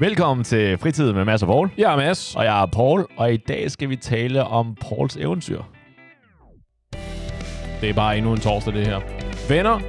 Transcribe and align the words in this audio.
Velkommen 0.00 0.44
til 0.44 0.78
Fritid 0.78 1.12
med 1.12 1.24
Mads 1.24 1.42
og 1.42 1.48
Paul. 1.48 1.70
Jeg 1.78 1.92
er 1.92 1.96
Mads. 1.96 2.36
Og 2.36 2.44
jeg 2.44 2.62
er 2.62 2.66
Paul, 2.66 3.06
og 3.16 3.32
i 3.32 3.36
dag 3.36 3.70
skal 3.70 3.88
vi 3.88 3.96
tale 3.96 4.44
om 4.44 4.76
Pauls 4.80 5.16
eventyr. 5.16 5.62
Det 7.80 7.88
er 7.88 7.94
bare 7.94 8.16
endnu 8.16 8.32
en 8.32 8.40
torsdag, 8.40 8.74
det 8.74 8.86
her. 8.86 9.00
Venner, 9.48 9.80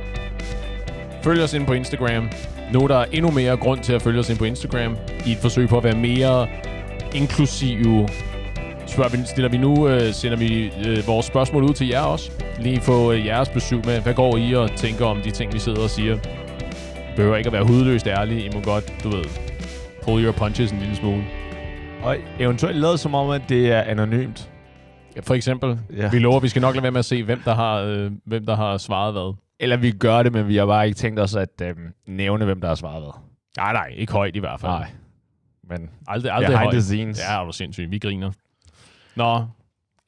følg 1.24 1.44
os 1.44 1.54
ind 1.54 1.66
på 1.66 1.74
Instagram. 1.74 2.29
Nu 2.74 2.79
er 2.79 2.88
der 2.88 3.04
endnu 3.04 3.32
mere 3.32 3.58
grund 3.58 3.79
til 3.79 3.94
at 3.94 4.02
følge 4.02 4.20
os 4.20 4.29
ind 4.29 4.38
på 4.38 4.46
Instagram, 4.46 4.95
i 5.25 5.32
et 5.32 5.38
forsøg 5.38 5.70
på 5.70 5.77
at 5.77 5.84
være 5.84 5.95
mere 5.95 6.48
inklusive. 7.16 8.07
Spørger 8.88 9.09
vi, 9.09 9.18
stiller 9.25 9.50
vi 9.50 9.57
nu, 9.57 9.88
øh, 9.88 10.14
sender 10.14 10.38
vi 10.38 10.71
øh, 10.86 11.07
vores 11.07 11.25
spørgsmål 11.25 11.64
ud 11.64 11.73
til 11.73 11.88
jer 11.88 12.02
også. 12.02 12.32
Lige 12.59 12.82
få 12.82 13.12
øh, 13.12 13.25
jeres 13.25 13.50
besøg 13.50 13.86
med. 13.86 14.02
Hvad 14.02 14.14
går 14.14 14.38
I 14.38 14.55
og 14.55 14.71
tænker 14.75 15.05
om 15.05 15.21
de 15.21 15.32
ting, 15.32 15.54
vi 15.54 15.59
sidder 15.59 15.84
og 15.84 15.89
siger? 15.89 16.18
Behøver 17.16 17.38
ikke 17.38 17.48
at 17.48 17.54
være 17.54 17.64
hudløst 17.64 18.07
ærlige. 18.07 18.46
I 18.46 18.50
må 18.54 18.62
godt, 18.62 18.93
du 19.04 19.09
ved, 19.09 19.50
pull 20.02 20.23
your 20.23 20.31
punches 20.31 20.71
en 20.71 20.79
lille 20.79 20.95
smule. 20.95 21.23
Og 22.03 22.17
eventuelt 22.39 22.77
lavet 22.77 22.99
som 22.99 23.16
om, 23.16 23.30
at 23.30 23.41
det 23.49 23.71
er 23.71 23.81
anonymt. 23.81 24.52
Ja, 25.16 25.21
for 25.21 25.34
eksempel. 25.34 25.80
Ja. 25.98 26.09
Vi 26.09 26.20
lover, 26.20 26.38
at 26.38 26.43
vi 26.43 26.48
skal 26.48 26.62
nok 26.62 26.76
lade 26.76 26.84
være 26.84 26.91
med 26.91 26.99
at 26.99 27.05
se, 27.05 27.23
hvem 27.23 27.41
der 27.45 27.53
har, 27.53 27.76
øh, 27.81 28.12
hvem 28.26 28.45
der 28.45 28.55
har 28.55 28.77
svaret 28.77 29.13
hvad. 29.13 29.34
Eller 29.59 29.77
vi 29.77 29.91
gør 29.91 30.23
det, 30.23 30.34
men 30.34 30.48
vi 30.48 30.55
har 30.55 30.66
bare 30.66 30.85
ikke 30.88 30.95
tænkt 30.98 31.20
os 31.20 31.35
at 31.35 31.62
øh, 31.63 31.76
nævne, 32.07 32.45
hvem 32.45 32.62
der 32.62 32.67
har 32.67 32.76
svaret 32.76 33.02
hvad. 33.02 33.12
Nej, 33.57 33.73
nej, 33.73 33.93
ikke 33.95 34.13
højt 34.13 34.35
i 34.35 34.40
hvert 34.40 34.59
fald. 34.59 34.71
Nej. 34.71 34.90
Men 35.70 35.90
Aldrig, 36.07 36.31
aldrig 36.31 36.48
behind 36.48 36.63
højt. 36.63 36.73
the 36.73 36.81
scenes. 36.81 37.20
Ja, 37.29 37.41
er 37.41 37.45
du 37.45 37.52
sindssygt. 37.52 37.91
Vi 37.91 37.99
griner. 37.99 38.31
Nå, 39.15 39.38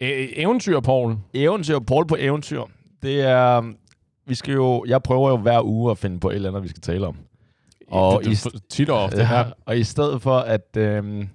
e- 0.04 0.42
eventyr, 0.42 0.80
Paul. 0.80 1.16
Eventyr, 1.34 1.80
Paul 1.80 2.08
på 2.08 2.16
eventyr. 2.20 2.62
Det 3.02 3.22
er... 3.22 3.74
Vi 4.28 4.36
skal 4.36 4.54
jo... 4.54 4.86
Jeg 4.88 5.04
prøver 5.04 5.30
jo 5.30 5.38
hver 5.38 5.62
uge 5.62 5.92
at 5.92 5.98
finde 5.98 6.20
på 6.20 6.30
et 6.30 6.36
eller 6.36 6.50
andet, 6.50 6.64
vi 6.64 6.68
skal 6.68 6.82
tale 6.82 7.08
om. 7.08 7.18
Og 7.94 8.24
det, 8.24 8.46
i, 8.46 8.58
tit 8.70 8.90
og 8.90 9.04
ofte. 9.04 9.22
ja, 9.22 9.44
og 9.66 9.78
i 9.78 9.84
stedet 9.84 10.22
for 10.22 10.38
at... 10.38 10.78
Øhm, 10.78 11.30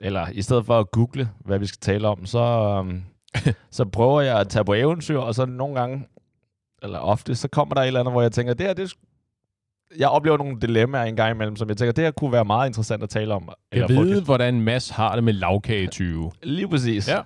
eller 0.00 0.26
i 0.32 0.42
stedet 0.42 0.66
for 0.66 0.78
at 0.78 0.90
google, 0.90 1.28
hvad 1.44 1.58
vi 1.58 1.66
skal 1.66 1.78
tale 1.80 2.08
om, 2.08 2.26
så, 2.26 2.38
øhm, 2.38 3.02
så 3.70 3.84
prøver 3.84 4.20
jeg 4.20 4.40
at 4.40 4.48
tage 4.48 4.64
på 4.64 4.74
eventyr, 4.74 5.18
og 5.18 5.34
så 5.34 5.46
nogle 5.46 5.80
gange, 5.80 6.06
eller 6.82 6.98
ofte, 6.98 7.34
så 7.34 7.48
kommer 7.48 7.74
der 7.74 7.82
et 7.82 7.86
eller 7.86 8.00
andet, 8.00 8.12
hvor 8.12 8.22
jeg 8.22 8.32
tænker, 8.32 8.54
det 8.54 8.66
her, 8.66 8.74
det 8.74 8.94
jeg 9.98 10.08
oplever 10.08 10.36
nogle 10.36 10.60
dilemmaer 10.60 11.04
en 11.04 11.16
gang 11.16 11.34
imellem, 11.34 11.56
som 11.56 11.68
jeg 11.68 11.76
tænker, 11.76 11.92
det 11.92 12.04
her 12.04 12.10
kunne 12.10 12.32
være 12.32 12.44
meget 12.44 12.68
interessant 12.68 13.02
at 13.02 13.08
tale 13.08 13.34
om. 13.34 13.48
Jeg 13.72 13.90
få 13.90 14.02
ved, 14.02 14.22
hvordan 14.22 14.60
Mads 14.60 14.88
har 14.88 15.14
det 15.14 15.24
med 15.24 15.32
lavkagetyve. 15.32 16.32
Lige 16.42 16.68
præcis. 16.68 17.08
Ja. 17.08 17.20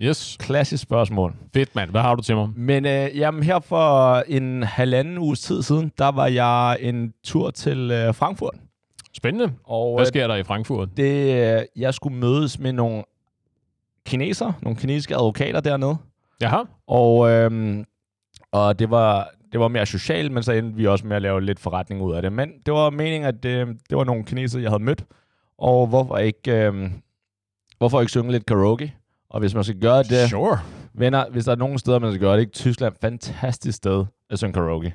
Yes. 0.00 0.36
Klassisk 0.40 0.82
spørgsmål. 0.82 1.34
Fedt, 1.54 1.74
mand. 1.74 1.90
Hvad 1.90 2.00
har 2.00 2.14
du 2.14 2.22
til 2.22 2.36
mig? 2.36 2.48
Men 2.56 2.86
øh, 2.86 3.18
jamen, 3.18 3.42
her 3.42 3.60
for 3.60 4.14
en 4.28 4.62
halvanden 4.62 5.18
uges 5.18 5.40
tid 5.40 5.62
siden, 5.62 5.92
der 5.98 6.08
var 6.08 6.26
jeg 6.26 6.76
en 6.80 7.14
tur 7.24 7.50
til 7.50 7.90
øh, 7.90 8.14
Frankfurt. 8.14 8.54
Spændende. 9.12 9.52
Og 9.64 9.94
Hvad 9.96 10.06
øh, 10.06 10.08
sker 10.08 10.26
der 10.26 10.34
i 10.34 10.42
Frankfurt? 10.42 10.88
det, 10.96 11.46
øh, 11.56 11.62
jeg 11.76 11.94
skulle 11.94 12.16
mødes 12.18 12.58
med 12.58 12.72
nogle 12.72 13.04
kineser, 14.06 14.52
nogle 14.62 14.78
kinesiske 14.78 15.14
advokater 15.14 15.60
dernede. 15.60 15.96
Jaha. 16.42 16.62
Og, 16.86 17.30
øhm, 17.30 17.84
og 18.52 18.78
det 18.78 18.90
var, 18.90 19.30
det 19.52 19.60
var 19.60 19.68
mere 19.68 19.86
socialt, 19.86 20.32
men 20.32 20.42
så 20.42 20.52
endte 20.52 20.76
vi 20.76 20.86
også 20.86 21.06
med 21.06 21.16
at 21.16 21.22
lave 21.22 21.40
lidt 21.40 21.60
forretning 21.60 22.02
ud 22.02 22.14
af 22.14 22.22
det. 22.22 22.32
Men 22.32 22.52
det 22.66 22.74
var 22.74 22.90
meningen, 22.90 23.24
at 23.28 23.42
det, 23.42 23.66
det 23.90 23.98
var 23.98 24.04
nogle 24.04 24.24
kineser, 24.24 24.60
jeg 24.60 24.70
havde 24.70 24.82
mødt. 24.82 25.04
Og 25.58 25.86
hvorfor 25.86 26.18
ikke, 26.18 26.52
øhm, 26.52 26.92
hvorfor 27.78 28.00
ikke 28.00 28.10
synge 28.10 28.32
lidt 28.32 28.46
karaoke? 28.46 28.94
Og 29.32 29.40
hvis 29.40 29.54
man 29.54 29.64
skal 29.64 29.80
gøre 29.80 30.02
det, 30.02 30.30
Sure. 30.30 30.58
venner, 30.94 31.24
hvis 31.30 31.44
der 31.44 31.52
er 31.52 31.56
nogle 31.56 31.78
steder, 31.78 31.98
man 31.98 32.12
skal 32.12 32.20
gøre 32.20 32.34
det, 32.34 32.40
ikke? 32.40 32.52
Tyskland, 32.52 32.94
fantastisk 33.00 33.76
sted 33.76 34.04
at 34.30 34.38
synge 34.38 34.52
karaoke. 34.52 34.94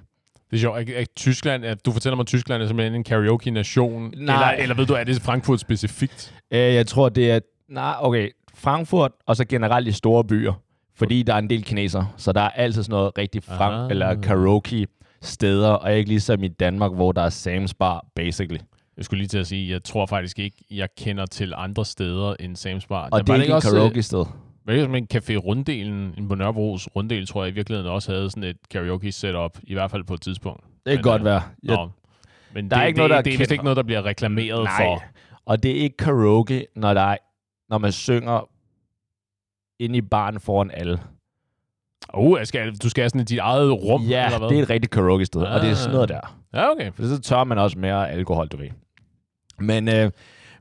Det 0.52 0.58
er 0.58 0.62
sjovt. 0.62 0.80
Ikke, 0.80 0.96
ikke 1.00 1.12
Tyskland, 1.16 1.66
at 1.66 1.86
du 1.86 1.92
fortæller 1.92 2.16
mig, 2.16 2.22
at 2.24 2.28
Tyskland 2.28 2.64
er 2.64 2.68
simpelthen 2.68 2.96
en 2.96 3.04
karaoke-nation. 3.04 4.14
Nej. 4.18 4.52
Eller, 4.52 4.64
eller 4.64 4.76
ved 4.76 4.86
du, 4.86 4.94
er 4.94 5.04
det 5.04 5.22
Frankfurt 5.22 5.60
specifikt? 5.60 6.34
Øh, 6.52 6.60
jeg 6.60 6.88
tror, 6.88 7.10
det 7.10 7.32
er... 7.32 7.40
Nej, 7.70 7.94
okay. 8.00 8.30
Frankfurt, 8.56 9.12
og 9.26 9.36
så 9.36 9.46
generelt 9.46 9.88
i 9.88 9.92
store 9.92 10.24
byer. 10.24 10.54
Fordi 10.96 11.24
der 11.24 11.34
er 11.34 11.38
en 11.38 11.50
del 11.50 11.64
kinesere, 11.64 12.08
så 12.18 12.32
der 12.32 12.42
er 12.42 12.50
altid 12.50 12.84
sådan 12.84 12.94
noget 12.94 13.18
rigtig 13.18 13.44
frank 13.44 13.74
Ah. 13.86 13.90
eller 13.90 14.22
karaoke 14.22 14.88
steder, 15.22 15.70
og 15.70 15.94
ikke 15.94 16.10
ligesom 16.10 16.44
i 16.44 16.48
Danmark, 16.48 16.94
hvor 16.94 17.12
der 17.12 17.22
er 17.22 17.30
Sam's 17.30 17.72
Bar, 17.80 18.06
basically. 18.16 18.60
Jeg 18.98 19.06
skulle 19.06 19.18
lige 19.18 19.28
til 19.28 19.38
at 19.38 19.48
sige, 19.48 19.72
jeg 19.72 19.84
tror 19.84 20.06
faktisk 20.06 20.40
ikke, 20.40 20.58
jeg 20.72 20.88
kender 20.98 21.26
til 21.26 21.54
andre 21.58 21.86
steder 21.86 22.36
end 22.40 22.58
Sam's 22.58 22.88
Bar. 22.88 23.10
Og 23.10 23.12
Der 23.12 23.18
det 23.18 23.30
er 23.30 23.34
var 23.34 23.42
ikke 23.42 23.52
et 23.52 23.56
også, 23.56 23.72
karaoke-sted. 23.72 24.26
Som 24.84 24.96
en 24.96 25.08
Café 25.14 25.36
Runddelen, 25.36 26.14
en 26.18 26.28
på 26.28 26.36
Nørrebros 26.36 26.88
Runddel, 26.96 27.28
tror 27.28 27.44
jeg 27.44 27.52
i 27.52 27.56
virkeligheden 27.56 27.92
også 27.92 28.12
havde 28.12 28.30
sådan 28.30 28.44
et 28.44 28.58
karaoke 28.72 29.12
setup, 29.12 29.58
i 29.64 29.74
hvert 29.74 29.92
fald 29.92 30.04
på 30.04 30.14
et 30.14 30.22
tidspunkt. 30.22 30.64
Det 30.64 30.72
kan 30.86 30.96
Men, 30.96 31.04
godt 31.04 31.22
øh, 31.22 31.26
være. 31.26 31.42
Nå, 31.64 31.74
Ja, 31.74 31.86
men 32.54 32.72
Der 32.72 32.78
er 32.78 32.82
det, 32.82 32.88
ikke 32.88 32.96
det, 32.96 33.00
noget, 33.00 33.10
der 33.10 33.16
det, 33.18 33.26
det 33.26 33.34
er 33.34 33.38
vist 33.38 33.52
ikke 33.52 33.64
noget, 33.64 33.78
der 33.78 33.84
bliver 33.84 34.06
reklameret 34.06 34.64
Nej. 34.64 34.86
for. 34.86 35.04
og 35.46 35.64
det 35.64 35.72
er 35.72 35.76
ikke 35.76 35.98
karaoke, 35.98 36.66
når, 36.76 36.94
der 36.94 37.02
er, 37.02 37.18
når 37.70 37.78
man 37.78 37.92
synger 37.92 38.50
inde 39.80 39.98
i 39.98 40.02
baren 40.02 40.40
foran 40.40 40.72
alle. 40.74 41.00
Oh, 42.10 42.40
jeg 42.40 42.48
skal, 42.48 42.76
du 42.76 42.90
skal 42.90 43.02
have 43.02 43.10
sådan 43.10 43.22
i 43.22 43.24
dit 43.24 43.40
eget 43.40 43.72
rum, 43.84 44.02
ja, 44.02 44.26
eller 44.26 44.40
hvad? 44.40 44.50
det 44.50 44.60
er 44.60 44.64
et 44.64 44.70
rigtigt 44.70 44.92
karaoke-sted, 44.94 45.42
og 45.42 45.62
det 45.62 45.70
er 45.70 45.74
sådan 45.74 45.96
noget 45.96 46.12
Ah. 46.12 46.16
der. 46.22 46.38
Ja, 46.54 46.72
okay. 46.72 46.92
For 46.92 47.04
så 47.04 47.22
tør 47.22 47.44
man 47.44 47.58
også 47.58 47.80
mere 47.80 48.10
alkohol, 48.12 48.48
du 48.48 48.58
ved. 48.58 48.70
Men, 49.60 49.88
øh, 49.90 50.12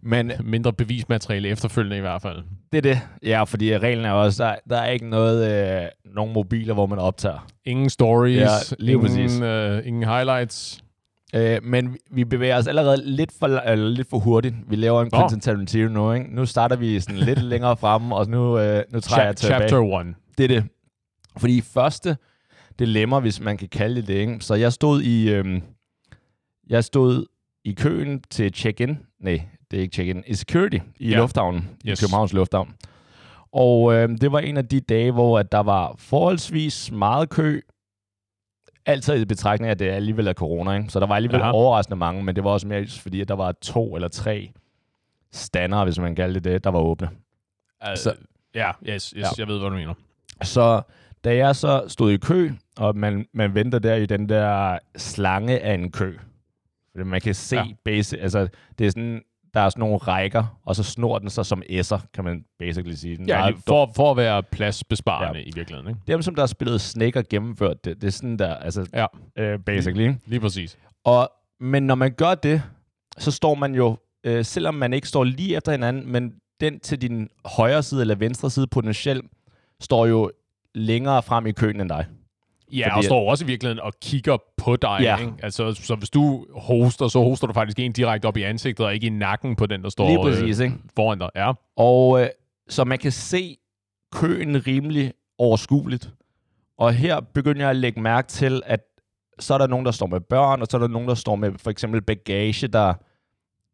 men 0.03 0.33
Mindre 0.45 0.73
bevismateriale 0.73 1.49
efterfølgende 1.49 1.97
i 1.97 2.01
hvert 2.01 2.23
fald. 2.23 2.37
Det 2.73 2.79
er 2.79 2.83
det. 2.83 3.01
Ja, 3.23 3.43
fordi 3.45 3.79
reglen 3.79 4.05
er 4.05 4.11
også, 4.11 4.45
der, 4.45 4.55
der 4.71 4.77
er 4.81 4.91
ikke 4.91 5.09
noget, 5.09 5.53
øh, 5.83 5.89
nogen 6.15 6.33
mobiler, 6.33 6.75
hvor 6.75 6.87
man 6.87 6.99
optager. 6.99 7.47
Ingen 7.65 7.91
stories, 7.91 8.37
Ja, 8.37 8.49
lige 8.79 9.01
præcis. 9.01 9.19
ingen, 9.35 9.43
øh, 9.43 9.87
ingen 9.87 10.03
highlights. 10.09 10.85
Øh, 11.35 11.59
men 11.63 11.97
vi- 12.11 12.25
bevæger 12.25 12.57
os 12.57 12.67
allerede 12.67 13.03
lidt 13.05 13.33
for, 13.39 13.47
eller 13.47 13.89
lidt 13.89 14.11
for 14.11 14.19
hurtigt. 14.19 14.55
Vi 14.69 14.77
laver 14.77 15.03
en 15.03 15.09
Nå. 15.13 15.19
Quentin 15.19 15.41
Tarantino 15.41 15.89
nu, 15.89 16.13
ikke? 16.13 16.35
Nu 16.35 16.47
starter 16.47 16.77
vi 16.77 17.01
sådan 17.01 17.17
lidt 17.21 17.43
længere 17.53 17.77
fremme, 17.77 18.17
og 18.17 18.29
nu, 18.29 18.59
øh, 18.59 18.83
nu 18.93 19.01
træder 19.01 19.23
Cha- 19.23 19.27
jeg 19.27 19.37
tilbage. 19.37 19.69
chapter 19.69 20.01
1. 20.01 20.15
Det 20.39 20.45
er 20.45 20.49
det. 20.49 20.65
Fordi 21.37 21.61
første 21.61 22.17
dilemma, 22.79 23.19
hvis 23.21 23.41
man 23.41 23.57
kan 23.57 23.69
kalde 23.69 23.97
det 23.97 24.09
det, 24.09 24.15
ikke? 24.15 24.37
Så 24.41 24.55
jeg 24.55 24.73
stod 24.73 25.03
i, 25.03 25.31
øh, 25.33 25.61
jeg 26.69 26.85
stod 26.85 27.27
i 27.67 27.73
køen 27.73 28.23
til 28.31 28.55
check-in. 28.55 28.99
Nej, 29.21 29.43
det 29.71 29.77
er 29.77 29.81
ikke 29.83 29.95
check-in. 29.95 30.23
I 30.27 30.35
security 30.35 30.79
i 30.99 31.11
Ja. 31.11 31.17
lufthavnen. 31.17 31.69
Yes. 31.87 32.01
I 32.01 32.05
Københavns 32.05 32.33
Lufthavn. 32.33 32.75
Og 33.53 33.95
øh, 33.95 34.09
det 34.21 34.33
var 34.33 34.39
en 34.39 34.57
af 34.57 34.69
de 34.69 34.81
dage, 34.81 35.13
hvor 35.13 35.39
at 35.39 35.53
der 35.53 35.59
var 35.63 35.95
forholdsvis 35.99 36.93
meget 36.93 37.29
kø. 37.29 37.61
Altid 38.87 39.15
i 39.23 39.25
betragtning 39.25 39.67
af, 39.69 39.71
at 39.71 39.79
det 39.79 39.89
alligevel 39.91 40.27
er 40.27 40.33
corona, 40.33 40.73
ikke? 40.77 40.89
Så 40.89 41.01
der 41.01 41.07
var 41.07 41.15
alligevel 41.17 41.41
Aha. 41.41 41.51
overraskende 41.51 41.97
mange, 41.97 42.23
men 42.25 42.37
det 42.37 42.45
var 42.45 42.51
også 42.51 42.67
mere 42.67 42.87
fordi, 43.01 43.21
at 43.21 43.29
der 43.29 43.35
var 43.35 43.53
to 43.63 43.95
eller 43.95 44.09
tre 44.09 44.53
standere, 45.33 45.85
hvis 45.85 45.99
man 45.99 46.15
kalder 46.15 46.33
det 46.41 46.45
det, 46.45 46.65
der 46.65 46.71
var 46.71 46.81
åbne. 46.81 47.09
Altså, 47.81 48.03
Så- 48.11 48.17
ja, 48.55 48.71
yes, 48.89 49.11
yes, 49.11 49.15
Ja. 49.17 49.27
jeg 49.39 49.49
ved, 49.49 49.59
hvad 49.59 49.71
du 49.71 49.77
mener. 49.77 49.95
Så 50.43 50.83
da 51.25 51.37
jeg 51.37 51.57
så 51.57 51.85
stod 51.89 52.13
i 52.13 52.17
kø, 52.17 52.51
og 52.77 52.97
man, 52.97 53.27
man 53.35 53.55
venter 53.55 53.79
der 53.79 53.95
i 53.95 54.07
den 54.07 54.29
der 54.29 54.79
slange 54.97 55.59
af 55.61 55.75
en 55.75 55.93
kø, 55.93 56.19
man 57.05 57.21
kan 57.21 57.35
se 57.35 57.57
ja. 57.57 57.65
Basic, 57.85 58.19
altså 58.23 58.49
det 58.79 58.87
er 58.87 58.91
sådan, 58.91 59.23
der 59.55 59.61
er 59.61 59.69
sådan 59.69 59.81
nogle 59.81 59.97
rækker, 59.97 60.59
og 60.65 60.77
så 60.77 60.83
snor 60.83 61.19
den 61.19 61.31
sig 61.31 61.47
som 61.47 61.63
S'er, 61.71 62.01
kan 62.15 62.25
man 62.25 62.45
basically 62.59 62.95
sige. 62.95 63.17
Den 63.17 63.29
Ja, 63.29 63.49
lige 63.51 63.63
for, 63.67 63.91
for 63.97 64.11
at 64.11 64.17
være 64.17 64.43
pladsbesparende 64.43 65.39
ja. 65.41 65.45
i 65.47 65.51
virkeligheden. 65.55 65.89
Ikke? 65.89 66.01
Dem, 66.07 66.23
som 66.23 66.35
der 66.35 66.43
har 66.43 66.47
spillet 66.47 66.81
Snake 66.81 67.19
og 67.19 67.25
gennemført 67.31 67.85
det, 67.85 68.01
det 68.01 68.07
er 68.07 68.11
sådan 68.13 68.37
der, 68.37 68.55
altså, 68.55 68.87
Ja. 68.95 69.07
øh, 69.39 69.59
basically. 69.59 70.01
ikke? 70.09 70.21
Lige 70.27 70.41
præcis. 70.41 70.79
Og, 71.05 71.31
men 71.61 71.83
når 71.83 71.95
man 71.95 72.13
gør 72.13 72.35
det, 72.35 72.63
så 73.19 73.31
står 73.31 73.55
man 73.55 73.75
jo, 73.75 73.97
øh, 74.25 74.45
selvom 74.45 74.75
man 74.75 74.93
ikke 74.93 75.09
står 75.09 75.25
lige 75.25 75.57
efter 75.57 75.73
hinanden, 75.73 76.13
men 76.13 76.33
den 76.61 76.81
til 76.81 77.03
din 77.03 77.29
højre 77.45 77.83
side 77.83 78.01
eller 78.01 78.15
venstre 78.15 78.51
side 78.51 78.67
potentielt, 78.67 79.25
står 79.81 80.07
jo 80.07 80.31
længere 80.75 81.23
frem 81.23 81.47
i 81.47 81.53
køen 81.53 81.81
end 81.81 81.89
dig. 81.89 82.07
Ja, 82.73 82.89
Fordi 82.89 82.99
og 82.99 83.05
står 83.05 83.31
også 83.31 83.45
i 83.45 83.47
virkeligheden 83.47 83.81
og 83.81 83.93
kigger 84.03 84.37
på 84.57 84.77
dig. 84.77 84.99
Ja. 85.01 85.17
Ikke? 85.17 85.33
Altså, 85.43 85.75
så 85.75 85.95
hvis 85.95 86.11
du 86.11 86.47
hoster, 86.55 87.09
så 87.09 87.23
hoster 87.23 87.47
du 87.47 87.53
faktisk 87.53 87.79
en 87.79 87.93
direkte 87.93 88.27
op 88.27 88.37
i 88.37 88.43
ansigtet, 88.43 88.87
og 88.87 88.95
ikke 88.95 89.07
i 89.07 89.11
nakken 89.11 89.57
på 89.57 89.67
den, 89.67 89.83
der 89.83 89.89
står 89.89 90.09
Lige 90.09 90.19
præcis, 90.19 90.59
ikke? 90.59 90.75
øh, 90.75 90.81
foran 90.97 91.19
dig. 91.19 91.29
Ja. 91.37 91.53
Og 91.77 92.23
øh, 92.23 92.29
så 92.69 92.85
man 92.85 92.99
kan 92.99 93.13
se 93.13 93.57
køen 94.13 94.67
rimelig 94.67 95.13
overskueligt. 95.39 96.11
Og 96.79 96.93
her 96.93 97.21
begynder 97.21 97.61
jeg 97.61 97.71
at 97.71 97.77
lægge 97.77 98.01
mærke 98.01 98.29
til, 98.29 98.63
at 98.67 98.81
så 99.39 99.55
er 99.55 99.59
der 99.59 99.67
nogen, 99.67 99.87
der 99.87 99.93
står 99.93 100.07
med 100.07 100.21
børn, 100.21 100.63
og 100.63 100.67
så 100.71 100.77
er 100.77 100.81
der 100.81 100.89
nogen, 100.89 101.09
der 101.09 101.15
står 101.15 101.37
med 101.37 101.53
for 101.59 101.71
eksempel 101.71 102.03
bagage, 102.03 102.69
der, 102.69 102.95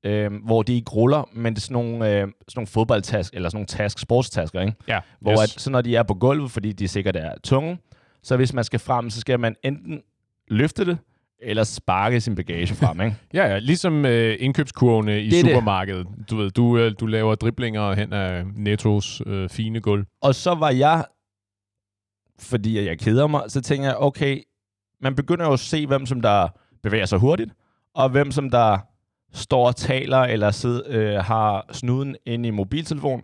øh, 0.05 0.33
hvor 0.45 0.63
de 0.63 0.75
ikke 0.75 0.91
ruller, 0.91 1.29
men 1.33 1.55
det 1.55 1.61
er 1.61 1.63
sådan 1.63 1.73
nogle, 1.73 2.09
øh, 2.09 2.21
sådan 2.21 2.33
nogle 2.57 2.67
fodboldtask, 2.67 3.35
eller 3.35 3.49
sådan 3.49 3.57
nogle 3.57 3.67
task, 3.67 3.99
sportstasker, 3.99 4.61
ikke? 4.61 4.75
ja. 4.89 5.01
Hvor 5.21 5.33
yes. 5.33 5.57
at, 5.57 5.61
så 5.61 5.71
når 5.71 5.81
de 5.81 5.97
er 5.97 6.03
på 6.03 6.15
gulvet, 6.15 6.51
fordi 6.51 6.73
de 6.73 6.89
sikkert 6.89 7.17
er 7.17 7.35
tunge, 7.45 7.79
så 8.23 8.37
hvis 8.37 8.53
man 8.53 8.65
skal 8.65 8.79
frem, 8.81 9.11
så 9.11 9.21
skal 9.21 9.41
man 9.41 9.57
enten 9.65 10.03
løfte 10.49 10.85
det, 10.85 10.99
eller 11.43 11.65
sparke 11.65 12.21
sin 12.21 12.35
bagage 12.35 12.75
frem, 12.75 13.01
ikke? 13.01 13.17
Ja, 13.35 13.47
ja, 13.47 13.59
ligesom 13.59 14.05
øh, 14.05 14.37
indkøbskurvene 14.39 15.23
i 15.23 15.31
Det 15.31 15.39
er 15.39 15.43
det. 15.43 15.51
supermarkedet. 15.51 16.07
Du 16.31 16.37
ved, 16.37 16.51
du, 16.51 16.79
øh, 16.79 16.93
du 17.01 17.07
laver 17.07 17.35
driblinger 17.35 17.95
hen 17.95 18.13
af 18.13 18.47
Nettos 18.47 19.23
øh, 19.27 19.49
fine 19.49 19.81
gulv. 19.81 20.05
Og 20.21 20.35
så 20.35 20.55
var 20.55 20.71
jeg, 20.71 21.05
fordi 22.39 22.87
jeg 22.87 22.99
keder 22.99 23.27
mig, 23.27 23.43
så 23.49 23.61
tænker 23.61 23.87
jeg, 23.89 23.97
okay, 23.97 24.43
man 25.01 25.15
begynder 25.15 25.47
jo 25.47 25.53
at 25.53 25.61
se, 25.61 25.87
hvem 25.87 26.07
som 26.07 26.21
der 26.21 26.49
bevæger 26.83 27.07
sig 27.07 27.19
hurtigt, 27.19 27.51
og 27.95 28.09
hvem 28.11 28.31
som 28.31 28.51
der 28.51 28.79
står 29.33 29.67
og 29.67 29.77
taler, 29.77 30.19
eller 30.19 30.51
sidder, 30.51 30.83
øh, 30.87 31.25
har 31.25 31.67
snuden 31.73 32.17
inde 32.27 32.49
i 32.49 32.51
mobiltelefon, 32.51 33.23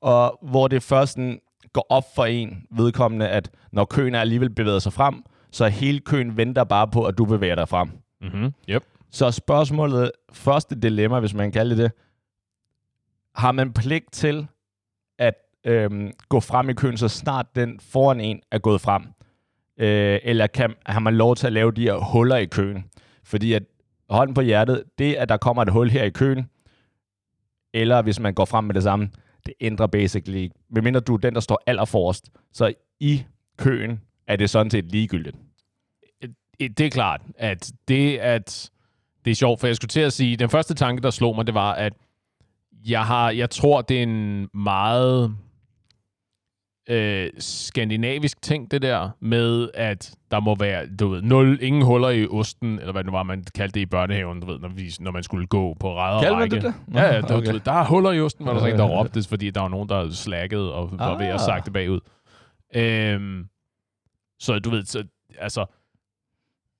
og 0.00 0.38
hvor 0.42 0.68
det 0.68 0.82
først 0.82 1.12
sådan 1.12 1.40
går 1.76 1.86
op 1.88 2.04
for 2.14 2.24
en 2.24 2.66
vedkommende, 2.70 3.28
at 3.28 3.50
når 3.72 3.84
køen 3.84 4.14
er 4.14 4.20
alligevel 4.20 4.50
bevæget 4.50 4.82
sig 4.82 4.92
frem, 4.92 5.24
så 5.50 5.66
hele 5.66 6.00
køen 6.00 6.36
venter 6.36 6.64
bare 6.64 6.88
på, 6.88 7.04
at 7.04 7.18
du 7.18 7.24
bevæger 7.24 7.54
dig 7.54 7.68
frem. 7.68 7.90
Mm-hmm. 8.20 8.52
Yep. 8.68 8.84
Så 9.10 9.30
spørgsmålet, 9.30 10.10
første 10.32 10.80
dilemma, 10.80 11.20
hvis 11.20 11.34
man 11.34 11.44
kan 11.46 11.52
kalde 11.52 11.70
det 11.70 11.78
det, 11.78 11.92
har 13.34 13.52
man 13.52 13.72
pligt 13.72 14.12
til 14.12 14.46
at 15.18 15.34
øhm, 15.64 16.12
gå 16.28 16.40
frem 16.40 16.70
i 16.70 16.72
køen, 16.72 16.96
så 16.96 17.08
snart 17.08 17.46
den 17.56 17.80
foran 17.80 18.20
en 18.20 18.40
er 18.50 18.58
gået 18.58 18.80
frem? 18.80 19.02
Øh, 19.78 20.20
eller 20.22 20.46
kan, 20.46 20.74
har 20.86 21.00
man 21.00 21.16
lov 21.16 21.36
til 21.36 21.46
at 21.46 21.52
lave 21.52 21.72
de 21.72 21.82
her 21.82 21.94
huller 22.12 22.36
i 22.36 22.46
køen? 22.46 22.84
Fordi 23.24 23.52
at 23.52 23.62
hånden 24.10 24.34
på 24.34 24.40
hjertet, 24.40 24.82
det 24.98 25.14
at 25.14 25.28
der 25.28 25.36
kommer 25.36 25.62
et 25.62 25.72
hul 25.72 25.90
her 25.90 26.04
i 26.04 26.10
køen, 26.10 26.50
eller 27.74 28.02
hvis 28.02 28.20
man 28.20 28.34
går 28.34 28.44
frem 28.44 28.64
med 28.64 28.74
det 28.74 28.82
samme, 28.82 29.10
det 29.46 29.54
ændrer 29.60 29.86
basically 29.86 30.38
ikke. 30.38 30.54
Medmindre 30.70 31.00
du 31.00 31.14
er 31.14 31.18
den, 31.18 31.34
der 31.34 31.40
står 31.40 31.62
allerforrest. 31.66 32.30
Så 32.52 32.74
i 33.00 33.24
køen 33.56 34.00
er 34.26 34.36
det 34.36 34.50
sådan 34.50 34.70
set 34.70 34.84
ligegyldigt. 34.84 35.36
Øh, 36.24 36.30
øh, 36.60 36.70
det 36.70 36.86
er 36.86 36.90
klart, 36.90 37.20
at 37.38 37.72
det, 37.88 38.18
at 38.18 38.70
det 39.24 39.30
er 39.30 39.34
sjovt, 39.34 39.60
for 39.60 39.66
jeg 39.66 39.76
skulle 39.76 39.88
til 39.88 40.00
at 40.00 40.12
sige, 40.12 40.36
den 40.36 40.50
første 40.50 40.74
tanke, 40.74 41.02
der 41.02 41.10
slog 41.10 41.36
mig, 41.36 41.46
det 41.46 41.54
var, 41.54 41.72
at 41.72 41.92
jeg, 42.86 43.06
har, 43.06 43.30
jeg 43.30 43.50
tror, 43.50 43.82
det 43.82 43.98
er 43.98 44.02
en 44.02 44.48
meget 44.54 45.36
øh, 46.90 47.30
skandinavisk 47.38 48.42
ting, 48.42 48.70
det 48.70 48.82
der 48.82 49.10
med, 49.20 49.68
at 49.74 50.14
der 50.30 50.40
må 50.40 50.54
være, 50.54 50.86
du 51.00 51.08
ved, 51.08 51.22
nul, 51.22 51.58
ingen 51.62 51.82
huller 51.82 52.08
i 52.08 52.26
osten, 52.26 52.78
eller 52.78 52.92
hvad 52.92 53.04
det 53.04 53.12
var, 53.12 53.22
man 53.22 53.44
kaldte 53.54 53.74
det 53.74 53.80
i 53.80 53.86
børnehaven, 53.86 54.40
du 54.40 54.46
ved, 54.46 54.58
når, 54.58 54.68
vi, 54.68 54.92
når 55.00 55.10
man 55.10 55.22
skulle 55.22 55.46
gå 55.46 55.74
på 55.80 55.96
ræd 55.96 56.14
og 56.16 56.22
Kaldte 56.22 56.38
man 56.38 56.50
det 56.50 56.62
det? 56.62 56.74
Ja, 56.94 57.04
ja, 57.14 57.20
der, 57.20 57.36
Okay. 57.36 57.48
okay. 57.50 57.60
der 57.64 57.72
er 57.72 57.84
huller 57.84 58.12
i 58.12 58.20
osten, 58.20 58.46
var 58.46 58.52
der 58.52 58.60
så 58.60 58.66
en, 58.66 58.78
der 58.78 58.84
råbte, 58.84 59.22
fordi 59.28 59.50
der 59.50 59.60
var 59.60 59.68
nogen, 59.68 59.88
der 59.88 60.10
slaggede 60.10 60.74
og 60.74 60.98
var 60.98 61.18
ved 61.18 61.26
at 61.26 61.32
Ah. 61.32 61.40
sagte 61.40 61.70
bagud. 61.70 62.00
Øhm, 62.76 63.44
så 64.40 64.58
du 64.58 64.70
ved, 64.70 64.84
så, 64.84 65.04
altså, 65.38 65.64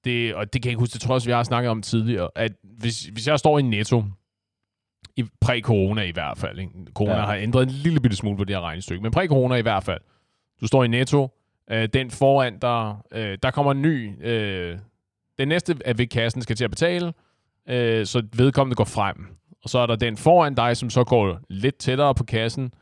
det, 0.04 0.34
og 0.34 0.52
det 0.52 0.62
kan 0.62 0.68
jeg 0.68 0.72
ikke 0.72 0.80
huske, 0.80 0.92
det 0.92 1.00
tror 1.00 1.12
jeg 1.12 1.14
også, 1.14 1.28
vi 1.28 1.32
har 1.32 1.42
snakket 1.42 1.70
om 1.70 1.82
tidligere, 1.82 2.28
at 2.34 2.52
hvis, 2.78 3.00
hvis 3.04 3.26
jeg 3.28 3.38
står 3.38 3.58
i 3.58 3.62
Netto, 3.62 4.04
i 5.16 5.24
præ-corona 5.40 6.02
i 6.02 6.10
hvert 6.10 6.38
fald, 6.38 6.58
ikke? 6.58 6.70
corona 6.94 7.14
Ja. 7.16 7.20
har 7.26 7.34
ændret 7.34 7.62
en 7.62 7.68
lille 7.70 8.00
bitte 8.00 8.16
smule 8.16 8.36
på 8.36 8.44
det 8.44 8.56
her 8.56 8.60
regnestykke, 8.60 9.02
men 9.02 9.12
præ-corona 9.12 9.54
i 9.54 9.62
hvert 9.62 9.84
fald, 9.84 10.00
du 10.60 10.66
står 10.66 10.84
i 10.84 10.88
Netto, 10.88 11.28
øh, 11.70 11.88
den 11.92 12.10
foran 12.10 12.58
der, 12.62 13.04
øh, 13.12 13.38
der 13.42 13.50
kommer 13.50 13.72
en 13.72 13.82
ny, 13.82 14.26
øh, 14.26 14.78
den 15.38 15.48
næste 15.48 15.76
er 15.84 15.94
ved 15.94 16.06
kassen 16.06 16.42
skal 16.42 16.56
til 16.56 16.64
at 16.64 16.70
betale, 16.70 17.12
øh, 17.68 18.06
så 18.06 18.22
vedkommende 18.36 18.74
går 18.74 18.84
frem, 18.84 19.16
og 19.64 19.70
så 19.70 19.78
er 19.78 19.86
der 19.86 19.96
den 19.96 20.16
foran 20.16 20.54
dig, 20.54 20.76
som 20.76 20.90
så 20.90 21.04
går 21.04 21.38
lidt 21.50 21.76
tættere 21.78 22.14
på 22.14 22.24
kassen, 22.24 22.72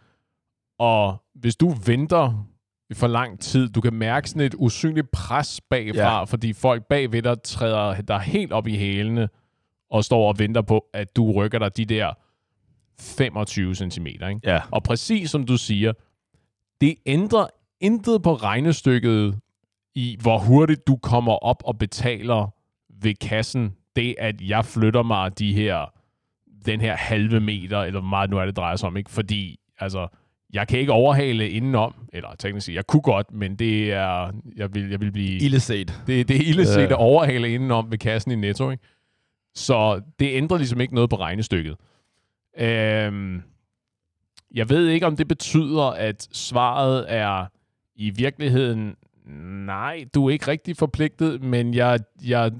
og 0.78 1.22
hvis 1.34 1.56
du 1.56 1.74
venter 1.86 2.46
i 2.90 2.94
for 2.94 3.06
lang 3.06 3.40
tid, 3.40 3.68
du 3.68 3.80
kan 3.80 3.92
mærke 3.94 4.28
sådan 4.30 4.42
et 4.42 4.54
usynligt 4.58 5.10
pres 5.10 5.60
bagfra, 5.70 6.18
Ja. 6.18 6.24
fordi 6.24 6.52
folk 6.52 6.84
bagved 6.88 7.22
dig 7.22 7.42
træder 7.42 8.00
der 8.00 8.18
helt 8.18 8.52
op 8.52 8.66
i 8.66 8.76
hælene, 8.76 9.28
og 9.90 10.04
står 10.04 10.28
og 10.28 10.38
venter 10.38 10.62
på, 10.62 10.84
at 10.92 11.16
du 11.16 11.32
rykker 11.32 11.58
dig 11.58 11.76
de 11.76 11.84
der 11.84 12.12
25 13.00 13.74
cm. 13.74 14.06
Ikke? 14.06 14.40
Ja. 14.44 14.60
Og 14.70 14.82
præcis 14.82 15.30
som 15.30 15.46
du 15.46 15.56
siger, 15.56 15.92
det 16.80 16.94
ændrer 17.06 17.46
intet 17.80 18.22
på 18.22 18.34
regnestykket 18.34 19.38
i, 19.94 20.16
hvor 20.20 20.38
hurtigt 20.38 20.86
du 20.86 20.96
kommer 20.96 21.32
op 21.32 21.62
og 21.64 21.78
betaler 21.78 22.54
ved 23.02 23.14
kassen. 23.14 23.74
Det, 23.96 24.14
at 24.18 24.40
jeg 24.40 24.64
flytter 24.64 25.02
mig 25.02 25.38
de 25.38 25.52
her, 25.52 25.92
den 26.66 26.80
her 26.80 26.96
halve 26.96 27.40
meter, 27.40 27.78
eller 27.80 28.00
hvor 28.00 28.08
meget 28.08 28.30
nu 28.30 28.38
er 28.38 28.44
det 28.46 28.56
drejer 28.56 28.76
sig 28.76 28.86
om, 28.86 28.96
ikke? 28.96 29.10
Fordi, 29.10 29.58
altså, 29.78 30.08
jeg 30.52 30.68
kan 30.68 30.78
ikke 30.78 30.92
overhale 30.92 31.50
indenom, 31.50 31.94
eller 32.12 32.28
teknisk 32.38 32.66
set, 32.66 32.74
jeg 32.74 32.86
kunne 32.86 33.02
godt, 33.02 33.32
men 33.32 33.56
det 33.56 33.92
er, 33.92 34.32
jeg 34.56 34.74
vil, 34.74 34.90
jeg 34.90 35.00
vil 35.00 35.12
blive... 35.12 35.38
Ille 35.38 35.60
set. 35.60 36.02
Det, 36.06 36.28
det 36.28 36.36
er 36.36 36.40
ille 36.48 36.66
set 36.66 36.80
Ja. 36.80 36.84
at 36.86 36.92
overhale 36.92 37.54
indenom 37.54 37.90
ved 37.90 37.98
kassen 37.98 38.32
i 38.32 38.34
Netto, 38.36 38.70
ikke? 38.70 38.84
Så 39.54 40.00
det 40.18 40.36
ændrer 40.36 40.56
ligesom 40.58 40.80
ikke 40.80 40.94
noget 40.94 41.10
på 41.10 41.16
regnestykket. 41.16 41.76
Øhm, 42.58 43.42
jeg 44.54 44.68
ved 44.68 44.88
ikke, 44.88 45.06
om 45.06 45.16
det 45.16 45.28
betyder, 45.28 45.82
at 45.82 46.28
svaret 46.32 47.04
er 47.08 47.46
i 47.96 48.10
virkeligheden, 48.10 48.94
nej, 49.66 50.04
du 50.14 50.26
er 50.26 50.30
ikke 50.30 50.48
rigtig 50.48 50.76
forpligtet, 50.76 51.42
men 51.42 51.74
jeg, 51.74 51.98
jeg, 52.24 52.52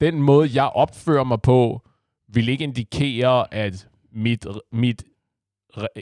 den 0.00 0.22
måde, 0.22 0.50
jeg 0.54 0.64
opfører 0.64 1.24
mig 1.24 1.42
på, 1.42 1.82
vil 2.28 2.48
ikke 2.48 2.64
indikere, 2.64 3.54
at 3.54 3.88
mit, 4.12 4.46
mit 4.72 5.04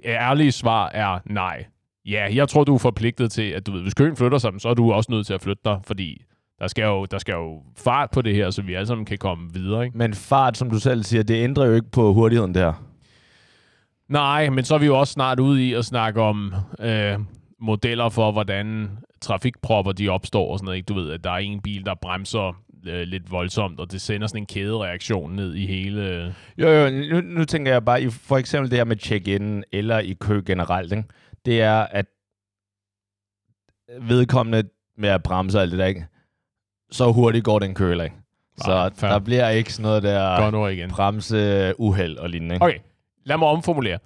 ærlige 0.05 0.53
svar 0.53 0.89
er 0.89 1.19
nej. 1.25 1.65
Ja, 2.07 2.29
jeg 2.35 2.49
tror, 2.49 2.65
du 2.65 2.75
er 2.75 2.79
forpligtet 2.79 3.33
til, 3.33 3.51
at 3.51 3.67
du 3.67 3.73
ved, 3.73 3.83
hvis 3.83 3.95
køen 3.95 4.17
flytter 4.17 4.39
sig, 4.39 4.53
så 4.59 4.69
er 4.69 4.75
du 4.75 4.93
også 4.93 5.13
nødt 5.13 5.27
til 5.27 5.35
at 5.35 5.43
flytte 5.43 5.63
dig, 5.65 5.81
fordi 5.85 6.25
der 6.59 6.67
skal 6.67 6.85
jo, 6.85 7.05
der 7.05 7.19
skal 7.19 7.33
jo 7.33 7.63
fart 7.77 8.11
på 8.11 8.23
det 8.23 8.35
her, 8.35 8.51
så 8.51 8.63
vi 8.63 8.75
alle 8.75 8.87
sammen 8.87 9.05
kan 9.05 9.19
komme 9.19 9.53
videre, 9.53 9.85
ikke? 9.85 9.99
Men 9.99 10.15
fart, 10.15 10.57
som 10.57 10.71
du 10.71 10.79
selv 10.79 11.03
siger, 11.03 11.23
det 11.23 11.45
ændrer 11.45 11.67
jo 11.67 11.75
ikke 11.75 11.91
på 11.91 12.13
hurtigheden 12.13 12.55
der. 12.55 12.90
Nej, 14.11 14.49
men 14.51 14.65
så 14.65 14.75
er 14.75 14.79
vi 14.79 14.87
jo 14.87 14.99
også 14.99 15.13
snart 15.13 15.41
ude 15.41 15.69
i 15.69 15.75
at 15.75 15.85
snakke 15.85 16.21
om 16.21 16.55
øh, 16.81 17.19
modeller 17.61 18.09
for, 18.09 18.33
hvordan 18.33 18.91
trafikpropper 19.21 19.93
de 19.93 20.09
opstår 20.09 20.53
og 20.53 20.59
sådan 20.59 20.65
noget. 20.65 20.77
Ikke? 20.77 20.87
Du 20.87 20.95
ved, 20.95 21.13
at 21.13 21.25
der 21.25 21.31
er 21.31 21.37
en 21.37 21.61
bil, 21.61 21.87
der 21.87 21.95
bremser 21.95 22.63
øh, 22.87 23.03
lidt 23.03 23.31
voldsomt, 23.31 23.81
og 23.81 23.93
det 23.93 24.01
sender 24.01 24.27
sådan 24.27 24.43
en 24.43 24.47
kædereaktion 24.47 25.37
ned 25.37 25.55
i 25.55 25.67
hele... 25.67 26.35
Jo, 26.59 26.69
jo, 26.69 26.91
nu, 26.91 27.21
nu 27.21 27.45
tænker 27.45 27.73
jeg 27.73 27.85
bare 27.85 28.03
i 28.03 28.11
for 28.11 28.37
eksempel 28.37 28.71
det 28.71 28.79
her 28.79 28.85
med 28.85 28.97
check-in 28.97 29.65
eller 29.73 29.99
i 29.99 30.13
kø 30.21 30.43
generelt, 30.47 30.93
ikke? 30.93 31.05
det 31.45 31.61
er, 31.61 31.81
at 31.81 32.07
vedkommende 34.01 34.69
med 34.97 35.09
at 35.09 35.23
bremse 35.23 35.59
og 35.59 35.63
alt 35.63 35.71
det 35.71 35.79
der, 35.79 35.87
ikke? 35.87 36.07
så 36.91 37.13
hurtigt 37.13 37.45
går 37.45 37.59
den 37.59 37.75
køler, 37.75 38.05
ikke? 38.05 38.17
Så 38.57 38.71
Nej, 38.71 38.91
fair. 38.95 39.11
der 39.11 39.19
bliver 39.19 39.49
ikke 39.49 39.73
sådan 39.73 39.83
noget 39.83 40.03
der 40.03 40.87
bremse 40.91 41.73
uheld 41.79 42.17
og 42.17 42.31
lignende. 42.31 42.55
Ikke? 42.55 42.65
Okay, 42.65 42.79
lad 43.31 43.39
mig 43.39 43.49
omformulere. 43.49 43.99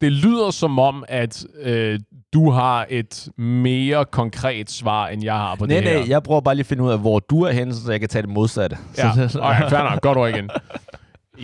Det 0.00 0.12
lyder 0.12 0.50
som 0.50 0.78
om, 0.78 1.04
at 1.08 1.46
øh, 1.62 2.00
du 2.32 2.50
har 2.50 2.86
et 2.90 3.28
mere 3.38 4.04
konkret 4.04 4.70
svar, 4.70 5.08
end 5.08 5.24
jeg 5.24 5.34
har 5.34 5.54
på 5.54 5.66
Nej, 5.66 5.76
det 5.80 5.88
her. 5.88 5.98
nej, 5.98 6.08
jeg 6.08 6.22
prøver 6.22 6.40
bare 6.40 6.54
lige 6.54 6.62
at 6.62 6.66
finde 6.66 6.82
ud 6.82 6.90
af, 6.90 6.98
hvor 7.00 7.18
du 7.18 7.42
er 7.42 7.52
henne, 7.52 7.74
så 7.74 7.90
jeg 7.90 8.00
kan 8.00 8.08
tage 8.08 8.22
det 8.22 8.30
modsatte. 8.30 8.76
Ja, 8.98 9.10
okay, 9.12 9.28
fair 9.70 9.90
nok. 9.90 10.00
Godt 10.00 10.18
ord 10.18 10.30
igen. 10.30 10.50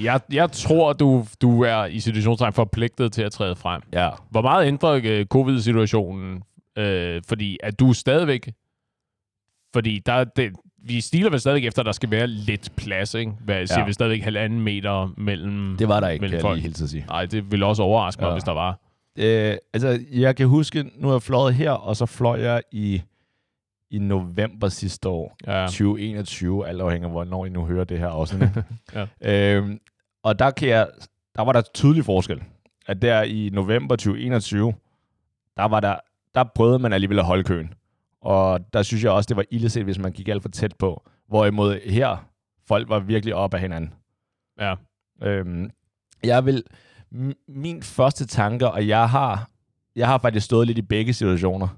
Jeg, 0.02 0.20
jeg 0.32 0.52
tror, 0.52 0.92
du, 0.92 1.24
du 1.42 1.62
er 1.62 1.84
i 1.84 2.00
situationstegn 2.00 2.52
forpligtet 2.52 3.12
til 3.12 3.22
at 3.22 3.32
træde 3.32 3.56
frem. 3.56 3.82
ja. 3.92 4.10
Hvor 4.30 4.42
meget 4.42 4.66
ændrer 4.66 5.00
øh, 5.04 5.26
covid-situationen? 5.26 6.42
Øh, 6.78 7.22
fordi 7.28 7.58
at 7.62 7.80
du 7.80 7.92
stadigvæk... 7.92 8.50
Fordi 9.74 10.00
der, 10.06 10.24
det, 10.24 10.52
vi 10.82 11.00
stiler 11.00 11.30
vel 11.30 11.40
stadigvæk 11.40 11.64
efter, 11.64 11.82
at 11.82 11.86
der 11.86 11.92
skal 11.92 12.10
være 12.10 12.26
lidt 12.26 12.72
plads, 12.76 13.14
ikke? 13.14 13.32
Hvad 13.44 13.66
siger 13.66 13.80
Ja. 13.80 13.86
vi 13.86 13.92
stadigvæk 13.92 14.22
halvanden 14.22 14.60
meter 14.60 15.14
mellem... 15.16 15.76
Det 15.76 15.88
var 15.88 16.00
der 16.00 16.08
ikke, 16.08 16.22
kan 16.26 16.32
jeg 16.32 16.40
folk. 16.40 16.62
lige 16.62 16.74
sige. 16.74 17.04
Nej, 17.08 17.26
det 17.26 17.50
ville 17.50 17.66
også 17.66 17.82
overraske 17.82 18.20
mig, 18.20 18.28
Ja. 18.28 18.32
hvis 18.34 18.44
der 18.44 18.52
var. 18.52 18.78
Øh, 19.18 19.56
altså, 19.74 20.00
jeg 20.12 20.36
kan 20.36 20.46
huske, 20.48 20.90
nu 20.96 21.08
er 21.08 21.12
jeg 21.12 21.22
fløjet 21.22 21.54
her, 21.54 21.70
og 21.70 21.96
så 21.96 22.06
fløj 22.06 22.40
jeg 22.42 22.62
i, 22.72 23.02
i 23.90 23.98
november 23.98 24.68
sidste 24.68 25.08
år. 25.08 25.36
Ja. 25.46 25.66
2021, 25.66 26.68
alt 26.68 26.80
afhængig 26.80 27.04
af, 27.06 27.10
hvornår 27.10 27.46
I 27.46 27.48
nu 27.48 27.64
hører 27.66 27.84
det 27.84 27.98
her 27.98 28.08
afsnit. 28.08 28.48
Ja. 29.22 29.54
øhm, 29.56 29.78
og 30.22 30.38
der, 30.38 30.50
kan 30.50 30.68
jeg, 30.68 30.88
der 31.36 31.42
var 31.42 31.52
der 31.52 31.62
tydelig 31.74 32.04
forskel. 32.04 32.42
At 32.86 33.02
der 33.02 33.22
i 33.22 33.50
november 33.52 33.96
2021, 33.96 34.74
der, 35.56 35.64
var 35.64 35.80
der, 35.80 35.96
der 36.34 36.44
prøvede 36.54 36.78
man 36.78 36.92
alligevel 36.92 37.18
at 37.18 37.24
holde 37.24 37.44
køen. 37.44 37.72
Og 38.22 38.60
der 38.72 38.82
synes 38.82 39.04
jeg 39.04 39.12
også, 39.12 39.28
det 39.28 39.36
var 39.36 39.44
illeset, 39.50 39.84
hvis 39.84 39.98
man 39.98 40.12
gik 40.12 40.28
alt 40.28 40.42
for 40.42 40.48
tæt 40.48 40.76
på. 40.78 41.02
Hvorimod 41.28 41.90
her, 41.90 42.26
folk 42.68 42.88
var 42.88 42.98
virkelig 42.98 43.34
op 43.34 43.54
af 43.54 43.60
hinanden. 43.60 43.92
Ja. 44.60 44.74
Øhm, 45.22 45.70
jeg 46.24 46.46
vil... 46.46 46.62
Min 47.48 47.82
første 47.82 48.26
tanke, 48.26 48.70
og 48.70 48.88
jeg 48.88 49.08
har, 49.10 49.48
jeg 49.96 50.06
har 50.06 50.18
faktisk 50.18 50.46
stået 50.46 50.66
lidt 50.66 50.78
i 50.78 50.82
begge 50.82 51.12
situationer, 51.12 51.68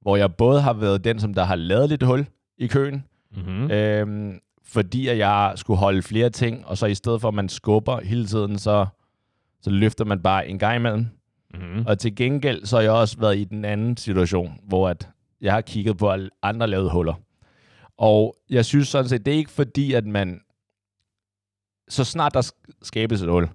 hvor 0.00 0.16
jeg 0.16 0.34
både 0.34 0.60
har 0.60 0.72
været 0.72 1.04
den, 1.04 1.18
som 1.20 1.34
der 1.34 1.44
har 1.44 1.56
lavet 1.56 1.88
lidt 1.88 2.02
hul 2.02 2.26
i 2.58 2.66
køen, 2.66 3.04
Mm-hmm. 3.36 3.70
øhm, 3.70 4.38
fordi 4.64 5.08
at 5.08 5.18
jeg 5.18 5.52
skulle 5.56 5.78
holde 5.78 6.02
flere 6.02 6.30
ting, 6.30 6.66
og 6.66 6.78
så 6.78 6.86
i 6.86 6.94
stedet 6.94 7.20
for, 7.20 7.28
at 7.28 7.34
man 7.34 7.48
skubber 7.48 8.00
hele 8.00 8.26
tiden, 8.26 8.58
så, 8.58 8.86
så 9.62 9.70
løfter 9.70 10.04
man 10.04 10.20
bare 10.22 10.48
en 10.48 10.58
gang 10.58 10.76
imellem. 10.76 11.06
Mm-hmm. 11.54 11.86
Og 11.86 11.98
til 11.98 12.16
gengæld, 12.16 12.64
så 12.66 12.76
har 12.76 12.82
jeg 12.82 12.92
også 12.92 13.18
været 13.18 13.38
i 13.38 13.44
den 13.44 13.64
anden 13.64 13.96
situation, 13.96 14.60
hvor 14.62 14.88
at 14.88 15.08
jeg 15.40 15.52
har 15.52 15.60
kigget 15.60 15.98
på, 15.98 16.10
at 16.10 16.30
andre 16.42 16.66
lavede 16.66 16.90
huller. 16.90 17.14
Og 17.96 18.36
jeg 18.50 18.64
synes 18.64 18.88
sådan 18.88 19.08
set, 19.08 19.26
det 19.26 19.34
er 19.34 19.38
ikke 19.38 19.50
fordi, 19.50 19.92
at 19.92 20.06
man, 20.06 20.40
så 21.88 22.04
snart 22.04 22.34
der 22.34 22.42
sk- 22.42 22.78
skabes 22.82 23.22
et 23.22 23.28
hul, 23.30 23.48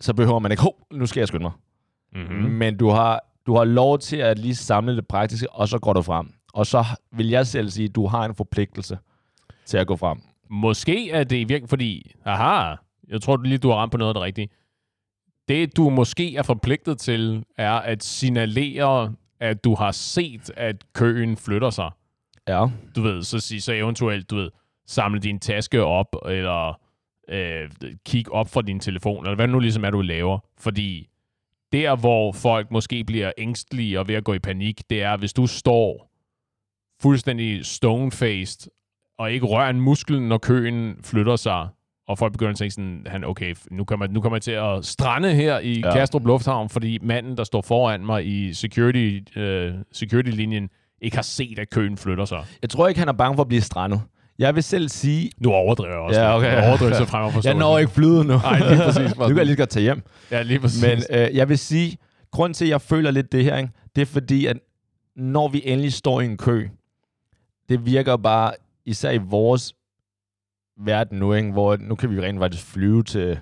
så 0.00 0.14
behøver 0.14 0.38
man 0.38 0.50
ikke, 0.50 0.62
hov, 0.62 0.86
nu 0.92 1.06
skal 1.06 1.20
jeg 1.20 1.28
skynde 1.28 1.42
mig. 1.42 1.52
Mm-hmm. 2.12 2.36
Mm. 2.36 2.50
Men 2.50 2.76
du 2.76 2.88
har, 2.88 3.20
du 3.46 3.56
har 3.56 3.64
lov 3.64 3.98
til 3.98 4.16
at 4.16 4.38
lige 4.38 4.54
samle 4.54 4.96
det 4.96 5.08
praktiske, 5.08 5.50
og 5.50 5.68
så 5.68 5.78
går 5.78 5.92
du 5.92 6.02
frem. 6.02 6.32
Og 6.54 6.66
så 6.66 6.84
vil 7.12 7.28
jeg 7.28 7.46
selv 7.46 7.70
sige, 7.70 7.88
at 7.88 7.94
du 7.94 8.06
har 8.06 8.24
en 8.24 8.34
forpligtelse 8.34 8.98
til 9.64 9.76
at 9.78 9.86
gå 9.86 9.96
frem. 9.96 10.18
Måske 10.50 11.10
er 11.10 11.24
det 11.24 11.36
i 11.36 11.38
virkeligheden, 11.38 11.68
fordi, 11.68 12.12
aha, 12.24 12.74
Jeg 13.08 13.22
tror 13.22 13.36
lige, 13.36 13.58
du 13.58 13.68
har 13.68 13.76
ramt 13.76 13.92
på 13.92 13.98
noget 13.98 14.10
af 14.10 14.14
det 14.14 14.22
rigtige. 14.22 14.48
Det, 15.48 15.76
du 15.76 15.90
måske 15.90 16.36
er 16.36 16.42
forpligtet 16.42 16.98
til, 16.98 17.44
er 17.56 17.72
at 17.72 18.04
signalere, 18.04 19.14
at 19.40 19.64
du 19.64 19.74
har 19.74 19.92
set, 19.92 20.50
at 20.56 20.92
køen 20.92 21.36
flytter 21.36 21.70
sig. 21.70 21.90
Ja. 22.48 22.66
Du 22.96 23.02
ved, 23.02 23.22
så, 23.22 23.40
sig, 23.40 23.62
så 23.62 23.72
eventuelt, 23.72 24.30
du 24.30 24.36
ved, 24.36 24.50
samle 24.86 25.20
din 25.20 25.38
taske 25.38 25.84
op, 25.84 26.16
eller 26.28 26.80
øh, 27.28 27.70
kigge 28.06 28.32
op 28.32 28.48
fra 28.48 28.62
din 28.62 28.80
telefon, 28.80 29.24
eller 29.24 29.36
hvad 29.36 29.48
nu 29.48 29.58
ligesom 29.58 29.84
er, 29.84 29.90
du 29.90 30.00
laver. 30.00 30.38
Fordi 30.58 31.08
der, 31.72 31.96
hvor 31.96 32.32
folk 32.32 32.70
måske 32.70 33.04
bliver 33.04 33.32
ængstelige 33.38 34.00
og 34.00 34.08
ved 34.08 34.14
at 34.14 34.24
gå 34.24 34.32
i 34.32 34.38
panik, 34.38 34.90
det 34.90 35.02
er, 35.02 35.16
hvis 35.16 35.32
du 35.32 35.46
står 35.46 36.10
fuldstændig 37.02 37.60
stone-faced, 37.60 38.68
og 39.18 39.32
ikke 39.32 39.46
rører 39.46 39.70
en 39.70 39.80
muskel, 39.80 40.22
når 40.22 40.38
køen 40.38 41.02
flytter 41.02 41.36
sig, 41.36 41.68
og 42.08 42.18
folk 42.18 42.32
begynder 42.32 42.50
at 42.50 42.56
tænke 42.56 42.70
sådan, 42.70 43.02
han, 43.06 43.24
okay, 43.24 43.54
nu 43.70 43.84
kommer, 43.84 44.06
nu 44.06 44.20
kommer 44.20 44.36
jeg 44.36 44.42
til 44.42 44.50
at 44.50 44.84
strande 44.84 45.34
her 45.34 45.58
i 45.58 45.80
ja. 45.80 45.92
Kastrup 45.92 46.26
Lufthavn, 46.26 46.68
fordi 46.68 46.98
manden, 47.02 47.36
der 47.36 47.44
står 47.44 47.62
foran 47.62 48.06
mig 48.06 48.26
i 48.26 48.54
security, 48.54 49.20
uh, 49.36 49.42
security-linjen, 49.92 50.68
ikke 51.02 51.16
har 51.16 51.22
set, 51.22 51.58
at 51.58 51.70
køen 51.70 51.96
flytter 51.96 52.24
sig. 52.24 52.44
Jeg 52.62 52.70
tror 52.70 52.88
ikke, 52.88 52.98
han 52.98 53.08
er 53.08 53.12
bange 53.12 53.36
for 53.36 53.42
at 53.42 53.48
blive 53.48 53.60
strandet. 53.60 54.00
Jeg 54.38 54.54
vil 54.54 54.62
selv 54.62 54.88
sige... 54.88 55.30
Nu 55.38 55.50
overdriver 55.52 55.92
jeg 55.92 56.00
også. 56.00 56.20
Ja, 56.20 56.36
okay. 56.36 56.60
Nu 56.60 56.66
overdriver 56.66 56.94
så 56.94 57.04
frem 57.04 57.32
Jeg 57.44 57.54
når 57.54 57.78
ikke 57.78 57.92
flyde 57.92 58.24
nu. 58.24 58.36
Nej, 58.36 58.58
lige 58.58 58.82
præcis. 58.82 59.16
nu 59.18 59.26
kan 59.26 59.36
jeg 59.36 59.46
lige 59.46 59.56
godt 59.56 59.68
tage 59.68 59.82
hjem. 59.82 60.02
Ja, 60.30 60.42
lige 60.42 60.60
præcis. 60.60 60.82
Men 60.82 61.02
øh, 61.18 61.36
jeg 61.36 61.48
vil 61.48 61.58
sige, 61.58 61.96
grund 62.32 62.54
til, 62.54 62.64
at 62.64 62.70
jeg 62.70 62.80
føler 62.80 63.10
lidt 63.10 63.32
det 63.32 63.44
her, 63.44 63.56
ikke, 63.56 63.70
det 63.96 64.02
er 64.02 64.06
fordi, 64.06 64.46
at 64.46 64.56
når 65.16 65.48
vi 65.48 65.62
endelig 65.64 65.92
står 65.92 66.20
i 66.20 66.24
en 66.24 66.36
kø, 66.36 66.68
det 67.68 67.86
virker 67.86 68.16
bare, 68.16 68.52
især 68.86 69.10
i 69.10 69.18
vores 69.18 69.74
verden 70.76 71.18
nu, 71.18 71.34
ikke, 71.34 71.52
hvor 71.52 71.76
nu 71.76 71.94
kan 71.94 72.10
vi 72.10 72.20
rent 72.20 72.38
faktisk 72.38 72.64
flyve 72.64 73.02
til, 73.02 73.38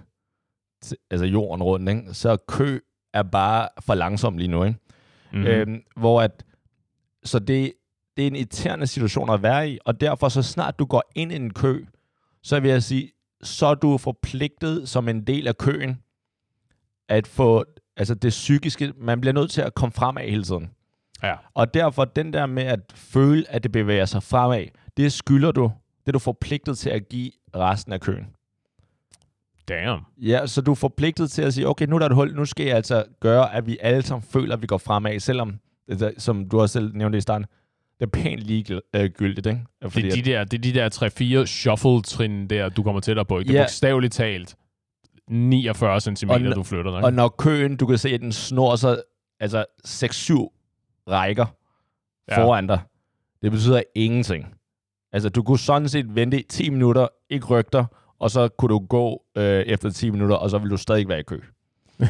til 0.83 0.97
altså 1.11 1.27
jorden 1.27 1.63
rundt, 1.63 1.89
ikke, 1.89 2.15
så 2.15 2.37
kø 2.49 2.81
er 3.15 3.23
bare 3.23 3.69
for 3.81 3.95
langsom 3.95 4.39
lige 4.39 4.49
nu. 4.49 4.65
Ikke? 4.65 4.79
Mm-hmm. 5.33 5.47
Øhm, 5.47 5.83
hvor 5.97 6.23
at, 6.23 6.45
så 7.25 7.39
det, 7.39 7.73
det 8.17 8.23
er 8.23 8.27
en 8.27 8.37
irriterende 8.37 8.87
situation 8.87 9.31
at 9.31 9.43
være 9.43 9.71
i, 9.71 9.79
og 9.85 10.01
derfor 10.01 10.29
så 10.29 10.43
snart 10.43 10.79
du 10.79 10.85
går 10.85 11.03
ind 11.15 11.33
i 11.33 11.37
en 11.37 11.53
kø, 11.53 11.85
så 12.43 12.61
vil 12.61 12.71
jeg 12.71 12.83
sige, 12.83 13.11
så 13.43 13.67
er 13.67 13.75
du 13.75 13.99
forpligtet 13.99 14.89
som 14.89 15.09
en 15.09 15.27
del 15.27 15.49
af 15.49 15.59
køen, 15.59 16.03
at 17.09 17.27
få, 17.27 17.65
altså 17.97 18.15
det 18.15 18.29
psykiske, 18.31 18.93
man 18.97 19.21
bliver 19.21 19.35
nødt 19.35 19.51
til 19.51 19.61
at 19.61 19.75
komme 19.75 19.93
frem 19.93 20.17
af 20.17 20.31
hele 20.31 20.45
tiden. 20.45 20.71
Ja. 21.23 21.35
Og 21.55 21.75
derfor 21.75 22.05
den 22.05 22.33
der 22.33 22.47
med 22.47 22.63
at 22.63 22.81
føle, 22.95 23.51
at 23.51 23.63
det 23.63 23.73
bevæger 23.73 24.05
sig 24.05 24.23
fremad, 24.23 24.67
det 24.97 25.13
skylder 25.13 25.53
du, 25.53 25.73
det 26.03 26.09
er 26.09 26.13
du 26.13 26.19
forpligtet 26.19 26.79
til 26.79 26.91
at 26.91 27.09
give 27.09 27.31
resten 27.57 27.93
af 27.93 28.01
køen. 28.01 28.27
Damn. 29.69 30.01
Ja, 30.19 30.47
så 30.47 30.61
du 30.61 30.71
er 30.71 30.75
forpligtet 30.75 31.31
til 31.31 31.43
at 31.43 31.55
sige, 31.55 31.69
okay, 31.69 31.87
nu 31.87 31.95
er 31.95 31.99
der 31.99 32.07
et 32.07 32.15
hul, 32.15 32.35
nu 32.35 32.45
skal 32.45 32.67
jeg 32.67 32.77
altså 32.77 33.05
gøre, 33.21 33.55
at 33.55 33.67
vi 33.67 33.79
alle 33.81 34.03
sammen 34.03 34.23
føler, 34.23 34.55
at 34.57 34.63
vi 34.63 34.67
går 34.67 34.79
fremad, 34.79 35.21
selvom, 35.21 35.59
altså, 35.89 36.13
som 36.19 36.49
du 36.49 36.61
også 36.61 36.73
selv 36.73 36.95
nævnte 36.97 37.19
i 37.19 37.21
starten, 37.21 37.47
det 38.01 38.07
er 38.07 38.11
pænt 38.11 38.41
ligegyldigt, 38.41 39.47
ikke? 39.47 39.61
Fordi 39.83 40.03
det, 40.03 40.19
er 40.19 40.23
de 40.23 40.31
der, 40.31 40.45
det 40.45 40.59
er 40.59 40.63
de 40.63 40.75
der 40.75 41.43
3-4 41.43 41.47
shuffle-trin 41.47 42.47
der, 42.47 42.69
du 42.69 42.83
kommer 42.83 43.01
tættere 43.01 43.25
på. 43.25 43.39
Det 43.39 43.51
er 43.51 43.55
Ja. 43.55 43.63
bogstaveligt 43.63 44.13
talt 44.13 44.57
49 45.29 46.01
cm, 46.01 46.31
du 46.55 46.63
flytter 46.63 46.91
dig. 46.91 47.05
Og 47.05 47.13
når 47.13 47.29
køen, 47.29 47.77
du 47.77 47.87
kan 47.87 47.99
se, 47.99 48.09
at 48.09 48.21
den 48.21 48.33
snor 48.33 48.77
sig 48.77 49.03
altså 49.41 49.65
6-7 49.87 51.05
rækker 51.11 51.47
ja. 52.31 52.45
foran 52.45 52.67
dig, 52.67 52.81
det 53.43 53.51
betyder 53.53 53.83
ingenting. 53.95 54.55
Altså, 55.13 55.29
du 55.29 55.43
kunne 55.43 55.59
sådan 55.59 55.89
set 55.89 56.15
vente 56.15 56.41
i 56.41 56.43
10 56.49 56.71
minutter, 56.71 57.09
ikke 57.31 57.63
dig, 57.73 57.87
og 58.19 58.31
så 58.31 58.49
kunne 58.49 58.69
du 58.69 58.79
gå 58.79 59.23
øh, 59.37 59.61
efter 59.63 59.91
10 59.91 60.11
minutter, 60.11 60.37
og 60.37 60.51
så 60.51 60.59
vil 60.59 60.71
du 60.71 60.77
stadig 60.77 61.09
være 61.09 61.21
i 61.21 61.23
kø. 61.23 61.41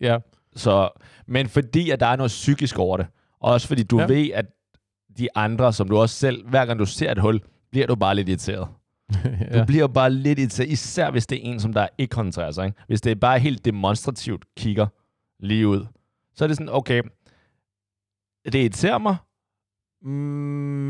ja. 0.00 0.18
Så, 0.56 0.88
men 1.26 1.48
fordi, 1.48 1.90
at 1.90 2.00
der 2.00 2.06
er 2.06 2.16
noget 2.16 2.28
psykisk 2.28 2.78
over 2.78 2.96
det, 2.96 3.06
og 3.40 3.52
også 3.52 3.68
fordi 3.68 3.82
du 3.82 4.00
Ja. 4.00 4.06
ved, 4.06 4.30
at 4.34 4.46
de 5.18 5.28
andre, 5.34 5.72
som 5.72 5.88
du 5.88 5.96
også 5.96 6.14
selv, 6.16 6.48
hver 6.48 6.66
gang 6.66 6.78
du 6.78 6.86
ser 6.86 7.12
et 7.12 7.18
hul, 7.18 7.40
bliver 7.70 7.86
du 7.86 7.94
bare 7.94 8.14
lidt 8.14 8.28
irriteret. 8.28 8.68
Du 9.52 9.58
ja. 9.58 9.64
bliver 9.64 9.86
bare 9.86 10.10
lidt 10.10 10.38
irriteret, 10.38 10.68
især 10.68 11.10
hvis 11.10 11.26
det 11.26 11.38
er 11.38 11.50
en, 11.52 11.60
som 11.60 11.72
der 11.72 11.88
ikke 11.98 12.12
koncentrerer 12.12 12.50
sig. 12.50 12.66
Ikke? 12.66 12.78
Hvis 12.86 13.00
det 13.00 13.10
er 13.10 13.14
bare 13.14 13.38
helt 13.38 13.64
demonstrativt 13.64 14.44
kigger 14.56 14.86
lige 15.40 15.68
ud, 15.68 15.86
så 16.34 16.44
er 16.44 16.48
det 16.48 16.56
sådan, 16.56 16.74
okay, 16.74 17.02
det 18.44 18.54
irriterer 18.54 18.98
mig, 18.98 19.16
mm, 20.02 20.10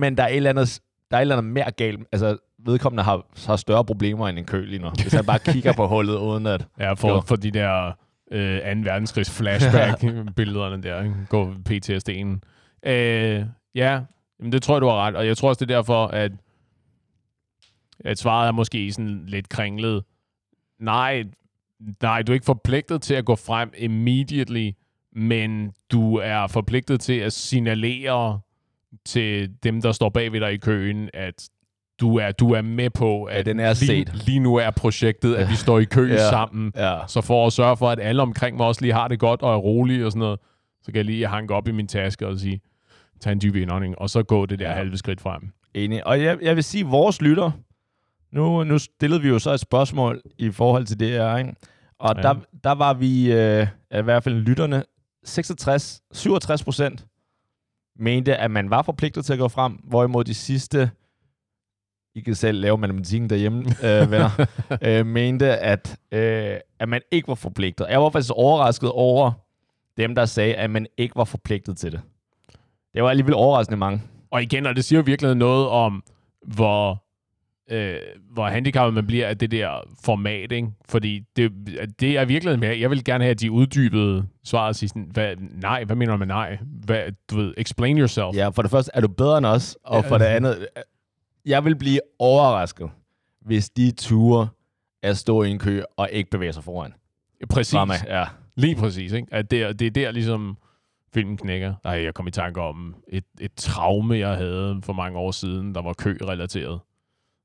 men 0.01 0.17
der 0.17 0.23
er 0.23 0.29
et 0.29 0.37
eller 0.37 0.51
andet, 0.51 0.81
der 1.11 1.17
er 1.17 1.21
et 1.21 1.23
eller 1.23 1.37
andet 1.37 1.53
mere 1.53 1.71
galt. 1.71 2.01
Altså, 2.13 2.37
vedkommende 2.59 3.03
har, 3.03 3.27
har 3.47 3.57
større 3.57 3.85
problemer 3.85 4.29
end 4.29 4.39
en 4.39 4.45
kø 4.45 4.65
lige 4.65 4.79
nu. 4.83 4.91
Hvis 5.03 5.13
han 5.13 5.25
bare 5.27 5.39
kigger 5.39 5.73
på 5.73 5.87
hullet, 5.87 6.17
uden 6.17 6.47
at... 6.47 6.67
ja, 6.79 6.93
for, 6.93 7.09
Jo. 7.09 7.21
for 7.21 7.37
de 7.37 7.51
der 7.51 7.93
øh, 8.33 8.59
2. 8.61 8.67
verdenskrigs 8.67 9.31
flashback-billederne 9.31 10.83
der. 10.83 11.03
Ikke? 11.03 11.15
Gå 11.29 11.53
PTSD'en. 11.71 12.39
Øh, 12.91 13.45
ja, 13.75 14.01
jamen 14.41 14.53
det 14.53 14.63
tror 14.63 14.75
jeg, 14.75 14.81
du 14.81 14.87
har 14.87 15.07
ret. 15.07 15.17
Og 15.17 15.27
jeg 15.27 15.37
tror 15.37 15.49
også, 15.49 15.65
det 15.65 15.71
er 15.71 15.77
derfor, 15.77 16.07
at, 16.07 16.33
at 18.05 18.19
svaret 18.19 18.49
er 18.49 18.53
måske 18.53 18.93
sådan 18.93 19.25
lidt 19.27 19.49
kringlet. 19.49 20.05
Nej, 20.81 21.25
nej, 22.03 22.23
du 22.23 22.33
er 22.33 22.35
ikke 22.35 22.47
forpligtet 22.47 23.03
til 23.03 23.15
at 23.15 23.25
gå 23.25 23.37
frem 23.37 23.73
immediately, 23.77 24.73
men 25.13 25.73
du 25.93 26.17
er 26.17 26.47
forpligtet 26.47 27.01
til 27.01 27.19
at 27.19 27.33
signalere 27.33 28.41
til 29.07 29.51
dem, 29.63 29.83
der 29.83 29.93
står 29.93 30.09
bag 30.09 30.33
ved 30.33 30.41
dig 30.41 30.53
i 30.53 30.57
køen, 30.57 31.11
at 31.15 31.49
du 32.01 32.17
er, 32.19 32.33
du 32.33 32.53
er 32.53 32.63
med 32.63 32.91
på, 32.91 33.25
at 33.25 33.47
den 33.47 33.61
er 33.61 33.69
lige, 33.69 33.77
set. 33.87 34.27
lige 34.27 34.39
nu 34.41 34.57
er 34.57 34.71
projektet, 34.71 35.35
at 35.35 35.51
vi 35.51 35.55
står 35.55 35.79
i 35.79 35.85
kø 35.85 36.09
Ja. 36.13 36.29
sammen. 36.31 36.73
Ja. 36.77 36.99
Så 37.07 37.21
for 37.21 37.47
at 37.47 37.53
sørge 37.53 37.77
for, 37.77 37.91
at 37.91 38.01
alle 38.01 38.23
omkring 38.23 38.57
mig 38.57 38.67
også 38.67 38.81
lige 38.81 38.93
har 38.95 39.09
det 39.09 39.19
godt 39.19 39.43
og 39.43 39.53
er 39.55 39.59
rolige 39.59 40.07
og 40.07 40.13
sådan 40.13 40.19
noget, 40.21 40.41
så 40.83 40.87
kan 40.93 40.97
jeg 40.97 41.05
lige 41.05 41.27
hanke 41.27 41.55
op 41.55 41.69
i 41.69 41.73
min 41.73 41.87
taske 41.87 42.27
og 42.27 42.39
sige, 42.39 42.61
tag 43.21 43.33
en 43.33 43.41
dyb 43.43 43.55
indånding, 43.57 43.99
og 43.99 44.11
så 44.11 44.23
gå 44.23 44.47
det 44.47 44.59
der 44.59 44.69
Ja. 44.69 44.75
halve 44.75 44.97
skridt 44.97 45.21
frem. 45.21 45.43
Enig. 45.75 46.07
Og 46.07 46.23
jeg, 46.23 46.39
jeg 46.43 46.57
vil 46.57 46.65
sige, 46.65 46.85
vores 46.87 47.23
lytter, 47.23 47.51
nu, 48.33 48.65
nu 48.65 48.79
stillede 48.79 49.23
vi 49.23 49.29
jo 49.29 49.39
så 49.39 49.51
et 49.51 49.61
spørgsmål 49.61 50.21
i 50.39 50.51
forhold 50.51 50.85
til 50.87 51.01
det 51.01 51.09
her, 51.09 51.37
ikke? 51.37 51.55
Og 51.99 52.15
Ja. 52.17 52.29
ja. 52.29 52.35
der, 52.35 52.41
der 52.65 52.73
var 52.73 52.95
vi, 52.95 53.33
øh, 53.33 53.67
i 53.99 54.03
hvert 54.03 54.25
fald 54.25 54.35
lytterne, 54.35 54.83
66, 55.25 56.01
67 56.13 56.65
procent 56.65 57.05
mente, 57.99 58.37
at 58.37 58.51
man 58.51 58.71
var 58.71 58.83
forpligtet 58.83 59.25
til 59.25 59.33
at 59.33 59.39
gå 59.39 59.49
frem, 59.49 59.73
hvorimod 59.73 60.25
de 60.25 60.35
sidste, 60.35 60.91
I 62.15 62.21
kan 62.21 62.35
selv 62.35 62.61
lave 62.61 62.79
matematikken 62.79 63.31
derhjemme, 63.31 63.65
øh, 63.85 64.11
venner, 64.11 64.47
øh, 64.83 65.07
mente, 65.07 65.57
at, 65.57 65.97
øh, 66.13 66.57
at 66.79 66.89
man 66.89 67.01
ikke 67.11 67.29
var 67.29 67.35
forpligtet. 67.35 67.87
Jeg 67.91 68.03
var 68.03 68.11
faktisk 68.11 68.33
overrasket 68.37 68.91
over 68.91 69.33
dem, 69.97 70.15
der 70.15 70.25
sagde, 70.25 70.55
at 70.55 70.71
man 70.71 70.87
ikke 70.97 71.17
var 71.17 71.25
forpligtet 71.25 71.77
til 71.77 71.93
det. 71.93 72.01
Det 72.95 73.03
var 73.03 73.11
alligevel 73.11 73.35
overraskende 73.35 73.77
mange. 73.77 74.03
Og 74.31 74.43
igen, 74.43 74.67
og 74.67 74.77
det 74.77 74.85
siger 74.85 74.99
jo 74.99 75.03
virkelig 75.07 75.35
noget 75.35 75.69
om, 75.69 76.03
hvor, 76.47 77.04
øh, 77.71 77.97
hvor 78.33 78.47
handicappet 78.49 78.95
man 78.95 79.07
bliver 79.07 79.27
af 79.29 79.39
det 79.39 79.51
der 79.51 79.71
format, 80.05 80.53
ikke? 80.53 80.69
Fordi 80.89 81.21
det, 81.37 81.53
det 82.01 82.19
er 82.19 82.25
virkelig 82.25 82.59
med, 82.59 82.77
jeg 82.77 82.91
vil 82.91 83.05
gerne 83.05 83.25
have, 83.25 83.31
at 83.31 83.41
de 83.41 83.51
uddybede 83.51 84.27
svaret 84.45 84.69
og 84.69 84.75
sige 84.77 84.89
sådan, 84.89 85.09
hvad, 85.13 85.35
nej, 85.61 85.85
hvad 85.85 85.97
mener 85.97 86.13
du 86.13 86.19
med 86.19 86.27
nej? 86.27 86.59
Hvad, 86.85 87.03
du 87.31 87.37
ved, 87.37 87.55
explain 87.57 87.99
yourself. 87.99 88.37
Ja, 88.37 88.49
for 88.49 88.63
det 88.63 88.71
første 88.71 88.91
er 88.95 89.01
du 89.01 89.09
bedre 89.09 89.39
end 89.39 89.47
os, 89.47 89.79
og 89.85 90.03
Ja. 90.05 90.11
for 90.11 90.19
det 90.19 90.25
andet, 90.25 90.67
jeg 91.47 91.65
vil 91.65 91.77
blive 91.77 92.01
overrasket, 92.19 92.91
hvis 93.41 93.71
de 93.71 93.91
ture 93.91 94.49
at 95.03 95.17
stå 95.17 95.43
i 95.43 95.51
en 95.51 95.59
kø 95.59 95.83
og 95.97 96.09
ikke 96.13 96.31
bevæge 96.31 96.53
sig 96.53 96.65
foran. 96.65 96.93
Præcis. 97.51 97.75
Fremad, 97.75 97.97
ja. 98.09 98.25
Lige 98.57 98.77
præcis, 98.77 99.13
ikke? 99.13 99.29
At 99.33 99.51
det, 99.51 99.63
er- 99.63 99.73
det 99.73 99.87
er 99.87 99.91
der 99.91 100.11
ligesom 100.11 100.57
filmen 101.15 101.37
knækker. 101.37 101.75
Ej, 101.85 101.93
jeg 102.05 102.15
kom 102.15 102.27
i 102.27 102.31
tanke 102.31 102.61
om 102.61 102.95
et, 103.09 103.25
et 103.41 103.53
traume, 103.57 104.19
jeg 104.19 104.37
havde 104.37 104.81
for 104.83 104.93
mange 104.93 105.19
år 105.19 105.31
siden, 105.31 105.75
der 105.75 105.83
var 105.83 105.93
kø-relateret. 105.93 106.81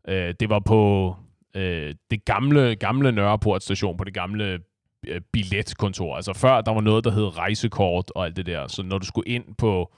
Øh, 0.08 0.34
det 0.39 0.50
var 0.50 0.60
på 0.60 1.15
øh, 1.56 1.96
det 2.12 2.25
gamle, 2.25 2.75
gamle 2.75 3.12
Nørreport 3.12 3.63
station, 3.63 3.98
på 3.98 4.03
det 4.03 4.13
gamle 4.13 4.60
øh, 5.08 5.22
billetkontor. 5.32 6.15
Altså 6.15 6.34
før, 6.34 6.62
der 6.62 6.72
var 6.72 6.82
noget, 6.82 7.03
der 7.03 7.12
hed 7.12 7.38
rejsekort 7.38 8.12
og 8.15 8.25
alt 8.25 8.36
det 8.36 8.46
der. 8.46 8.68
Så 8.68 8.84
når 8.84 8.98
du 8.98 9.06
skulle 9.06 9.29
ind 9.29 9.56
på 9.56 9.94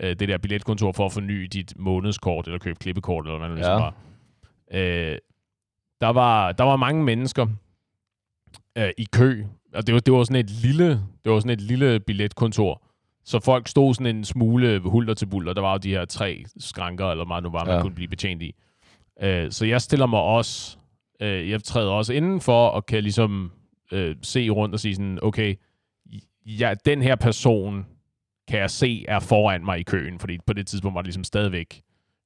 øh, 0.00 0.16
det 0.16 0.28
der 0.28 0.38
billetkontor 0.38 0.92
for 0.92 1.06
at 1.06 1.12
forny 1.12 1.42
dit 1.52 1.72
månedskort, 1.76 2.46
eller 2.46 2.58
købe 2.58 2.78
klippekort, 2.78 3.26
eller 3.26 3.38
hvad 3.38 3.48
det 3.48 3.56
ligesom 3.56 3.72
Ja. 3.72 3.78
var, 3.82 3.94
øh, 4.72 5.18
der 6.00 6.08
var, 6.08 6.52
der 6.52 6.64
var 6.64 6.76
mange 6.76 7.04
mennesker 7.04 7.46
øh, 8.78 8.90
i 8.98 9.06
kø. 9.12 9.44
Og 9.74 9.86
det 9.86 9.94
var, 9.94 10.00
det 10.00 10.12
var 10.14 10.24
sådan 10.24 10.44
et 10.44 10.50
lille, 10.50 10.88
det 11.24 11.32
var 11.32 11.38
sådan 11.40 11.50
et 11.50 11.60
lille 11.60 12.00
billetkontor. 12.00 12.82
Så 13.24 13.40
folk 13.40 13.68
stod 13.68 13.94
sådan 13.94 14.16
en 14.16 14.24
smule 14.24 14.78
hulter 14.78 15.14
til 15.14 15.26
bulter. 15.26 15.52
Der 15.52 15.60
var 15.60 15.72
jo 15.72 15.78
de 15.78 15.90
her 15.90 16.04
tre 16.04 16.44
skranker, 16.58 17.04
eller 17.10 17.24
hvad 17.24 17.28
meget 17.28 17.42
nu 17.44 17.50
var, 17.50 17.64
man 17.64 17.74
Ja. 17.74 17.82
kunne 17.82 17.94
blive 17.94 18.08
betjent 18.08 18.42
i. 18.42 18.54
Øh, 19.22 19.50
så 19.50 19.66
jeg 19.66 19.80
stiller 19.80 20.06
mig 20.06 20.20
også, 20.20 20.78
øh, 21.20 21.50
jeg 21.50 21.62
træder 21.62 21.90
også 21.90 22.12
indenfor, 22.12 22.68
og 22.68 22.86
kan 22.86 23.02
ligesom 23.02 23.52
øh, 23.92 24.16
se 24.22 24.48
rundt 24.48 24.74
og 24.74 24.80
sige 24.80 24.94
sådan, 24.94 25.18
okay, 25.22 25.54
ja, 26.46 26.74
den 26.84 27.02
her 27.02 27.16
person 27.16 27.86
kan 28.48 28.58
jeg 28.58 28.70
se 28.70 29.04
er 29.08 29.20
foran 29.20 29.64
mig 29.64 29.78
i 29.78 29.82
køen, 29.82 30.18
fordi 30.18 30.38
på 30.46 30.52
det 30.52 30.66
tidspunkt 30.66 30.94
var 30.94 31.02
det 31.02 31.06
ligesom 31.06 31.24
stadigvæk 31.24 31.82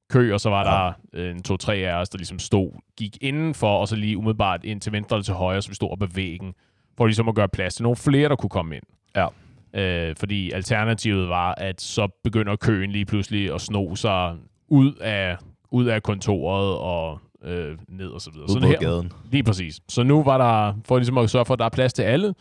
kø, 0.09 0.33
og 0.33 0.39
så 0.39 0.49
var 0.49 0.65
ja. 0.65 0.71
der 0.71 0.93
øh, 1.13 1.31
en 1.31 1.43
to-tre 1.43 1.75
af 1.75 2.01
os, 2.01 2.09
der 2.09 2.17
ligesom 2.17 2.39
stod, 2.39 2.71
gik 2.97 3.17
indenfor, 3.21 3.77
og 3.77 3.87
så 3.87 3.95
lige 3.95 4.17
umiddelbart 4.17 4.63
ind 4.63 4.81
til 4.81 4.91
venstre 4.91 5.15
eller 5.15 5.23
til 5.23 5.33
højre, 5.33 5.61
så 5.61 5.69
vi 5.69 5.75
stod 5.75 5.91
op 5.91 6.03
ad 6.03 6.07
væggen, 6.15 6.53
for 6.97 7.05
ligesom 7.05 7.29
at 7.29 7.35
gøre 7.35 7.49
plads 7.49 7.75
til 7.75 7.83
nogle 7.83 7.95
flere, 7.95 8.29
der 8.29 8.35
kunne 8.35 8.49
komme 8.49 8.75
ind. 8.75 8.83
Ja. 9.15 9.27
Øh, 9.73 10.15
fordi 10.15 10.51
alternativet 10.51 11.29
var, 11.29 11.53
at 11.57 11.81
så 11.81 12.07
begynder 12.23 12.55
køen 12.55 12.91
lige 12.91 13.05
pludselig 13.05 13.53
at 13.53 13.61
sno 13.61 13.95
sig 13.95 14.35
ud 14.67 14.93
af, 14.93 15.37
ud 15.71 15.85
af 15.85 16.03
kontoret 16.03 16.77
og 16.77 17.19
øh, 17.43 17.77
ned 17.87 18.07
og 18.07 18.21
så 18.21 18.31
videre. 18.31 18.49
Ud 18.49 18.61
på 18.61 18.67
her, 18.67 18.79
gaden. 18.79 19.11
Lige 19.31 19.43
præcis. 19.43 19.81
Så 19.89 20.03
nu 20.03 20.23
var 20.23 20.37
der, 20.37 20.73
for 20.85 20.97
ligesom 20.97 21.17
at 21.17 21.29
sørge 21.29 21.45
for, 21.45 21.53
at 21.53 21.59
der 21.59 21.65
er 21.65 21.69
plads 21.69 21.93
til 21.93 22.03
alle, 22.03 22.33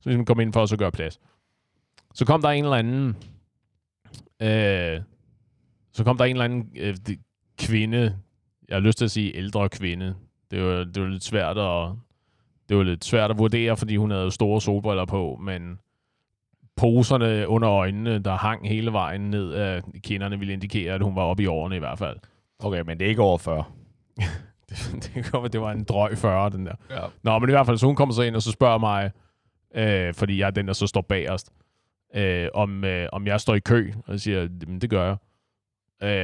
så 0.00 0.08
ligesom 0.08 0.24
kom 0.24 0.40
ind 0.40 0.52
for 0.52 0.62
at 0.62 0.68
så 0.68 0.76
gøre 0.76 0.92
plads. 0.92 1.20
Så 2.14 2.24
kom 2.24 2.42
der 2.42 2.48
en 2.48 2.64
eller 2.64 2.76
anden, 2.76 3.16
øh, 4.42 5.00
så 5.92 6.04
kom 6.04 6.16
der 6.16 6.24
en 6.24 6.36
eller 6.36 6.44
anden 6.44 6.68
øh, 6.76 6.96
kvinde, 7.58 8.16
jeg 8.68 8.76
har 8.76 8.80
lyst 8.80 8.98
til 8.98 9.04
at 9.04 9.10
sige 9.10 9.36
ældre 9.36 9.68
kvinde. 9.68 10.14
Det 10.50 10.62
var, 10.62 10.84
det 10.84 11.02
var 11.02 11.08
lidt 11.08 11.24
svært 11.24 11.58
at, 11.58 11.90
det 12.68 12.76
var 12.76 12.82
lidt 12.82 13.04
svært 13.04 13.30
at 13.30 13.38
vurdere, 13.38 13.76
fordi 13.76 13.96
hun 13.96 14.10
havde 14.10 14.30
store 14.30 14.60
solbriller 14.60 15.04
på, 15.04 15.38
men 15.42 15.78
poserne 16.76 17.48
under 17.48 17.70
øjnene, 17.70 18.18
der 18.18 18.36
hang 18.36 18.68
hele 18.68 18.92
vejen 18.92 19.20
ned 19.20 19.52
af 19.52 19.82
kinderne, 20.02 20.38
ville 20.38 20.52
indikere, 20.52 20.94
at 20.94 21.02
hun 21.02 21.16
var 21.16 21.22
oppe 21.22 21.42
i 21.42 21.46
årene 21.46 21.76
i 21.76 21.78
hvert 21.78 21.98
fald. 21.98 22.16
Okay, 22.58 22.80
men 22.80 22.98
det 22.98 23.04
er 23.04 23.08
ikke 23.08 23.22
over 23.22 23.38
40. 23.38 23.64
Det, 24.70 25.10
det, 25.14 25.32
være, 25.32 25.48
det 25.48 25.60
var 25.60 25.72
en 25.72 25.84
drøg 25.84 26.18
40, 26.18 26.50
den 26.50 26.66
der. 26.66 26.74
Ja. 26.90 27.00
Nå, 27.22 27.38
men 27.38 27.48
i 27.48 27.52
hvert 27.52 27.66
fald, 27.66 27.78
så 27.78 27.86
hun 27.86 27.96
kommer 27.96 28.14
så 28.14 28.22
ind 28.22 28.36
og 28.36 28.42
så 28.42 28.50
spørger 28.52 28.78
mig, 28.78 29.10
øh, 29.74 30.14
fordi 30.14 30.38
jeg 30.38 30.46
er 30.46 30.50
den, 30.50 30.66
der 30.66 30.72
så 30.72 30.86
står 30.86 31.00
bagerst, 31.00 31.52
øh, 32.14 32.48
om, 32.54 32.84
øh, 32.84 33.08
om 33.12 33.26
jeg 33.26 33.40
står 33.40 33.54
i 33.54 33.58
kø. 33.60 33.92
Og 34.06 34.12
jeg 34.12 34.20
siger, 34.20 34.40
"Jamen, 34.62 34.80
det 34.80 34.90
gør 34.90 35.06
jeg. 35.06 35.16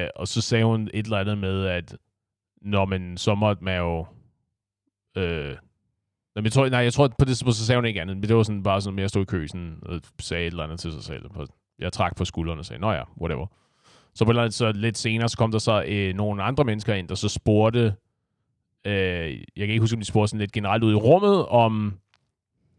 Øh, 0.04 0.08
og 0.16 0.28
så 0.28 0.40
sagde 0.40 0.64
hun 0.64 0.90
et 0.94 1.04
eller 1.04 1.18
andet 1.18 1.38
med, 1.38 1.66
at 1.66 1.96
når 2.62 2.84
man 2.84 3.16
så 3.16 3.34
måtte 3.34 3.64
man 3.64 3.78
jo... 3.78 4.06
Øh, 5.16 5.56
Jamen, 6.36 6.44
jeg 6.44 6.52
tror, 6.52 6.68
nej, 6.68 6.80
jeg 6.80 6.92
tror, 6.92 7.08
på 7.08 7.14
det 7.18 7.26
tidspunkt, 7.28 7.56
så 7.56 7.66
sagde 7.66 7.76
hun 7.78 7.84
ikke 7.86 8.00
andet, 8.00 8.16
men 8.16 8.28
det 8.28 8.36
var 8.36 8.42
sådan 8.42 8.62
bare 8.62 8.80
sådan, 8.80 8.98
at 8.98 9.02
jeg 9.02 9.10
stod 9.10 9.22
i 9.22 9.24
kø 9.24 9.46
sådan, 9.46 9.78
og 9.82 10.00
sagde 10.20 10.42
et 10.46 10.50
eller 10.50 10.64
andet 10.64 10.80
til 10.80 10.92
sig 10.92 11.02
selv. 11.04 11.28
På- 11.30 11.46
Jeg 11.78 11.92
trak 11.92 12.16
på 12.16 12.24
skuldrene 12.24 12.60
og 12.60 12.64
sagde, 12.64 12.80
nå 12.80 12.92
ja, 12.92 13.02
whatever. 13.20 13.46
Så, 14.14 14.24
på 14.24 14.32
så 14.50 14.72
lidt 14.72 14.98
senere, 14.98 15.28
så 15.28 15.36
kom 15.36 15.50
der 15.52 15.58
så 15.58 15.84
øh, 15.88 16.14
nogle 16.14 16.42
andre 16.42 16.64
mennesker 16.64 16.94
ind, 16.94 17.08
der 17.08 17.14
så 17.14 17.28
spurgte, 17.28 17.94
øh, 18.86 18.94
jeg 19.30 19.36
kan 19.56 19.68
ikke 19.68 19.80
huske, 19.80 19.94
om 19.94 20.00
de 20.00 20.06
spurgte 20.06 20.28
sådan 20.28 20.40
lidt 20.40 20.52
generelt 20.52 20.84
ud 20.84 20.92
i 20.92 20.96
rummet, 20.96 21.46
om 21.46 21.94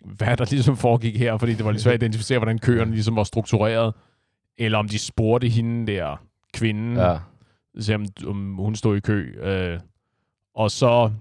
hvad 0.05 0.37
der 0.37 0.45
ligesom 0.51 0.77
foregik 0.77 1.17
her, 1.17 1.37
fordi 1.37 1.53
det 1.53 1.65
var 1.65 1.71
lidt 1.71 1.81
svært 1.83 1.93
at 1.93 2.01
identificere, 2.03 2.39
hvordan 2.39 2.59
køerne 2.59 2.91
ligesom 2.91 3.15
var 3.15 3.23
struktureret, 3.23 3.93
eller 4.57 4.77
om 4.77 4.87
de 4.87 4.99
spurgte 4.99 5.47
hende 5.49 5.91
der, 5.93 6.21
kvinden, 6.53 6.97
Ja. 6.97 7.17
se 7.79 7.95
om, 7.95 8.05
om 8.27 8.55
hun 8.55 8.75
stod 8.75 8.97
i 8.97 8.99
kø. 8.99 9.35
Øh, 9.41 9.79
og 10.55 10.71
så, 10.71 11.11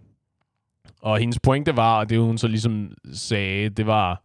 og 1.02 1.19
hendes 1.19 1.38
pointe 1.40 1.76
var, 1.76 1.99
og 1.99 2.11
det 2.11 2.19
hun 2.19 2.38
så 2.38 2.49
ligesom 2.49 2.95
sagde, 3.12 3.69
det 3.69 3.87
var 3.87 4.23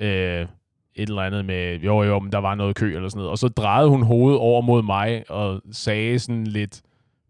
øh, 0.00 0.46
et 0.96 1.08
eller 1.08 1.22
andet 1.22 1.44
med, 1.44 1.78
jo 1.78 2.02
jo, 2.02 2.18
men 2.18 2.32
der 2.32 2.38
var 2.38 2.54
noget 2.54 2.76
kø 2.76 2.96
eller 2.96 3.08
sådan 3.08 3.18
noget. 3.18 3.30
Og 3.30 3.38
så 3.38 3.48
drejede 3.48 3.88
hun 3.88 4.02
hovedet 4.02 4.40
over 4.40 4.60
mod 4.60 4.82
mig 4.82 5.30
og 5.30 5.62
sagde 5.72 6.18
sådan 6.18 6.46
lidt 6.46 6.82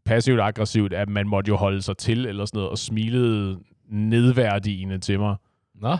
passivt 0.05 0.41
aggressivt, 0.41 0.93
at 0.93 1.09
man 1.09 1.29
måtte 1.29 1.49
jo 1.49 1.57
holde 1.57 1.83
sig 1.83 1.97
til 1.97 2.27
eller 2.27 2.45
sådan 2.45 2.59
noget, 2.59 2.71
og 2.71 2.79
smilede 2.79 3.59
nedværdigende 3.91 4.99
til 4.99 5.19
mig. 5.19 5.37
Nå. 5.75 5.97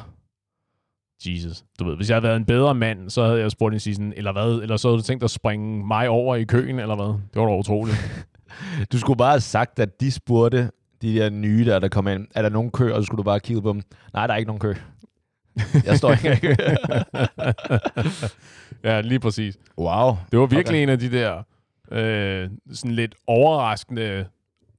Jesus. 1.27 1.65
Du 1.79 1.85
ved, 1.85 1.97
hvis 1.97 2.09
jeg 2.11 2.15
havde 2.15 2.23
været 2.23 2.37
en 2.37 2.45
bedre 2.45 2.75
mand, 2.75 3.11
så 3.11 3.25
havde 3.25 3.41
jeg 3.41 3.51
spurgt 3.51 3.73
hende 3.73 3.95
sådan, 3.95 4.13
eller 4.17 4.33
hvad? 4.33 4.63
Eller 4.63 4.77
så 4.77 4.89
havde 4.89 4.99
du 4.99 5.03
tænkt 5.03 5.25
at 5.25 5.31
springe 5.31 5.87
mig 5.87 6.09
over 6.09 6.37
i 6.37 6.45
køen, 6.45 6.79
eller 6.79 6.97
hvad? 6.97 7.07
Det 7.07 7.43
var 7.43 7.47
da 7.47 7.57
utroligt. 7.57 7.97
Du 8.93 8.99
skulle 8.99 9.17
bare 9.17 9.31
have 9.31 9.41
sagt, 9.41 9.79
at 9.79 10.01
de 10.01 10.13
spurgte 10.13 10.71
de 11.03 11.15
der 11.15 11.31
nye 11.31 11.65
der, 11.65 11.79
der 11.79 11.89
kom 11.89 12.09
ind, 12.09 12.27
er 12.35 12.43
der 12.43 12.49
nogen 12.49 12.71
kø, 12.71 12.93
og 12.93 13.03
så 13.03 13.07
skulle 13.07 13.19
du 13.19 13.23
bare 13.23 13.41
kigge 13.41 13.63
på 13.63 13.73
dem. 13.73 13.83
Nej, 14.15 14.27
der 14.27 14.35
er 14.35 14.39
ikke 14.39 14.47
nogen 14.47 14.61
kø. 14.61 14.75
Jeg 15.85 15.99
står 15.99 16.13
ikke 16.13 16.57
ja, 18.91 19.01
lige 19.01 19.21
præcis. 19.21 19.59
wow. 19.79 20.17
Det 20.31 20.39
var 20.39 20.47
virkelig 20.47 20.69
okay. 20.69 20.83
en 20.83 20.89
af 20.89 20.99
de 20.99 21.11
der 21.11 21.43
øh, 21.93 22.51
sådan 22.73 22.95
lidt 22.95 23.15
overraskende 23.27 24.27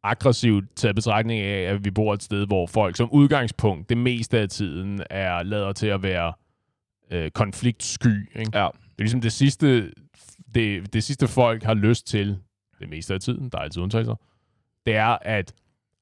aggressivt 0.03 0.75
taget 0.75 0.95
betragtning 0.95 1.41
af, 1.41 1.73
at 1.73 1.85
vi 1.85 1.91
bor 1.91 2.13
et 2.13 2.23
sted, 2.23 2.47
hvor 2.47 2.67
folk 2.67 2.95
som 2.95 3.09
udgangspunkt 3.11 3.89
det 3.89 3.97
meste 3.97 4.39
af 4.39 4.49
tiden 4.49 5.01
er 5.09 5.43
lader 5.43 5.73
til 5.73 5.87
at 5.87 6.03
være 6.03 6.33
øh, 7.11 7.31
konfliktsky. 7.31 8.39
Ikke? 8.39 8.57
Ja. 8.59 8.67
Det 8.67 8.99
er 8.99 9.03
ligesom 9.03 9.21
det 9.21 9.31
sidste, 9.31 9.91
det, 10.55 10.93
det 10.93 11.03
sidste 11.03 11.27
folk 11.27 11.63
har 11.63 11.73
lyst 11.73 12.07
til, 12.07 12.37
det 12.79 12.89
meste 12.89 13.13
af 13.13 13.19
tiden, 13.19 13.49
der 13.49 13.57
er 13.57 13.61
altid 13.61 13.81
undtagelser, 13.81 14.15
det 14.85 14.95
er 14.95 15.17
at 15.21 15.53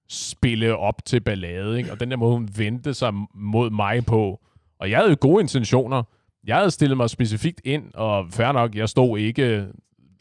spille 0.09 0.77
op 0.77 1.05
til 1.05 1.19
ballade. 1.19 1.77
Ikke? 1.77 1.91
Og 1.91 1.99
den 1.99 2.11
der 2.11 2.17
måde, 2.17 2.33
hun 2.33 2.49
vendte 2.57 2.93
sig 2.93 3.13
mod 3.33 3.69
mig 3.69 4.05
på. 4.05 4.41
Og 4.79 4.89
jeg 4.89 4.97
havde 4.97 5.09
jo 5.09 5.17
gode 5.21 5.41
intentioner. 5.41 6.03
Jeg 6.47 6.55
havde 6.55 6.71
stillet 6.71 6.97
mig 6.97 7.09
specifikt 7.09 7.61
ind, 7.63 7.93
og 7.93 8.25
fair 8.31 8.51
nok, 8.51 8.75
jeg 8.75 8.89
stod 8.89 9.19
ikke 9.19 9.67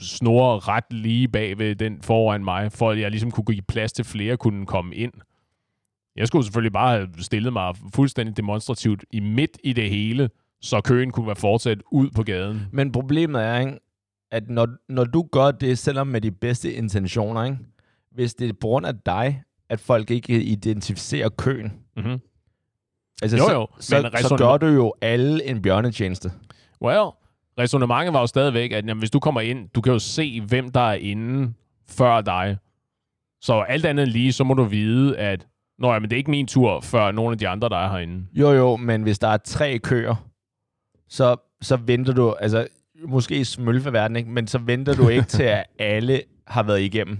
snore 0.00 0.58
ret 0.58 0.92
lige 0.92 1.28
bag 1.28 1.58
ved 1.58 1.74
den 1.76 2.02
foran 2.02 2.44
mig, 2.44 2.72
for 2.72 2.90
at 2.90 3.00
jeg 3.00 3.10
ligesom 3.10 3.30
kunne 3.30 3.44
give 3.44 3.62
plads 3.62 3.92
til 3.92 4.04
flere 4.04 4.36
kunne 4.36 4.66
komme 4.66 4.94
ind. 4.94 5.12
Jeg 6.16 6.26
skulle 6.26 6.44
selvfølgelig 6.44 6.72
bare 6.72 6.96
have 6.96 7.08
stillet 7.18 7.52
mig 7.52 7.74
fuldstændig 7.94 8.36
demonstrativt 8.36 9.04
i 9.10 9.20
midt 9.20 9.58
i 9.64 9.72
det 9.72 9.90
hele, 9.90 10.30
så 10.60 10.80
køen 10.80 11.10
kunne 11.10 11.26
være 11.26 11.36
fortsat 11.36 11.82
ud 11.92 12.10
på 12.10 12.22
gaden. 12.22 12.62
Men 12.72 12.92
problemet 12.92 13.42
er, 13.42 13.58
ikke, 13.58 13.78
at 14.30 14.50
når, 14.50 14.68
når 14.88 15.04
du 15.04 15.28
gør 15.32 15.50
det, 15.50 15.78
selvom 15.78 16.06
med 16.06 16.20
de 16.20 16.30
bedste 16.30 16.72
intentioner, 16.74 17.44
ikke, 17.44 17.58
hvis 18.12 18.34
det 18.34 18.48
er 18.48 18.52
på 18.52 18.66
grund 18.66 18.86
af 18.86 18.94
dig, 19.06 19.42
at 19.68 19.80
folk 19.80 20.10
ikke 20.10 20.42
identificerer 20.42 21.28
køen, 21.28 21.72
Mm-hmm. 21.96 22.20
Altså, 23.22 23.36
Jo, 23.36 23.44
så, 23.46 23.52
jo, 23.52 23.66
så, 23.80 24.02
men 24.02 24.22
så 24.22 24.34
reson- 24.34 24.36
gør 24.38 24.56
du 24.56 24.66
jo 24.66 24.94
alle 25.00 25.44
en 25.44 25.62
bjørnetjeneste. 25.62 26.32
Well, 26.82 27.08
resonemanget 27.58 28.12
var 28.14 28.20
jo 28.20 28.26
stadigvæk, 28.26 28.72
at 28.72 28.86
jamen, 28.86 28.98
hvis 28.98 29.10
du 29.10 29.20
kommer 29.20 29.40
ind, 29.40 29.68
du 29.74 29.80
kan 29.80 29.92
jo 29.92 29.98
se, 29.98 30.40
hvem 30.40 30.70
der 30.72 30.80
er 30.80 30.94
inde 30.94 31.52
før 31.88 32.20
dig. 32.20 32.56
Så 33.40 33.60
alt 33.60 33.86
andet 33.86 34.08
lige, 34.08 34.32
så 34.32 34.44
må 34.44 34.54
du 34.54 34.64
vide, 34.64 35.18
at 35.18 35.46
Nå, 35.78 35.92
ja, 35.92 35.98
men 35.98 36.10
det 36.10 36.16
er 36.16 36.18
ikke 36.18 36.30
min 36.30 36.46
tur, 36.46 36.80
før 36.80 37.10
nogle 37.10 37.32
af 37.32 37.38
de 37.38 37.48
andre, 37.48 37.68
der 37.68 37.76
er 37.76 37.90
herinde. 37.90 38.26
Jo, 38.32 38.50
jo, 38.52 38.76
men 38.76 39.02
hvis 39.02 39.18
der 39.18 39.28
er 39.28 39.36
tre 39.36 39.78
køer, 39.78 40.14
så, 41.08 41.36
så 41.62 41.76
venter 41.76 42.12
du, 42.12 42.32
altså 42.32 42.66
måske 43.08 43.36
i 43.36 43.44
smølfeverden, 43.44 44.16
ikke? 44.16 44.30
men 44.30 44.46
så 44.46 44.58
venter 44.58 44.94
du 44.94 45.08
ikke 45.08 45.26
til, 45.26 45.42
at 45.42 45.64
alle 45.78 46.22
har 46.46 46.62
været 46.62 46.80
igennem. 46.80 47.18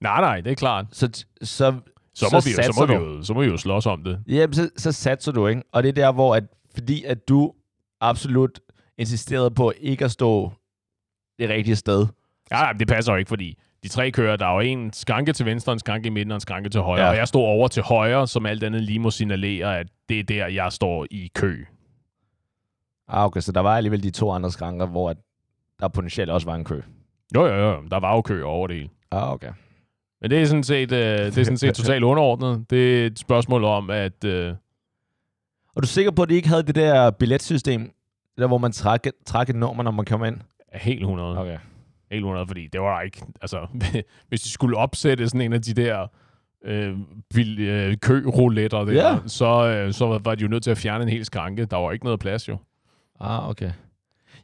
Nej, 0.00 0.20
nej, 0.20 0.40
det 0.40 0.50
er 0.52 0.56
klart. 0.56 0.86
Så, 0.92 1.24
så, 1.42 1.74
Så, 2.14 2.26
Så 2.26 2.28
må, 2.32 2.40
vi, 2.44 2.50
jo, 2.50 2.72
så, 2.72 2.80
må 2.80 2.86
vi 2.86 2.94
jo, 2.94 3.22
så 3.22 3.34
må 3.34 3.40
vi 3.40 3.46
jo 3.46 3.56
slås 3.56 3.86
om 3.86 4.04
det. 4.04 4.20
Jamen, 4.28 4.54
så, 4.54 4.70
så 4.76 4.92
satser 4.92 5.32
du, 5.32 5.46
ikke? 5.46 5.62
Og 5.72 5.82
det 5.82 5.88
er 5.88 5.92
der, 5.92 6.12
hvor 6.12 6.36
at, 6.36 6.44
fordi 6.74 7.04
at 7.04 7.28
du 7.28 7.52
absolut 8.00 8.60
insisterede 8.98 9.50
på 9.50 9.72
ikke 9.80 10.04
at 10.04 10.10
stå 10.10 10.52
det 11.38 11.48
rigtige 11.48 11.76
sted. 11.76 12.06
Ja, 12.50 12.68
det 12.78 12.88
passer 12.88 13.12
jo 13.12 13.18
ikke, 13.18 13.28
fordi 13.28 13.58
de 13.82 13.88
tre 13.88 14.10
kører, 14.10 14.36
der 14.36 14.46
er 14.46 14.54
jo 14.54 14.60
en 14.60 14.92
skranke 14.92 15.32
til 15.32 15.46
venstre, 15.46 15.72
en 15.72 15.78
skranke 15.78 16.06
i 16.06 16.10
midten 16.10 16.30
og 16.30 16.34
en 16.34 16.40
skranke 16.40 16.68
til 16.68 16.80
højre. 16.80 17.02
Ja. 17.02 17.10
Og 17.10 17.16
jeg 17.16 17.28
står 17.28 17.42
over 17.42 17.68
til 17.68 17.82
højre, 17.82 18.26
som 18.26 18.46
alt 18.46 18.64
andet 18.64 18.82
lige 18.82 18.98
må 18.98 19.10
signalere, 19.10 19.78
at 19.78 19.86
det 20.08 20.18
er 20.18 20.22
der, 20.24 20.46
jeg 20.46 20.72
står 20.72 21.06
i 21.10 21.30
kø. 21.34 21.64
Ah, 23.08 23.24
okay, 23.24 23.40
så 23.40 23.52
der 23.52 23.60
var 23.60 23.76
alligevel 23.76 24.02
de 24.02 24.10
to 24.10 24.30
andre 24.30 24.50
skranker, 24.50 24.86
hvor 24.86 25.10
at 25.10 25.16
der 25.80 25.88
potentielt 25.88 26.30
også 26.30 26.46
var 26.46 26.54
en 26.54 26.64
kø. 26.64 26.80
Jo, 27.34 27.46
jo, 27.46 27.54
jo, 27.54 27.82
der 27.90 28.00
var 28.00 28.14
jo 28.14 28.22
kø 28.22 28.42
over 28.42 28.66
det 28.66 28.76
hele. 28.76 28.88
Ah, 29.10 29.32
okay. 29.32 29.52
Men 30.20 30.30
det 30.30 30.42
er 30.42 30.46
sådan 30.46 30.62
set, 30.64 30.92
øh, 30.92 30.98
det 31.18 31.38
er 31.38 31.44
sådan 31.44 31.56
set 31.58 31.74
totalt 31.80 32.04
underordnet. 32.04 32.70
Det 32.70 33.02
er 33.02 33.06
et 33.06 33.18
spørgsmål 33.18 33.64
om, 33.64 33.90
at... 33.90 34.24
Øh, 34.24 34.48
Og 35.76 35.82
du 35.82 35.84
er 35.84 35.86
sikker 35.86 36.10
på, 36.10 36.22
at 36.22 36.28
de 36.28 36.34
ikke 36.34 36.48
havde 36.48 36.62
det 36.62 36.74
der 36.74 37.10
billetsystem, 37.10 37.92
der 38.38 38.46
hvor 38.46 38.58
man 38.58 38.72
trak, 38.72 39.06
trak 39.26 39.48
et 39.50 39.56
nummer, 39.56 39.82
når 39.82 39.90
man 39.90 40.04
kom 40.04 40.24
ind? 40.24 40.36
helt 40.74 41.00
100. 41.00 41.38
Okay. 41.38 41.58
Helt 42.10 42.20
100, 42.20 42.46
fordi 42.46 42.66
det 42.72 42.80
var 42.80 43.00
ikke... 43.00 43.22
Altså, 43.42 43.66
hvis 44.28 44.40
de 44.40 44.48
skulle 44.50 44.76
opsætte 44.76 45.28
sådan 45.28 45.40
en 45.40 45.52
af 45.52 45.62
de 45.62 45.74
der 45.74 46.06
øh, 46.64 46.96
bil, 47.34 47.60
øh, 47.60 47.96
kø-rouletter 47.96 48.84
der, 48.84 48.92
Ja. 48.92 49.18
så, 49.26 49.66
øh, 49.66 49.92
så 49.92 50.18
var 50.24 50.34
de 50.34 50.42
jo 50.42 50.48
nødt 50.48 50.62
til 50.62 50.70
at 50.70 50.78
fjerne 50.78 51.02
en 51.02 51.08
hel 51.08 51.24
skranke. 51.24 51.64
Der 51.64 51.76
var 51.76 51.92
ikke 51.92 52.04
noget 52.04 52.20
plads 52.20 52.48
jo. 52.48 52.56
Ah, 53.20 53.48
okay. 53.48 53.70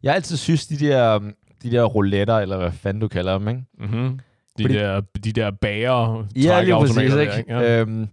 Jeg 0.02 0.10
har 0.12 0.14
altid 0.14 0.36
synes, 0.36 0.66
de 0.66 0.76
der, 0.78 1.18
de 1.62 1.70
der 1.70 1.84
rouletter, 1.84 2.34
eller 2.38 2.56
hvad 2.56 2.72
fanden 2.72 3.00
du 3.00 3.08
kalder 3.08 3.38
dem, 3.38 3.48
ikke? 3.48 3.62
Mm-hmm. 3.78 4.20
De, 4.58 4.64
Fordi- 4.64 4.74
der, 4.74 5.00
de 5.24 5.32
der 5.32 5.50
bager 5.50 6.26
Ja, 6.36 6.62
lige 6.62 6.74
præcis, 6.74 7.12
der, 7.12 7.20
ikke? 7.20 7.44
Ja. 7.48 7.80
Øhm, 7.80 8.08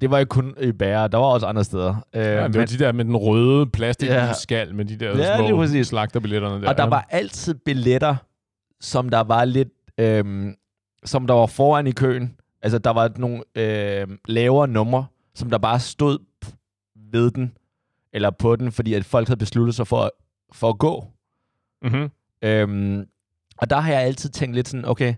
det 0.00 0.10
var 0.10 0.18
ikke 0.18 0.28
kun 0.30 0.54
i 0.60 0.72
bære, 0.72 1.08
der 1.08 1.18
var 1.18 1.24
også 1.26 1.46
andre 1.46 1.64
steder. 1.64 1.94
Øh, 2.14 2.22
Ja, 2.22 2.34
det 2.44 2.50
men, 2.50 2.58
var 2.60 2.64
de 2.66 2.78
der 2.78 2.92
med 2.92 3.04
den 3.04 3.16
røde 3.16 3.66
plastik 3.66 4.08
Ja. 4.08 4.32
skal 4.32 4.74
med 4.74 4.84
de 4.84 4.96
der 4.96 5.06
Ja, 5.18 5.36
lige 5.36 5.48
små 5.48 5.56
præcis. 5.56 5.86
slagterbilletterne 5.86 6.62
der. 6.62 6.68
og 6.68 6.76
der 6.76 6.82
ja. 6.82 6.88
var 6.88 7.06
altid 7.10 7.54
billetter, 7.54 8.16
som 8.80 9.08
der 9.08 9.20
var 9.20 9.44
lidt, 9.44 9.68
øhm, 9.98 10.54
som 11.04 11.26
der 11.26 11.34
var 11.34 11.46
foran 11.46 11.86
i 11.86 11.92
køen. 11.92 12.36
Altså, 12.62 12.78
der 12.78 12.90
var 12.90 13.10
nogle 13.16 13.42
øhm, 13.54 14.18
lavere 14.28 14.68
numre, 14.68 15.06
som 15.34 15.50
der 15.50 15.58
bare 15.58 15.80
stod 15.80 16.18
ved 17.12 17.30
den, 17.30 17.52
eller 18.12 18.30
på 18.30 18.56
den, 18.56 18.72
fordi 18.72 18.94
at 18.94 19.04
folk 19.04 19.28
havde 19.28 19.38
besluttet 19.38 19.74
sig 19.74 19.86
for, 19.86 20.10
for 20.52 20.68
at 20.68 20.78
gå. 20.78 21.04
Mm-hmm. 21.82 22.10
Øhm, 22.42 23.06
og 23.58 23.70
der 23.70 23.76
har 23.80 23.92
jeg 23.92 24.02
altid 24.02 24.30
tænkt 24.30 24.54
lidt 24.54 24.68
sådan, 24.68 24.84
okay, 24.84 25.14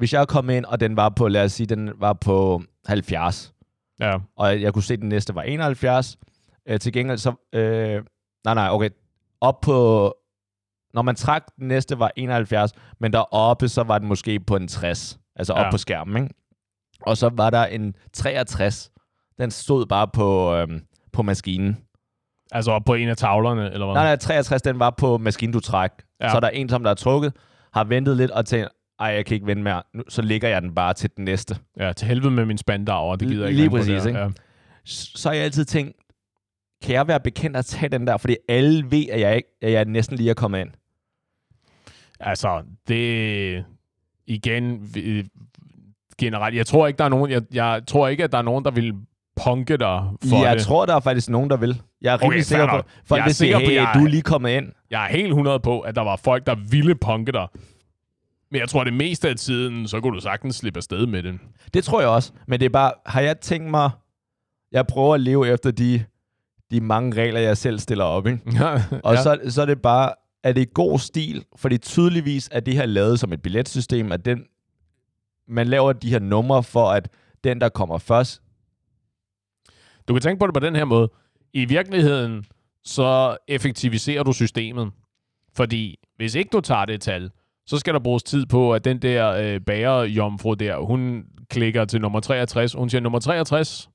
hvis 0.00 0.12
jeg 0.12 0.28
kom 0.28 0.50
ind, 0.50 0.64
og 0.64 0.80
den 0.80 0.96
var 0.96 1.08
på, 1.08 1.28
lad 1.28 1.44
os 1.44 1.52
sige, 1.52 1.66
den 1.66 1.90
var 1.96 2.12
på 2.12 2.62
70, 2.86 3.52
Ja. 4.00 4.18
og 4.36 4.60
jeg 4.62 4.72
kunne 4.72 4.82
se, 4.82 4.94
at 4.94 5.00
den 5.00 5.08
næste 5.08 5.34
var 5.34 5.42
71, 5.42 6.16
øh, 6.68 6.80
til 6.80 6.92
gengæld 6.92 7.18
så, 7.18 7.32
øh, 7.52 8.02
nej, 8.44 8.54
nej, 8.54 8.68
okay, 8.70 8.90
op 9.40 9.60
på, 9.60 10.14
når 10.94 11.02
man 11.02 11.14
trak 11.14 11.44
den 11.58 11.68
næste 11.68 11.98
var 11.98 12.10
71, 12.16 12.72
men 13.00 13.12
deroppe, 13.12 13.68
så 13.68 13.82
var 13.82 13.98
den 13.98 14.08
måske 14.08 14.40
på 14.40 14.56
en 14.56 14.68
60, 14.68 15.18
altså 15.36 15.52
op 15.52 15.64
Ja. 15.64 15.70
på 15.70 15.78
skærmen, 15.78 16.22
ikke? 16.22 16.34
Og 17.06 17.16
så 17.16 17.30
var 17.34 17.50
der 17.50 17.64
en 17.64 17.94
63, 18.12 18.90
den 19.38 19.50
stod 19.50 19.86
bare 19.86 20.08
på, 20.08 20.54
øh, 20.54 20.68
på 21.12 21.22
maskinen. 21.22 21.76
Altså 22.52 22.70
op 22.72 22.82
på 22.86 22.94
en 22.94 23.08
af 23.08 23.16
tavlerne, 23.16 23.72
eller 23.72 23.86
hvad? 23.86 23.94
Nej, 23.94 24.04
nej, 24.04 24.16
63, 24.16 24.62
den 24.62 24.78
var 24.78 24.90
på 24.90 25.18
maskinen, 25.18 25.52
du 25.52 25.60
træk. 25.60 25.90
Ja. 26.20 26.30
Så 26.30 26.36
er 26.36 26.40
der 26.40 26.48
en, 26.48 26.68
som 26.68 26.82
der 26.82 26.90
er 26.90 26.94
trukket, 26.94 27.32
har 27.72 27.84
ventet 27.84 28.16
lidt 28.16 28.30
og 28.30 28.46
tænkt, 28.46 28.68
ej, 29.00 29.06
jeg 29.08 29.26
kan 29.26 29.34
ikke 29.34 29.46
vente 29.46 29.62
mere. 29.62 29.82
Nu, 29.94 30.02
så 30.08 30.22
ligger 30.22 30.48
jeg 30.48 30.62
den 30.62 30.74
bare 30.74 30.94
til 30.94 31.10
den 31.16 31.24
næste. 31.24 31.56
Ja, 31.78 31.92
til 31.92 32.08
helvede 32.08 32.30
med 32.30 32.44
min 32.44 32.58
spandauer, 32.58 33.16
det 33.16 33.28
gider 33.28 33.44
jeg 33.44 33.54
Lige 33.54 33.64
ikke. 33.64 33.76
med 33.76 33.80
præcis, 33.80 34.06
ikke? 34.06 34.18
Ja. 34.18 34.28
Så 34.84 35.28
har 35.28 35.34
jeg 35.34 35.44
altid 35.44 35.64
tænkt, 35.64 35.96
kan 36.84 36.94
jeg 36.94 37.08
være 37.08 37.20
bekendt 37.20 37.56
at 37.56 37.64
tage 37.64 37.88
den 37.88 38.06
der? 38.06 38.16
Fordi 38.16 38.36
alle 38.48 38.90
ved, 38.90 39.04
at 39.12 39.20
jeg, 39.20 39.36
ikke, 39.36 39.48
at 39.62 39.72
jeg 39.72 39.84
næsten 39.84 40.16
lige 40.16 40.30
er 40.30 40.34
kommet 40.34 40.60
ind. 40.60 40.70
Altså, 42.20 42.62
det... 42.88 43.64
Igen, 44.26 44.88
generelt. 46.18 46.56
Jeg 46.56 46.66
tror 46.66 46.86
ikke, 46.86 46.98
der 46.98 47.04
er 47.04 47.08
nogen... 47.08 47.30
Jeg, 47.30 47.42
jeg 47.52 47.82
tror 47.86 48.08
ikke, 48.08 48.24
at 48.24 48.32
der 48.32 48.38
er 48.38 48.42
nogen, 48.42 48.64
der 48.64 48.70
vil 48.70 48.94
punke 49.44 49.76
dig 49.76 50.02
for 50.30 50.44
jeg 50.46 50.54
det. 50.56 50.62
tror, 50.64 50.86
der 50.86 50.96
er 50.96 51.00
faktisk 51.00 51.28
nogen, 51.30 51.50
der 51.50 51.56
vil. 51.56 51.82
Jeg 52.02 52.10
er 52.10 52.14
Okay, 52.14 52.24
rimelig 52.24 52.44
sikker 52.44 52.66
på, 52.66 52.82
folk 53.04 53.18
Jeg 53.18 53.24
er 53.24 53.28
vil 53.28 53.34
sige, 53.34 53.58
hey, 53.58 53.74
jeg- 53.74 53.90
du 53.94 54.04
er 54.04 54.08
lige 54.08 54.22
kommet 54.22 54.50
ind. 54.50 54.72
Jeg 54.90 55.04
er 55.04 55.08
helt 55.08 55.28
100 55.28 55.60
på, 55.60 55.80
at 55.80 55.94
der 55.96 56.02
var 56.02 56.16
folk, 56.16 56.46
der 56.46 56.54
ville 56.70 56.94
punke 56.94 57.32
dig. 57.32 57.46
Men 58.50 58.60
jeg 58.60 58.68
tror, 58.68 58.84
det 58.84 58.92
meste 58.92 59.28
af 59.28 59.36
tiden, 59.36 59.88
så 59.88 60.00
kunne 60.00 60.14
du 60.14 60.20
sagtens 60.20 60.56
slippe 60.56 60.78
afsted 60.78 61.06
med 61.06 61.22
det. 61.22 61.38
Det 61.74 61.84
tror 61.84 62.00
jeg 62.00 62.08
også. 62.08 62.32
Men 62.46 62.60
det 62.60 62.66
er 62.66 62.70
bare, 62.70 62.92
har 63.06 63.20
jeg 63.20 63.40
tænkt 63.40 63.70
mig, 63.70 63.90
jeg 64.72 64.86
prøver 64.86 65.14
at 65.14 65.20
leve 65.20 65.48
efter 65.48 65.70
de, 65.70 66.04
de 66.70 66.80
mange 66.80 67.22
regler, 67.22 67.40
jeg 67.40 67.56
selv 67.56 67.78
stiller 67.78 68.04
op, 68.04 68.26
ikke? 68.26 68.40
Og 69.04 69.14
ja. 69.14 69.22
så, 69.22 69.38
så 69.48 69.62
er 69.62 69.66
det 69.66 69.82
bare, 69.82 70.12
er 70.44 70.52
det 70.52 70.74
god 70.74 70.98
stil, 70.98 71.44
fordi 71.56 71.78
tydeligvis 71.78 72.48
er 72.52 72.60
det 72.60 72.74
her 72.74 72.86
lavet 72.86 73.20
som 73.20 73.32
et 73.32 73.42
billetsystem, 73.42 74.12
at 74.12 74.24
den, 74.24 74.44
man 75.48 75.68
laver 75.68 75.92
de 75.92 76.10
her 76.10 76.18
numre 76.18 76.62
for, 76.62 76.90
at 76.90 77.08
den, 77.44 77.60
der 77.60 77.68
kommer 77.68 77.98
først, 77.98 78.42
Du 80.08 80.14
kan 80.14 80.22
tænke 80.22 80.38
på 80.38 80.46
det 80.46 80.54
på 80.54 80.60
den 80.60 80.76
her 80.76 80.84
måde. 80.84 81.10
I 81.52 81.64
virkeligheden, 81.64 82.44
så 82.84 83.36
effektiviserer 83.48 84.22
du 84.22 84.32
systemet. 84.32 84.90
Fordi 85.54 85.98
hvis 86.16 86.34
ikke 86.34 86.50
du 86.52 86.60
tager 86.60 86.84
det 86.84 87.00
tal, 87.00 87.30
så 87.70 87.78
skal 87.78 87.94
der 87.94 88.00
bruges 88.00 88.22
tid 88.22 88.46
på, 88.46 88.74
at 88.74 88.84
den 88.84 88.98
der 88.98 89.30
øh, 89.30 89.60
bagerjomfru 89.60 90.54
der, 90.54 90.76
hun 90.86 91.24
klikker 91.50 91.84
til 91.84 92.00
nummer 92.00 92.20
63. 92.20 92.72
Hun 92.72 92.90
siger 92.90 93.00
nummer 93.00 93.18
63, 93.18 93.88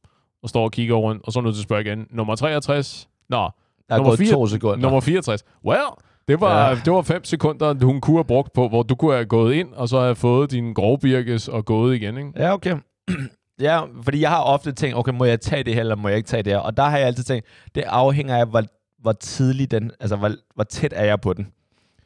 og 0.43 0.49
står 0.49 0.63
og 0.63 0.71
kigger 0.71 0.95
rundt, 0.95 1.21
og 1.25 1.31
så 1.33 1.39
er 1.39 1.43
nødt 1.43 1.55
til 1.55 1.61
at 1.61 1.63
spørge 1.63 1.81
igen. 1.81 2.07
Nummer 2.11 2.35
63? 2.35 3.09
Nå, 3.29 3.37
der 3.37 3.41
er 3.89 3.97
Nummer 3.97 4.09
gået 4.11 4.19
fire- 4.19 4.31
to 4.31 4.47
sekunder. 4.47 4.77
nummer 4.81 4.99
64. 4.99 5.43
Well, 5.65 5.79
det 6.27 6.41
var, 6.41 6.69
Ja. 6.69 6.75
det 6.85 6.93
var 6.93 7.01
fem 7.01 7.23
sekunder, 7.23 7.85
hun 7.85 8.01
kunne 8.01 8.17
have 8.17 8.23
brugt 8.25 8.53
på, 8.53 8.67
hvor 8.67 8.83
du 8.83 8.95
kunne 8.95 9.13
have 9.13 9.25
gået 9.25 9.53
ind, 9.53 9.73
og 9.73 9.89
så 9.89 9.99
have 10.01 10.15
fået 10.15 10.51
din 10.51 10.73
grovbirkes 10.73 11.47
og 11.47 11.65
gået 11.65 11.95
igen, 11.95 12.17
ikke? 12.17 12.31
Ja, 12.35 12.53
okay. 12.53 12.75
ja, 13.61 13.81
fordi 14.03 14.21
jeg 14.21 14.29
har 14.29 14.41
ofte 14.41 14.71
tænkt, 14.71 14.97
okay, 14.97 15.11
må 15.11 15.25
jeg 15.25 15.41
tage 15.41 15.63
det 15.63 15.73
her, 15.73 15.81
eller 15.81 15.95
må 15.95 16.07
jeg 16.07 16.17
ikke 16.17 16.27
tage 16.27 16.43
det 16.43 16.53
her? 16.53 16.59
Og 16.59 16.77
der 16.77 16.83
har 16.83 16.97
jeg 16.97 17.07
altid 17.07 17.23
tænkt, 17.23 17.45
det 17.75 17.81
afhænger 17.87 18.37
af, 18.37 18.45
hvor, 18.47 18.63
hvor 19.01 19.11
tidlig 19.11 19.71
den, 19.71 19.91
altså 19.99 20.15
hvor, 20.15 20.31
hvor 20.55 20.63
tæt 20.63 20.93
er 20.95 21.05
jeg 21.05 21.21
på 21.21 21.33
den. 21.33 21.47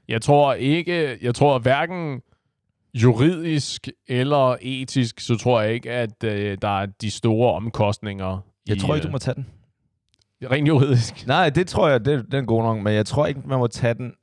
Jeg 0.09 0.21
tror 0.21 0.53
ikke, 0.53 1.17
jeg 1.21 1.35
tror 1.35 1.59
hverken 1.59 2.21
juridisk 2.93 3.87
eller 4.07 4.57
etisk, 4.61 5.19
så 5.19 5.37
tror 5.37 5.61
jeg 5.61 5.73
ikke, 5.73 5.91
at 5.91 6.23
øh, 6.23 6.57
der 6.61 6.81
er 6.81 6.85
de 6.85 7.11
store 7.11 7.53
omkostninger. 7.53 8.39
Jeg 8.67 8.75
i, 8.75 8.79
tror 8.79 8.95
ikke, 8.95 9.03
du 9.03 9.07
øh, 9.07 9.11
må 9.11 9.17
tage 9.17 9.35
den. 9.35 9.47
Rent 10.51 10.67
juridisk. 10.67 11.27
Nej, 11.27 11.49
det 11.49 11.67
tror 11.67 11.87
jeg, 11.89 12.05
det, 12.05 12.25
den 12.31 12.43
er 12.43 12.45
god 12.45 12.63
nok, 12.63 12.83
men 12.83 12.93
jeg 12.93 13.05
tror 13.05 13.25
ikke, 13.27 13.41
man 13.45 13.59
må 13.59 13.67
tage 13.67 13.93
den 13.93 14.13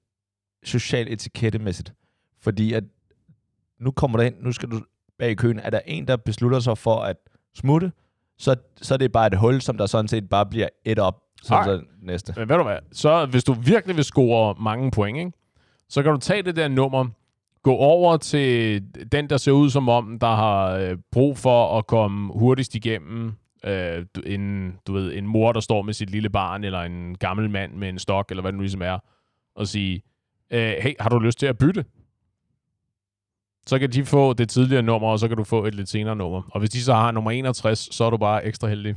social 0.64 1.12
etikettemæssigt. 1.12 1.92
Fordi 2.40 2.72
at 2.72 2.84
nu 3.80 3.90
kommer 3.90 4.18
du 4.18 4.24
ind, 4.24 4.34
nu 4.40 4.52
skal 4.52 4.70
du 4.70 4.80
bag 5.18 5.30
i 5.30 5.34
køen. 5.34 5.58
Er 5.58 5.70
der 5.70 5.80
en, 5.86 6.08
der 6.08 6.16
beslutter 6.16 6.60
sig 6.60 6.78
for 6.78 6.96
at 6.96 7.16
smutte, 7.54 7.92
så, 8.38 8.56
så 8.82 8.94
er 8.94 8.98
det 8.98 9.12
bare 9.12 9.26
et 9.26 9.38
hul, 9.38 9.60
som 9.60 9.78
der 9.78 9.86
sådan 9.86 10.08
set 10.08 10.28
bare 10.28 10.46
bliver 10.46 10.68
et 10.84 10.98
op, 10.98 11.22
som 11.42 11.54
Nej. 11.54 11.64
så 11.64 11.82
næste. 12.02 12.34
Men 12.36 12.48
ved 12.48 12.56
du 12.56 12.62
hvad, 12.62 12.78
så 12.92 13.26
hvis 13.26 13.44
du 13.44 13.52
virkelig 13.52 13.96
vil 13.96 14.04
score 14.04 14.54
mange 14.58 14.90
point, 14.90 15.18
ikke? 15.18 15.32
Så 15.88 16.02
kan 16.02 16.12
du 16.12 16.18
tage 16.18 16.42
det 16.42 16.56
der 16.56 16.68
nummer, 16.68 17.08
gå 17.62 17.76
over 17.76 18.16
til 18.16 18.82
den, 19.12 19.30
der 19.30 19.36
ser 19.36 19.52
ud 19.52 19.70
som 19.70 19.88
om, 19.88 20.18
der 20.18 20.34
har 20.34 20.70
øh, 20.70 20.98
brug 21.12 21.38
for 21.38 21.78
at 21.78 21.86
komme 21.86 22.32
hurtigst 22.32 22.74
igennem. 22.74 23.32
Øh, 23.64 24.06
en, 24.26 24.74
du 24.86 24.92
ved, 24.92 25.14
en 25.14 25.26
mor, 25.26 25.52
der 25.52 25.60
står 25.60 25.82
med 25.82 25.94
sit 25.94 26.10
lille 26.10 26.30
barn, 26.30 26.64
eller 26.64 26.80
en 26.80 27.18
gammel 27.18 27.50
mand 27.50 27.72
med 27.72 27.88
en 27.88 27.98
stok, 27.98 28.30
eller 28.30 28.40
hvad 28.40 28.52
det 28.52 28.56
nu 28.56 28.62
ligesom 28.62 28.82
er, 28.82 28.98
og 29.54 29.68
sige, 29.68 30.02
øh, 30.50 30.74
hey, 30.80 30.94
har 31.00 31.08
du 31.08 31.18
lyst 31.18 31.38
til 31.38 31.46
at 31.46 31.58
bytte? 31.58 31.84
Så 33.66 33.78
kan 33.78 33.92
de 33.92 34.04
få 34.04 34.32
det 34.32 34.48
tidligere 34.48 34.82
nummer, 34.82 35.08
og 35.08 35.18
så 35.18 35.28
kan 35.28 35.36
du 35.36 35.44
få 35.44 35.64
et 35.64 35.74
lidt 35.74 35.88
senere 35.88 36.16
nummer. 36.16 36.42
Og 36.50 36.58
hvis 36.58 36.70
de 36.70 36.82
så 36.82 36.94
har 36.94 37.10
nummer 37.10 37.30
61, 37.30 37.88
så 37.92 38.04
er 38.04 38.10
du 38.10 38.16
bare 38.16 38.44
ekstra 38.44 38.68
heldig. 38.68 38.96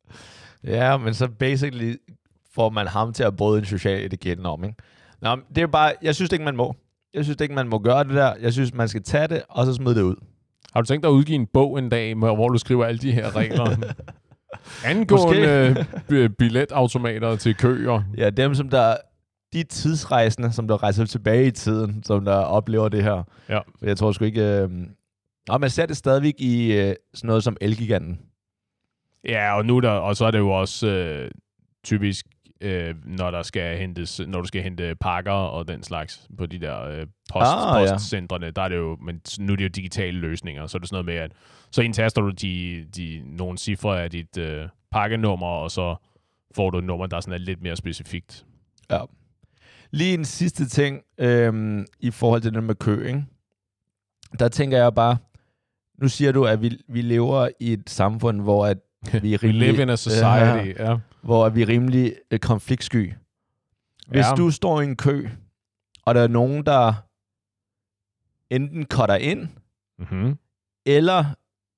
ja, 0.64 0.96
men 0.96 1.14
så 1.14 1.28
basically 1.28 1.94
får 2.54 2.70
man 2.70 2.86
ham 2.86 3.12
til 3.12 3.22
at 3.22 3.36
bryde 3.36 3.58
en 3.58 3.64
social 3.64 4.04
etikette 4.04 4.40
om, 4.40 4.64
ikke? 4.64 4.76
Nå, 5.24 5.36
det 5.54 5.62
er 5.62 5.66
bare, 5.66 5.92
jeg 6.02 6.14
synes 6.14 6.32
ikke, 6.32 6.44
man 6.44 6.56
må. 6.56 6.76
Jeg 7.14 7.24
synes 7.24 7.40
ikke, 7.40 7.54
man 7.54 7.68
må 7.68 7.78
gøre 7.78 8.04
det 8.04 8.14
der. 8.14 8.34
Jeg 8.40 8.52
synes, 8.52 8.74
man 8.74 8.88
skal 8.88 9.02
tage 9.02 9.28
det, 9.28 9.42
og 9.48 9.66
så 9.66 9.74
smide 9.74 9.94
det 9.94 10.02
ud. 10.02 10.16
Har 10.72 10.80
du 10.80 10.86
tænkt 10.86 11.02
dig 11.02 11.08
at 11.10 11.12
udgive 11.14 11.36
en 11.36 11.46
bog 11.46 11.78
en 11.78 11.88
dag, 11.88 12.14
hvor 12.14 12.48
du 12.48 12.58
skriver 12.58 12.84
alle 12.84 12.98
de 12.98 13.12
her 13.12 13.36
regler? 13.36 13.76
Angående 14.84 15.86
b- 16.08 16.36
billetautomater 16.38 17.36
til 17.36 17.54
køer. 17.54 18.02
Ja, 18.16 18.30
dem 18.30 18.54
som 18.54 18.68
der, 18.68 18.96
de 19.52 19.62
tidsrejsende, 19.62 20.52
som 20.52 20.68
der 20.68 20.82
rejser 20.82 21.04
tilbage 21.04 21.46
i 21.46 21.50
tiden, 21.50 22.02
som 22.02 22.24
der 22.24 22.34
oplever 22.36 22.88
det 22.88 23.02
her. 23.02 23.22
Ja. 23.48 23.58
For 23.58 23.86
jeg 23.86 23.96
tror 23.96 24.12
sgu 24.12 24.24
ikke... 24.24 24.42
Øh... 24.42 24.70
Og 25.48 25.60
man 25.60 25.70
ser 25.70 25.86
det 25.86 25.96
stadigvæk 25.96 26.34
i 26.38 26.72
øh, 26.72 26.94
sådan 27.14 27.28
noget 27.28 27.44
som 27.44 27.56
Elgiganten. 27.60 28.18
Ja, 29.24 29.56
og 29.56 29.66
nu 29.66 29.76
er 29.76 29.80
der, 29.80 29.90
og 29.90 30.16
så 30.16 30.24
er 30.24 30.30
det 30.30 30.38
jo 30.38 30.50
også 30.50 30.86
øh, 30.86 31.30
typisk, 31.84 32.26
øh, 32.64 32.94
når 33.04 33.30
der 33.30 33.42
skal 33.42 33.78
hentes, 33.78 34.20
når 34.26 34.40
du 34.40 34.46
skal 34.46 34.62
hente 34.62 34.94
pakker 35.00 35.32
og 35.32 35.68
den 35.68 35.82
slags 35.82 36.28
på 36.38 36.46
de 36.46 36.58
der 36.58 36.82
øh, 36.84 37.06
post, 37.32 37.46
Ah, 37.46 37.84
ja. 37.86 37.92
postcentrene, 37.92 38.50
der 38.50 38.62
er 38.62 38.68
det 38.68 38.76
jo, 38.76 38.96
men 39.02 39.20
nu 39.38 39.52
er 39.52 39.56
det 39.56 39.64
jo 39.64 39.68
digitale 39.68 40.18
løsninger, 40.18 40.66
så 40.66 40.78
er 40.78 40.80
det 40.80 40.88
sådan 40.88 41.04
noget 41.04 41.06
med, 41.06 41.24
at 41.24 41.32
så 41.70 41.82
indtaster 41.82 42.22
du 42.22 42.30
de, 42.30 42.84
de, 42.96 43.22
nogle 43.24 43.58
cifre 43.58 44.02
af 44.02 44.10
dit 44.10 44.36
øh, 44.38 44.68
pakkenummer, 44.92 45.46
og 45.46 45.70
så 45.70 45.96
får 46.54 46.70
du 46.70 46.78
et 46.78 46.84
nummer, 46.84 47.06
der 47.06 47.20
sådan 47.20 47.34
er 47.34 47.38
lidt 47.38 47.62
mere 47.62 47.76
specifikt. 47.76 48.46
Ja. 48.90 49.00
Lige 49.90 50.14
en 50.14 50.24
sidste 50.24 50.68
ting 50.68 51.02
øhm, 51.18 51.86
i 52.00 52.10
forhold 52.10 52.40
til 52.42 52.54
det 52.54 52.64
med 52.64 52.74
kø, 52.74 53.06
ikke? 53.06 53.24
Der 54.38 54.48
tænker 54.48 54.78
jeg 54.78 54.94
bare, 54.94 55.16
nu 55.98 56.08
siger 56.08 56.32
du, 56.32 56.44
at 56.44 56.62
vi, 56.62 56.78
vi 56.88 57.02
lever 57.02 57.48
i 57.60 57.72
et 57.72 57.90
samfund, 57.90 58.40
hvor 58.40 58.66
at 58.66 58.78
vi 59.22 59.34
er 59.34 59.38
We 59.42 59.48
rimelig, 59.48 59.72
live 59.72 59.82
in 59.82 59.90
a 59.90 59.96
society, 59.96 60.78
ja. 60.78 60.96
Hvor 61.24 61.48
vi 61.48 61.62
er 61.62 61.68
rimelig 61.68 62.14
øh, 62.30 62.38
konfliktsky. 62.38 63.12
Hvis 64.08 64.26
Ja. 64.26 64.34
du 64.36 64.50
står 64.50 64.80
i 64.80 64.84
en 64.84 64.96
kø, 64.96 65.28
og 66.04 66.14
der 66.14 66.20
er 66.22 66.28
nogen, 66.28 66.66
der 66.66 66.92
enten 68.50 68.86
cutter 68.86 69.16
ind, 69.16 69.48
Mm-hmm. 69.98 70.38
eller 70.86 71.24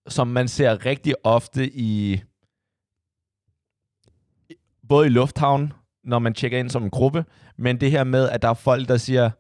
som 0.09 0.28
man 0.28 0.48
ser 0.48 0.87
rigtig 0.87 1.14
ofte 1.24 1.70
i 1.78 2.22
både 4.88 5.06
i 5.06 5.11
lufthavn, 5.11 5.72
når 6.04 6.18
man 6.18 6.35
tjekker 6.35 6.59
ind 6.59 6.70
som 6.70 6.82
en 6.85 6.90
gruppe, 6.90 7.24
men 7.56 7.80
det 7.80 7.90
her 7.90 8.04
med, 8.04 8.28
at 8.28 8.42
der 8.42 8.48
er 8.48 8.54
folk, 8.54 8.88
der 8.88 8.96
siger, 8.96 9.30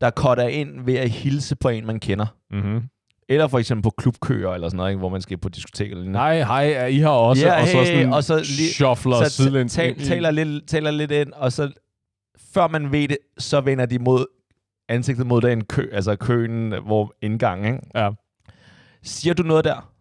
der 0.00 0.10
cutter 0.10 0.48
ind 0.48 0.80
ved 0.84 0.94
at 0.94 1.10
hilse 1.10 1.56
på 1.56 1.68
en, 1.68 1.86
man 1.86 2.00
kender. 2.00 2.26
Mm-hmm. 2.50 2.88
Eller 3.28 3.48
for 3.48 3.58
eksempel 3.58 3.82
på 3.82 3.90
klubkøer 3.90 4.50
eller 4.50 4.68
sådan 4.68 4.76
noget, 4.76 4.90
ikke, 4.90 4.98
hvor 4.98 5.08
man 5.08 5.20
skal 5.22 5.38
på 5.38 5.48
diskotek 5.48 5.90
eller. 5.90 6.04
Nej, 6.10 6.38
hej, 6.42 6.72
er 6.72 6.86
I 6.86 6.98
her 6.98 7.08
også? 7.08 7.46
Ja, 7.46 7.60
og 7.60 7.66
så 7.68 7.76
hey, 7.78 7.86
sådan 7.86 8.12
og 8.12 8.24
så 8.24 8.36
lige- 8.36 8.72
shuffler 8.72 9.24
så 9.24 9.30
sidelæns 9.30 9.72
ta- 9.74 9.82
ind 9.88 10.00
i- 10.00 10.04
taler, 10.04 10.30
lidt, 10.30 10.68
taler 10.68 10.90
lidt 10.90 11.10
ind, 11.10 11.32
og 11.32 11.52
så 11.52 11.70
før 12.54 12.68
man 12.68 12.92
ved 12.92 13.08
det, 13.08 13.18
så 13.38 13.60
vender 13.60 13.86
de 13.86 13.98
mod 13.98 14.26
ansigtet 14.88 15.26
mod 15.26 15.40
den 15.40 15.64
kø, 15.64 15.88
altså 15.92 16.16
køen, 16.16 16.74
hvor 16.86 17.14
indgang, 17.22 17.66
ikke? 17.66 17.78
Ja. 17.94 18.10
Siger 19.02 19.34
du 19.34 19.42
noget 19.42 19.64
der? 19.64 19.92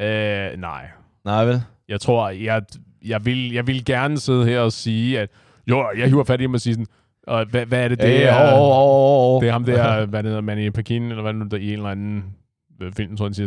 Øh, 0.00 0.60
nej. 0.60 0.88
Nej, 1.24 1.44
vel? 1.44 1.62
Jeg 1.88 2.00
tror, 2.00 2.30
jeg, 2.30 2.62
jeg, 3.04 3.24
vil, 3.24 3.52
jeg 3.52 3.66
vil 3.66 3.84
gerne 3.84 4.18
sidde 4.18 4.44
her 4.44 4.60
og 4.60 4.72
sige, 4.72 5.20
at 5.20 5.28
jo, 5.70 5.86
jeg 5.98 6.08
hiver 6.08 6.24
fat 6.24 6.40
i 6.40 6.44
ham 6.44 6.54
og 6.54 6.60
sige 6.60 6.74
sådan, 6.74 6.86
og 7.26 7.46
hvad, 7.50 7.66
hvad 7.66 7.84
er 7.84 7.88
det, 7.88 7.98
det 7.98 8.06
Det 8.06 8.28
er? 8.28 8.52
oh, 8.52 8.60
oh, 8.60 9.34
oh, 9.34 9.42
Det 9.42 9.48
er 9.48 9.52
ham 9.52 9.64
der, 9.64 10.06
hvad 10.06 10.22
det 10.22 10.28
hedder, 10.28 10.40
Manny 10.42 10.70
Pacquiao, 10.70 11.02
eller 11.08 11.22
hvad 11.22 11.32
nu 11.32 11.44
der 11.50 11.56
i 11.56 11.66
en 11.66 11.72
eller 11.72 11.88
anden 11.88 12.24
øh, 12.82 12.92
film, 12.92 13.16
tror 13.16 13.24
jeg, 13.24 13.28
han 13.28 13.34
siger 13.34 13.46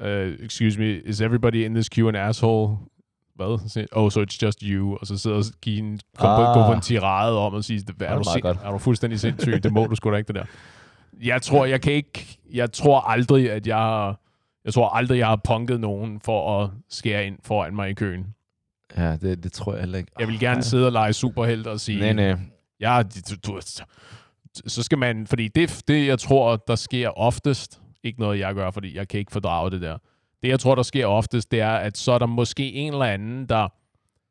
sådan, 0.00 0.32
uh, 0.36 0.44
excuse 0.44 0.78
me, 0.80 1.00
is 1.00 1.20
everybody 1.20 1.64
in 1.64 1.74
this 1.74 1.90
queue 1.90 2.08
an 2.08 2.16
asshole? 2.16 2.76
Hvad? 3.34 3.86
Oh, 3.92 4.10
so 4.10 4.22
it's 4.22 4.38
just 4.42 4.60
you. 4.60 4.96
Og 5.00 5.06
så 5.06 5.18
sidder 5.18 5.36
og 5.36 5.44
give 5.62 5.78
en, 5.78 6.00
gå, 6.18 6.26
ah. 6.26 6.54
Gå 6.54 6.66
på 6.66 6.72
en 6.72 6.80
tirade 6.80 7.38
om 7.38 7.54
og 7.54 7.64
sige, 7.64 7.82
er, 8.00 8.04
er 8.06 8.16
du 8.18 8.24
sind, 8.32 8.44
er 8.44 8.70
du 8.70 8.78
fuldstændig 8.78 9.20
sindssyg? 9.20 9.62
Det 9.62 9.72
må 9.72 9.86
du 9.86 9.96
sgu 9.96 10.10
da 10.10 10.16
ikke, 10.16 10.28
det 10.28 10.34
der. 10.34 10.44
jeg 11.22 11.42
tror, 11.42 11.64
jeg 11.66 11.80
kan 11.80 11.92
ikke... 11.92 12.38
Jeg 12.52 12.72
tror 12.72 13.00
aldrig, 13.00 13.50
at 13.50 13.66
jeg 13.66 13.76
har... 13.76 14.20
Jeg 14.64 14.74
tror 14.74 14.88
aldrig, 14.88 15.18
jeg 15.18 15.26
har 15.26 15.40
punket 15.44 15.80
nogen 15.80 16.20
for 16.24 16.62
at 16.62 16.70
skære 16.90 17.26
ind 17.26 17.36
foran 17.44 17.74
mig 17.76 17.90
i 17.90 17.94
køen. 17.94 18.26
Ja, 18.96 19.16
det, 19.16 19.44
det 19.44 19.52
tror 19.52 19.72
jeg 19.72 19.80
heller 19.80 19.98
ikke. 19.98 20.12
Jeg 20.18 20.28
vil 20.28 20.40
gerne 20.40 20.62
sidde 20.62 20.86
og 20.86 20.92
lege 20.92 21.12
superhelt 21.12 21.66
og 21.66 21.80
sige... 21.80 22.00
Nej, 22.00 22.12
nej. 22.12 22.36
Ja, 22.80 23.02
du, 23.02 23.34
du, 23.46 23.60
så 24.66 24.82
skal 24.82 24.98
man... 24.98 25.26
Fordi 25.26 25.48
det, 25.48 25.82
det, 25.88 26.06
jeg 26.06 26.18
tror, 26.18 26.56
der 26.56 26.74
sker 26.74 27.08
oftest... 27.08 27.80
Ikke 28.02 28.20
noget, 28.20 28.38
jeg 28.38 28.54
gør, 28.54 28.70
fordi 28.70 28.96
jeg 28.96 29.08
kan 29.08 29.20
ikke 29.20 29.32
fordrage 29.32 29.70
det 29.70 29.80
der. 29.80 29.98
Det, 30.42 30.48
jeg 30.48 30.60
tror, 30.60 30.74
der 30.74 30.82
sker 30.82 31.06
oftest, 31.06 31.50
det 31.50 31.60
er, 31.60 31.70
at 31.72 31.98
så 31.98 32.12
er 32.12 32.18
der 32.18 32.26
måske 32.26 32.72
en 32.72 32.92
eller 32.92 33.04
anden, 33.04 33.46
der 33.48 33.68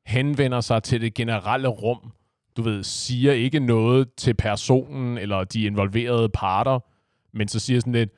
henvender 0.05 0.61
sig 0.61 0.83
til 0.83 1.01
det 1.01 1.13
generelle 1.13 1.67
rum. 1.67 2.11
Du 2.57 2.61
ved, 2.61 2.83
siger 2.83 3.33
ikke 3.33 3.59
noget 3.59 4.13
til 4.17 4.33
personen 4.33 5.17
eller 5.17 5.43
de 5.43 5.63
involverede 5.63 6.29
parter, 6.29 6.79
men 7.37 7.47
så 7.47 7.59
siger 7.59 7.79
sådan 7.79 7.93
lidt, 7.93 8.09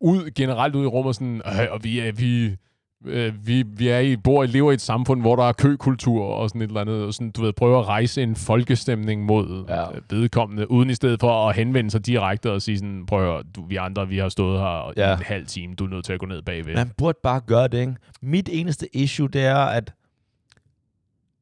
ud, 0.00 0.30
generelt 0.30 0.74
ud 0.74 0.84
i 0.84 0.86
rummet, 0.86 1.14
sådan, 1.14 1.42
"Øh, 1.46 1.66
og 1.70 1.84
vi 1.84 1.98
er, 2.00 2.12
vi, 2.12 2.56
øh, 3.04 3.46
vi, 3.46 3.62
vi 3.62 3.88
er 3.88 3.98
i, 3.98 4.16
bor 4.16 4.40
og 4.40 4.48
lever 4.48 4.70
i 4.70 4.74
et 4.74 4.80
samfund, 4.80 5.20
hvor 5.20 5.36
der 5.36 5.42
er 5.42 5.52
køkultur 5.52 6.24
og 6.24 6.48
sådan 6.48 6.62
et 6.62 6.66
eller 6.66 6.80
andet, 6.80 7.04
og 7.04 7.14
sådan, 7.14 7.30
du 7.30 7.42
ved, 7.42 7.52
prøver 7.52 7.78
at 7.80 7.86
rejse 7.86 8.22
en 8.22 8.36
folkestemning 8.36 9.24
mod 9.24 9.64
Ja. 9.68 9.80
ja. 9.80 9.86
vedkommende, 10.10 10.70
uden 10.70 10.90
i 10.90 10.94
stedet 10.94 11.20
for 11.20 11.48
at 11.48 11.56
henvende 11.56 11.90
sig 11.90 12.06
direkte 12.06 12.52
og 12.52 12.62
sige 12.62 12.78
sådan, 12.78 13.06
prøv 13.06 13.20
at 13.20 13.26
høre, 13.32 13.42
du, 13.56 13.64
vi 13.66 13.76
andre, 13.76 14.08
vi 14.08 14.18
har 14.18 14.28
stået 14.28 14.60
her 14.60 14.92
Ja. 14.96 15.12
en 15.16 15.22
halv 15.22 15.46
time, 15.46 15.74
du 15.74 15.84
er 15.84 15.88
nødt 15.88 16.04
til 16.04 16.12
at 16.12 16.20
gå 16.20 16.26
ned 16.26 16.42
bagved. 16.42 16.74
Man 16.74 16.92
burde 16.98 17.18
bare 17.22 17.40
gøre 17.40 17.68
det, 17.68 17.80
ikke? 17.80 17.94
Mit 18.22 18.48
eneste 18.52 18.96
issue, 18.96 19.28
det 19.28 19.44
er, 19.44 19.56
at... 19.56 19.92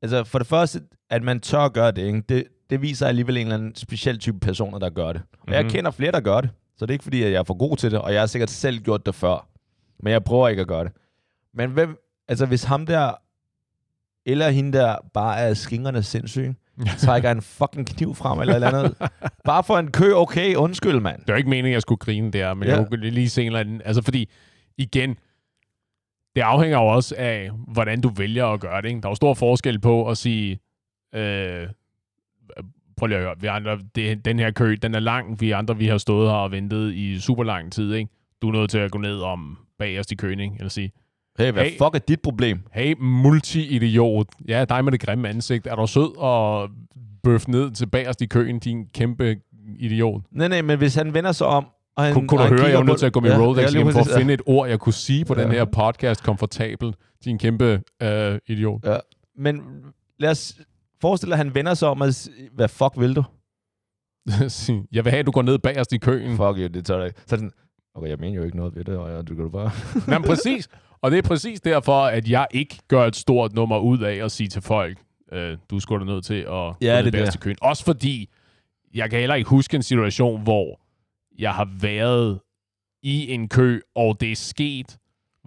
Altså, 0.02 0.24
for 0.24 0.38
det 0.38 0.48
første, 0.48 0.80
at 1.10 1.22
man 1.22 1.40
tør 1.40 1.68
gøre 1.68 1.90
det, 1.90 2.02
ikke? 2.06 2.20
Det, 2.28 2.44
det 2.70 2.82
viser 2.82 3.06
alligevel 3.06 3.36
en 3.36 3.42
eller 3.42 3.54
anden 3.54 3.74
speciel 3.76 4.18
type 4.18 4.40
personer, 4.40 4.78
der 4.78 4.90
gør 4.90 5.12
det. 5.12 5.22
Og 5.32 5.38
mm-hmm. 5.38 5.52
jeg 5.54 5.62
Mhm. 5.62 5.70
kender 5.72 5.90
flere, 5.90 6.12
der 6.12 6.20
gør 6.20 6.40
det. 6.40 6.50
Så 6.76 6.86
det 6.86 6.90
er 6.90 6.94
ikke 6.94 7.02
fordi, 7.04 7.22
at 7.22 7.32
jeg 7.32 7.38
er 7.38 7.44
for 7.44 7.54
god 7.54 7.76
til 7.76 7.90
det, 7.90 7.98
og 7.98 8.12
jeg 8.12 8.20
har 8.22 8.26
sikkert 8.26 8.50
selv 8.50 8.78
gjort 8.78 9.06
det 9.06 9.14
før. 9.14 9.48
Men 10.02 10.12
jeg 10.12 10.24
prøver 10.24 10.48
ikke 10.48 10.62
at 10.62 10.68
gøre 10.68 10.84
det. 10.84 10.92
Men 11.54 11.70
hvem, 11.70 11.96
altså 12.28 12.46
hvis 12.46 12.64
ham 12.64 12.86
der, 12.86 13.12
eller 14.26 14.50
hende 14.50 14.78
der, 14.78 14.96
bare 15.14 15.38
er 15.38 15.54
skingerne 15.54 16.02
sindssyg, 16.02 16.54
trækker 16.98 17.30
en 17.30 17.42
fucking 17.42 17.86
kniv 17.86 18.14
frem 18.14 18.40
eller 18.40 18.54
eller 18.54 18.68
andet. 18.68 18.96
bare 19.44 19.64
for 19.64 19.78
en 19.78 19.90
kø, 19.90 20.12
okay, 20.12 20.54
undskyld, 20.54 21.00
mand. 21.00 21.20
Det 21.20 21.28
var 21.28 21.36
ikke 21.36 21.50
meningen, 21.50 21.72
at 21.72 21.74
jeg 21.74 21.82
skulle 21.82 21.98
grine 21.98 22.30
der, 22.30 22.54
men 22.54 22.68
ja. 22.68 22.76
jeg 22.76 22.86
kunne 22.88 23.10
lige 23.10 23.28
se 23.28 23.42
en 23.42 23.46
eller 23.46 23.60
anden... 23.60 23.82
Altså, 23.84 24.02
fordi, 24.02 24.30
igen, 24.78 25.16
det 26.36 26.40
afhænger 26.40 26.78
jo 26.78 26.86
også 26.86 27.14
af, 27.18 27.50
hvordan 27.68 28.00
du 28.00 28.08
vælger 28.08 28.46
at 28.46 28.60
gøre 28.60 28.82
det. 28.82 28.88
Ikke? 28.88 29.00
Der 29.00 29.06
er 29.06 29.10
jo 29.10 29.14
stor 29.14 29.34
forskel 29.34 29.80
på 29.80 30.10
at 30.10 30.18
sige, 30.18 30.58
øh, 31.14 31.68
prøv 32.96 33.06
lige 33.06 33.18
at 33.18 33.24
høre, 33.24 33.34
vi 33.40 33.46
andre, 33.46 33.78
det, 33.94 34.24
den 34.24 34.38
her 34.38 34.50
kø, 34.50 34.76
den 34.82 34.94
er 34.94 35.00
lang, 35.00 35.40
vi 35.40 35.50
andre, 35.50 35.76
vi 35.78 35.86
har 35.86 35.98
stået 35.98 36.30
her 36.30 36.36
og 36.36 36.52
ventet 36.52 36.94
i 36.94 37.20
super 37.20 37.44
lang 37.44 37.72
tid, 37.72 37.94
ikke? 37.94 38.10
Du 38.42 38.48
er 38.48 38.52
nødt 38.52 38.70
til 38.70 38.78
at 38.78 38.90
gå 38.90 38.98
ned 38.98 39.20
om 39.20 39.58
bagerst 39.78 40.12
i 40.12 40.14
køen, 40.14 40.40
ikke? 40.40 40.54
Eller 40.58 40.68
sige, 40.68 40.92
Hey, 41.38 41.52
hvad 41.52 41.62
Hey. 41.64 41.70
fuck 41.70 41.94
er 41.94 41.98
dit 42.08 42.20
problem? 42.20 42.58
hey, 42.72 42.94
multi-idiot, 43.00 44.26
ja, 44.48 44.64
dig 44.64 44.84
med 44.84 44.92
det 44.92 45.00
grimme 45.00 45.28
ansigt, 45.28 45.66
er 45.66 45.74
du 45.76 45.86
sød 45.86 46.16
og 46.18 46.68
bøf 47.22 47.48
ned 47.48 47.70
til 47.70 47.86
bagerst 47.86 48.22
i 48.22 48.26
køen, 48.26 48.58
din 48.58 48.86
kæmpe 48.94 49.36
idiot? 49.78 50.22
Nej, 50.32 50.48
nej, 50.48 50.62
men 50.62 50.78
hvis 50.78 50.94
han 50.94 51.14
vender 51.14 51.32
sig 51.32 51.46
om, 51.46 51.66
og 51.96 52.04
han, 52.04 52.14
Kunne, 52.14 52.28
kunne 52.28 52.40
og 52.40 52.48
du 52.48 52.54
han 52.54 52.58
høre, 52.60 52.68
jeg 52.70 52.78
var 52.78 52.84
nødt 52.84 52.94
på- 52.94 52.98
til 52.98 53.06
at 53.06 53.12
gå 53.12 53.20
med 53.20 53.30
Ja, 53.30 53.34
ja, 53.36 53.40
ja, 53.40 53.82
for 53.90 54.00
at 54.00 54.18
finde 54.18 54.34
et 54.34 54.42
ord, 54.46 54.68
jeg 54.68 54.78
kunne 54.80 54.92
sige 54.92 55.24
på 55.24 55.34
ja. 55.36 55.42
den 55.42 55.50
her 55.52 55.64
podcast 55.64 56.22
komfortabelt. 56.22 56.96
Din 57.24 57.38
kæmpe 57.38 57.80
øh, 58.02 58.38
idiot. 58.46 58.80
Ja. 58.86 58.96
Men 59.38 59.62
lad 60.18 60.30
os 60.30 60.54
forestille 61.00 61.30
dig, 61.30 61.40
at 61.40 61.46
han 61.46 61.54
vender 61.54 61.74
sig 61.74 61.88
om 61.88 62.00
og 62.00 62.14
siger, 62.14 62.48
hvad 62.54 62.68
fuck 62.68 62.92
vil 62.96 63.16
du? 63.16 63.24
Jeg 64.92 65.04
vil 65.04 65.10
have, 65.10 65.20
at 65.20 65.26
du 65.26 65.30
går 65.30 65.42
ned 65.42 65.58
bagerst 65.58 65.92
i 65.92 65.98
køen. 65.98 66.30
Fuck 66.30 66.40
you, 66.58 66.66
det 66.66 66.86
tør 66.86 66.96
jeg 66.98 67.06
ikke. 67.06 67.20
Så 67.20 67.24
sådan, 67.28 67.50
okay, 67.94 68.08
jeg 68.08 68.18
mener 68.20 68.36
jo 68.36 68.44
ikke 68.44 68.56
noget 68.56 68.76
ved 68.76 68.84
det, 68.84 68.96
og 68.96 69.10
ja, 69.10 69.22
du 69.22 69.34
kan 69.34 69.44
du 69.44 69.50
bare... 69.50 69.70
Men 70.08 70.22
præcis. 70.22 70.68
Og 71.04 71.10
det 71.10 71.18
er 71.18 71.22
præcis 71.22 71.60
derfor, 71.60 72.04
at 72.04 72.28
jeg 72.28 72.46
ikke 72.50 72.78
gør 72.88 73.06
et 73.06 73.16
stort 73.16 73.52
nummer 73.52 73.78
ud 73.78 73.98
af 73.98 74.24
at 74.24 74.32
sige 74.32 74.48
til 74.48 74.62
folk, 74.62 74.98
øh, 75.32 75.56
du 75.70 75.80
skulle 75.80 76.06
da 76.06 76.12
nødt 76.12 76.24
til 76.24 76.34
at 76.34 76.74
Ja, 76.80 77.02
det 77.02 77.14
er 77.14 77.24
det. 77.24 77.34
i 77.34 77.38
køen. 77.38 77.56
Også 77.62 77.84
fordi, 77.84 78.28
jeg 78.94 79.10
kan 79.10 79.18
heller 79.18 79.34
ikke 79.34 79.50
huske 79.50 79.76
en 79.76 79.82
situation, 79.82 80.42
hvor 80.42 80.80
jeg 81.38 81.54
har 81.54 81.68
været 81.80 82.40
i 83.02 83.32
en 83.32 83.48
kø, 83.48 83.80
og 83.94 84.20
det 84.20 84.32
er 84.32 84.36
sket, 84.36 84.98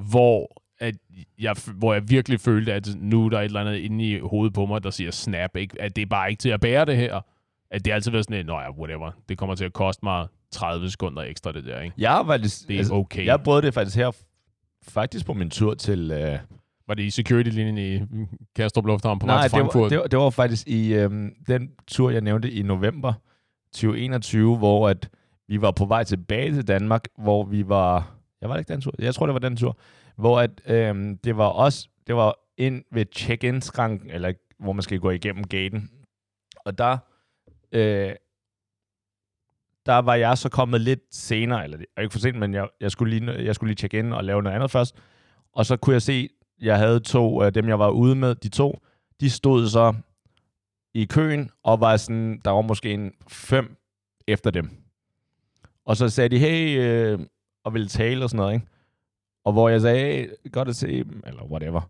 hvor, 0.10 0.62
at 0.80 0.96
jeg, 1.40 1.56
hvor 1.76 1.94
jeg 1.94 2.10
virkelig 2.10 2.40
følte, 2.40 2.74
at 2.74 2.88
nu 2.96 3.26
er 3.26 3.30
der 3.30 3.40
et 3.40 3.46
eller 3.46 3.62
andet 3.62 3.76
inde 3.76 4.10
i 4.10 4.20
hovedet 4.20 4.54
på 4.54 4.66
mig, 4.66 4.84
der 4.84 4.90
siger 4.90 5.12
snap, 5.12 5.56
ikke? 5.56 5.82
at 5.82 5.96
det 5.96 6.02
er 6.02 6.06
bare 6.06 6.30
ikke 6.30 6.42
til 6.42 6.50
at 6.50 6.60
bære 6.60 6.86
det 6.86 6.98
her. 6.98 7.22
At 7.72 7.86
det 7.86 7.92
altid 7.92 8.12
været 8.12 8.26
sådan, 8.26 8.46
nå 8.46 8.60
ja, 8.60 8.72
whatever. 8.72 9.12
Det 9.30 9.38
kommer 9.38 9.56
til 9.56 9.66
at 9.66 9.74
koste 9.74 10.06
mig 10.06 10.28
30 10.52 10.90
sekunder 10.90 11.22
ekstra, 11.22 11.52
det 11.52 11.66
der, 11.66 11.82
ikke? 11.82 11.96
Jeg 11.98 12.12
har 12.12 12.26
faktisk... 12.26 12.68
Det 12.68 12.80
er 12.80 12.94
okay. 12.94 13.26
Jeg 13.26 13.44
prøvede 13.44 13.66
det 13.66 13.74
faktisk 13.74 13.98
her, 13.98 14.12
faktisk 14.90 15.26
på 15.26 15.34
min 15.34 15.50
tur 15.50 15.74
til... 15.74 16.12
Øh, 16.12 16.40
Var 16.88 16.94
det 16.94 17.04
i 17.04 17.10
security-linjen 17.10 17.78
i 17.78 18.02
Kastrup 18.56 18.86
Lufthavn 18.86 19.20
på 19.20 19.26
vej 19.26 19.36
nej, 19.36 19.48
til 19.48 19.52
det 19.52 19.64
var, 19.64 19.64
Frankfurt? 19.64 19.92
det, 19.92 20.00
var, 20.00 20.08
det 20.08 20.20
var 20.20 20.30
faktisk 20.30 20.68
i 20.68 20.94
øhm, 20.94 21.36
den 21.48 21.72
tur, 21.88 22.10
jeg 22.10 22.22
nævnte 22.22 22.52
i 22.52 22.62
november 22.62 23.14
2021, 23.74 24.58
hvor 24.58 24.90
at 24.90 25.10
vi 25.48 25.62
var 25.62 25.72
på 25.72 25.86
vej 25.86 26.04
tilbage 26.04 26.54
til 26.54 26.68
Danmark, 26.68 27.04
hvor 27.18 27.44
vi 27.44 27.70
var... 27.70 28.14
Jeg 28.42 28.50
var 28.50 28.56
det 28.56 28.62
ikke 28.62 28.74
den 28.74 28.82
tur? 28.82 28.94
Jeg 29.00 29.16
tror, 29.16 29.26
det 29.26 29.34
var 29.34 29.40
den 29.40 29.56
tur. 29.58 29.78
Hvor 30.16 30.40
at, 30.40 30.52
øhm, 30.68 31.18
det 31.18 31.38
var 31.38 31.48
også... 31.48 31.88
Det 32.08 32.16
var 32.16 32.36
ind 32.58 32.84
ved 32.92 33.06
check-in-skranken, 33.16 34.10
eller 34.10 34.34
hvor 34.60 34.74
man 34.74 34.82
skal 34.82 35.00
gå 35.00 35.10
igennem 35.10 35.48
gaten. 35.48 35.90
Og 36.66 36.78
der... 36.78 36.98
Øh, 37.72 38.12
der 39.88 39.98
var 39.98 40.16
jeg 40.16 40.38
så 40.38 40.50
kommet 40.50 40.82
lidt 40.82 41.00
senere, 41.12 41.64
eller 41.64 41.78
er 41.98 42.02
ikke 42.02 42.12
for 42.12 42.20
sent, 42.20 42.40
men 42.40 42.54
jeg, 42.54 42.68
jeg, 42.82 42.92
skulle 42.92 43.20
lige, 43.20 43.44
jeg 43.44 43.56
skulle 43.56 43.68
lige 43.68 43.76
tjekke 43.76 44.00
ind 44.00 44.14
og 44.14 44.24
lave 44.24 44.44
noget 44.44 44.56
andet 44.56 44.72
først. 44.72 44.96
Og 45.54 45.66
så 45.66 45.78
kunne 45.78 45.94
jeg 45.94 46.02
se, 46.02 46.30
jeg 46.62 46.78
havde 46.78 47.00
to 47.00 47.42
af 47.42 47.54
dem, 47.54 47.68
jeg 47.68 47.80
var 47.80 47.90
ude 47.90 48.16
med, 48.16 48.36
de 48.36 48.50
to, 48.50 48.80
de 49.22 49.30
stod 49.30 49.68
så 49.68 49.94
i 50.94 51.06
køen, 51.06 51.50
og 51.64 51.80
var 51.80 51.98
sådan, 51.98 52.42
der 52.46 52.52
var 52.52 52.62
måske 52.62 52.94
en 52.94 53.12
fem 53.28 53.78
efter 54.28 54.52
dem. 54.52 54.70
Og 55.86 55.98
så 55.98 56.10
sagde 56.10 56.30
de, 56.30 56.40
hey, 56.40 56.80
øh, 56.80 57.20
og 57.64 57.74
ville 57.74 57.88
tale 57.88 58.26
og 58.26 58.30
sådan 58.30 58.38
noget, 58.38 58.54
ikke? 58.54 58.68
Og 59.46 59.54
hvor 59.54 59.70
jeg 59.70 59.82
sagde, 59.82 60.00
hey, 60.00 60.30
godt 60.52 60.68
at 60.68 60.76
se 60.76 61.04
dem, 61.04 61.24
eller 61.28 61.44
whatever. 61.44 61.82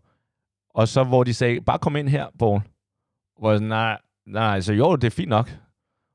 Og 0.74 0.88
så 0.88 1.04
hvor 1.04 1.24
de 1.24 1.34
sagde, 1.34 1.60
bare 1.60 1.78
kom 1.78 1.96
ind 1.96 2.08
her, 2.08 2.26
Paul. 2.38 2.60
Hvor 3.38 3.50
jeg 3.50 3.58
sådan, 3.58 3.68
nej, 3.68 3.98
nej, 4.26 4.60
så 4.60 4.72
jo, 4.72 4.96
det 4.96 5.06
er 5.06 5.10
fint 5.10 5.28
nok. 5.28 5.58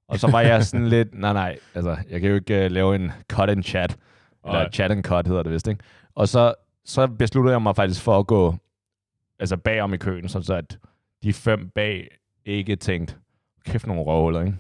Og 0.08 0.20
så 0.20 0.32
var 0.32 0.42
jeg 0.42 0.64
sådan 0.66 0.88
lidt, 0.88 1.20
nej, 1.20 1.34
nej, 1.34 1.58
altså, 1.76 1.98
jeg 2.10 2.22
kan 2.22 2.30
jo 2.30 2.36
ikke 2.36 2.66
uh, 2.66 2.72
lave 2.72 2.96
en 2.96 3.12
cut 3.32 3.50
and 3.50 3.64
chat. 3.64 3.98
Eller 4.46 4.60
Nej. 4.60 4.72
chat 4.72 4.92
and 4.92 5.04
cut 5.04 5.28
hedder 5.28 5.44
det 5.44 5.52
vist, 5.52 5.68
ikke? 5.68 5.84
Og 6.16 6.28
så, 6.28 6.54
så 6.86 7.08
besluttede 7.08 7.52
jeg 7.54 7.62
mig 7.62 7.76
faktisk 7.76 8.02
for 8.02 8.20
at 8.20 8.28
gå 8.28 8.56
altså 9.40 9.58
bagom 9.58 9.94
i 9.94 9.98
køen, 9.98 10.30
sådan 10.30 10.44
så 10.44 10.54
at 10.54 10.78
de 11.24 11.34
fem 11.34 11.70
bag 11.70 12.08
ikke 12.46 12.76
tænkte, 12.76 13.16
kæft 13.66 13.88
nogle 13.88 14.02
røvhuller, 14.04 14.42
ikke? 14.42 14.58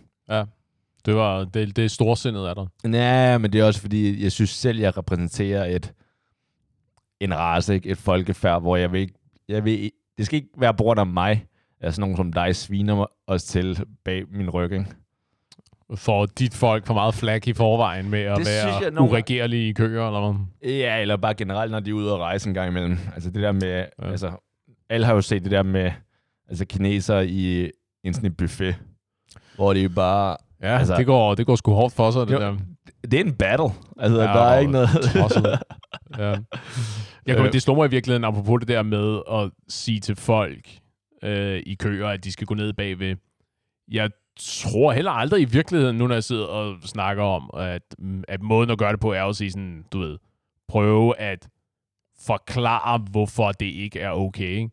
Det, 1.05 1.15
var, 1.15 1.43
det, 1.43 1.75
det 1.75 1.85
er 1.85 1.89
storsindet 1.89 2.47
af 2.47 2.55
dig. 2.55 2.67
Nej, 2.83 3.37
men 3.37 3.53
det 3.53 3.61
er 3.61 3.65
også 3.65 3.81
fordi, 3.81 4.23
jeg 4.23 4.31
synes 4.31 4.49
selv, 4.49 4.79
jeg 4.79 4.97
repræsenterer 4.97 5.65
et, 5.65 5.93
en 7.19 7.35
race, 7.37 7.73
ikke? 7.73 7.89
et 7.89 7.97
folkefærd, 7.97 8.61
hvor 8.61 8.75
jeg 8.77 8.91
vil 8.91 9.01
ikke, 9.01 9.13
jeg 9.47 9.65
vil, 9.65 9.91
det 10.17 10.25
skal 10.25 10.35
ikke 10.37 10.49
være 10.57 10.73
på 10.73 10.83
grund 10.83 10.99
af 10.99 11.07
mig, 11.07 11.45
at 11.81 11.93
sådan 11.93 12.01
nogen 12.01 12.17
som 12.17 12.33
dig 12.33 12.55
sviner 12.55 12.95
mig 12.95 13.07
os 13.27 13.43
til 13.43 13.85
bag 14.05 14.23
min 14.31 14.49
ryg, 14.49 14.71
ikke? 14.71 14.85
For 15.95 16.25
dit 16.25 16.53
folk 16.53 16.85
for 16.87 16.93
meget 16.93 17.13
flag 17.13 17.47
i 17.47 17.53
forvejen 17.53 18.09
med 18.09 18.19
at 18.19 18.37
Det 18.37 18.45
være 18.45 18.75
jeg 18.81 18.91
nogle- 18.91 19.11
uregerlige 19.11 19.69
i 19.69 19.73
køer, 19.73 20.07
eller 20.07 20.31
hvad? 20.31 20.71
Ja, 20.71 21.01
eller 21.01 21.17
bare 21.17 21.33
generelt, 21.33 21.71
når 21.71 21.79
de 21.79 21.89
er 21.89 21.93
ude 21.93 22.11
at 22.13 22.17
rejse 22.19 22.47
en 22.49 22.53
gang 22.53 22.69
imellem. 22.69 22.97
Altså 23.13 23.29
det 23.29 23.41
der 23.41 23.51
med, 23.51 23.61
ja. 24.01 24.09
altså, 24.11 24.31
alle 24.89 25.05
har 25.05 25.13
jo 25.13 25.21
set 25.21 25.43
det 25.43 25.51
der 25.51 25.63
med, 25.63 25.91
altså 26.49 26.65
kineser 26.65 27.19
i 27.19 27.69
en 28.03 28.13
sådan 28.13 28.29
en 28.29 28.35
buffet, 28.35 28.75
hvor 29.55 29.73
det 29.73 29.95
bare, 29.95 30.37
Ja, 30.61 30.77
Altså- 30.77 30.95
det, 30.95 31.05
går, 31.05 31.35
det 31.35 31.45
går 31.45 31.55
sgu 31.55 31.73
hårdt 31.73 31.93
for 31.95 32.11
sig, 32.11 32.27
det 32.27 32.33
Jo, 32.33 32.39
der. 32.39 32.57
det 33.01 33.13
er 33.13 33.23
en 33.23 33.33
battle. 33.33 33.69
Altså, 33.99 34.21
Ja, 34.21 34.27
der 34.27 34.29
er 34.39 34.55
og 34.55 34.59
ikke 34.61 34.71
noget... 34.71 34.89
ja. 36.17 36.29
Jeg 37.25 37.35
kan, 37.35 37.45
Øh. 37.45 37.53
det 37.53 37.61
slår 37.61 37.75
mig 37.75 37.85
i 37.87 37.89
virkeligheden, 37.89 38.23
apropos 38.23 38.59
det 38.59 38.67
der 38.67 38.83
med 38.83 39.19
at 39.31 39.51
sige 39.69 39.99
til 39.99 40.15
folk 40.15 40.67
øh, 41.23 41.61
i 41.65 41.75
køer, 41.75 42.07
at 42.07 42.23
de 42.23 42.31
skal 42.31 42.47
gå 42.47 42.53
ned 42.53 42.73
bagved. 42.73 43.15
Jeg 43.91 44.09
tror 44.39 44.91
heller 44.91 45.11
aldrig 45.11 45.41
i 45.41 45.45
virkeligheden, 45.45 45.97
nu 45.97 46.07
når 46.07 46.15
jeg 46.15 46.23
sidder 46.23 46.45
og 46.45 46.75
snakker 46.83 47.23
om, 47.23 47.49
at, 47.57 47.95
at 48.27 48.41
måden 48.41 48.69
at 48.69 48.77
gøre 48.77 48.91
det 48.91 48.99
på 48.99 49.11
er 49.13 49.23
at 49.23 49.35
sige 49.35 49.51
sådan, 49.51 49.85
du 49.91 49.99
ved, 49.99 50.17
prøve 50.67 51.19
at 51.19 51.49
forklare, 52.25 52.97
hvorfor 53.11 53.51
det 53.51 53.65
ikke 53.65 53.99
er 53.99 54.11
okay. 54.11 54.49
Ikke? 54.49 54.69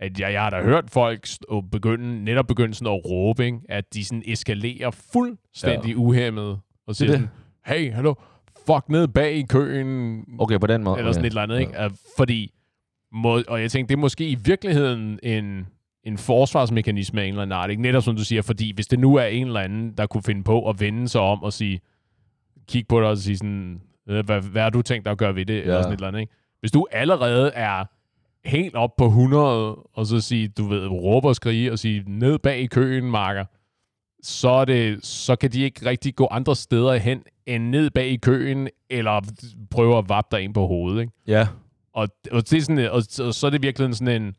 At 0.00 0.20
jeg, 0.20 0.32
jeg 0.32 0.42
har 0.42 0.50
da 0.50 0.62
hørt 0.62 0.90
folk 0.90 1.26
begynde, 1.72 2.24
netop 2.24 2.46
begynde 2.46 2.74
sådan 2.74 2.94
at 2.94 3.00
råbe, 3.10 3.44
ikke? 3.44 3.58
at 3.68 3.94
de 3.94 4.04
sådan 4.04 4.22
eskalerer 4.26 4.90
fuldstændig 4.90 5.90
ja. 5.90 5.96
uhæmmet 5.96 6.60
og 6.86 6.96
siger 6.96 7.10
det. 7.10 7.18
sådan, 7.20 7.30
hey, 7.66 7.92
hallo, 7.92 8.14
fuck 8.66 8.88
ned 8.88 9.08
bag 9.08 9.36
i 9.36 9.42
køen, 9.42 10.24
Okay, 10.38 10.58
på 10.60 10.66
den 10.66 10.84
måde. 10.84 10.98
eller 10.98 11.12
sådan 11.12 11.24
et 11.24 11.30
eller 11.30 11.42
andet, 11.42 11.60
ikke? 11.60 11.82
Ja. 11.82 11.88
Fordi, 12.16 12.52
må, 13.12 13.42
og 13.48 13.60
jeg 13.62 13.70
tænkte, 13.70 13.92
det 13.92 13.98
er 13.98 14.00
måske 14.00 14.28
i 14.28 14.34
virkeligheden 14.44 15.18
en, 15.22 15.66
en 16.04 16.18
forsvarsmekanisme 16.18 17.20
af 17.20 17.24
en 17.24 17.28
eller 17.28 17.42
anden 17.42 17.58
art, 17.58 17.70
ikke? 17.70 17.82
Netop 17.82 18.02
som 18.02 18.16
du 18.16 18.24
siger, 18.24 18.42
fordi 18.42 18.72
hvis 18.74 18.86
det 18.86 18.98
nu 18.98 19.14
er 19.14 19.24
en 19.24 19.46
eller 19.46 19.60
anden, 19.60 19.92
der 19.92 20.06
kunne 20.06 20.22
finde 20.22 20.44
på 20.44 20.68
at 20.68 20.80
vende 20.80 21.08
sig 21.08 21.20
om 21.20 21.42
og 21.42 21.52
sige, 21.52 21.80
kigge 22.68 22.86
på 22.88 23.00
dig 23.00 23.08
og 23.08 23.18
sige 23.18 23.36
sådan, 23.36 23.80
øh, 24.08 24.24
hvad, 24.24 24.40
hvad 24.40 24.62
har 24.62 24.70
du 24.70 24.82
tænkt 24.82 25.04
dig 25.04 25.10
at 25.10 25.18
gøre 25.18 25.34
ved 25.34 25.46
det? 25.46 25.54
Ja. 25.54 25.60
Eller 25.60 25.82
sådan 25.82 25.92
et 25.92 25.96
eller 25.96 26.08
andet, 26.08 26.20
ikke? 26.20 26.32
Hvis 26.60 26.72
du 26.72 26.86
allerede 26.92 27.50
er 27.54 27.84
helt 28.44 28.74
op 28.74 28.96
på 28.96 29.06
100, 29.06 29.74
og 29.74 30.06
så 30.06 30.20
sige, 30.20 30.48
du 30.48 30.68
ved, 30.68 30.86
råbe 30.86 31.28
og 31.28 31.36
skrige, 31.36 31.72
og 31.72 31.78
sige, 31.78 32.04
ned 32.06 32.38
bag 32.38 32.60
i 32.60 32.66
køen, 32.66 33.10
Marker, 33.10 33.44
så, 34.22 34.48
er 34.48 34.64
det, 34.64 35.06
så 35.06 35.36
kan 35.36 35.52
de 35.52 35.62
ikke 35.62 35.86
rigtig 35.86 36.14
gå 36.14 36.28
andre 36.30 36.56
steder 36.56 36.96
hen, 36.96 37.22
end 37.46 37.68
ned 37.68 37.90
bag 37.90 38.08
i 38.08 38.16
køen, 38.16 38.68
eller 38.90 39.20
prøve 39.70 39.98
at 39.98 40.08
vappe 40.08 40.36
dig 40.36 40.44
ind 40.44 40.54
på 40.54 40.66
hovedet, 40.66 41.00
ikke? 41.00 41.12
Ja. 41.26 41.48
Og, 41.92 42.08
og, 42.32 42.50
det 42.50 42.52
er 42.52 42.60
sådan, 42.60 42.90
og, 42.90 43.02
og 43.26 43.34
så 43.34 43.46
er 43.46 43.50
det 43.50 43.62
virkelig 43.62 43.96
sådan 43.96 44.22
en... 44.22 44.34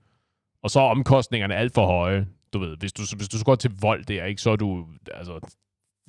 Og 0.63 0.69
så 0.69 0.79
er 0.79 0.83
omkostningerne 0.83 1.55
alt 1.55 1.73
for 1.73 1.85
høje. 1.85 2.27
Du 2.53 2.59
ved, 2.59 2.77
hvis 2.77 2.93
du, 2.93 3.01
hvis 3.17 3.29
du 3.29 3.37
så 3.37 3.45
går 3.45 3.55
til 3.55 3.71
vold 3.81 4.05
der, 4.05 4.25
ikke, 4.25 4.41
så 4.41 4.51
er 4.51 4.55
du... 4.55 4.85
Altså, 5.13 5.39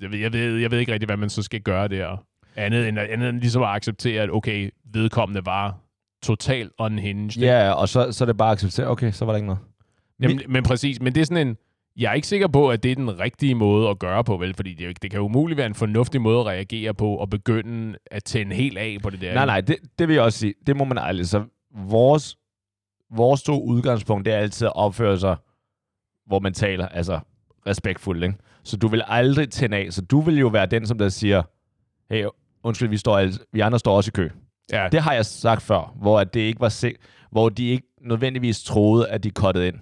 jeg 0.00 0.10
ved, 0.10 0.18
jeg, 0.18 0.32
ved, 0.32 0.56
jeg 0.58 0.70
ved 0.70 0.78
ikke 0.78 0.92
rigtig, 0.92 1.06
hvad 1.06 1.16
man 1.16 1.30
så 1.30 1.42
skal 1.42 1.60
gøre 1.60 1.88
der. 1.88 2.24
Andet 2.56 2.88
end, 2.88 2.98
andet 2.98 3.28
end 3.28 3.40
ligesom 3.40 3.62
at 3.62 3.68
acceptere, 3.68 4.22
at 4.22 4.30
okay, 4.30 4.70
vedkommende 4.92 5.46
var 5.46 5.78
totalt 6.22 6.72
unhinged. 6.78 7.42
Ja, 7.42 7.72
og 7.72 7.88
så, 7.88 8.12
så 8.12 8.24
er 8.24 8.26
det 8.26 8.36
bare 8.36 8.50
at 8.50 8.52
acceptere, 8.52 8.86
okay, 8.86 9.12
så 9.12 9.24
var 9.24 9.32
der 9.32 9.36
ikke 9.36 9.46
noget. 9.46 9.60
Jamen, 10.20 10.40
men 10.48 10.62
præcis, 10.62 11.00
men 11.00 11.14
det 11.14 11.20
er 11.20 11.24
sådan 11.24 11.48
en... 11.48 11.56
Jeg 11.96 12.10
er 12.10 12.14
ikke 12.14 12.28
sikker 12.28 12.48
på, 12.48 12.70
at 12.70 12.82
det 12.82 12.90
er 12.90 12.94
den 12.94 13.18
rigtige 13.18 13.54
måde 13.54 13.88
at 13.88 13.98
gøre 13.98 14.24
på, 14.24 14.36
vel? 14.36 14.54
Fordi 14.54 14.74
det, 14.74 15.02
det 15.02 15.10
kan 15.10 15.20
umuligt 15.20 15.56
være 15.56 15.66
en 15.66 15.74
fornuftig 15.74 16.20
måde 16.20 16.40
at 16.40 16.46
reagere 16.46 16.94
på, 16.94 17.14
og 17.14 17.30
begynde 17.30 17.98
at 18.10 18.24
tænde 18.24 18.54
helt 18.54 18.78
af 18.78 18.96
på 19.02 19.10
det 19.10 19.20
der. 19.20 19.34
Nej, 19.34 19.46
nej, 19.46 19.60
det, 19.60 19.76
det 19.98 20.08
vil 20.08 20.14
jeg 20.14 20.22
også 20.22 20.38
sige. 20.38 20.54
Det 20.66 20.76
må 20.76 20.84
man 20.84 20.98
aldrig. 20.98 21.28
Så 21.28 21.44
vores, 21.74 22.36
vores 23.16 23.42
to 23.42 23.62
udgangspunkt, 23.62 24.24
det 24.24 24.34
er 24.34 24.38
altid 24.38 24.66
at 24.66 24.72
opføre 24.76 25.18
sig, 25.18 25.36
hvor 26.26 26.38
man 26.38 26.52
taler, 26.54 26.88
altså 26.88 27.20
respektfuldt, 27.66 28.24
ikke? 28.24 28.34
Så 28.64 28.76
du 28.76 28.88
vil 28.88 29.02
aldrig 29.06 29.50
tænde 29.50 29.76
af. 29.76 29.86
Så 29.90 30.02
du 30.02 30.20
vil 30.20 30.38
jo 30.38 30.48
være 30.48 30.66
den, 30.66 30.86
som 30.86 30.98
der 30.98 31.08
siger, 31.08 31.42
hey, 32.10 32.26
undskyld, 32.62 32.88
vi, 32.88 32.96
står 32.96 33.18
alle, 33.18 33.32
vi 33.52 33.60
andre 33.60 33.78
står 33.78 33.96
også 33.96 34.08
i 34.08 34.14
kø. 34.14 34.28
Ja, 34.72 34.88
Det 34.92 35.00
har 35.02 35.12
jeg 35.12 35.26
sagt 35.26 35.62
før, 35.62 35.94
hvor 35.96 36.24
det 36.24 36.40
ikke 36.40 36.60
var 36.60 36.68
sik- 36.68 36.96
hvor 37.30 37.48
de 37.48 37.68
ikke 37.68 37.86
nødvendigvis 38.00 38.62
troede, 38.64 39.08
at 39.08 39.24
de 39.24 39.30
kottede 39.30 39.68
ind. 39.68 39.76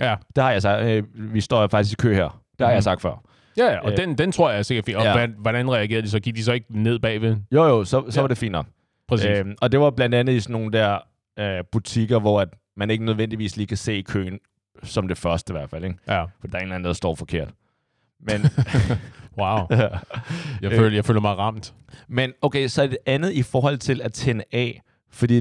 ja. 0.00 0.16
Det 0.36 0.44
har 0.44 0.50
jeg 0.52 0.62
sagt, 0.62 0.82
hey, 0.84 1.02
vi 1.14 1.40
står 1.40 1.66
faktisk 1.68 1.98
i 1.98 2.02
kø 2.02 2.14
her. 2.14 2.28
Det 2.28 2.60
har 2.60 2.66
Mhm. 2.66 2.74
jeg 2.74 2.82
sagt 2.82 3.00
før. 3.00 3.22
Ja, 3.56 3.64
ja, 3.64 3.78
og 3.78 3.90
Øh, 3.90 3.96
den, 3.96 4.18
den 4.18 4.32
tror 4.32 4.50
jeg 4.50 4.58
er 4.58 4.62
sikkert 4.62 4.84
fint. 4.84 4.96
Og 4.96 5.04
ja. 5.04 5.18
ja. 5.20 5.26
hvordan 5.26 5.70
reagerede 5.72 6.02
de 6.02 6.10
så? 6.10 6.20
Gik 6.20 6.36
de 6.36 6.44
så 6.44 6.52
ikke 6.52 6.66
ned 6.82 6.98
bagved? 6.98 7.36
Jo, 7.52 7.64
jo, 7.64 7.84
så, 7.84 8.04
så 8.10 8.20
Ja. 8.20 8.20
var 8.20 8.28
det 8.28 8.38
fint 8.38 8.52
nok. 8.52 8.66
Præcis. 9.08 9.26
Øh, 9.26 9.38
Øhm, 9.38 9.54
og 9.60 9.72
det 9.72 9.80
var 9.80 9.90
blandt 9.90 10.14
andet 10.14 10.32
i 10.32 10.40
sådan 10.40 10.52
nogle 10.52 10.72
der 10.72 10.98
øh, 11.38 11.64
butikker, 11.72 12.18
hvor 12.20 12.40
at 12.40 12.48
man 12.76 12.90
ikke 12.90 13.04
nødvendigvis 13.04 13.56
lige 13.56 13.66
kan 13.66 13.76
se 13.76 14.02
køen, 14.02 14.38
som 14.82 15.08
det 15.08 15.18
første 15.18 15.52
i 15.52 15.54
hvert 15.56 15.70
fald, 15.70 15.84
ikke? 15.84 15.98
ja. 16.08 16.24
For 16.40 16.46
der 16.46 16.54
er 16.54 16.58
en 16.58 16.62
eller 16.62 16.74
anden, 16.74 16.84
der 16.86 16.92
står 16.92 17.14
forkert. 17.14 17.54
Men, 18.20 18.40
Wow. 19.38 19.66
Jeg 19.70 20.72
Øh. 20.72 20.76
føler, 20.78 20.94
jeg 20.94 21.04
føler 21.04 21.20
mig 21.20 21.38
ramt. 21.38 21.74
men 22.08 22.32
okay, 22.42 22.68
så 22.68 22.82
er 22.82 22.86
det 22.86 22.98
andet 23.06 23.32
i 23.32 23.42
forhold 23.42 23.78
til 23.78 24.02
at 24.02 24.12
tænde 24.12 24.44
af, 24.52 24.82
fordi 25.10 25.40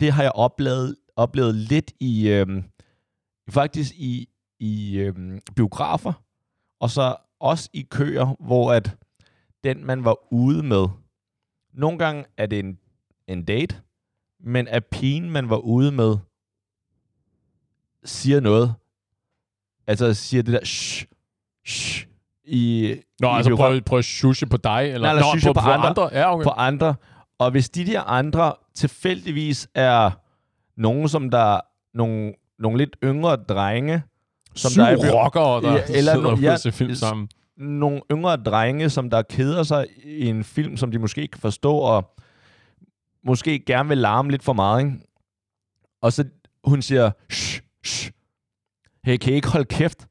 det 0.00 0.12
har 0.12 0.22
jeg 0.22 0.32
oplevet, 0.34 0.96
oplevet 1.16 1.54
lidt 1.54 1.92
i, 2.00 2.28
øhm, 2.28 2.64
faktisk 3.50 3.92
i, 3.96 4.28
i 4.60 4.98
øhm, 4.98 5.40
biografer, 5.56 6.12
og 6.80 6.90
så 6.90 7.16
også 7.40 7.70
i 7.72 7.82
køer, 7.82 8.36
hvor 8.40 8.72
at 8.72 8.96
den, 9.64 9.84
man 9.86 10.04
var 10.04 10.32
ude 10.32 10.62
med, 10.62 10.86
nogle 11.74 11.98
gange 11.98 12.24
er 12.36 12.46
det 12.46 12.58
en, 12.58 12.78
en 13.28 13.44
date, 13.44 13.80
men 14.44 14.68
at 14.68 14.84
pigen, 14.86 15.30
man 15.30 15.50
var 15.50 15.56
ude 15.56 15.92
med, 15.92 16.16
siger 18.04 18.40
noget. 18.40 18.74
Altså 19.86 20.14
siger 20.14 20.42
det 20.42 20.52
der 20.52 20.64
shh, 20.64 21.06
shh, 21.66 22.06
i, 22.44 22.94
Nå, 23.20 23.28
i 23.28 23.32
altså 23.36 23.50
biograf- 23.50 23.56
prøv, 23.56 23.80
prøv 23.80 23.98
at 23.98 24.04
shushe 24.04 24.46
på 24.46 24.56
dig? 24.56 24.82
Eller, 24.84 24.98
Nej, 24.98 25.10
eller 25.10 25.22
Nå, 25.22 25.30
shushe 25.30 25.54
på 25.54 25.60
andre. 25.60 26.08
Ja, 26.12 26.34
okay. 26.34 26.44
på 26.44 26.50
andre. 26.50 26.94
Og 27.38 27.50
hvis 27.50 27.70
de 27.70 27.86
der 27.86 28.00
andre 28.00 28.52
tilfældigvis 28.74 29.68
er 29.74 30.10
nogen, 30.76 31.08
som 31.08 31.30
der 31.30 31.60
nogle, 31.96 32.34
nogle 32.58 32.78
lidt 32.78 32.96
yngre 33.04 33.36
drenge, 33.36 34.02
som 34.54 34.70
Syv 34.70 34.80
der 34.82 34.86
er- 34.88 35.12
rockere, 35.24 35.62
der 35.62 35.72
Ja, 35.72 35.74
ja, 35.88 35.98
eller 35.98 36.14
sidder 36.14 36.36
ja, 36.40 36.52
og 36.52 36.58
ser 36.58 36.70
film 36.70 36.94
sammen. 36.94 37.28
nogle 37.56 38.00
yngre 38.12 38.36
drenge, 38.36 38.90
som 38.90 39.10
der 39.10 39.22
keder 39.22 39.62
sig 39.62 39.86
i 40.04 40.26
en 40.26 40.44
film, 40.44 40.76
som 40.76 40.90
de 40.90 40.98
måske 40.98 41.22
ikke 41.22 41.32
kan 41.32 41.40
forstå, 41.40 41.76
og 41.76 42.14
måske 43.26 43.58
gerne 43.58 43.88
vil 43.88 43.98
larme 43.98 44.30
lidt 44.30 44.42
for 44.42 44.52
meget, 44.52 44.84
ikke? 44.84 44.98
Og 46.02 46.12
så 46.12 46.24
hun 46.64 46.82
siger, 46.82 47.10
shh, 47.32 47.60
shh, 47.86 48.10
hey, 49.04 49.16
kan 49.16 49.32
I 49.32 49.36
ikke 49.36 49.48
holde 49.48 49.64
kæft? 49.64 50.06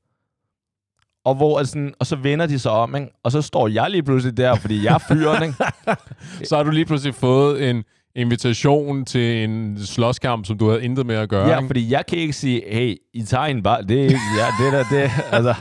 Og, 1.25 1.35
hvor, 1.35 1.63
sådan, 1.63 1.93
og 1.99 2.05
så 2.05 2.15
vender 2.15 2.45
de 2.45 2.59
sig 2.59 2.71
om, 2.71 2.95
ikke? 2.95 3.07
og 3.23 3.31
så 3.31 3.41
står 3.41 3.67
jeg 3.67 3.89
lige 3.89 4.03
pludselig 4.03 4.37
der, 4.37 4.55
fordi 4.55 4.83
jeg 4.83 4.93
er 4.93 4.97
fyren, 4.97 5.43
ikke? 5.43 5.55
Så 6.47 6.55
har 6.55 6.63
du 6.63 6.71
lige 6.71 6.85
pludselig 6.85 7.15
fået 7.15 7.69
en 7.69 7.83
invitation 8.15 9.05
til 9.05 9.43
en 9.43 9.85
slåskamp, 9.85 10.45
som 10.45 10.57
du 10.57 10.69
havde 10.69 10.83
intet 10.83 11.05
med 11.05 11.15
at 11.15 11.29
gøre. 11.29 11.47
Ja, 11.47 11.57
ikke? 11.57 11.67
fordi 11.67 11.91
jeg 11.91 12.05
kan 12.05 12.17
ikke 12.17 12.33
sige, 12.33 12.63
hey, 12.67 12.95
I 13.13 13.23
tager 13.23 13.43
en 13.43 13.63
bare. 13.63 13.83
Det 13.83 13.99
er 13.99 14.03
ikke, 14.03 14.19
ja, 14.37 14.65
det 14.65 14.73
der, 14.73 14.83
det, 14.91 15.11
altså, 15.31 15.55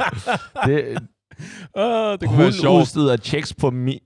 det, 0.67 0.99
Ah, 1.76 2.12
det 2.12 2.20
kunne 2.20 2.28
hun 2.28 2.38
være 2.38 2.52
sjovt. 2.52 2.81
udsteder 2.81 3.16
checks 3.16 3.55
på, 3.55 3.70
mi, 3.70 3.98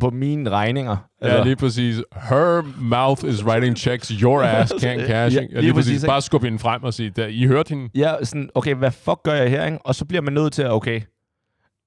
på 0.00 0.10
mine 0.10 0.50
regninger. 0.50 0.96
Altså, 1.20 1.36
Ja, 1.38 1.44
lige 1.44 1.56
præcis. 1.56 1.96
Her 2.12 2.80
mouth 2.80 3.24
is 3.24 3.44
writing 3.44 3.76
checks, 3.76 4.08
your 4.08 4.42
ass 4.56 4.72
can't 4.72 5.06
cash. 5.06 5.36
Ja, 5.36 5.40
Ja, 5.40 5.46
lige 5.46 5.60
lige, 5.60 5.74
præcis, 5.74 5.92
præcis. 5.92 6.06
Bare 6.06 6.22
skub 6.22 6.42
hende 6.42 6.58
frem 6.58 6.82
og 6.82 6.94
sige, 6.94 7.10
der, 7.10 7.26
I 7.26 7.44
hørte 7.46 7.68
hende? 7.74 7.90
ja, 7.94 8.24
sådan, 8.24 8.50
okay, 8.54 8.74
hvad 8.74 8.90
fuck 8.90 9.22
gør 9.24 9.34
jeg 9.34 9.50
her, 9.50 9.64
ikke? 9.66 9.78
Og 9.84 9.94
så 9.94 10.04
bliver 10.04 10.22
man 10.22 10.32
nødt 10.32 10.52
til 10.52 10.62
at, 10.62 10.70
okay, 10.72 11.00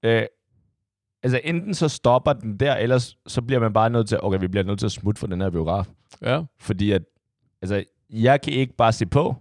øh, 0.05 0.23
altså 1.23 1.41
enten 1.43 1.73
så 1.73 1.89
stopper 1.89 2.33
den 2.33 2.57
der, 2.57 2.75
ellers 2.75 3.17
så 3.27 3.41
bliver 3.41 3.59
man 3.59 3.73
bare 3.73 3.89
nødt 3.89 4.07
til, 4.09 4.19
okay, 4.21 4.39
vi 4.39 4.47
bliver 4.47 4.63
nødt 4.63 4.79
til 4.79 4.85
at 4.85 4.91
smutte 4.91 5.19
for 5.19 5.27
den 5.27 5.41
her 5.41 5.49
biograf. 5.49 5.85
Ja. 6.21 6.41
Fordi 6.59 6.91
at, 6.91 7.01
altså, 7.61 7.83
jeg 8.09 8.41
kan 8.41 8.53
ikke 8.53 8.75
bare 8.75 8.91
se 8.93 9.05
på. 9.05 9.35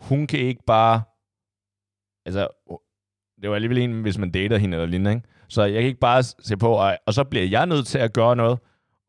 Hun 0.00 0.26
kan 0.26 0.40
ikke 0.40 0.62
bare, 0.66 1.02
altså, 2.26 2.48
det 3.42 3.50
var 3.50 3.54
alligevel 3.54 3.78
en, 3.78 4.02
hvis 4.02 4.18
man 4.18 4.30
dater 4.30 4.58
hende 4.58 4.76
eller 4.76 4.86
lignende, 4.86 5.10
ikke? 5.10 5.26
Så 5.48 5.62
jeg 5.62 5.72
kan 5.72 5.82
ikke 5.82 6.00
bare 6.00 6.22
se 6.22 6.56
på, 6.56 6.68
og, 6.68 6.96
og 7.06 7.14
så 7.14 7.24
bliver 7.24 7.44
jeg 7.44 7.66
nødt 7.66 7.86
til 7.86 7.98
at 7.98 8.12
gøre 8.12 8.36
noget. 8.36 8.58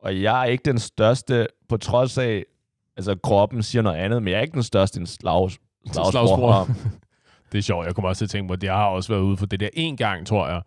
Og 0.02 0.22
jeg 0.22 0.40
er 0.40 0.44
ikke 0.44 0.62
den 0.62 0.78
største, 0.78 1.46
på 1.68 1.76
trods 1.76 2.18
af, 2.18 2.44
altså 2.96 3.16
kroppen 3.22 3.62
siger 3.62 3.82
noget 3.82 3.96
andet, 3.96 4.22
men 4.22 4.30
jeg 4.30 4.38
er 4.38 4.42
ikke 4.42 4.54
den 4.54 4.62
største 4.62 5.00
en 5.00 5.06
slags, 5.06 5.58
slagsbror. 5.92 6.10
Slagsbror. 6.10 6.68
Det 7.52 7.58
er 7.58 7.62
sjovt. 7.62 7.86
Jeg 7.86 7.94
kommer 7.94 8.08
også 8.08 8.20
til 8.20 8.26
at 8.26 8.30
tænke 8.30 8.48
på, 8.48 8.54
at 8.54 8.64
jeg 8.64 8.74
har 8.74 8.86
også 8.86 9.12
været 9.12 9.22
ude 9.22 9.36
for 9.36 9.46
det 9.46 9.60
der 9.60 9.68
en 9.72 9.96
gang, 9.96 10.26
tror 10.26 10.48
jeg, 10.48 10.62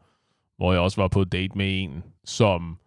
hvor 0.58 0.74
jeg 0.74 0.82
også 0.82 1.02
var 1.02 1.08
på 1.08 1.24
date 1.24 1.58
med 1.58 1.84
en, 1.84 2.04
som, 2.26 2.78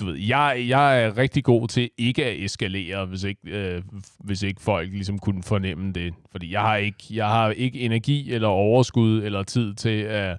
du 0.00 0.04
ved, 0.04 0.16
jeg, 0.18 0.64
jeg 0.68 1.04
er 1.04 1.18
rigtig 1.18 1.44
god 1.44 1.68
til 1.68 1.90
ikke 1.98 2.24
at 2.24 2.44
eskalere, 2.44 3.06
hvis 3.06 3.24
ikke, 3.24 3.40
øh, 3.44 3.82
hvis 4.18 4.42
ikke 4.42 4.62
folk 4.62 4.90
ligesom 4.92 5.18
kunne 5.18 5.42
fornemme 5.42 5.92
det. 5.92 6.14
Fordi 6.30 6.52
jeg 6.52 6.60
har 6.60 6.76
ikke, 6.76 7.04
jeg 7.10 7.26
har 7.26 7.50
ikke 7.50 7.80
energi 7.80 8.32
eller 8.32 8.48
overskud 8.48 9.22
eller 9.22 9.42
tid 9.42 9.74
til 9.74 10.00
at 10.02 10.38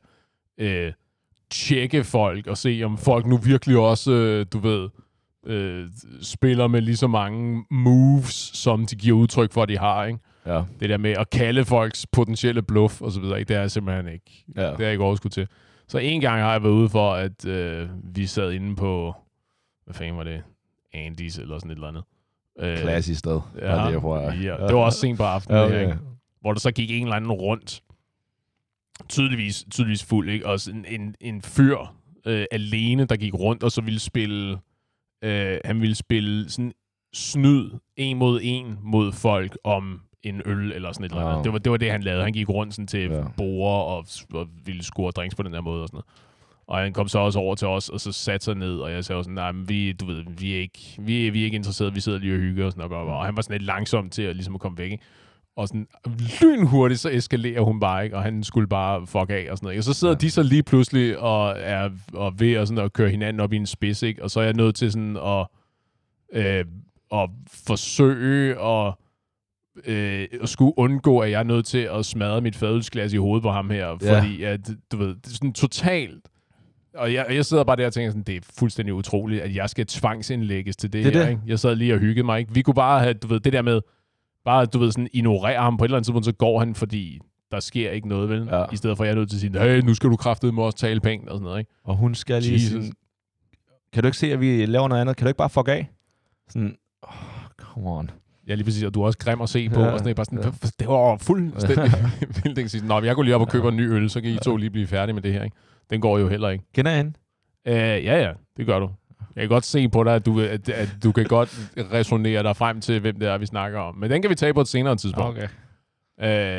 øh, 0.57 0.93
tjekke 1.51 2.03
folk 2.03 2.47
og 2.47 2.57
se, 2.57 2.81
om 2.85 2.97
folk 2.97 3.25
nu 3.25 3.37
virkelig 3.37 3.77
også, 3.77 4.11
øh, 4.11 4.45
du 4.53 4.59
ved, 4.59 4.89
øh, 5.45 5.87
spiller 6.21 6.67
med 6.67 6.81
lige 6.81 6.97
så 6.97 7.07
mange 7.07 7.65
moves, 7.71 8.33
som 8.53 8.85
de 8.85 8.95
giver 8.95 9.17
udtryk 9.17 9.51
for, 9.51 9.63
at 9.63 9.69
de 9.69 9.77
har, 9.77 10.05
ikke? 10.05 10.19
Ja, 10.45 10.61
det 10.79 10.89
der 10.89 10.97
med 10.97 11.11
at 11.11 11.29
kalde 11.29 11.65
folks 11.65 12.07
potentielle 12.11 12.61
bluff 12.61 13.01
og 13.01 13.11
så 13.11 13.19
videre, 13.19 13.39
ikke? 13.39 13.49
det 13.49 13.55
er 13.55 13.61
jeg 13.61 13.71
simpelthen 13.71 14.07
ikke. 14.07 14.45
ja. 14.55 14.61
Det 14.61 14.79
er 14.79 14.83
jeg 14.83 14.91
ikke 14.91 15.03
overskud 15.03 15.29
til. 15.29 15.47
Så 15.87 15.97
en 15.97 16.21
gang 16.21 16.41
har 16.41 16.51
jeg 16.51 16.63
været 16.63 16.73
ude 16.73 16.89
for, 16.89 17.13
at 17.13 17.45
øh, 17.45 17.89
vi 18.15 18.25
sad 18.25 18.51
inde 18.51 18.75
på, 18.75 19.15
hvad 19.85 19.93
fanden 19.95 20.17
var 20.17 20.23
det? 20.23 20.43
Andys 20.93 21.37
eller 21.37 21.57
sådan 21.59 21.71
et 21.71 21.75
eller 21.75 21.87
andet. 21.87 22.03
Øh, 22.59 22.77
Klassisk 22.77 23.19
sted. 23.19 23.39
Ja, 23.61 23.75
Var 23.75 23.85
det, 24.31 24.43
jeg 24.43 24.59
ja, 24.59 24.67
det 24.67 24.75
var 24.75 24.81
også 24.81 24.99
sent 24.99 25.17
på 25.17 25.23
aftenen, 25.23 25.57
Ja, 25.59 25.65
okay. 25.65 25.81
ikke? 25.81 25.97
hvor 26.41 26.53
der 26.53 26.59
så 26.59 26.71
gik 26.71 26.91
en 26.91 27.03
eller 27.03 27.15
anden 27.15 27.31
rundt, 27.31 27.83
tydeligvis, 29.09 29.65
tydeligvis 29.71 30.03
fuld, 30.03 30.29
ikke? 30.29 30.45
og 30.47 30.59
sådan 30.59 30.85
en, 30.87 31.15
en 31.21 31.41
fyr 31.41 31.77
øh, 32.25 32.45
alene, 32.51 33.05
der 33.05 33.15
gik 33.15 33.33
rundt, 33.33 33.63
og 33.63 33.71
så 33.71 33.81
ville 33.81 33.99
spille, 33.99 34.57
øh, 35.21 35.57
han 35.65 35.81
ville 35.81 35.95
spille 35.95 36.49
sådan 36.49 36.73
snyd 37.13 37.69
en 37.97 38.17
mod 38.17 38.39
en 38.43 38.77
mod 38.81 39.11
folk 39.11 39.57
om 39.63 40.01
en 40.23 40.41
øl 40.45 40.71
eller 40.71 40.91
sådan 40.91 41.05
et 41.05 41.09
eller 41.11 41.21
andet. 41.21 41.35
Wow. 41.35 41.43
Det, 41.43 41.53
var, 41.53 41.59
det 41.59 41.71
var 41.71 41.77
det, 41.77 41.91
han 41.91 42.03
lavede. 42.03 42.23
Han 42.23 42.33
gik 42.33 42.49
rundt 42.49 42.73
sådan 42.73 42.87
til 42.87 42.99
Ja. 43.09 43.17
ja. 43.17 43.23
borer 43.37 43.83
og, 43.83 44.05
og 44.33 44.47
ville 44.65 44.83
score 44.83 45.11
drinks 45.11 45.35
på 45.35 45.43
den 45.43 45.53
der 45.53 45.61
måde 45.61 45.81
og 45.81 45.87
sådan 45.87 45.95
noget. 45.95 46.05
Og 46.67 46.77
han 46.77 46.93
kom 46.93 47.07
så 47.07 47.19
også 47.19 47.39
over 47.39 47.55
til 47.55 47.67
os, 47.67 47.89
og 47.89 47.99
så 47.99 48.11
satte 48.11 48.43
sig 48.45 48.55
ned, 48.55 48.77
og 48.77 48.91
jeg 48.91 49.05
sagde 49.05 49.23
sådan, 49.23 49.33
nej, 49.35 49.51
men 49.51 49.69
vi, 49.69 49.91
du 49.91 50.05
ved, 50.05 50.23
vi 50.39 50.53
er 50.55 50.59
ikke, 50.59 50.95
vi, 50.99 51.27
er- 51.27 51.31
vi 51.31 51.41
er 51.41 51.45
ikke 51.45 51.55
interesserede, 51.55 51.93
vi 51.93 51.99
sidder 51.99 52.19
lige 52.19 52.33
og 52.33 52.39
hygger 52.39 52.65
og 52.65 52.71
sådan 52.71 52.89
noget. 52.89 53.07
Og 53.09 53.25
han 53.25 53.35
var 53.35 53.41
sådan 53.41 53.53
lidt 53.53 53.65
langsom 53.65 54.09
til 54.09 54.21
at, 54.21 54.35
ligesom 54.35 54.55
at 54.55 54.61
komme 54.61 54.77
væk, 54.77 54.91
ikke? 54.91 55.03
Og 55.57 55.67
sådan 55.67 55.87
lynhurtigt, 56.41 56.99
så 56.99 57.09
eskalerer 57.09 57.61
hun 57.61 57.79
bare, 57.79 58.03
ikke? 58.03 58.17
Og 58.17 58.23
han 58.23 58.43
skulle 58.43 58.67
bare 58.67 59.07
fuck 59.07 59.29
af 59.29 59.47
og 59.51 59.57
sådan 59.57 59.65
noget. 59.65 59.73
ikke? 59.73 59.79
Og 59.79 59.83
så 59.83 59.93
sidder 59.93 60.11
Ja. 60.13 60.17
ja. 60.21 60.25
de 60.27 60.31
så 60.31 60.43
lige 60.43 60.63
pludselig 60.63 61.19
og 61.19 61.55
er 61.59 61.89
og 62.13 62.39
ved 62.39 62.53
at, 62.53 62.67
sådan, 62.67 62.83
at 62.83 62.93
køre 62.93 63.09
hinanden 63.09 63.39
op 63.39 63.53
i 63.53 63.55
en 63.55 63.65
spids, 63.65 64.03
ikke? 64.03 64.23
Og 64.23 64.31
så 64.31 64.39
er 64.39 64.43
jeg 64.43 64.53
nødt 64.53 64.75
til 64.75 64.91
sådan 64.91 65.17
at, 65.17 65.47
øh, 66.33 66.65
at 67.13 67.29
forsøge 67.67 68.61
at, 68.61 68.93
øh, 69.85 70.27
at 70.41 70.49
skulle 70.49 70.73
undgå, 70.77 71.19
at 71.19 71.31
jeg 71.31 71.39
er 71.39 71.43
nødt 71.43 71.65
til 71.65 71.77
at 71.93 72.05
smadre 72.05 72.41
mit 72.41 72.55
fadølsglas 72.55 73.13
i 73.13 73.17
hovedet 73.17 73.43
på 73.43 73.51
ham 73.51 73.69
her. 73.69 73.87
Ja. 74.01 74.19
Fordi 74.19 74.43
at, 74.43 74.59
du 74.91 74.97
ved, 74.97 75.07
det 75.07 75.25
er 75.25 75.29
sådan 75.35 75.53
totalt 75.53 76.25
og 76.97 77.13
jeg, 77.13 77.25
jeg 77.29 77.45
sidder 77.45 77.63
bare 77.63 77.75
der 77.75 77.85
og 77.85 77.93
tænker 77.93 78.09
sådan, 78.11 78.23
det 78.23 78.35
er 78.35 78.39
fuldstændig 78.59 78.93
utroligt, 78.93 79.41
at 79.41 79.55
jeg 79.55 79.69
skal 79.69 79.85
tvangsindlægges 79.85 80.75
til 80.75 80.93
det, 80.93 81.05
Det 81.05 81.15
er 81.15 81.19
her. 81.19 81.25
det. 81.25 81.31
Ikke? 81.31 81.41
Jeg 81.47 81.59
sad 81.59 81.75
lige 81.75 81.93
og 81.93 81.99
hyggede 81.99 82.25
mig. 82.25 82.39
Ikke? 82.39 82.53
Vi 82.53 82.61
kunne 82.61 82.73
bare 82.73 82.99
have, 82.99 83.13
du 83.13 83.27
ved, 83.27 83.39
det 83.39 83.53
der 83.53 83.61
med, 83.61 83.81
bare, 84.45 84.65
du 84.65 84.79
ved, 84.79 84.91
sådan 84.91 85.07
ignorere 85.13 85.61
ham 85.61 85.77
på 85.77 85.83
et 85.83 85.87
eller 85.87 85.97
andet 85.97 86.05
tidspunkt, 86.05 86.25
så 86.25 86.31
går 86.31 86.59
han, 86.59 86.75
fordi 86.75 87.19
der 87.51 87.59
sker 87.59 87.91
ikke 87.91 88.07
noget, 88.07 88.29
vel? 88.29 88.47
Ja. 88.51 88.63
I 88.73 88.75
stedet 88.75 88.97
for, 88.97 89.03
at 89.03 89.07
jeg 89.07 89.13
er 89.13 89.17
nødt 89.19 89.29
til 89.29 89.37
at 89.37 89.41
sige, 89.41 89.59
hey, 89.59 89.79
nu 89.79 89.93
skal 89.93 90.09
du 90.09 90.15
kraftedeme 90.15 90.63
også 90.63 90.77
tale 90.77 90.99
pænt 90.99 91.29
og 91.29 91.35
sådan 91.35 91.43
noget, 91.43 91.59
ikke? 91.59 91.71
Og 91.83 91.95
hun 91.95 92.15
skal 92.15 92.41
lige 92.41 92.53
Jesus. 92.53 92.69
sådan, 92.71 92.91
kan 93.93 94.03
du 94.03 94.07
ikke 94.07 94.17
se, 94.17 94.33
at 94.33 94.39
vi 94.39 94.65
laver 94.65 94.87
noget 94.87 95.01
andet? 95.01 95.17
Kan 95.17 95.25
du 95.25 95.29
ikke 95.29 95.37
bare 95.37 95.49
fuck 95.49 95.67
af? 95.67 95.89
Sådan, 96.49 96.75
oh, 97.01 97.09
come 97.57 97.89
on. 97.89 98.09
Ja, 98.47 98.55
lige 98.55 98.65
præcis, 98.65 98.83
og 98.83 98.93
du 98.93 99.01
er 99.01 99.05
også 99.05 99.19
grim 99.19 99.41
at 99.41 99.49
se 99.49 99.69
på, 99.69 99.79
Ja, 99.81 99.87
og 99.87 99.99
sådan, 99.99 100.15
bare 100.15 100.25
sådan, 100.25 100.39
ja. 100.43 100.49
det 100.79 100.87
var 100.87 101.17
fuldstændig 101.17 101.91
vildt, 102.43 102.57
ikke? 102.57 102.87
Nå, 102.87 103.01
jeg 103.01 103.15
går 103.15 103.23
lige 103.23 103.35
op 103.35 103.41
og 103.41 103.49
køber 103.49 103.69
en 103.69 103.77
ny 103.77 103.91
øl, 103.91 104.09
så 104.09 104.21
kan 104.21 104.31
I 104.31 104.37
to 104.37 104.57
lige 104.57 104.69
blive 104.69 104.87
færdige 104.87 105.13
med 105.13 105.21
det 105.21 105.33
her, 105.33 105.43
ikke? 105.43 105.55
Den 105.89 106.01
går 106.01 106.17
jo 106.19 106.27
heller 106.29 106.49
ikke. 106.49 106.63
Kender 106.75 106.91
jeg 106.91 106.97
hende? 106.97 107.13
Øh, 107.67 107.75
ja, 108.05 108.21
ja, 108.23 108.31
det 108.57 108.65
gør 108.65 108.79
du. 108.79 108.89
Jeg 109.35 109.41
kan 109.41 109.49
godt 109.49 109.65
se 109.65 109.89
på 109.89 110.03
dig, 110.03 110.15
at 110.15 110.25
du, 110.25 110.41
at, 110.41 110.69
at 110.69 110.89
du 111.03 111.11
kan 111.11 111.25
godt 111.25 111.71
resonere 111.77 112.43
dig 112.43 112.55
frem 112.55 112.81
til, 112.81 112.99
hvem 112.99 113.19
det 113.19 113.29
er, 113.29 113.37
vi 113.37 113.45
snakker 113.45 113.79
om. 113.79 113.95
Men 113.95 114.11
den 114.11 114.21
kan 114.21 114.29
vi 114.29 114.35
tage 114.35 114.53
på 114.53 114.61
et 114.61 114.67
senere 114.67 114.95
tidspunkt. 114.95 115.37
Okay. 115.37 115.47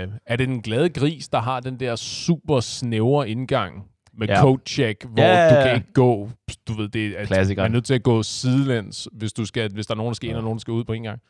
Øh, 0.03 0.09
er 0.27 0.37
det 0.37 0.49
den 0.49 0.62
glade 0.62 0.89
gris, 0.89 1.29
der 1.29 1.41
har 1.41 1.61
den 1.61 1.81
der 1.81 1.97
super 1.97 2.61
snævre 2.61 3.29
indgang 3.31 3.85
med 4.18 4.29
Ja. 4.29 4.41
code 4.41 4.62
check, 4.66 5.05
hvor 5.05 5.22
Ja, 5.22 5.45
ja, 5.45 5.51
du 5.51 5.55
ja. 5.55 5.62
kan 5.66 5.74
ikke 5.74 5.93
gå, 5.93 6.31
du 6.68 6.72
ved, 6.72 6.89
det 6.89 7.07
er, 7.07 7.18
at 7.18 7.27
Klassikeren. 7.27 7.64
man 7.64 7.70
er 7.70 7.77
nødt 7.77 7.85
til 7.85 7.95
at 7.95 8.03
gå 8.03 8.22
sidelæns, 8.22 9.09
hvis, 9.12 9.33
du 9.33 9.45
skal, 9.45 9.72
hvis 9.72 9.87
der 9.87 9.95
er 9.95 9.97
nogen, 9.97 10.11
der 10.11 10.14
skal 10.14 10.27
ind, 10.29 10.35
Ja. 10.35 10.39
og 10.39 10.43
nogen, 10.45 10.57
der 10.57 10.61
skal 10.61 10.72
ud 10.72 10.85
på 10.85 10.93
en 10.93 11.03
gang. 11.03 11.20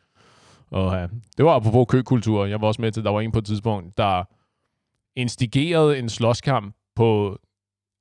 Og 0.71 0.95
ja, 0.95 1.07
det 1.37 1.45
var 1.45 1.51
apropos 1.55 1.85
køkultur. 1.89 2.45
Jeg 2.45 2.61
var 2.61 2.67
også 2.67 2.81
med 2.81 2.91
til, 2.91 3.03
der 3.03 3.11
var 3.11 3.21
en 3.21 3.31
på 3.31 3.39
et 3.39 3.45
tidspunkt, 3.45 3.97
der 3.97 4.23
instigerede 5.15 5.99
en 5.99 6.09
slåskamp 6.09 6.75
på, 6.95 7.37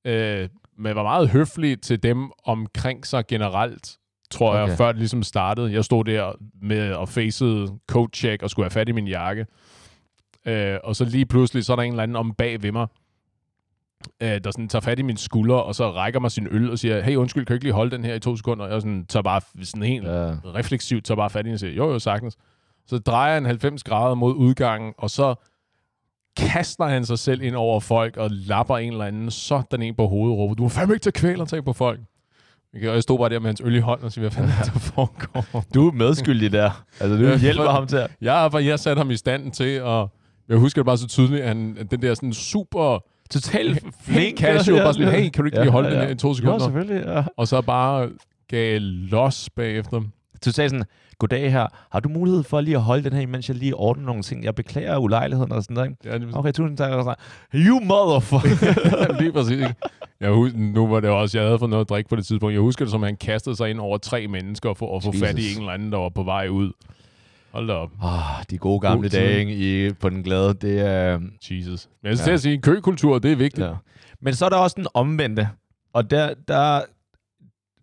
øh, 0.06 0.48
men 0.78 0.96
var 0.96 1.02
meget 1.02 1.28
høflig 1.28 1.80
til 1.80 2.02
dem 2.02 2.30
omkring 2.44 3.06
sig 3.06 3.26
generelt, 3.26 3.96
tror 4.30 4.50
okay. 4.50 4.68
Jeg, 4.68 4.76
før 4.76 4.86
det 4.86 4.98
ligesom 4.98 5.22
startede. 5.22 5.72
Jeg 5.72 5.84
stod 5.84 6.04
der 6.04 6.32
med 6.62 6.92
og 6.92 7.08
facede 7.08 7.68
code 7.88 8.10
check 8.16 8.42
og 8.42 8.50
skulle 8.50 8.64
have 8.64 8.70
fat 8.70 8.88
i 8.88 8.92
min 8.92 9.08
jakke. 9.08 9.46
Øh, 10.46 10.78
og 10.84 10.96
så 10.96 11.04
lige 11.04 11.26
pludselig, 11.26 11.64
så 11.64 11.72
er 11.72 11.76
der 11.76 11.82
en 11.82 11.92
eller 11.92 12.02
anden 12.02 12.16
om 12.16 12.34
bag 12.34 12.62
ved 12.62 12.72
mig, 12.72 12.86
øh, 14.22 14.40
der 14.44 14.50
sådan 14.50 14.68
tager 14.68 14.80
fat 14.80 14.98
i 14.98 15.02
min 15.02 15.16
skulder, 15.16 15.54
og 15.54 15.74
så 15.74 15.90
rækker 15.90 16.20
mig 16.20 16.30
sin 16.30 16.48
øl 16.50 16.70
og 16.70 16.78
siger, 16.78 17.00
hey 17.02 17.16
undskyld, 17.16 17.44
kan 17.46 17.52
du 17.52 17.56
ikke 17.56 17.64
lige 17.64 17.74
holde 17.74 17.90
den 17.90 18.04
her 18.04 18.14
i 18.14 18.20
to 18.20 18.36
sekunder? 18.36 18.64
Og 18.64 18.72
jeg 18.72 18.80
sådan, 18.80 19.06
tager 19.06 19.22
bare 19.22 19.40
sådan 19.62 19.82
helt 19.82 20.06
Ja. 20.06 20.34
refleksivt, 20.44 21.04
tager 21.04 21.16
bare 21.16 21.30
fat 21.30 21.44
i 21.44 21.46
den 21.46 21.54
og 21.54 21.60
siger, 21.60 21.72
jo 21.72 21.90
jo, 21.92 21.98
sagtens. 21.98 22.36
Så 22.86 22.98
drejer 22.98 23.34
han 23.34 23.44
90 23.46 23.84
grader 23.84 24.14
mod 24.14 24.34
udgangen, 24.34 24.94
og 24.98 25.10
så 25.10 25.34
kaster 26.36 26.84
han 26.84 27.04
sig 27.04 27.18
selv 27.18 27.42
ind 27.42 27.54
over 27.56 27.80
folk 27.80 28.16
og 28.16 28.28
lapper 28.32 28.76
en 28.78 28.92
eller 28.92 29.04
anden 29.04 29.30
sådan 29.30 29.82
en 29.82 29.94
på 29.94 30.06
hovedet 30.06 30.32
og 30.32 30.38
råber, 30.38 30.54
du 30.54 30.62
må 30.62 30.68
fandme 30.68 30.94
ikke 30.94 31.02
tage 31.04 31.12
kvælertag 31.12 31.64
på 31.64 31.72
folk. 31.72 32.00
Og 32.74 32.80
jeg 32.82 33.02
stod 33.02 33.18
bare 33.18 33.28
der 33.28 33.38
med 33.38 33.46
hans 33.48 33.60
øl 33.64 33.74
i 33.74 33.78
hånden 33.78 34.04
og 34.06 34.12
siger, 34.12 34.22
hvad 34.22 34.30
fanden 34.30 34.52
er 34.60 34.64
der 34.64 34.78
foregår? 34.78 35.64
Du 35.74 35.88
er 35.88 35.92
medskyldig 35.92 36.52
der. 36.52 36.84
Altså, 37.00 37.16
du 37.16 37.22
Ja, 37.26 37.38
hjælper 37.38 37.64
for- 37.64 37.70
ham 37.70 37.86
til. 37.86 38.06
Jeg, 38.20 38.32
har 38.34 38.48
bare- 38.48 38.64
jeg 38.64 38.78
satte 38.80 39.00
ham 39.00 39.10
i 39.10 39.16
stand 39.16 39.52
til, 39.52 39.82
og 39.82 40.12
jeg 40.48 40.56
husker 40.56 40.82
det 40.82 40.86
bare 40.86 40.98
så 40.98 41.06
tydeligt, 41.08 41.42
at 41.42 41.48
han, 41.48 41.76
at 41.80 41.90
den 41.90 42.02
der 42.02 42.14
sådan 42.14 42.32
super 42.32 43.04
Totalt 43.30 43.84
flink 44.00 44.38
casual, 44.38 44.82
bare 44.82 44.94
sådan, 44.94 45.08
hey, 45.12 45.30
kan 45.30 45.42
du 45.42 45.44
ikke 45.44 45.60
lige 45.60 45.70
holde 45.70 45.90
den 45.90 45.98
her 46.00 46.08
i 46.08 46.14
to 46.14 46.28
Jo, 46.28 46.34
sekunder? 46.34 46.58
selvfølgelig, 46.58 47.04
ja. 47.06 47.24
og 47.36 47.48
så 47.48 47.60
bare 47.60 48.08
gav 48.48 48.78
los 48.80 49.50
bagefter. 49.56 50.00
Sagde 50.42 50.68
sådan, 50.68 50.84
goddag 51.18 51.52
her, 51.52 51.66
har 51.92 52.00
du 52.00 52.08
mulighed 52.08 52.42
for 52.42 52.60
lige 52.60 52.76
at 52.76 52.82
holde 52.82 53.04
den 53.04 53.12
her, 53.12 53.20
imens 53.20 53.48
jeg 53.48 53.56
lige 53.56 53.74
ordner 53.74 54.04
nogle 54.04 54.22
ting? 54.22 54.44
Jeg 54.44 54.54
beklager 54.54 54.98
ulejligheden 54.98 55.52
og 55.52 55.62
sådan 55.62 55.74
noget, 55.74 55.90
ikke? 55.90 56.08
Ja, 56.10 56.18
det 56.18 56.36
Okay, 56.36 56.52
tusind 56.52 56.76
tak. 56.76 56.92
Og 56.92 57.16
you 57.54 57.80
motherfucker. 57.80 59.18
Lige 59.20 59.32
præcis. 59.32 59.52
ikke? 59.52 59.74
Jeg 60.20 60.30
husker, 60.30 60.58
nu 60.58 60.86
var 60.86 61.00
det 61.00 61.10
også, 61.10 61.38
jeg 61.38 61.46
havde 61.46 61.58
fået 61.58 61.70
noget 61.70 61.84
at 61.84 61.88
drikke 61.88 62.08
på 62.10 62.16
det 62.16 62.26
tidspunkt. 62.26 62.52
Jeg 62.52 62.60
husker 62.60 62.84
det 62.84 62.92
som, 62.92 63.04
at 63.04 63.08
han 63.08 63.16
kastede 63.16 63.56
sig 63.56 63.70
ind 63.70 63.80
over 63.80 63.98
tre 63.98 64.26
mennesker 64.26 64.74
for 64.74 64.96
at 64.96 65.02
få 65.02 65.12
fat 65.12 65.38
i 65.38 65.52
en 65.52 65.58
eller 65.58 65.72
anden, 65.72 65.92
der 65.92 65.98
var 65.98 66.08
på 66.08 66.22
vej 66.22 66.48
ud. 66.48 66.72
Hold 67.52 67.66
da 67.68 67.72
op. 67.72 67.90
oh, 68.02 68.10
de 68.50 68.58
gode 68.58 68.80
gamle 68.80 69.02
God 69.02 69.10
dage 69.10 69.40
ikke, 69.40 69.86
i, 69.86 69.92
på 69.92 70.08
den 70.08 70.22
glade, 70.22 70.54
det 70.54 70.80
er... 70.80 71.20
Jesus. 71.50 71.88
Men 72.02 72.08
jeg 72.10 72.18
skal 72.18 72.30
Ja. 72.30 72.34
at 72.34 72.40
sige, 72.40 72.58
køkultur, 72.58 73.18
det 73.18 73.32
er 73.32 73.36
vigtigt. 73.36 73.66
Ja. 73.66 73.72
Men 74.20 74.34
så 74.34 74.44
er 74.44 74.48
der 74.48 74.56
også 74.56 74.74
den 74.78 74.86
omvendte. 74.94 75.48
Og 75.92 76.10
der, 76.10 76.34
der, 76.48 76.80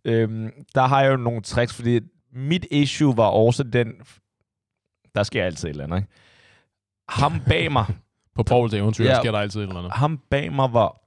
øhm, 0.05 0.49
der 0.75 0.81
har 0.81 1.01
jeg 1.01 1.11
jo 1.11 1.17
nogle 1.17 1.41
tricks, 1.41 1.73
fordi 1.73 1.99
mit 2.35 2.65
issue 2.71 3.17
var 3.17 3.27
også 3.27 3.63
den... 3.63 3.87
Der 5.15 5.23
sker 5.23 5.43
altid 5.45 5.67
et 5.67 5.71
eller 5.71 5.83
andet, 5.83 5.97
ikke? 5.97 6.09
Ham 7.09 7.33
bag 7.47 7.71
mig, 7.71 7.85
På 8.35 8.43
Pauls 8.43 8.73
eventyr 8.73 9.03
Ja. 9.05 9.15
sker 9.19 9.31
der 9.31 9.39
altid 9.39 9.59
et 9.61 9.63
eller 9.67 9.77
andet. 9.79 9.91
ham 9.91 10.19
bag 10.29 10.53
mig 10.53 10.73
var... 10.73 10.99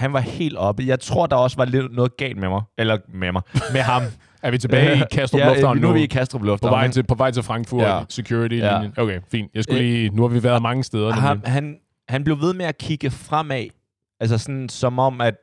Han 0.00 0.12
var 0.12 0.20
helt 0.20 0.56
oppe. 0.56 0.82
Jeg 0.86 1.00
tror, 1.00 1.26
der 1.26 1.36
også 1.36 1.56
var 1.56 1.64
lidt 1.64 1.94
noget 1.94 2.16
galt 2.16 2.36
med 2.38 2.48
mig. 2.48 2.62
Eller 2.78 2.98
med 3.08 3.32
mig. 3.32 3.42
Med 3.72 3.80
ham. 3.80 4.02
Er 4.42 4.50
vi 4.50 4.58
tilbage 4.58 4.96
i 4.98 5.02
Kastrup 5.16 5.38
ja, 5.40 5.48
Lufthavn 5.48 5.76
nu? 5.76 5.82
nu? 5.82 5.88
er 5.88 5.92
vi 5.92 6.02
i 6.02 6.06
Kastrup 6.06 6.40
på, 6.40 6.46
Lufthavn. 6.46 6.72
vej 6.72 6.82
ikke? 6.84 6.92
til, 6.92 7.02
på 7.02 7.14
vej 7.14 7.30
til 7.30 7.42
Frankfurt, 7.42 7.82
Ja. 7.82 8.00
security 8.08 8.54
Ja. 8.54 8.88
Okay, 8.96 9.20
fint. 9.30 9.50
Jeg 9.54 9.64
skulle 9.64 9.80
Øh, 9.80 9.86
lige, 9.86 10.10
nu 10.10 10.22
har 10.22 10.28
vi 10.28 10.42
været 10.42 10.62
mange 10.62 10.84
steder. 10.84 11.12
han, 11.12 11.36
nemlig. 11.36 11.52
han, 11.52 11.78
han 12.08 12.24
blev 12.24 12.40
ved 12.40 12.54
med 12.54 12.66
at 12.66 12.78
kigge 12.78 13.10
fremad. 13.10 13.66
Altså 14.20 14.38
sådan, 14.38 14.68
som 14.68 14.98
om 14.98 15.20
at 15.20 15.34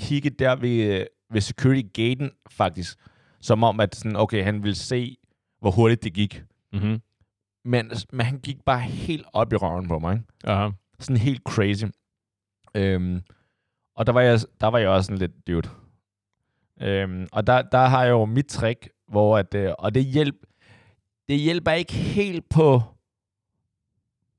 kigge 0.00 0.30
der 0.30 0.56
ved, 0.56 1.06
ved 1.32 1.40
security 1.40 1.82
gaten, 1.94 2.30
faktisk. 2.50 2.98
Som 3.40 3.64
om, 3.64 3.80
at 3.80 3.96
sådan, 3.96 4.16
okay, 4.16 4.44
han 4.44 4.62
ville 4.62 4.74
se, 4.74 5.16
hvor 5.60 5.70
hurtigt 5.70 6.04
det 6.04 6.14
gik. 6.14 6.42
Mm-hmm. 6.72 7.00
Men, 7.64 7.90
men 8.12 8.26
han 8.26 8.38
gik 8.38 8.64
bare 8.64 8.80
helt 8.80 9.26
op 9.32 9.52
i 9.52 9.56
røven 9.56 9.88
på 9.88 9.98
mig. 9.98 10.12
Ikke? 10.14 10.24
Aha. 10.44 10.70
Sådan 10.98 11.16
helt 11.16 11.42
crazy. 11.42 11.84
Øhm, 12.74 13.22
og 13.94 14.06
der 14.06 14.12
var, 14.12 14.20
jeg, 14.20 14.40
der 14.60 14.66
var 14.66 14.78
jeg 14.78 14.88
også 14.88 15.06
sådan 15.06 15.18
lidt 15.18 15.46
dude. 15.46 15.68
Øhm, 16.80 17.26
og 17.32 17.46
der, 17.46 17.62
der 17.62 17.86
har 17.86 18.02
jeg 18.02 18.10
jo 18.10 18.24
mit 18.24 18.46
trick, 18.46 18.88
hvor 19.08 19.38
at, 19.38 19.54
øh, 19.54 19.72
og 19.78 19.94
det, 19.94 20.04
hjælp, 20.04 20.36
det 21.28 21.38
hjælper 21.38 21.72
ikke 21.72 21.92
helt 21.92 22.48
på, 22.48 22.82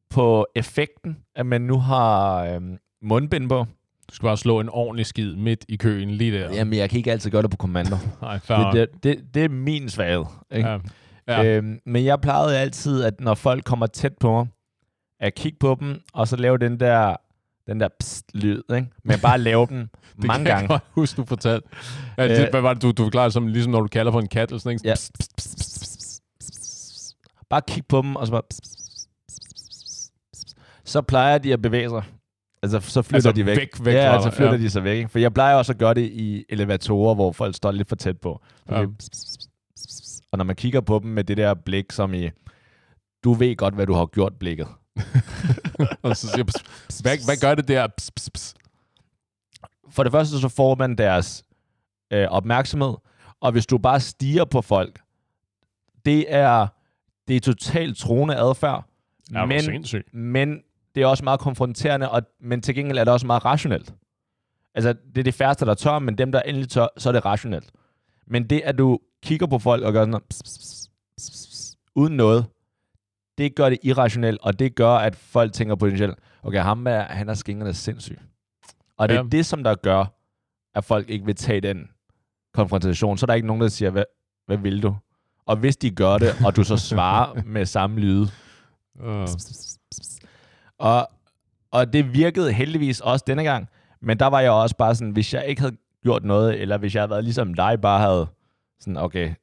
på 0.10 0.48
effekten, 0.56 1.18
at 1.36 1.46
man 1.46 1.62
nu 1.62 1.78
har 1.78 2.46
øhm, 2.46 2.78
mundbind 3.02 3.50
på. 3.50 3.66
Du 4.12 4.16
skal 4.16 4.28
bare 4.28 4.38
slå 4.38 4.60
en 4.60 4.70
ordentlig 4.70 5.06
skid 5.06 5.36
midt 5.36 5.66
i 5.70 5.76
køen 5.76 6.12
lige 6.12 6.32
der. 6.40 6.54
Jamen, 6.54 6.74
jeg 6.74 6.90
kan 6.90 6.98
ikke 6.98 7.12
altid 7.12 7.32
gøre 7.32 7.42
det 7.42 7.52
på 7.52 7.58
kommando. 7.58 7.96
Nej, 8.22 8.40
det, 8.48 8.74
det, 8.74 9.04
det, 9.04 9.34
det 9.34 9.44
er 9.46 9.50
min 9.50 9.90
svaghed. 9.90 10.26
Ikke? 10.52 10.70
ja. 10.70 10.78
Ja. 11.28 11.44
Øhm, 11.46 11.80
men 11.86 12.06
jeg 12.06 12.22
plejede 12.22 12.58
altid, 12.60 13.04
at 13.04 13.22
når 13.22 13.34
folk 13.36 13.64
kommer 13.64 13.88
tæt 13.88 14.14
på 14.20 14.32
mig, 14.32 14.48
at 15.20 15.36
kigge 15.36 15.58
på 15.60 15.78
dem, 15.80 16.02
og 16.14 16.28
så 16.28 16.36
lave 16.36 16.58
den 16.58 16.80
der, 16.80 17.16
den 17.68 17.80
der 17.80 17.88
pst-lyd, 18.04 18.62
ikke? 18.76 18.88
Men 19.04 19.20
bare 19.20 19.38
lave 19.38 19.68
den 19.68 19.90
Det 20.16 20.24
mange 20.26 20.46
kan 20.46 20.48
jeg 20.48 20.56
gange. 20.56 20.68
godt 20.68 20.84
huske, 20.92 21.18
du 21.18 21.26
fortalte. 21.26 21.68
Ja, 22.18 22.28
det, 22.28 22.44
Øh. 22.46 22.50
hvad 22.52 22.62
var 22.62 22.74
det, 22.74 22.82
du, 22.84 22.92
du 22.92 23.04
forklarede 23.04 23.32
som, 23.32 23.48
ligesom 23.48 23.72
når 23.72 23.82
du 23.82 23.88
kalder 23.88 24.12
på 24.12 24.20
en 24.20 24.28
kat, 24.28 24.50
eller 24.50 24.60
sådan, 24.60 24.72
ikke? 24.76 24.88
Ja. 24.88 24.94
Pst, 24.94 25.12
pst, 25.18 25.38
pst, 25.38 25.58
pst, 25.58 26.22
pst. 26.40 27.16
Bare 27.50 27.62
kig 27.68 27.84
på 27.90 28.02
dem, 28.02 28.16
og 28.16 28.28
så 28.28 28.32
bare... 28.32 28.42
Pst, 28.50 28.62
pst, 28.62 28.88
pst, 29.28 29.40
pst, 29.54 30.12
pst. 30.34 30.58
Så 30.86 31.02
plejer 31.02 31.38
de 31.38 31.54
at 31.54 31.62
bevæge 31.62 31.90
sig. 31.90 32.04
Altså, 32.64 32.80
så 32.80 33.02
flytter 33.02 33.16
Altså, 33.16 33.32
de 33.32 33.46
væk. 33.46 33.58
væk- 33.58 33.86
væk 33.86 33.94
ja, 33.94 34.14
altså 34.14 34.30
flytter 34.32 34.54
ja. 34.54 34.60
de 34.60 34.70
sig 34.70 34.84
væk. 34.84 34.98
Ikke? 34.98 35.10
For 35.10 35.20
jeg 35.20 35.34
plejer 35.34 35.56
også 35.56 35.72
at 35.72 35.78
gøre 35.78 35.94
det 35.94 36.02
i 36.12 36.46
elevatorer, 36.50 37.16
hvor 37.16 37.32
folk 37.32 37.56
står 37.56 37.72
lidt 37.72 37.90
for 37.90 37.96
tæt 37.96 38.20
på. 38.20 38.42
Så 38.70 38.76
Ja. 38.76 38.82
det-. 38.82 39.48
Og 40.32 40.38
når 40.38 40.46
man 40.46 40.56
kigger 40.56 40.82
på 40.82 41.00
dem 41.04 41.12
med 41.12 41.24
det 41.24 41.38
der 41.38 41.54
blik, 41.54 41.92
som 41.92 42.14
i... 42.14 42.30
Du 43.24 43.34
ved 43.34 43.56
godt, 43.56 43.74
hvad 43.76 43.86
du 43.88 43.94
har 43.94 44.06
gjort 44.06 44.34
blikket. 44.40 44.68
og 46.04 46.18
så 46.18 46.28
siger, 46.28 46.44
pss, 46.44 46.64
pss, 46.90 47.00
hvad, 47.00 47.26
hvad 47.26 47.42
gør 47.42 47.56
det 47.56 47.68
der? 47.68 47.88
Pss, 47.98 48.12
pss, 48.12 48.30
pss. 48.30 48.54
for 49.90 50.04
det 50.04 50.12
første 50.12 50.40
så 50.40 50.50
får 50.50 50.76
man 50.76 50.96
deres 50.96 51.44
øh, 52.14 52.28
opmærksomhed, 52.30 52.94
og 53.42 53.52
hvis 53.52 53.66
du 53.66 53.78
bare 53.78 54.00
stiger 54.00 54.46
på 54.46 54.62
folk, 54.62 55.00
det 56.06 56.26
er, 56.34 56.68
det 57.28 57.36
er 57.36 57.40
totalt 57.40 57.98
troende 57.98 58.36
adfærd, 58.38 58.86
Ja, 59.34 59.46
men, 59.46 59.62
sindssygt. 59.62 60.14
men 60.14 60.62
det 60.96 61.04
er 61.04 61.08
også 61.08 61.24
meget 61.24 61.40
konfronterende, 61.40 62.10
og, 62.12 62.22
men 62.42 62.62
til 62.62 62.76
gengæld 62.76 62.98
er 62.98 63.04
det 63.04 63.14
også 63.14 63.28
meget 63.28 63.46
rationelt. 63.46 63.94
Altså, 64.76 64.94
det 64.94 65.18
er 65.18 65.24
det 65.24 65.34
færreste, 65.34 65.66
der 65.66 65.74
tør, 65.74 66.00
men 66.00 66.18
dem, 66.18 66.32
der 66.32 66.42
endelig 66.42 66.70
tør, 66.70 66.88
så 66.98 67.10
er 67.10 67.14
det 67.14 67.26
rationelt. 67.26 67.72
Men 68.28 68.50
det, 68.50 68.62
at 68.66 68.78
du 68.78 69.00
kigger 69.24 69.48
på 69.48 69.60
folk 69.60 69.84
og 69.84 69.94
gør 69.94 70.02
sådan 70.02 70.10
noget, 70.12 70.24
pss, 70.30 70.44
pss, 70.44 70.58
pss, 70.58 70.90
pss, 71.18 71.30
pss, 71.30 71.48
pss, 71.48 71.78
uden 71.96 72.18
noget, 72.18 72.46
det 73.38 73.56
gør 73.56 73.70
det 73.70 73.80
irrationelt, 73.84 74.40
og 74.42 74.60
det 74.60 74.76
gør, 74.76 74.90
at 74.92 75.16
folk 75.16 75.54
tænker 75.54 75.76
potentielt, 75.76 76.16
okay, 76.44 76.62
ham 76.62 76.88
er, 76.88 77.02
han 77.02 77.30
er 77.30 77.34
skingerne 77.34 77.74
sindssyg. 77.74 78.20
Og 78.98 79.10
det 79.10 79.16
er 79.18 79.22
Ja. 79.22 79.28
det, 79.32 79.46
som 79.46 79.64
der 79.64 79.76
gør, 79.76 80.06
at 80.76 80.84
folk 80.84 81.10
ikke 81.10 81.26
vil 81.26 81.36
tage 81.36 81.62
den 81.62 81.90
konfrontation. 82.54 83.18
Så 83.18 83.24
er 83.24 83.28
der 83.28 83.34
ikke 83.34 83.48
nogen, 83.48 83.62
der 83.62 83.68
siger, 83.68 83.90
hvad, 83.92 84.04
hvad 84.46 84.58
vil 84.58 84.84
du? 84.84 84.96
Og 85.46 85.58
hvis 85.58 85.78
de 85.78 85.92
gør 85.92 86.18
det, 86.18 86.30
og 86.46 86.56
du 86.56 86.64
så 86.64 86.78
svarer 86.78 87.42
med 87.46 87.66
samme 87.66 88.00
lyde, 88.00 88.28
Uh, 89.00 89.28
og, 90.82 91.08
og 91.72 91.94
det 91.94 92.14
virkede 92.14 92.54
heldigvis 92.54 93.00
også 93.00 93.24
denne 93.28 93.44
gang, 93.44 93.70
men 94.02 94.20
der 94.20 94.26
var 94.28 94.40
jeg 94.40 94.52
også 94.52 94.76
bare 94.78 94.96
sådan, 94.96 95.12
hvis 95.12 95.34
jeg 95.34 95.46
ikke 95.46 95.62
havde 95.62 95.76
gjort 96.04 96.24
noget, 96.24 96.62
eller 96.62 96.78
hvis 96.78 96.96
jeg 96.96 97.02
havde 97.02 97.10
været 97.10 97.24
ligesom 97.24 97.54
dig, 97.54 97.82
bare 97.82 98.00
havde 98.00 98.28
sådan, 98.80 98.98
okay, 98.98 99.34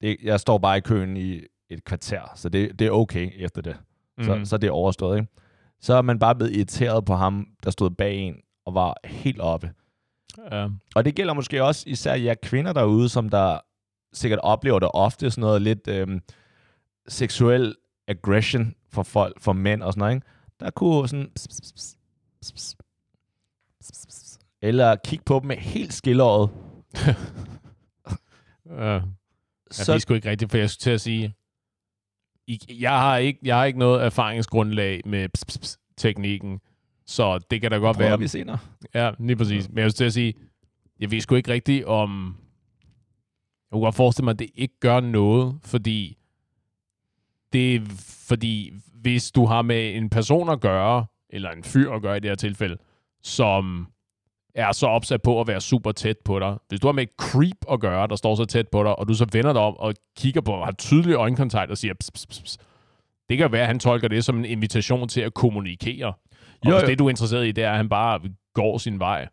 det, 0.00 0.16
jeg 0.22 0.40
står 0.40 0.58
bare 0.58 0.76
i 0.76 0.80
køen 0.80 1.16
i 1.16 1.40
et 1.70 1.84
kvarter, 1.84 2.32
så 2.34 2.48
det, 2.48 2.78
det 2.78 2.86
er 2.86 2.90
okay 2.90 3.30
efter 3.36 3.62
det. 3.62 3.76
Så, 4.20 4.34
Mhm. 4.34 4.44
så 4.44 4.56
det 4.56 4.66
er 4.66 4.72
overstået, 4.72 5.18
ikke? 5.18 5.32
Så 5.80 5.94
er 5.94 6.02
man 6.02 6.18
bare 6.18 6.34
blevet 6.34 6.56
irriteret 6.56 7.04
på 7.04 7.14
ham, 7.14 7.46
der 7.64 7.70
stod 7.70 7.90
bag 7.90 8.14
en, 8.16 8.34
og 8.66 8.74
var 8.74 8.94
helt 9.04 9.40
oppe. 9.40 9.70
Ja. 10.52 10.68
Og 10.94 11.04
det 11.04 11.14
gælder 11.14 11.34
måske 11.34 11.64
også 11.64 11.84
især 11.86 12.14
jer 12.14 12.34
kvinder 12.42 12.72
derude, 12.72 13.08
som 13.08 13.28
der 13.28 13.58
sikkert 14.12 14.40
oplever 14.42 14.78
det 14.78 14.88
ofte, 14.94 15.30
sådan 15.30 15.40
noget 15.42 15.62
lidt 15.62 15.88
øhm, 15.88 16.20
seksuel 17.08 17.74
aggression 18.08 18.74
for 18.92 19.02
folk, 19.02 19.40
for 19.40 19.52
mænd 19.52 19.82
og 19.82 19.92
sådan 19.92 19.98
noget, 20.00 20.14
ikke? 20.14 20.26
Der 20.60 20.70
kunne 20.70 21.08
sådan... 21.08 21.30
Pss, 21.34 21.48
pss, 21.48 21.72
pss, 22.54 22.76
eller 24.62 24.96
kigge 25.04 25.24
på 25.24 25.38
dem 25.38 25.46
med 25.46 25.56
helt 25.56 25.92
skilleret. 25.92 26.50
Ja. 28.70 29.00
Så, 29.70 29.92
det 29.92 29.96
er 29.96 29.98
sgu 29.98 30.14
ikke 30.14 30.30
rigtigt, 30.30 30.50
for 30.50 30.58
jeg 30.58 30.70
skulle 30.70 30.80
til 30.82 30.90
at 30.90 31.00
sige, 31.00 31.34
I- 32.46 32.76
jeg 32.80 32.90
har 33.00 33.16
ikke, 33.16 33.40
jeg 33.42 33.56
har 33.56 33.64
ikke 33.64 33.78
noget 33.78 34.04
erfaringsgrundlag 34.04 35.00
med 35.04 35.28
teknikken, 35.96 36.60
så 37.06 37.38
det 37.38 37.60
kan 37.60 37.70
da 37.70 37.76
godt 37.76 37.96
prøver 37.96 38.08
være. 38.10 38.18
vi 38.18 38.28
senere. 38.28 38.58
Ja, 38.94 39.10
lige 39.18 39.36
præcis. 39.36 39.68
Men 39.68 39.78
jeg 39.78 39.90
skulle 39.90 39.96
til 39.98 40.04
at 40.04 40.12
sige, 40.12 40.34
jeg 41.00 41.10
ved 41.10 41.20
sgu 41.20 41.34
ikke 41.34 41.52
rigtigt 41.52 41.84
om... 41.84 42.36
Jeg 43.70 43.72
kunne 43.72 43.84
godt 43.84 43.94
forestille 43.94 44.24
mig, 44.24 44.32
at 44.32 44.38
det 44.38 44.50
ikke 44.54 44.78
gør 44.80 45.00
noget, 45.00 45.58
fordi 45.64 46.18
det 47.52 47.82
fordi, 48.28 48.72
hvis 49.06 49.30
du 49.30 49.46
har 49.46 49.62
med 49.62 49.94
en 49.94 50.10
person 50.10 50.48
at 50.48 50.60
gøre, 50.60 51.06
eller 51.30 51.50
en 51.50 51.64
fyr 51.64 51.92
at 51.92 52.02
gøre 52.02 52.16
i 52.16 52.20
det 52.20 52.30
her 52.30 52.34
tilfælde, 52.34 52.76
som 53.22 53.86
er 54.54 54.72
så 54.72 54.86
opsat 54.86 55.22
på 55.22 55.40
at 55.40 55.46
være 55.46 55.60
super 55.60 55.92
tæt 55.92 56.16
på 56.24 56.38
dig. 56.38 56.56
Hvis 56.68 56.80
du 56.80 56.86
har 56.86 56.92
med 56.92 57.02
et 57.02 57.08
creep 57.18 57.56
at 57.72 57.80
gøre, 57.80 58.06
der 58.06 58.16
står 58.16 58.34
så 58.34 58.44
tæt 58.44 58.68
på 58.68 58.82
dig, 58.82 58.98
og 58.98 59.08
du 59.08 59.14
så 59.14 59.26
vender 59.32 59.52
dig 59.52 59.62
om 59.62 59.76
og 59.76 59.94
kigger 60.18 60.40
på, 60.40 60.64
har 60.64 60.72
tydelig 60.72 61.14
øjenkontakt 61.14 61.70
og 61.70 61.78
siger, 61.78 61.94
pss, 61.94 62.10
pss, 62.10 62.26
pss, 62.26 62.58
det 63.28 63.38
kan 63.38 63.52
være, 63.52 63.60
at 63.60 63.66
han 63.66 63.78
tolker 63.78 64.08
det 64.08 64.24
som 64.24 64.38
en 64.38 64.44
invitation 64.44 65.08
til 65.08 65.20
at 65.20 65.34
kommunikere. 65.34 66.06
Og 66.06 66.14
Jo, 66.66 66.72
hvis 66.72 66.82
jo. 66.82 66.86
det, 66.86 66.98
du 66.98 67.06
er 67.06 67.10
interesseret 67.10 67.46
i, 67.46 67.52
det 67.52 67.64
er, 67.64 67.70
at 67.70 67.76
han 67.76 67.88
bare 67.88 68.20
går 68.54 68.78
sin 68.78 68.98
vej, 68.98 69.28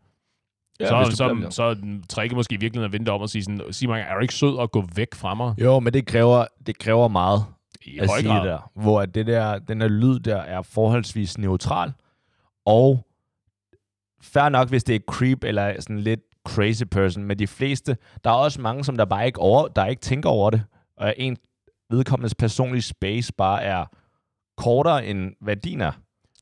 Ja, 0.80 0.88
så, 0.88 1.12
så, 1.12 1.16
så, 1.16 1.48
så 1.50 1.64
er 1.64 1.76
tricket 2.10 2.36
måske 2.36 2.60
virkelig 2.60 2.86
at 2.86 2.94
vente 2.94 3.10
om 3.10 3.22
og 3.22 3.30
sige 3.30 3.44
sådan, 3.44 3.62
sig 3.72 3.90
mig, 3.90 4.06
er 4.10 4.16
du 4.16 4.22
ikke 4.22 4.34
sød 4.34 4.60
at 4.62 4.72
gå 4.72 4.84
væk 4.96 5.16
fra 5.16 5.34
mig? 5.34 5.56
Jo, 5.62 5.80
men 5.80 5.94
det 5.94 6.08
kræver, 6.08 6.46
det 6.66 6.78
kræver 6.78 7.08
meget 7.08 7.46
I 7.86 8.00
at 8.00 8.08
høj 8.10 8.20
sige 8.20 8.30
grad. 8.30 8.48
der. 8.48 8.72
Hvor 8.76 9.06
det 9.06 9.28
der, 9.28 9.60
den 9.60 9.82
der 9.82 9.88
lyd 9.88 10.20
der 10.20 10.38
er 10.38 10.62
forholdsvis 10.62 11.38
neutral. 11.38 11.94
Og 12.66 13.06
fair 14.22 14.50
nok, 14.50 14.70
hvis 14.70 14.84
det 14.84 14.96
er 14.96 15.00
creep 15.08 15.44
eller 15.44 15.82
sådan 15.82 16.00
lidt 16.00 16.20
crazy 16.48 16.84
person, 16.92 17.24
men 17.24 17.40
de 17.40 17.48
fleste, 17.48 17.98
der 18.24 18.30
er 18.30 18.36
også 18.36 18.62
mange, 18.62 18.84
som 18.84 18.98
der 18.98 19.06
bare 19.06 19.26
ikke, 19.26 19.40
over, 19.40 19.68
der 19.68 19.86
ikke 19.86 20.02
tænker 20.02 20.30
over 20.30 20.50
det. 20.50 20.64
Og 20.98 21.14
en 21.18 21.38
vedkommendes 21.90 22.36
personlige 22.36 22.82
space 22.82 23.34
bare 23.34 23.64
er 23.64 23.86
kortere 24.58 25.06
end 25.06 25.32
hvad 25.42 25.56
din 25.56 25.82
er. 25.82 25.92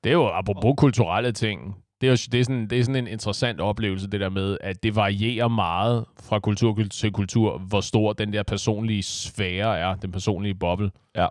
Det 0.04 0.10
er 0.10 0.14
jo 0.14 0.28
apropos 0.28 0.74
kulturelle 0.78 1.32
ting. 1.32 1.81
Det 2.02 2.08
er, 2.08 2.12
jo, 2.12 2.18
det, 2.32 2.40
er 2.40 2.44
sådan, 2.44 2.68
det 2.68 2.80
er 2.80 2.84
sådan 2.84 2.96
en 2.96 3.08
interessant 3.08 3.62
oplevelse, 3.62 4.08
det 4.08 4.20
der 4.20 4.30
med, 4.30 4.58
at 4.62 4.84
det 4.84 4.96
varierer 4.96 5.48
meget 5.48 6.06
fra 6.24 6.40
kultur 6.40 6.84
til 6.92 7.12
kultur, 7.12 7.58
hvor 7.58 7.82
stor 7.82 8.14
den 8.14 8.34
der 8.34 8.44
personlige 8.44 9.04
sfære 9.04 9.80
er, 9.80 9.96
den 9.96 10.12
personlige 10.12 10.56
boble. 10.56 10.92
Ja. 11.16 11.28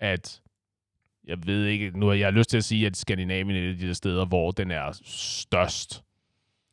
At, 0.00 0.40
jeg 1.26 1.46
ved 1.46 1.66
ikke, 1.66 1.90
nu 1.98 2.06
har 2.06 2.14
jeg 2.14 2.32
lyst 2.32 2.50
til 2.50 2.56
at 2.56 2.64
sige, 2.64 2.86
at 2.86 2.96
Skandinavien 2.96 3.56
er 3.56 3.60
et 3.60 3.72
af 3.72 3.78
de 3.78 3.86
der 3.86 3.92
steder, 3.92 4.24
hvor 4.24 4.50
den 4.50 4.70
er 4.70 5.00
størst 5.04 6.02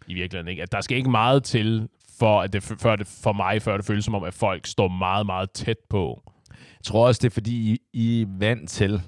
i 0.08 0.14
virkeligheden. 0.14 0.48
Ikke? 0.48 0.64
At 0.64 0.72
der 0.72 0.82
skal 0.82 0.98
ikke 0.98 1.10
meget 1.10 1.44
til, 1.44 1.88
for, 2.20 2.42
at 2.42 2.54
det, 2.54 2.64
før 2.64 2.96
det, 2.96 3.08
for 3.08 3.34
mig, 3.34 3.62
før 3.62 3.78
det 3.78 3.86
føles 3.86 4.06
som 4.06 4.16
om, 4.16 4.24
at 4.24 4.34
folk 4.34 4.68
står 4.68 4.88
meget, 4.88 5.26
meget 5.26 5.52
tæt 5.52 5.78
på. 5.90 6.22
Jeg 6.50 6.84
tror 6.84 7.08
også, 7.08 7.20
det 7.20 7.30
er 7.30 7.34
fordi, 7.34 7.72
I, 7.72 7.78
I 7.94 8.22
er 8.22 8.26
vant 8.40 8.70
til, 8.70 9.02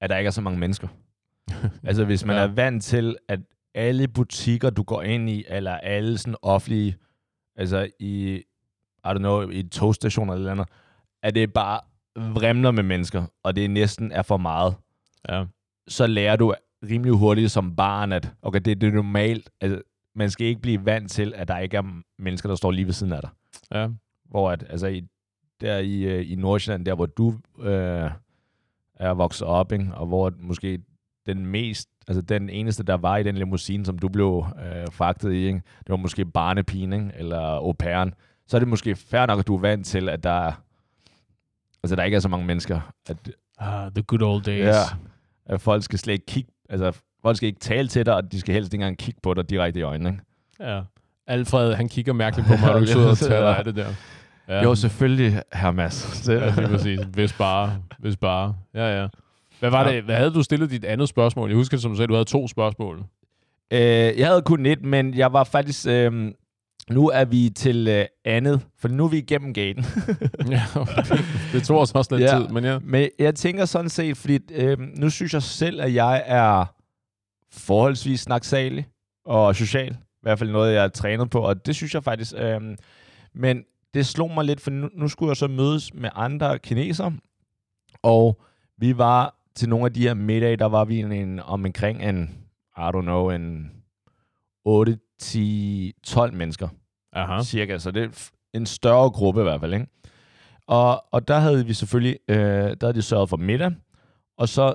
at 0.00 0.10
der 0.10 0.16
ikke 0.16 0.26
er 0.26 0.32
så 0.32 0.40
mange 0.40 0.58
mennesker. 0.58 0.88
altså 1.88 2.04
hvis 2.04 2.24
man 2.24 2.36
ja. 2.36 2.42
er 2.42 2.46
vant 2.46 2.84
til, 2.84 3.16
at 3.28 3.40
alle 3.76 4.08
butikker, 4.08 4.70
du 4.70 4.82
går 4.82 5.02
ind 5.02 5.30
i, 5.30 5.44
eller 5.48 5.72
alle 5.72 6.18
sådan 6.18 6.36
offentlige, 6.42 6.96
altså 7.56 7.88
i, 8.00 8.34
I 9.04 9.08
don't 9.08 9.18
know, 9.18 9.48
i 9.50 9.62
togstationer 9.62 10.34
eller 10.34 10.50
andet, 10.52 10.68
at 11.22 11.34
det 11.34 11.52
bare 11.52 11.80
vrimler 12.34 12.70
med 12.70 12.82
mennesker, 12.82 13.26
og 13.42 13.56
det 13.56 13.70
næsten 13.70 14.12
er 14.12 14.22
for 14.22 14.36
meget, 14.36 14.74
Ja. 15.28 15.44
så 15.88 16.06
lærer 16.06 16.36
du 16.36 16.54
rimelig 16.90 17.12
hurtigt 17.12 17.50
som 17.50 17.76
barn, 17.76 18.12
at 18.12 18.32
okay, 18.42 18.60
det, 18.64 18.80
det 18.80 18.88
er 18.88 18.92
normalt. 18.92 19.50
Altså, 19.60 19.82
man 20.14 20.30
skal 20.30 20.46
ikke 20.46 20.60
blive 20.60 20.84
vant 20.84 21.10
til, 21.10 21.32
at 21.36 21.48
der 21.48 21.58
ikke 21.58 21.76
er 21.76 22.00
mennesker, 22.18 22.48
der 22.48 22.56
står 22.56 22.70
lige 22.70 22.86
ved 22.86 22.92
siden 22.92 23.12
af 23.12 23.20
dig. 23.22 23.30
Ja. 23.74 23.88
Hvor 24.24 24.50
at, 24.50 24.64
altså 24.70 24.86
i, 24.86 25.02
der 25.60 25.78
i, 25.78 26.02
øh, 26.02 26.30
i 26.30 26.34
Nordsjælland, 26.34 26.84
der 26.84 26.94
hvor 26.94 27.06
du 27.06 27.34
øh, 27.62 28.10
er 28.94 29.10
vokset 29.14 29.46
op, 29.46 29.72
ikke? 29.72 29.90
og 29.94 30.06
hvor 30.06 30.32
måske 30.38 30.78
den 31.26 31.46
mest, 31.46 31.88
altså 32.08 32.22
den 32.22 32.50
eneste, 32.50 32.82
der 32.82 32.94
var 32.96 33.16
i 33.16 33.22
den 33.22 33.36
limousine, 33.36 33.86
som 33.86 33.98
du 33.98 34.08
blev 34.08 34.46
øh, 34.66 34.86
fragtet 34.92 35.32
i, 35.32 35.36
ikke? 35.46 35.62
det 35.78 35.88
var 35.88 35.96
måske 35.96 36.24
barnepigen, 36.24 36.92
ikke? 36.92 37.10
eller 37.14 37.40
au 37.40 37.72
pairen, 37.72 38.14
så 38.48 38.56
er 38.56 38.58
det 38.58 38.68
måske 38.68 38.96
fair 38.96 39.26
nok, 39.26 39.38
at 39.38 39.46
du 39.46 39.56
er 39.56 39.60
vant 39.60 39.86
til, 39.86 40.08
at 40.08 40.24
der 40.24 40.30
er, 40.46 40.52
altså 41.82 41.96
der 41.96 42.02
ikke 42.04 42.14
er 42.14 42.20
så 42.20 42.28
mange 42.28 42.46
mennesker, 42.46 42.80
at, 43.08 43.16
Ah, 43.58 43.90
the 43.92 44.02
good 44.02 44.22
old 44.22 44.42
days. 44.42 44.64
ja, 44.64 44.82
at 45.46 45.60
folk 45.60 45.82
skal 45.82 45.98
slet 45.98 46.12
ikke 46.12 46.26
kigge, 46.26 46.50
altså 46.70 46.92
folk 47.22 47.36
skal 47.36 47.46
ikke 47.46 47.60
tale 47.60 47.88
til 47.88 48.06
dig, 48.06 48.14
og 48.14 48.32
de 48.32 48.40
skal 48.40 48.54
helst 48.54 48.74
ikke 48.74 48.82
engang 48.82 48.98
kigge 48.98 49.20
på 49.22 49.34
dig 49.34 49.50
direkte 49.50 49.80
i 49.80 49.82
øjnene. 49.82 50.10
Ikke? 50.10 50.72
Ja. 50.72 50.80
Alfred, 51.26 51.74
han 51.74 51.88
kigger 51.88 52.12
mærkeligt 52.12 52.48
på 52.48 52.54
mig, 52.60 52.74
og 52.74 52.80
du 52.80 52.86
sidder 52.86 53.10
og 53.10 53.18
taler 53.18 53.54
af 53.54 53.64
det 53.64 53.76
der. 53.76 53.88
Ja. 54.48 54.62
Jo, 54.62 54.74
selvfølgelig, 54.74 55.42
herr 55.52 55.70
Mads. 55.70 56.20
Det, 56.26 56.40
Ja, 56.40 56.54
lige 56.56 56.68
præcis. 56.68 57.00
Hvis 57.00 57.32
bare. 57.32 57.78
Hvis 57.98 58.16
bare. 58.16 58.56
Ja, 58.74 59.00
ja. 59.02 59.08
Hvad 59.58 59.70
var 59.70 59.88
Ja. 59.88 59.96
det? 59.96 60.04
Hvad 60.04 60.16
havde 60.16 60.30
du 60.30 60.42
stillet 60.42 60.70
dit 60.70 60.84
andet 60.84 61.08
spørgsmål? 61.08 61.48
Jeg 61.50 61.56
husker, 61.56 61.76
som 61.76 61.90
du 61.90 61.96
sagde, 61.96 62.06
du 62.08 62.12
havde 62.14 62.24
to 62.24 62.48
spørgsmål. 62.48 63.04
Øh, 63.70 63.80
jeg 64.18 64.26
havde 64.26 64.42
kun 64.42 64.66
et, 64.66 64.82
men 64.84 65.14
jeg 65.14 65.32
var 65.32 65.44
faktisk... 65.44 65.86
Øh, 65.88 66.32
nu 66.90 67.08
er 67.08 67.24
vi 67.24 67.50
til 67.56 67.88
øh, 67.88 68.04
andet, 68.24 68.66
for 68.78 68.88
nu 68.88 69.04
er 69.04 69.08
vi 69.08 69.18
igennem 69.18 69.54
gaten. 69.54 69.84
ja, 70.50 70.62
det, 71.08 71.24
det 71.52 71.62
tog 71.64 71.78
os 71.80 71.92
også 71.92 72.16
lidt 72.16 72.30
Ja. 72.30 72.38
tid, 72.38 72.48
men 72.48 72.64
ja. 72.64 72.78
men 72.78 73.08
jeg 73.18 73.34
tænker 73.34 73.64
sådan 73.64 73.88
set, 73.88 74.16
fordi 74.16 74.38
øh, 74.52 74.78
nu 74.78 75.10
synes 75.10 75.34
jeg 75.34 75.42
selv, 75.42 75.80
at 75.80 75.94
jeg 75.94 76.22
er 76.26 76.64
forholdsvis 77.52 78.20
snaksalig 78.20 78.86
og 79.24 79.56
social. 79.56 79.92
I 79.92 79.96
hvert 80.22 80.38
fald 80.38 80.50
noget, 80.50 80.74
jeg 80.74 80.84
er 80.84 80.88
trænet 80.88 81.30
på, 81.30 81.40
og 81.40 81.66
det 81.66 81.74
synes 81.74 81.94
jeg 81.94 82.04
faktisk. 82.04 82.32
Øh, 82.36 82.60
men 83.34 83.62
det 83.94 84.06
slog 84.06 84.30
mig 84.30 84.44
lidt, 84.44 84.60
for 84.60 84.70
nu, 84.70 84.88
nu 84.94 85.08
skulle 85.08 85.28
jeg 85.30 85.36
så 85.36 85.46
mødes 85.48 85.94
med 85.94 86.10
andre 86.14 86.58
kinesere, 86.58 87.12
og 88.02 88.40
vi 88.78 88.98
var 88.98 89.34
til 89.56 89.68
nogle 89.68 89.84
af 89.86 89.92
de 89.92 90.02
her 90.02 90.14
middage, 90.14 90.56
der 90.56 90.66
var 90.66 90.84
vi 90.84 90.98
en, 91.00 91.12
en, 91.12 91.40
om 91.40 91.64
omkring 91.64 92.02
en, 92.02 92.30
I 92.76 92.80
don't 92.80 93.00
know, 93.00 93.30
en 93.30 93.70
8, 94.64 94.98
10, 95.20 95.92
12 96.04 96.34
mennesker 96.34 96.68
Aha. 97.12 97.42
cirka, 97.42 97.78
så 97.78 97.90
det 97.90 98.04
er 98.04 98.30
en 98.54 98.66
større 98.66 99.10
gruppe 99.10 99.40
i 99.40 99.42
hvert 99.42 99.60
fald, 99.60 99.74
ikke? 99.74 99.86
Og, 100.66 101.04
og 101.12 101.28
der 101.28 101.38
havde 101.38 101.66
vi 101.66 101.72
selvfølgelig, 101.72 102.18
øh, 102.28 102.36
der 102.36 102.76
havde 102.80 102.94
de 102.94 103.02
sørget 103.02 103.28
for 103.28 103.36
middag, 103.36 103.72
og 104.38 104.48
så 104.48 104.74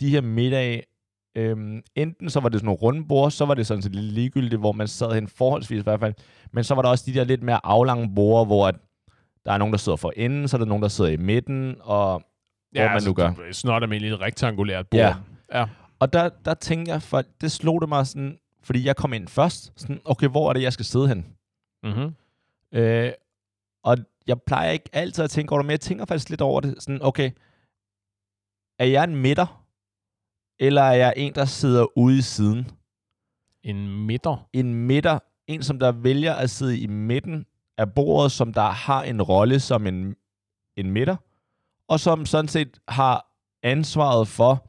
de 0.00 0.10
her 0.10 0.20
middage, 0.20 0.82
øh, 1.36 1.82
enten 1.94 2.30
så 2.30 2.40
var 2.40 2.48
det 2.48 2.60
sådan 2.60 2.66
nogle 2.66 2.78
runde 2.78 3.04
bord, 3.08 3.30
så 3.30 3.44
var 3.44 3.54
det 3.54 3.66
sådan 3.66 3.82
set 3.82 3.94
lidt 3.94 4.12
ligegyldigt, 4.12 4.60
hvor 4.60 4.72
man 4.72 4.88
sad 4.88 5.14
hen 5.14 5.28
forholdsvis 5.28 5.80
i 5.80 5.82
hvert 5.82 6.00
fald, 6.00 6.14
men 6.52 6.64
så 6.64 6.74
var 6.74 6.82
der 6.82 6.88
også 6.88 7.04
de 7.06 7.14
der 7.14 7.24
lidt 7.24 7.42
mere 7.42 7.66
aflange 7.66 8.14
bord, 8.14 8.46
hvor 8.46 8.68
at 8.68 8.74
der 9.44 9.52
er 9.52 9.58
nogen, 9.58 9.72
der 9.72 9.78
sidder 9.78 9.96
for 9.96 10.12
enden, 10.16 10.48
så 10.48 10.56
er 10.56 10.58
der 10.58 10.66
nogen, 10.66 10.82
der 10.82 10.88
sidder 10.88 11.10
i 11.10 11.16
midten, 11.16 11.76
og 11.80 12.22
hvor 12.82 12.92
man 12.92 13.02
nu 13.02 13.12
gør. 13.12 13.30
det 13.30 13.48
er 13.48 13.52
Snot 13.52 13.82
almindeligt 13.82 14.20
rektangulært 14.20 14.88
bord. 14.88 15.00
Ja. 15.00 15.14
ja. 15.52 15.66
Og 15.98 16.12
der, 16.12 16.28
der 16.28 16.54
tænkte 16.54 16.92
jeg, 16.92 17.02
for 17.02 17.22
det 17.40 17.52
slog 17.52 17.80
det 17.80 17.88
mig 17.88 18.06
sådan, 18.06 18.38
fordi 18.62 18.84
jeg 18.84 18.96
kom 18.96 19.12
ind 19.12 19.28
først, 19.28 19.72
sådan, 19.76 20.00
okay, 20.04 20.28
hvor 20.28 20.48
er 20.48 20.52
det, 20.52 20.62
jeg 20.62 20.72
skal 20.72 20.84
sidde 20.84 21.08
hen? 21.08 21.26
Mm-hmm. 21.82 22.14
Øh, 22.74 23.12
og 23.84 23.98
jeg 24.26 24.42
plejer 24.42 24.70
ikke 24.70 24.88
altid 24.92 25.24
at 25.24 25.30
tænke 25.30 25.52
over 25.52 25.62
det, 25.62 25.66
men 25.66 25.70
jeg 25.70 25.80
tænker 25.80 26.04
faktisk 26.04 26.30
lidt 26.30 26.40
over 26.40 26.60
det. 26.60 26.82
Sådan, 26.82 27.02
okay, 27.02 27.30
er 28.78 28.84
jeg 28.84 29.04
en 29.04 29.16
midter? 29.16 29.66
Eller 30.58 30.82
er 30.82 30.92
jeg 30.92 31.14
en, 31.16 31.34
der 31.34 31.44
sidder 31.44 31.98
ude 31.98 32.18
i 32.18 32.22
siden? 32.22 32.70
En 33.62 34.06
midter. 34.06 34.48
En 34.52 34.74
midter, 34.74 35.18
en 35.46 35.62
som 35.62 35.78
der 35.78 35.92
vælger 35.92 36.34
at 36.34 36.50
sidde 36.50 36.78
i 36.78 36.86
midten 36.86 37.46
af 37.78 37.94
bordet, 37.94 38.32
som 38.32 38.52
der 38.52 38.70
har 38.70 39.02
en 39.02 39.22
rolle 39.22 39.60
som 39.60 39.86
en, 39.86 40.16
en 40.76 40.90
midter, 40.90 41.16
og 41.88 42.00
som 42.00 42.26
sådan 42.26 42.48
set 42.48 42.78
har 42.88 43.26
ansvaret 43.62 44.28
for, 44.28 44.68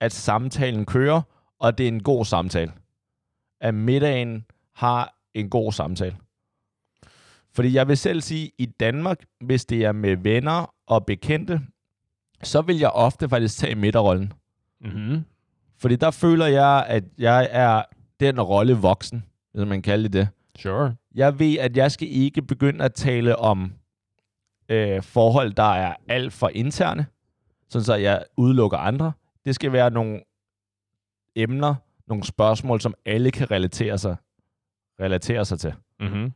at 0.00 0.12
samtalen 0.12 0.84
kører, 0.84 1.22
og 1.60 1.78
det 1.78 1.84
er 1.84 1.88
en 1.88 2.02
god 2.02 2.24
samtale. 2.24 2.72
At 3.60 3.74
middagen 3.74 4.44
har 4.74 5.16
en 5.34 5.50
god 5.50 5.72
samtale. 5.72 6.16
Fordi 7.52 7.74
jeg 7.74 7.88
vil 7.88 7.96
selv 7.96 8.20
sige, 8.20 8.50
i 8.58 8.66
Danmark, 8.66 9.24
hvis 9.40 9.64
det 9.64 9.84
er 9.84 9.92
med 9.92 10.16
venner 10.16 10.74
og 10.86 11.06
bekendte, 11.06 11.60
så 12.42 12.62
vil 12.62 12.78
jeg 12.78 12.90
ofte 12.90 13.28
faktisk 13.28 13.58
tage 13.58 13.74
midterrollen. 13.74 14.32
Mm-hmm. 14.80 15.24
Fordi 15.78 15.96
der 15.96 16.10
føler 16.10 16.46
jeg, 16.46 16.84
at 16.88 17.04
jeg 17.18 17.48
er 17.50 17.82
den 18.20 18.40
rolle 18.40 18.74
voksen, 18.74 19.24
hvis 19.52 19.68
man 19.68 19.82
kalder 19.82 20.08
det 20.08 20.12
det. 20.12 20.28
Sure. 20.58 20.94
Jeg 21.14 21.38
ved, 21.38 21.58
at 21.58 21.76
jeg 21.76 21.92
skal 21.92 22.08
ikke 22.10 22.42
begynde 22.42 22.84
at 22.84 22.94
tale 22.94 23.36
om 23.36 23.72
øh, 24.68 25.02
forhold, 25.02 25.52
der 25.52 25.72
er 25.72 25.94
alt 26.08 26.32
for 26.32 26.48
interne, 26.48 27.06
sådan 27.68 27.84
så 27.84 27.94
jeg 27.94 28.24
udelukker 28.36 28.78
andre. 28.78 29.12
Det 29.44 29.54
skal 29.54 29.72
være 29.72 29.90
nogle 29.90 30.20
emner, 31.36 31.74
nogle 32.06 32.24
spørgsmål, 32.24 32.80
som 32.80 32.94
alle 33.04 33.30
kan 33.30 33.50
relatere 33.50 33.98
sig 33.98 34.16
relatere 35.00 35.44
sig 35.44 35.58
til. 35.58 35.74
Mm-hmm. 36.00 36.32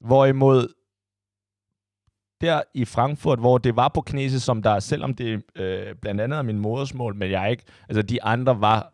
Hvorimod 0.00 0.68
der 2.40 2.62
i 2.74 2.84
Frankfurt, 2.84 3.38
hvor 3.38 3.58
det 3.58 3.76
var 3.76 3.88
på 3.88 4.00
kinesisk, 4.00 4.44
som 4.44 4.62
der, 4.62 4.80
selvom 4.80 5.14
det 5.14 5.42
øh, 5.56 5.94
blandt 5.94 6.20
andet 6.20 6.38
er 6.38 6.42
min 6.42 6.58
modersmål, 6.58 7.14
men 7.14 7.30
jeg 7.30 7.50
ikke, 7.50 7.62
altså 7.88 8.02
de 8.02 8.22
andre 8.22 8.60
var 8.60 8.92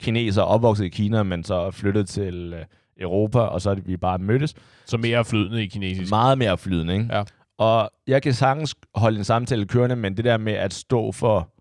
kinesere 0.00 0.44
opvokset 0.44 0.84
i 0.84 0.88
Kina, 0.88 1.22
men 1.22 1.44
så 1.44 1.70
flyttet 1.70 2.08
til 2.08 2.54
øh, 2.54 2.64
Europa, 2.96 3.38
og 3.38 3.60
så 3.60 3.70
er 3.70 3.74
det, 3.74 3.86
vi 3.86 3.96
bare 3.96 4.18
mødtes. 4.18 4.54
Så 4.86 4.98
mere 4.98 5.24
flydende 5.24 5.62
i 5.62 5.66
kinesisk. 5.66 6.10
Meget 6.10 6.38
mere 6.38 6.58
flydende, 6.58 6.94
ikke? 6.94 7.08
Ja. 7.12 7.24
Og 7.62 7.90
jeg 8.06 8.22
kan 8.22 8.34
sagtens 8.34 8.74
holde 8.94 9.18
en 9.18 9.24
samtale 9.24 9.66
kørende, 9.66 9.96
men 9.96 10.16
det 10.16 10.24
der 10.24 10.36
med 10.36 10.52
at 10.52 10.72
stå 10.72 11.12
for 11.12 11.52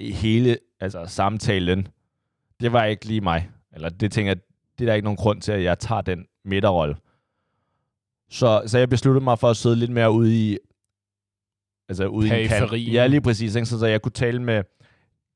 hele 0.00 0.58
altså 0.80 1.06
samtalen, 1.06 1.88
det 2.60 2.72
var 2.72 2.84
ikke 2.84 3.06
lige 3.06 3.20
mig. 3.20 3.50
Eller 3.72 3.88
det 3.88 4.12
tænker 4.12 4.30
jeg, 4.30 4.36
det 4.78 4.84
er 4.84 4.88
der 4.88 4.94
ikke 4.94 5.04
nogen 5.04 5.16
grund 5.16 5.40
til, 5.40 5.52
at 5.52 5.62
jeg 5.62 5.78
tager 5.78 6.00
den 6.00 6.26
midterrolle. 6.44 6.96
Så, 8.30 8.62
så 8.66 8.78
jeg 8.78 8.88
besluttede 8.88 9.24
mig 9.24 9.38
for 9.38 9.50
at 9.50 9.56
sidde 9.56 9.76
lidt 9.76 9.90
mere 9.90 10.10
ude 10.10 10.50
i... 10.50 10.58
Altså 11.88 12.06
ude 12.06 12.28
i 12.28 12.30
en 12.30 12.48
kant. 12.48 12.50
Periferien. 12.50 12.92
Ja, 12.92 13.06
lige 13.06 13.20
præcis. 13.20 13.54
Ikke? 13.54 13.66
Så, 13.66 13.78
så 13.78 13.86
jeg 13.86 14.02
kunne 14.02 14.12
tale 14.12 14.42
med 14.42 14.62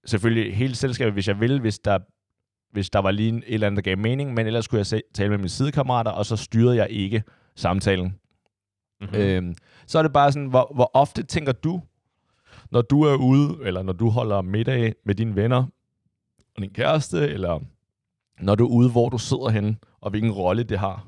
selvfølgelig 0.07 0.57
hele 0.57 0.75
selskabet, 0.75 1.13
hvis 1.13 1.29
jeg 1.29 1.41
ville, 1.41 1.61
hvis 1.61 1.79
der, 1.79 1.99
hvis 2.73 2.91
der 2.91 2.99
var 2.99 3.11
lige 3.11 3.29
en, 3.29 3.39
et 3.39 3.55
eller 3.55 3.67
andet, 3.67 3.85
der 3.85 3.91
gav 3.91 3.99
mening, 3.99 4.35
men 4.35 4.47
ellers 4.47 4.69
kunne 4.69 4.79
jeg 4.79 4.87
se, 4.87 5.03
tale 5.15 5.29
med 5.31 5.39
mine 5.39 5.49
sidekammerater, 5.49 6.11
og 6.11 6.27
så 6.27 6.37
styrede 6.37 6.77
jeg 6.77 6.91
ikke 6.91 7.23
samtalen. 7.57 8.19
Mm-hmm. 9.03 9.17
Mm. 9.17 9.23
Øhm, 9.23 9.55
så 9.87 9.99
er 9.99 10.03
det 10.03 10.13
bare 10.13 10.33
sådan, 10.33 10.49
hvor, 10.49 10.73
hvor 10.75 10.91
ofte 10.95 11.23
tænker 11.23 11.53
du, 11.53 11.83
når 12.71 12.83
du 12.83 13.03
er 13.03 13.15
ude, 13.15 13.59
eller 13.63 13.83
når 13.83 13.93
du 13.93 14.09
holder 14.11 14.43
middag 14.43 14.95
med 15.05 15.15
dine 15.15 15.37
venner 15.37 15.65
og 16.57 16.63
din 16.63 16.71
kæreste, 16.71 17.29
eller 17.29 17.61
når 18.41 18.55
du 18.55 18.65
er 18.65 18.71
ude, 18.71 18.91
hvor 18.91 19.09
du 19.09 19.19
sidder 19.19 19.49
henne, 19.49 19.77
og 20.01 20.11
hvilken 20.11 20.33
rolle 20.33 20.63
det 20.63 20.79
har? 20.79 21.07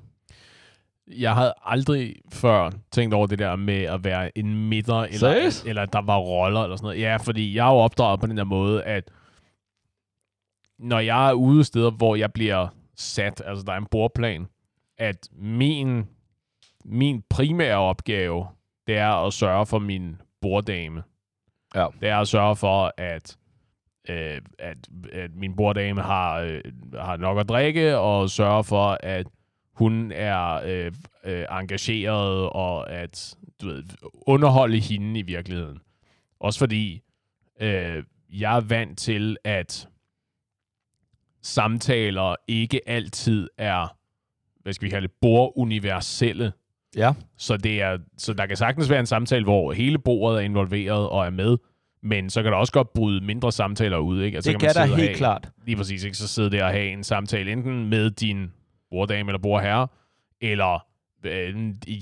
Jeg 1.17 1.35
havde 1.35 1.55
aldrig 1.65 2.17
før 2.33 2.71
tænkt 2.93 3.15
over 3.15 3.27
det 3.27 3.39
der 3.39 3.57
med 3.57 3.83
at 3.83 4.05
være 4.05 4.39
en 4.39 4.69
midter, 4.69 4.95
eller, 4.95 5.19
Seriøst? 5.19 5.67
eller 5.67 5.87
der 5.87 6.01
var 6.01 6.19
roller 6.19 6.63
eller 6.63 6.77
sådan 6.77 6.87
noget. 6.87 7.01
Ja, 7.01 7.17
fordi 7.17 7.57
jeg 7.57 7.67
er 7.67 7.73
jo 7.73 7.79
opdraget 7.79 8.21
på 8.21 8.27
den 8.27 8.37
der 8.37 8.45
måde, 8.45 8.83
at 8.85 9.11
når 10.79 10.99
jeg 10.99 11.29
er 11.29 11.33
ude 11.33 11.65
steder, 11.65 11.91
hvor 11.91 12.17
jeg 12.17 12.33
bliver 12.33 12.69
sat, 12.97 13.43
altså 13.47 13.65
der 13.65 13.73
er 13.73 13.77
en 13.77 13.87
bordplan, 13.91 14.47
at 14.99 15.29
min, 15.33 16.05
min 16.85 17.23
primære 17.31 17.77
opgave, 17.77 18.47
det 18.87 18.97
er 18.97 19.27
at 19.27 19.33
sørge 19.33 19.67
for 19.67 19.79
min 19.79 20.17
borddame. 20.41 21.03
Ja. 21.75 21.87
Det 22.01 22.09
er 22.09 22.17
at 22.17 22.29
sørge 22.29 22.57
for, 22.57 22.93
at, 22.97 23.37
øh, 24.09 24.41
at, 24.59 24.77
at 25.13 25.31
min 25.35 25.57
borddame 25.57 26.03
har, 26.03 26.39
øh, 26.41 26.61
har 26.95 27.17
nok 27.17 27.39
at 27.39 27.49
drikke, 27.49 27.99
og 27.99 28.31
sørge 28.31 28.65
for, 28.65 28.99
at 29.03 29.27
hun 29.73 30.13
er 30.13 30.61
øh, 30.65 30.93
øh, 31.25 31.47
engageret, 31.51 32.51
og 32.51 32.93
at 32.93 33.37
du 33.63 33.67
ved, 33.67 33.85
underholde 34.27 34.79
hende 34.79 35.21
i 35.21 35.23
virkeligheden. 35.23 35.79
Også 36.41 36.59
fordi 36.59 37.03
øh, 37.61 38.05
jeg 38.29 38.57
er 38.57 38.61
vant 38.61 38.99
til, 38.99 39.37
at 39.45 39.89
samtaler 41.43 42.35
ikke 42.49 42.89
altid 42.89 43.49
er, 43.59 43.97
hvad 44.63 44.73
skal 44.73 44.87
vi 44.87 44.91
kalde 44.91 45.09
det, 45.09 45.17
borduniverselle. 45.21 46.53
Ja. 46.97 47.13
Så, 47.39 47.57
det 47.57 47.83
er, 47.83 47.99
så 48.19 48.33
der 48.33 48.47
kan 48.47 48.57
sagtens 48.57 48.91
være 48.91 49.01
en 49.01 49.07
samtale, 49.07 49.45
hvor 49.45 49.73
hele 49.73 49.99
bordet 49.99 50.39
er 50.39 50.45
involveret 50.45 51.09
og 51.09 51.27
er 51.27 51.31
med, 51.31 51.57
men 52.03 52.31
så 52.31 52.43
kan 52.43 52.53
der 52.53 52.59
også 52.59 52.73
godt 52.73 52.93
bryde 52.93 53.25
mindre 53.25 53.53
samtaler 53.53 53.99
ud. 53.99 54.23
Ikke? 54.23 54.37
Altså, 54.37 54.53
Det 54.53 54.61
kan 54.61 54.67
man 54.77 54.89
der 54.89 54.97
helt 54.97 55.09
have, 55.09 55.15
klart. 55.17 55.51
Lige 55.67 55.77
præcis, 55.77 56.05
ikke? 56.05 56.17
så 56.17 56.29
sidde 56.29 56.51
der 56.51 56.65
og 56.65 56.71
have 56.71 56.89
en 56.89 57.05
samtale 57.05 57.53
enten 57.53 57.89
med 57.89 58.11
din 58.11 58.53
borddame 58.91 59.31
eller 59.31 59.39
bordherre, 59.39 59.89
eller 60.41 60.87
øh, 61.25 61.55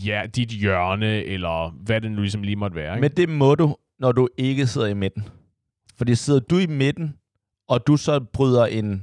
ja, 0.09 0.23
dit 0.37 0.49
hjørne, 0.49 1.25
eller 1.25 1.71
hvad 1.71 2.01
det 2.01 2.13
nu 2.13 2.21
ligesom 2.21 2.43
lige 2.43 2.57
måtte 2.57 2.77
være. 2.77 2.95
Ikke? 2.95 3.01
Men 3.01 3.11
det 3.11 3.29
må 3.29 3.55
du, 3.55 3.77
når 3.99 4.13
du 4.13 4.29
ikke 4.39 4.67
sidder 4.67 4.87
i 4.87 4.95
midten. 4.95 5.25
Fordi 5.97 6.15
sidder 6.15 6.41
du 6.41 6.59
i 6.59 6.67
midten, 6.67 7.17
og 7.69 7.87
du 7.87 7.97
så 7.97 8.21
bryder 8.21 8.67
en, 8.67 9.03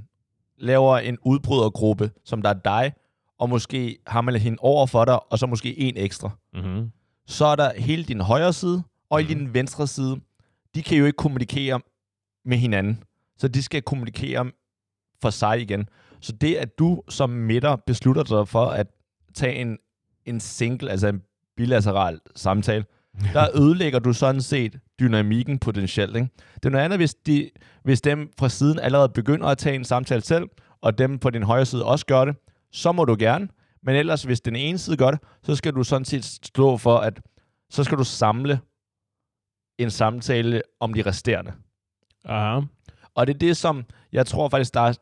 laver 0.58 0.98
en 0.98 1.18
udbrydergruppe, 1.22 2.12
som 2.26 2.42
der 2.42 2.50
er 2.50 2.54
dig, 2.54 2.94
og 3.40 3.50
måske 3.50 3.98
har 4.08 4.22
man 4.22 4.36
hende 4.36 4.58
over 4.62 4.86
for 4.88 5.06
dig, 5.06 5.32
og 5.32 5.40
så 5.40 5.48
måske 5.48 5.80
en 5.80 5.94
ekstra. 5.98 6.30
mm-hmm. 6.54 6.92
Så 7.28 7.46
er 7.46 7.56
der 7.56 7.72
hele 7.80 8.04
din 8.04 8.22
højre 8.22 8.54
side, 8.54 8.84
og 9.10 9.22
Mhm. 9.22 9.30
i 9.30 9.34
din 9.34 9.54
venstre 9.54 9.88
side. 9.88 10.20
De 10.76 10.84
kan 10.84 10.98
jo 10.98 11.06
ikke 11.06 11.18
kommunikere 11.18 11.82
med 12.46 12.58
hinanden. 12.58 13.04
Så 13.38 13.48
de 13.48 13.64
skal 13.64 13.82
kommunikere 13.82 14.52
for 15.22 15.30
sig 15.30 15.62
igen. 15.62 15.90
Så 16.22 16.32
det, 16.32 16.56
at 16.56 16.80
du 16.80 17.02
som 17.10 17.30
midter 17.30 17.76
beslutter 17.76 18.24
dig 18.24 18.48
for 18.48 18.66
at 18.66 18.88
tage 19.34 19.56
en, 19.56 19.78
en 20.26 20.40
single, 20.40 20.92
altså 20.92 21.08
en 21.08 21.22
bilateral 21.58 22.20
samtale, 22.36 22.86
der 23.34 23.48
ødelægger 23.62 24.00
du 24.00 24.14
sådan 24.14 24.42
set 24.42 24.80
dynamikken 25.00 25.60
potentielt. 25.60 26.16
Ikke? 26.16 26.30
Det 26.56 26.66
er 26.66 26.70
noget 26.70 26.86
andet, 26.86 27.00
hvis, 27.00 27.14
de, 27.14 27.50
hvis 27.84 28.02
dem 28.02 28.32
fra 28.40 28.50
siden 28.50 28.80
allerede 28.80 29.10
begynder 29.10 29.48
at 29.48 29.58
tage 29.58 29.76
en 29.76 29.86
samtale 29.86 30.22
selv, 30.22 30.46
og 30.82 30.98
dem 30.98 31.20
på 31.20 31.30
din 31.30 31.44
højre 31.44 31.66
side 31.66 31.86
også 31.86 32.06
gør 32.06 32.26
det, 32.26 32.36
så 32.72 32.92
må 32.92 33.06
du 33.06 33.16
gerne. 33.20 33.48
Men 33.84 33.96
ellers, 33.96 34.24
hvis 34.24 34.42
den 34.42 34.56
ene 34.56 34.78
side 34.78 34.98
gør 34.98 35.12
det, 35.12 35.20
så 35.44 35.56
skal 35.56 35.74
du 35.74 35.84
sådan 35.84 36.06
set 36.06 36.26
stå 36.26 36.78
for, 36.78 36.98
at 36.98 37.22
så 37.70 37.84
skal 37.84 37.98
du 37.98 38.04
samle 38.04 38.60
en 39.78 39.92
samtale 39.92 40.62
om 40.80 40.94
de 40.94 41.02
resterende. 41.02 41.54
Aha. 42.26 42.62
Og 43.16 43.28
det 43.28 43.34
er 43.34 43.38
det, 43.38 43.58
som 43.58 43.86
jeg 44.12 44.26
tror 44.26 44.50
faktisk, 44.50 44.74
der 44.74 44.82
er, 44.82 44.94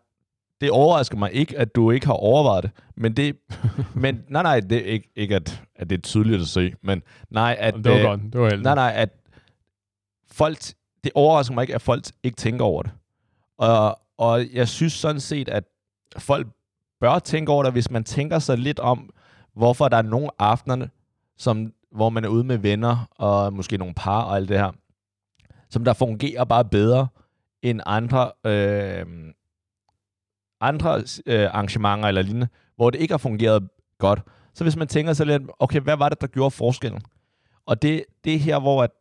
det 0.62 0.72
overrasker 0.72 1.18
mig 1.18 1.34
ikke, 1.34 1.58
at 1.58 1.76
du 1.76 1.92
ikke 1.92 2.06
har 2.06 2.14
overvejet 2.14 2.64
det. 2.64 2.72
Men 2.96 3.18
det, 3.18 3.38
men 3.96 4.24
nej, 4.30 4.44
nej, 4.44 4.60
det 4.60 4.78
er 4.78 4.92
ikke, 4.92 5.10
ikke 5.16 5.36
at, 5.36 5.64
at 5.76 5.90
det 5.90 5.98
er 5.98 6.02
tydeligt 6.02 6.42
at 6.42 6.48
se, 6.48 6.74
men 6.82 7.04
nej, 7.30 7.56
at, 7.60 7.74
Det 7.74 7.86
var 7.86 7.98
øh, 7.98 8.04
godt. 8.04 8.22
Det 8.22 8.42
var 8.42 8.46
heldigt. 8.46 8.64
nej, 8.64 8.76
nej, 8.76 8.94
at 8.96 9.10
folk, 10.32 10.58
det 11.04 11.12
overrasker 11.16 11.56
mig 11.56 11.62
ikke, 11.62 11.76
at 11.76 11.82
folk 11.82 12.04
ikke 12.24 12.36
tænker 12.36 12.66
over 12.66 12.84
det. 12.84 12.92
Og, 13.58 14.00
og 14.18 14.46
jeg 14.54 14.68
synes 14.68 14.94
sådan 14.94 15.22
set, 15.22 15.50
at 15.50 15.64
folk 16.18 16.48
bør 17.00 17.20
tænke 17.20 17.52
over 17.52 17.64
det, 17.64 17.72
hvis 17.72 17.92
man 17.92 18.04
tænker 18.04 18.40
sig 18.40 18.58
lidt 18.58 18.80
om, 18.80 19.10
hvorfor 19.56 19.88
der 19.88 19.98
er 19.98 20.02
nogle 20.02 20.30
aftener, 20.40 20.88
som, 21.38 21.74
hvor 21.92 22.10
man 22.10 22.26
er 22.26 22.30
ude 22.30 22.44
med 22.44 22.58
venner, 22.58 23.10
og 23.18 23.54
måske 23.54 23.78
nogle 23.78 23.94
par 23.94 24.22
og 24.22 24.36
alt 24.36 24.50
det 24.50 24.58
her, 24.58 24.72
som 25.70 25.84
der 25.84 25.94
fungerer 25.94 26.44
bare 26.44 26.66
bedre 26.66 27.08
end 27.62 27.82
andre, 27.86 28.32
øh, 28.46 29.06
andre 30.62 31.04
øh, 31.26 31.46
arrangementer 31.46 32.08
eller 32.08 32.22
lignende, 32.22 32.48
hvor 32.76 32.90
det 32.90 33.00
ikke 33.00 33.14
har 33.14 33.18
fungeret 33.18 33.70
godt. 33.98 34.22
Så 34.54 34.64
hvis 34.64 34.76
man 34.76 34.88
tænker 34.88 35.14
sig 35.14 35.26
lidt, 35.26 35.44
okay, 35.60 35.80
hvad 35.80 35.98
var 35.98 36.10
det, 36.10 36.22
der 36.22 36.28
gjorde 36.28 36.52
forskellen? 36.52 37.02
Og 37.66 37.82
det, 37.82 38.06
det 38.24 38.36
er 38.36 38.40
her, 38.40 38.60
hvor 38.60 38.84
at 38.84 38.92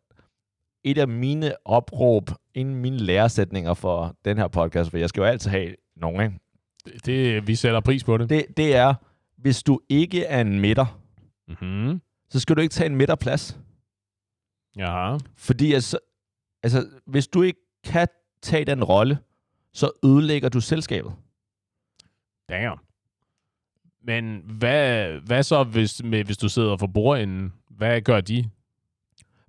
et 0.84 0.98
af 0.98 1.08
mine 1.08 1.52
opråb, 1.64 2.30
en 2.54 2.70
af 2.70 2.76
mine 2.76 2.96
læresætninger 2.96 3.74
for 3.74 4.14
den 4.24 4.38
her 4.38 4.48
podcast, 4.48 4.90
for 4.90 4.98
jeg 4.98 5.08
skal 5.08 5.20
jo 5.20 5.26
altid 5.26 5.50
have 5.50 5.74
nogen, 5.96 6.20
ikke? 6.20 6.38
Det, 6.86 7.06
det, 7.06 7.46
vi 7.46 7.54
sætter 7.54 7.80
pris 7.80 8.04
på 8.04 8.16
det. 8.18 8.30
Det, 8.30 8.46
det 8.56 8.76
er, 8.76 8.94
hvis 9.36 9.62
du 9.62 9.80
ikke 9.88 10.24
er 10.24 10.40
en 10.40 10.60
midter, 10.60 11.00
Mm-hmm. 11.48 12.00
så 12.30 12.40
skal 12.40 12.56
du 12.56 12.60
ikke 12.60 12.72
tage 12.72 12.86
en 12.90 12.96
midterplads. 12.96 13.58
Jaha. 14.76 15.18
Fordi 15.36 15.72
altså, 15.72 15.98
altså, 16.62 16.88
hvis 17.06 17.28
du 17.28 17.42
ikke 17.42 17.60
kan 17.84 18.08
tage 18.42 18.64
den 18.64 18.84
rolle, 18.84 19.18
så 19.72 19.90
ødelægger 20.04 20.48
du 20.48 20.60
selskabet. 20.60 21.12
Damn. 22.48 22.78
Men 24.04 24.42
hvad, 24.58 25.08
hvad 25.20 25.42
så, 25.42 25.64
hvis, 25.64 26.02
med, 26.04 26.24
hvis 26.24 26.36
du 26.38 26.48
sidder 26.48 26.76
for 26.76 26.86
bordenden? 26.86 27.52
Hvad 27.70 28.00
gør 28.00 28.20
de? 28.20 28.50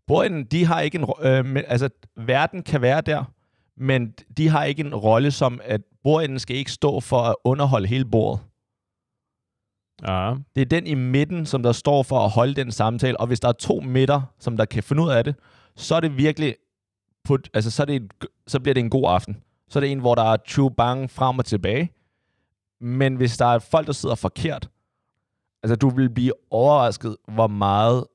Bordenden, 0.08 0.44
de 0.46 0.66
har 0.66 0.82
ikke 0.82 0.98
en... 0.98 1.06
Øh, 1.22 1.46
men, 1.46 1.64
altså, 1.68 1.90
verden 2.16 2.64
kan 2.64 2.82
være 2.82 3.02
der, 3.02 3.24
men 3.78 4.14
de 4.38 4.48
har 4.48 4.64
ikke 4.64 4.84
en 4.84 4.96
rolle 4.96 5.32
som, 5.32 5.62
at 5.64 5.82
bordenden 6.04 6.40
skal 6.40 6.56
ikke 6.56 6.72
stå 6.72 7.00
for 7.00 7.18
at 7.18 7.36
underholde 7.44 7.88
hele 7.88 8.06
bordet. 8.06 8.42
Ja. 10.08 10.36
Det 10.56 10.62
er 10.62 10.66
den 10.66 10.88
i 10.88 10.94
midten, 10.94 11.46
som 11.46 11.64
der 11.64 11.72
står 11.72 12.04
for 12.04 12.20
at 12.20 12.30
holde 12.30 12.54
den 12.54 12.72
samtale, 12.72 13.20
og 13.20 13.28
hvis 13.28 13.40
der 13.40 13.48
er 13.48 13.54
to 13.54 13.80
midter, 13.80 14.22
som 14.40 14.58
der 14.58 14.66
kan 14.66 14.84
finde 14.84 15.04
ud 15.04 15.10
af 15.10 15.24
det, 15.24 15.36
så 15.76 15.96
er 15.96 16.00
det 16.00 16.18
virkelig... 16.18 16.56
Put, 17.24 17.50
altså, 17.54 17.72
så, 17.72 17.84
er 17.84 17.86
det 17.86 17.96
et, 17.96 18.12
så 18.48 18.60
bliver 18.60 18.74
det 18.74 18.82
en 18.82 18.90
god 18.90 19.04
aften. 19.08 19.38
Så 19.70 19.80
er 19.80 19.82
det 19.82 19.92
en, 19.92 20.00
hvor 20.00 20.16
der 20.16 20.24
er 20.24 20.38
chu 20.48 20.70
bang 20.70 21.12
frem 21.12 21.40
og 21.40 21.46
tilbage. 21.46 21.92
Men 22.82 23.16
hvis 23.16 23.38
der 23.38 23.46
er 23.46 23.60
folk, 23.60 23.88
der 23.88 23.94
sidder 23.94 24.16
forkert, 24.16 24.70
altså 25.64 25.76
du 25.76 25.90
vil 25.90 26.10
blive 26.10 26.34
overrasket, 26.50 27.18
hvor 27.28 27.48
meget 27.48 28.06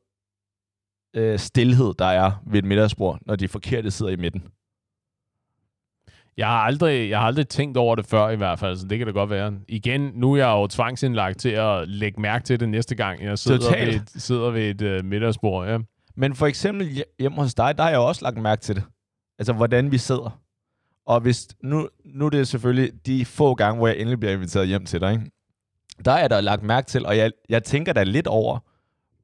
øh, 1.14 1.38
stillhed 1.38 1.94
der 1.98 2.04
er 2.04 2.32
ved 2.46 2.58
et 2.58 2.64
middagsbord, 2.64 3.18
når 3.26 3.36
de 3.36 3.48
forkerte 3.48 3.90
sidder 3.90 4.12
i 4.12 4.16
midten. 4.16 4.42
Jeg 6.36 6.46
har, 6.46 6.58
aldrig, 6.58 7.10
jeg 7.10 7.18
har 7.18 7.26
aldrig 7.26 7.48
tænkt 7.48 7.76
over 7.76 7.94
det 7.96 8.06
før 8.06 8.28
i 8.28 8.36
hvert 8.36 8.58
fald, 8.58 8.76
så 8.76 8.86
det 8.86 8.98
kan 8.98 9.06
det 9.06 9.14
godt 9.14 9.30
være. 9.30 9.52
Igen, 9.68 10.10
nu 10.14 10.32
er 10.32 10.36
jeg 10.36 10.46
jo 10.48 10.66
tvangsindlagt 10.66 11.38
til 11.38 11.48
at 11.48 11.88
lægge 11.88 12.20
mærke 12.20 12.44
til 12.44 12.60
det 12.60 12.68
næste 12.68 12.94
gang, 12.94 13.22
jeg 13.22 13.38
sidder 13.38 13.60
Totalt. 13.60 13.86
ved 13.94 14.00
et, 14.00 14.22
sidder 14.22 14.50
ved 14.50 14.82
et 14.82 14.98
uh, 15.00 15.04
middagsbord. 15.04 15.68
Ja. 15.68 15.78
Men 16.16 16.34
for 16.34 16.46
eksempel 16.46 16.86
hje- 16.88 17.16
hjemme 17.18 17.42
hos 17.42 17.54
dig, 17.54 17.78
der 17.78 17.82
har 17.82 17.90
jeg 17.90 17.98
også 17.98 18.24
lagt 18.24 18.38
mærke 18.38 18.62
til 18.62 18.74
det. 18.74 18.84
Altså, 19.38 19.52
hvordan 19.52 19.92
vi 19.92 19.98
sidder. 19.98 20.38
Og 21.06 21.20
hvis, 21.20 21.48
nu, 21.62 21.88
nu 22.04 22.26
er 22.26 22.30
det 22.30 22.48
selvfølgelig 22.48 23.06
de 23.06 23.24
få 23.24 23.54
gange, 23.54 23.78
hvor 23.78 23.86
jeg 23.86 23.96
endelig 23.98 24.20
bliver 24.20 24.32
inviteret 24.32 24.68
hjem 24.68 24.86
til 24.86 25.00
dig, 25.00 25.12
ikke? 25.12 25.30
der 26.04 26.12
er 26.12 26.28
der 26.28 26.40
lagt 26.40 26.62
mærke 26.62 26.86
til, 26.86 27.06
og 27.06 27.16
jeg, 27.16 27.30
jeg 27.48 27.62
tænker 27.64 27.92
da 27.92 28.02
lidt 28.02 28.26
over, 28.26 28.58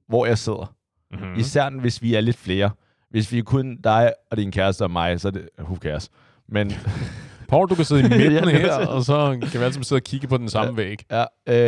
hvor 0.09 0.26
jeg 0.26 0.38
sidder. 0.38 0.74
Mm-hmm. 1.11 1.26
Mm. 1.28 1.38
Især 1.38 1.70
hvis 1.70 2.02
vi 2.02 2.14
er 2.14 2.20
lidt 2.20 2.36
flere. 2.36 2.70
Hvis 3.11 3.32
vi 3.32 3.38
er 3.38 3.42
kun 3.42 3.76
dig 3.76 4.12
og 4.30 4.36
din 4.36 4.52
kæreste 4.52 4.82
og 4.82 4.90
mig, 4.90 5.20
så 5.20 5.28
er 5.28 5.32
det, 5.32 5.48
who 5.59 5.76
cares. 5.76 6.11
Men 6.49 6.72
Paul, 7.49 7.68
du 7.68 7.74
kan 7.74 7.84
sidde 7.84 8.01
i 8.01 8.09
midten 8.30 8.49
her, 8.49 8.72
er- 8.72 8.86
og 8.86 9.03
så 9.05 9.30
kan 9.40 9.42
vi 9.42 9.49
sammen 9.59 9.84
sidde 9.84 9.99
og 9.99 10.05
kigge 10.05 10.28
på 10.28 10.36
den 10.36 10.49
samme 10.49 10.76
væg. 10.76 10.99
Ja, 11.11 11.24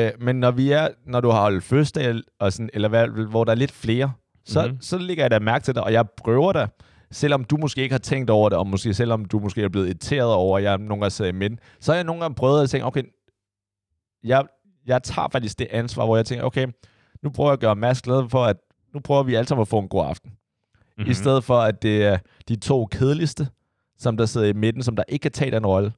øh, 0.07 0.13
men 0.21 0.37
når 0.37 0.51
vi 0.51 0.73
er, 0.73 0.89
når 1.07 1.21
du 1.21 1.31
har 1.31 1.41
holdt 1.41 1.65
fødselsdag, 1.65 2.15
og 2.41 2.53
sådan, 2.53 2.71
eller 2.75 2.89
hvad, 2.89 3.09
hvor 3.09 3.45
der 3.45 3.51
er 3.53 3.57
lidt 3.57 3.73
flere, 3.73 4.13
så, 4.45 4.61
Mhm. 4.61 4.69
mm-hmm. 4.69 4.83
så 4.83 4.99
lægger 4.99 5.25
jeg 5.25 5.31
da 5.31 5.39
mærke 5.39 5.65
til 5.65 5.75
det, 5.75 5.83
og 5.83 5.93
jeg 5.93 6.05
prøver 6.17 6.53
det, 6.53 6.71
selvom 7.11 7.45
du 7.45 7.57
måske 7.57 7.83
ikke 7.83 7.93
har 7.93 7.99
tænkt 7.99 8.31
over 8.31 8.49
det, 8.49 8.59
og 8.59 8.67
måske 8.67 8.95
selvom 8.95 9.25
du 9.25 9.39
måske 9.39 9.63
er 9.63 9.69
blevet 9.69 9.87
irriteret 9.87 10.33
over, 10.35 10.59
at 10.59 10.65
jeg 10.65 10.79
nogle 10.79 11.01
gange 11.01 11.11
sidder 11.11 11.31
i 11.31 11.35
midten, 11.35 11.59
så 11.81 11.93
har 11.93 11.97
jeg 11.97 12.05
nogle 12.05 12.21
gange 12.23 12.35
prøvet 12.35 12.63
at 12.63 12.71
tænke, 12.71 12.87
okay, 12.87 13.03
jeg, 14.25 14.45
jeg 14.87 15.03
tager 15.03 15.29
faktisk 15.33 15.59
det 15.59 15.67
ansvar, 15.71 16.05
hvor 16.05 16.17
jeg 16.17 16.27
tænker, 16.27 16.45
okay, 16.45 16.67
nu 17.23 17.31
prøver 17.31 17.51
jeg 17.51 17.53
at 17.53 17.61
gøre 17.61 17.77
Mads 17.77 18.03
glad 18.03 18.29
for, 18.29 18.45
at 18.45 18.57
nu 18.95 19.01
prøver 19.01 19.23
vi 19.23 19.35
alle 19.35 19.49
sammen 19.49 19.63
at 19.63 19.69
få 19.69 19.79
en 19.79 19.89
god 19.89 20.05
aften. 20.07 20.31
Mm-hmm. 20.31 21.03
Mhm. 21.03 21.11
I 21.11 21.15
stedet 21.15 21.45
for, 21.45 21.59
at 21.61 21.83
det 21.83 22.05
er 22.05 22.19
de 22.49 22.57
to 22.57 22.87
kedeligste, 22.87 23.49
som 24.01 24.17
der 24.17 24.27
sidder 24.27 24.47
i 24.47 24.53
midten, 24.53 24.83
som 24.83 24.97
der 24.97 25.03
ikke 25.09 25.23
kan 25.23 25.33
tage 25.33 25.51
den 25.51 25.67
rolle. 25.67 25.93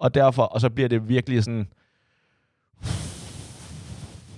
Og 0.00 0.14
derfor, 0.14 0.42
og 0.42 0.60
så 0.60 0.70
bliver 0.70 0.88
det 0.88 1.08
virkelig 1.08 1.44
sådan, 1.44 1.68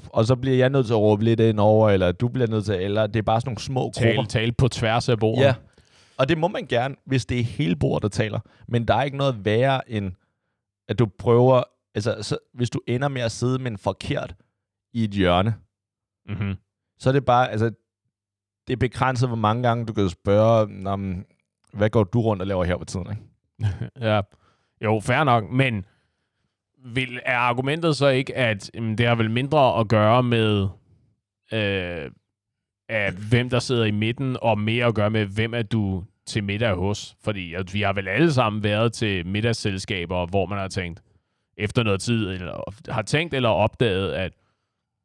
og 0.08 0.24
så 0.26 0.36
bliver 0.36 0.56
jeg 0.56 0.70
nødt 0.70 0.86
til 0.86 0.92
at 0.92 0.98
råbe 1.00 1.24
lidt 1.24 1.40
ind 1.40 1.60
over, 1.60 1.90
eller 1.90 2.12
du 2.12 2.28
bliver 2.28 2.46
nødt 2.48 2.64
til, 2.64 2.74
eller 2.74 3.06
det 3.06 3.16
er 3.18 3.22
bare 3.22 3.40
sådan 3.40 3.48
nogle 3.48 3.60
små 3.60 3.90
Tale, 3.94 4.16
grupper. 4.16 4.28
tale 4.28 4.52
på 4.52 4.68
tværs 4.68 5.08
af 5.08 5.18
bordet. 5.18 5.42
Ja, 5.42 5.54
og 6.16 6.28
det 6.28 6.38
må 6.38 6.48
man 6.48 6.66
gerne, 6.66 6.94
hvis 7.06 7.26
det 7.26 7.40
er 7.40 7.44
hele 7.44 7.76
bordet, 7.76 8.02
der 8.02 8.08
taler. 8.08 8.40
Men 8.68 8.88
der 8.88 8.94
er 8.94 9.02
ikke 9.02 9.16
noget 9.16 9.44
værre 9.44 9.90
end, 9.90 10.12
at 10.88 10.98
du 10.98 11.06
prøver, 11.18 11.62
altså 11.94 12.16
så, 12.22 12.38
hvis 12.54 12.70
du 12.70 12.80
ender 12.88 13.08
med 13.08 13.22
at 13.22 13.32
sidde 13.32 13.58
med 13.58 13.70
en 13.70 13.78
forkert 13.78 14.34
i 14.92 15.04
et 15.04 15.10
hjørne, 15.10 15.54
Mm-hmm. 16.28 16.54
så 16.98 17.08
er 17.08 17.12
det 17.12 17.24
bare, 17.24 17.50
altså, 17.50 17.70
det 18.66 18.72
er 18.72 18.76
begrænset, 18.76 19.28
hvor 19.28 19.36
mange 19.36 19.62
gange 19.62 19.86
du 19.86 19.92
kan 19.92 20.08
spørge, 20.08 20.66
"Nå, 20.82 20.96
men, 20.96 21.24
hvad 21.72 21.90
går 21.90 22.04
du 22.04 22.20
rundt 22.20 22.42
og 22.42 22.46
laver 22.48 22.64
her 22.64 22.76
på 22.76 22.84
tiden, 22.84 23.06
ikke? 23.10 23.22
Ja. 24.10 24.20
Jo, 24.84 25.00
fair 25.00 25.24
nok, 25.24 25.50
men 25.50 25.84
vil, 26.84 27.20
er 27.24 27.36
argumentet 27.36 27.96
så 27.96 28.08
ikke, 28.08 28.36
at 28.36 28.70
jamen, 28.74 28.98
det 28.98 29.06
har 29.06 29.14
vel 29.14 29.30
mindre 29.30 29.80
at 29.80 29.88
gøre 29.88 30.22
med, 30.22 30.68
øh, 31.52 32.10
at 32.88 33.14
hvem 33.14 33.50
der 33.50 33.58
sidder 33.58 33.84
i 33.84 33.90
midten, 33.90 34.36
og 34.42 34.58
mere 34.58 34.86
at 34.86 34.94
gøre 34.94 35.10
med, 35.10 35.26
hvem 35.26 35.54
er 35.54 35.62
du 35.62 36.04
til 36.26 36.44
middag 36.44 36.74
hos? 36.74 37.16
Fordi 37.24 37.54
at 37.54 37.74
vi 37.74 37.82
har 37.82 37.92
vel 37.92 38.08
alle 38.08 38.32
sammen 38.32 38.62
været 38.62 38.92
til 38.92 39.26
middagsselskaber, 39.26 40.26
hvor 40.26 40.46
man 40.46 40.58
har 40.58 40.68
tænkt, 40.68 41.02
efter 41.56 41.82
noget 41.82 42.00
tid, 42.00 42.28
eller 42.28 42.74
har 42.92 43.02
tænkt 43.02 43.34
eller 43.34 43.48
opdaget, 43.48 44.12
at 44.12 44.32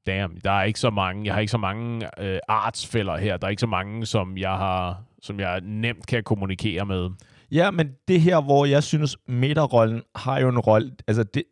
damn, 0.08 0.38
der 0.44 0.52
er 0.52 0.64
ikke 0.64 0.80
så 0.80 0.90
mange, 0.90 1.26
jeg 1.26 1.34
har 1.34 1.42
ikke 1.42 1.52
så 1.52 1.58
mange 1.58 2.22
øh, 2.22 2.40
artsfælder 2.48 3.18
her, 3.18 3.38
der 3.38 3.48
er 3.48 3.52
ikke 3.52 3.60
så 3.60 3.68
mange, 3.68 4.06
som 4.06 4.38
jeg 4.38 4.52
har, 4.52 5.04
som 5.26 5.40
jeg 5.40 5.62
nemt 5.62 6.08
kan 6.08 6.24
kommunikere 6.24 6.86
med. 6.86 7.10
Ja, 7.52 7.72
men 7.72 7.90
det 8.08 8.22
her, 8.22 8.42
hvor 8.42 8.66
jeg 8.66 8.84
synes, 8.84 9.18
midterrollen 9.28 10.02
har 10.16 10.40
jo 10.40 10.50
en 10.50 10.60
rolle, 10.60 10.92
altså 11.08 11.24
det, 11.24 11.44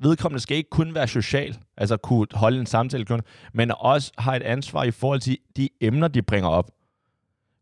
vedkommende 0.00 0.40
skal 0.40 0.56
ikke 0.56 0.70
kun 0.70 0.94
være 0.94 1.08
social, 1.08 1.58
altså 1.76 1.96
kunne 1.96 2.26
holde 2.32 2.60
en 2.60 2.66
samtale 2.66 3.04
kun, 3.04 3.20
men 3.54 3.72
også 3.78 4.12
har 4.18 4.36
et 4.36 4.42
ansvar 4.42 4.84
i 4.84 4.90
forhold 4.90 5.20
til 5.20 5.38
de 5.56 5.68
emner, 5.80 6.08
de 6.08 6.22
bringer 6.22 6.48
op. 6.48 6.70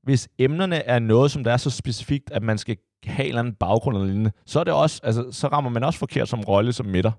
Hvis 0.03 0.29
emnerne 0.39 0.77
er 0.77 0.99
noget, 0.99 1.31
som 1.31 1.45
der 1.45 1.53
er 1.53 1.57
så 1.57 1.71
specifikt, 1.71 2.31
at 2.31 2.43
man 2.43 2.59
skal 2.59 2.77
have 3.05 3.25
en 3.25 3.29
eller 3.29 3.41
anden 3.41 3.55
baggrund 3.55 3.97
eller 3.97 4.07
lignende, 4.07 4.33
så 4.47 4.61
er 4.61 4.64
det 4.64 4.73
også, 4.73 5.01
altså, 5.05 5.33
så 5.33 5.49
rammer 5.49 5.71
man 5.71 5.85
også 5.85 5.99
forkert 5.99 6.29
som 6.29 6.41
rolle 6.41 6.73
som 6.73 6.87
midter. 6.87 7.12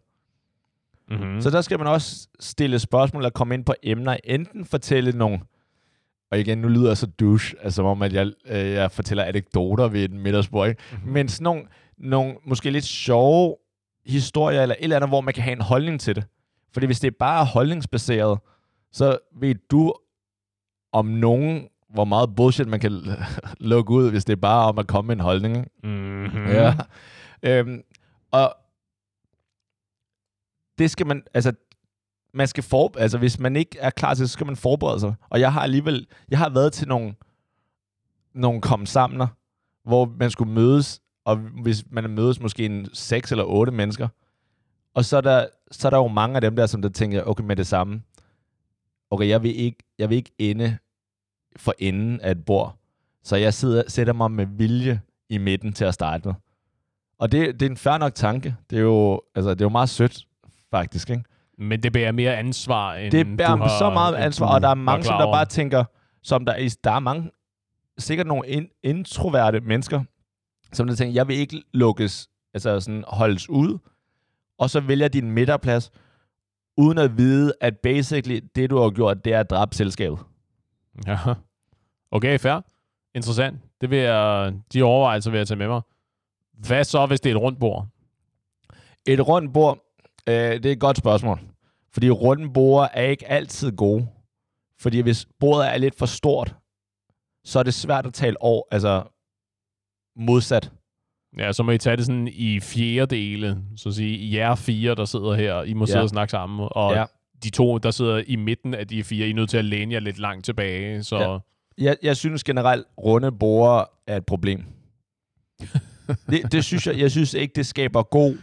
Mm-hmm. 1.10 1.34
Mm. 1.34 1.41
Så 1.41 1.50
der 1.50 1.62
skal 1.62 1.78
man 1.78 1.88
også 1.88 2.28
stille 2.39 2.80
spørgsmål 2.80 3.26
og 3.26 3.34
komme 3.34 3.54
ind 3.54 3.66
på 3.66 3.74
emner. 3.84 4.18
Enten 4.24 4.66
fortælle 4.66 5.12
nogle, 5.12 5.39
og 6.32 6.39
igen, 6.39 6.57
nu 6.57 6.67
lyder 6.67 6.88
jeg 6.88 6.97
så 6.97 7.07
douche, 7.07 7.55
altså 7.63 7.75
som 7.75 7.86
om, 7.86 8.01
at 8.01 8.13
jeg, 8.13 8.32
øh, 8.45 8.71
jeg 8.71 8.91
fortæller 8.91 9.23
anekdoter 9.23 9.88
ved 9.88 10.03
et 10.03 10.11
middagsbord, 10.11 10.67
ikke? 10.67 10.82
Mhm. 10.91 10.99
Mm-hmm. 10.99 11.13
men 11.13 11.28
sådan 11.28 11.43
nogle, 11.43 11.63
nogle 11.97 12.36
måske 12.45 12.69
lidt 12.69 12.86
sjove 12.86 13.55
historier, 14.05 14.61
eller 14.61 14.75
et 14.75 14.84
eller 14.84 14.95
andet, 14.95 15.09
hvor 15.09 15.21
man 15.21 15.34
kan 15.34 15.43
have 15.43 15.53
en 15.55 15.61
holdning 15.61 15.99
til 16.01 16.15
det. 16.15 16.25
Fordi 16.73 16.86
hvis 16.86 16.99
det 16.99 17.07
er 17.07 17.15
bare 17.19 17.45
holdningsbaseret, 17.45 18.39
så 18.91 19.17
ved 19.39 19.55
du 19.71 19.93
om 20.93 21.05
nogen, 21.05 21.67
hvor 21.89 22.05
meget 22.05 22.36
bullshit 22.36 22.67
man 22.67 22.80
kan 22.80 22.91
lukke 23.59 23.91
ud, 23.93 24.11
hvis 24.11 24.25
det 24.25 24.34
er 24.34 24.41
bare 24.41 24.69
om 24.69 24.80
at 24.80 24.88
komme 24.88 25.07
med 25.07 25.15
en 25.15 25.19
holdning. 25.21 25.67
Mm-hmm. 25.84 26.47
Ja. 26.47 26.73
Øhm, 27.43 27.82
og 28.32 28.55
det 30.78 30.91
skal 30.91 31.07
man, 31.07 31.23
altså, 31.34 31.53
man 32.34 32.47
skal 32.47 32.63
for, 32.63 32.91
altså 32.97 33.17
hvis 33.17 33.39
man 33.39 33.55
ikke 33.55 33.78
er 33.80 33.89
klar 33.89 34.13
til 34.13 34.21
det, 34.21 34.30
så 34.30 34.34
skal 34.34 34.45
man 34.45 34.55
forberede 34.55 34.99
sig. 34.99 35.13
Og 35.30 35.39
jeg 35.39 35.53
har 35.53 35.61
alligevel, 35.61 36.07
jeg 36.30 36.39
har 36.39 36.49
været 36.49 36.73
til 36.73 36.88
nogle, 36.88 37.15
nogle 38.34 38.61
kom 38.61 38.86
sammener, 38.86 39.28
hvor 39.84 40.13
man 40.19 40.32
skulle 40.32 40.53
mødes, 40.53 41.01
og 41.25 41.36
hvis 41.36 41.84
man 41.91 42.09
mødes 42.09 42.39
måske 42.39 42.65
en 42.65 42.88
seks 42.93 43.32
eller 43.32 43.43
otte 43.43 43.71
mennesker, 43.71 44.07
og 44.93 45.05
så 45.05 45.17
er 45.17 45.21
der, 45.21 45.47
så 45.71 45.88
er 45.88 45.89
der 45.89 45.97
jo 45.97 46.07
mange 46.07 46.36
af 46.36 46.41
dem 46.41 46.55
der, 46.55 46.65
som 46.65 46.82
der 46.82 46.89
tænker, 46.89 47.23
okay, 47.23 47.43
med 47.43 47.55
det 47.55 47.67
samme, 47.67 48.01
okay, 49.09 49.28
jeg 49.28 49.43
vil 49.43 49.59
ikke, 49.59 49.78
jeg 49.99 50.09
vil 50.09 50.15
ikke 50.15 50.32
ende 50.38 50.78
for 51.55 51.73
enden 51.80 52.21
af 52.21 52.32
et 52.32 52.45
bord, 52.45 52.78
så 53.23 53.36
jeg 53.36 53.53
sidder, 53.53 53.84
sætter 53.88 54.13
mig 54.13 54.32
med 54.32 54.45
vilje 54.45 55.01
i 55.30 55.38
midten 55.38 55.73
til 55.73 55.86
at 55.86 55.93
starte 55.93 56.28
med. 56.28 56.36
Og 57.19 57.32
det, 57.32 57.59
det 57.59 57.65
er 57.65 57.69
en 57.69 57.78
fair 57.78 57.97
nok 57.97 58.15
tanke. 58.15 58.55
Det 58.69 58.78
er 58.78 58.82
jo, 58.82 59.21
altså, 59.36 59.49
det 59.49 59.61
er 59.61 59.65
jo 59.65 59.69
meget 59.69 59.89
sødt, 59.89 60.28
faktisk. 60.71 61.09
Ikke? 61.09 61.23
Men 61.58 61.84
det 61.84 61.93
bærer 61.93 62.12
mere 62.12 62.36
ansvar, 62.38 62.93
end 62.95 63.12
Det 63.12 63.26
du 63.26 63.36
bærer 63.38 63.55
har, 63.58 63.80
så 63.80 63.89
meget 63.89 64.16
ansvar, 64.16 64.47
du 64.47 64.53
og 64.53 64.62
der 64.62 64.70
er 64.70 64.74
mange, 64.76 65.03
som 65.03 65.18
der 65.20 65.32
bare 65.32 65.45
tænker, 65.45 65.84
som 66.24 66.45
der, 66.45 66.53
er- 66.53 66.78
der 66.84 66.91
er 66.91 66.99
mange, 66.99 67.32
sikkert 67.97 68.28
nogle 68.28 68.47
in, 68.47 68.68
introverte 68.84 69.60
mennesker, 69.60 70.03
som 70.74 70.88
der 70.88 70.95
tænker, 70.95 71.14
jeg 71.14 71.28
vil 71.28 71.36
ikke 71.36 71.64
lukkes, 71.74 72.30
altså 72.53 72.80
sådan 72.80 73.03
holdes 73.08 73.49
ud, 73.49 73.78
og 74.58 74.70
så 74.70 74.80
vælger 74.80 75.08
din 75.08 75.32
midterplads, 75.32 75.91
uden 76.78 76.97
at 76.97 77.18
vide, 77.18 77.53
at 77.62 77.78
basically 77.78 78.39
det, 78.55 78.70
du 78.70 78.78
har 78.78 78.89
gjort, 78.89 79.26
det 79.26 79.34
er 79.34 79.39
at 79.39 79.49
dræbe 79.49 79.76
selskabet. 79.76 80.20
Ja. 81.08 81.18
Okay, 82.12 82.39
fair. 82.39 82.62
Interessant. 83.16 83.58
Det 83.82 83.89
vil 83.89 83.99
jeg, 83.99 84.53
de 84.74 84.84
overvejelser 84.84 85.32
vil 85.32 85.38
jeg 85.38 85.47
tage 85.47 85.58
med 85.58 85.68
mig. 85.68 85.82
Hvad 86.53 86.84
så, 86.84 87.05
hvis 87.05 87.22
det 87.22 87.32
er 87.32 87.36
et 87.36 87.41
rundt 87.41 87.60
bord? 87.60 87.88
Et 89.08 89.28
rundt 89.28 89.53
bord, 89.53 89.78
øh, 90.28 90.34
det 90.36 90.65
er 90.65 90.71
et 90.71 90.80
godt 90.80 90.97
spørgsmål. 90.97 91.39
Fordi 91.93 92.09
runde 92.09 92.53
bord 92.53 92.89
er 92.93 93.03
ikke 93.03 93.28
altid 93.28 93.71
gode. 93.71 94.07
Fordi 94.80 94.99
hvis 94.99 95.28
bordet 95.39 95.73
er 95.73 95.78
lidt 95.78 95.97
for 95.97 96.05
stort, 96.05 96.55
så 97.45 97.59
er 97.59 97.63
det 97.63 97.73
svært 97.73 98.05
at 98.05 98.13
tale 98.13 98.41
over, 98.41 98.63
altså 98.71 99.03
modsat. 100.15 100.71
Ja, 101.38 101.51
så 101.53 101.63
må 101.63 101.71
I 101.71 101.78
tage 101.78 101.97
det 101.97 102.05
sådan 102.05 102.28
i 102.28 102.59
fjerde 102.59 103.15
dele, 103.15 103.57
så 103.75 103.89
at 103.89 103.95
sige, 103.95 104.38
jer 104.39 104.55
fire, 104.55 104.95
der 104.95 105.05
sidder 105.05 105.34
her, 105.36 105.63
I 105.63 105.73
må 105.73 105.86
sidde 105.86 105.99
Ja. 105.99 106.03
og 106.03 106.09
snakke 106.09 106.32
sammen, 106.32 106.67
og 106.71 106.93
Ja. 106.93 107.05
de 107.43 107.49
to, 107.49 107.78
der 107.78 107.91
sidder 107.91 108.23
i 108.28 108.36
midten 108.36 108.73
af 108.73 108.88
de 108.88 109.03
fire, 109.03 109.28
I 109.28 109.30
er 109.30 109.34
nødt 109.36 109.49
til 109.49 109.57
at 109.57 109.65
læne 109.65 109.93
jer 109.93 109.99
lidt 109.99 110.19
langt 110.19 110.45
tilbage, 110.45 111.03
så 111.03 111.17
Ja. 111.19 111.38
Jeg, 111.86 111.97
jeg 112.03 112.17
synes 112.17 112.43
generelt, 112.43 112.88
runde 112.97 113.32
bord 113.32 114.01
er 114.07 114.17
et 114.17 114.25
problem. 114.25 114.63
det, 116.30 116.51
det 116.51 116.63
synes 116.65 116.88
jeg, 116.88 116.99
jeg 116.99 117.11
synes 117.11 117.34
ikke, 117.34 117.53
det 117.55 117.65
skaber 117.65 118.03
god 118.03 118.38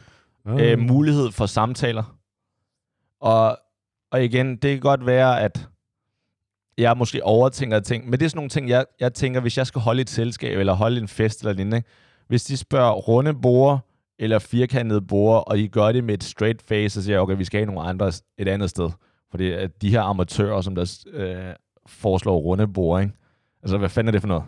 Ah. 0.47 0.73
øh, 0.73 0.79
mulighed 0.79 1.31
for 1.31 1.47
samtaler. 1.47 2.17
Og, 3.21 3.59
og 4.11 4.25
igen, 4.25 4.57
det 4.57 4.71
kan 4.71 4.81
godt 4.81 5.07
være, 5.07 5.41
at 5.41 5.69
jeg 6.79 6.97
måske 6.97 7.25
overtænker 7.25 7.81
ting, 7.81 8.05
men 8.11 8.13
det 8.13 8.25
er 8.25 8.29
sådan 8.29 8.39
nogle 8.39 8.51
ting, 8.51 8.69
jeg, 8.69 8.85
jeg 9.01 9.15
tænker, 9.15 9.41
hvis 9.41 9.59
jeg 9.59 9.67
skal 9.67 9.81
holde 9.81 10.01
et 10.01 10.11
selskab, 10.11 10.59
eller 10.59 10.73
holde 10.73 11.01
en 11.01 11.09
fest 11.09 11.41
eller 11.41 11.53
lignende, 11.53 11.83
hvis 12.29 12.45
de 12.45 12.57
spørger 12.57 12.93
runde 12.93 13.35
borde 13.35 13.79
eller 14.19 14.39
firkantede 14.39 15.03
borde, 15.03 15.45
og 15.45 15.57
de 15.57 15.69
gør 15.69 15.93
det 15.93 16.05
med 16.05 16.15
et 16.15 16.25
straight 16.25 16.63
face, 16.63 17.01
og 17.01 17.05
siger, 17.05 17.21
okay, 17.21 17.37
vi 17.37 17.45
skal 17.45 17.59
have 17.59 17.75
nogle 17.75 17.89
andre 17.89 18.13
et 18.39 18.49
andet 18.49 18.71
sted. 18.71 18.91
Fordi 19.31 19.51
at 19.51 19.83
de 19.83 19.91
her 19.91 20.03
amatører, 20.03 20.61
som 20.61 20.75
der 20.75 21.05
øh, 21.13 21.55
foreslår 21.87 22.39
runde 22.39 22.69
bord, 22.69 23.03
ikke? 23.03 23.15
altså 23.63 23.79
hvad 23.79 23.89
fanden 23.89 24.09
er 24.09 24.13
det 24.13 24.21
for 24.21 24.29
noget? 24.29 24.45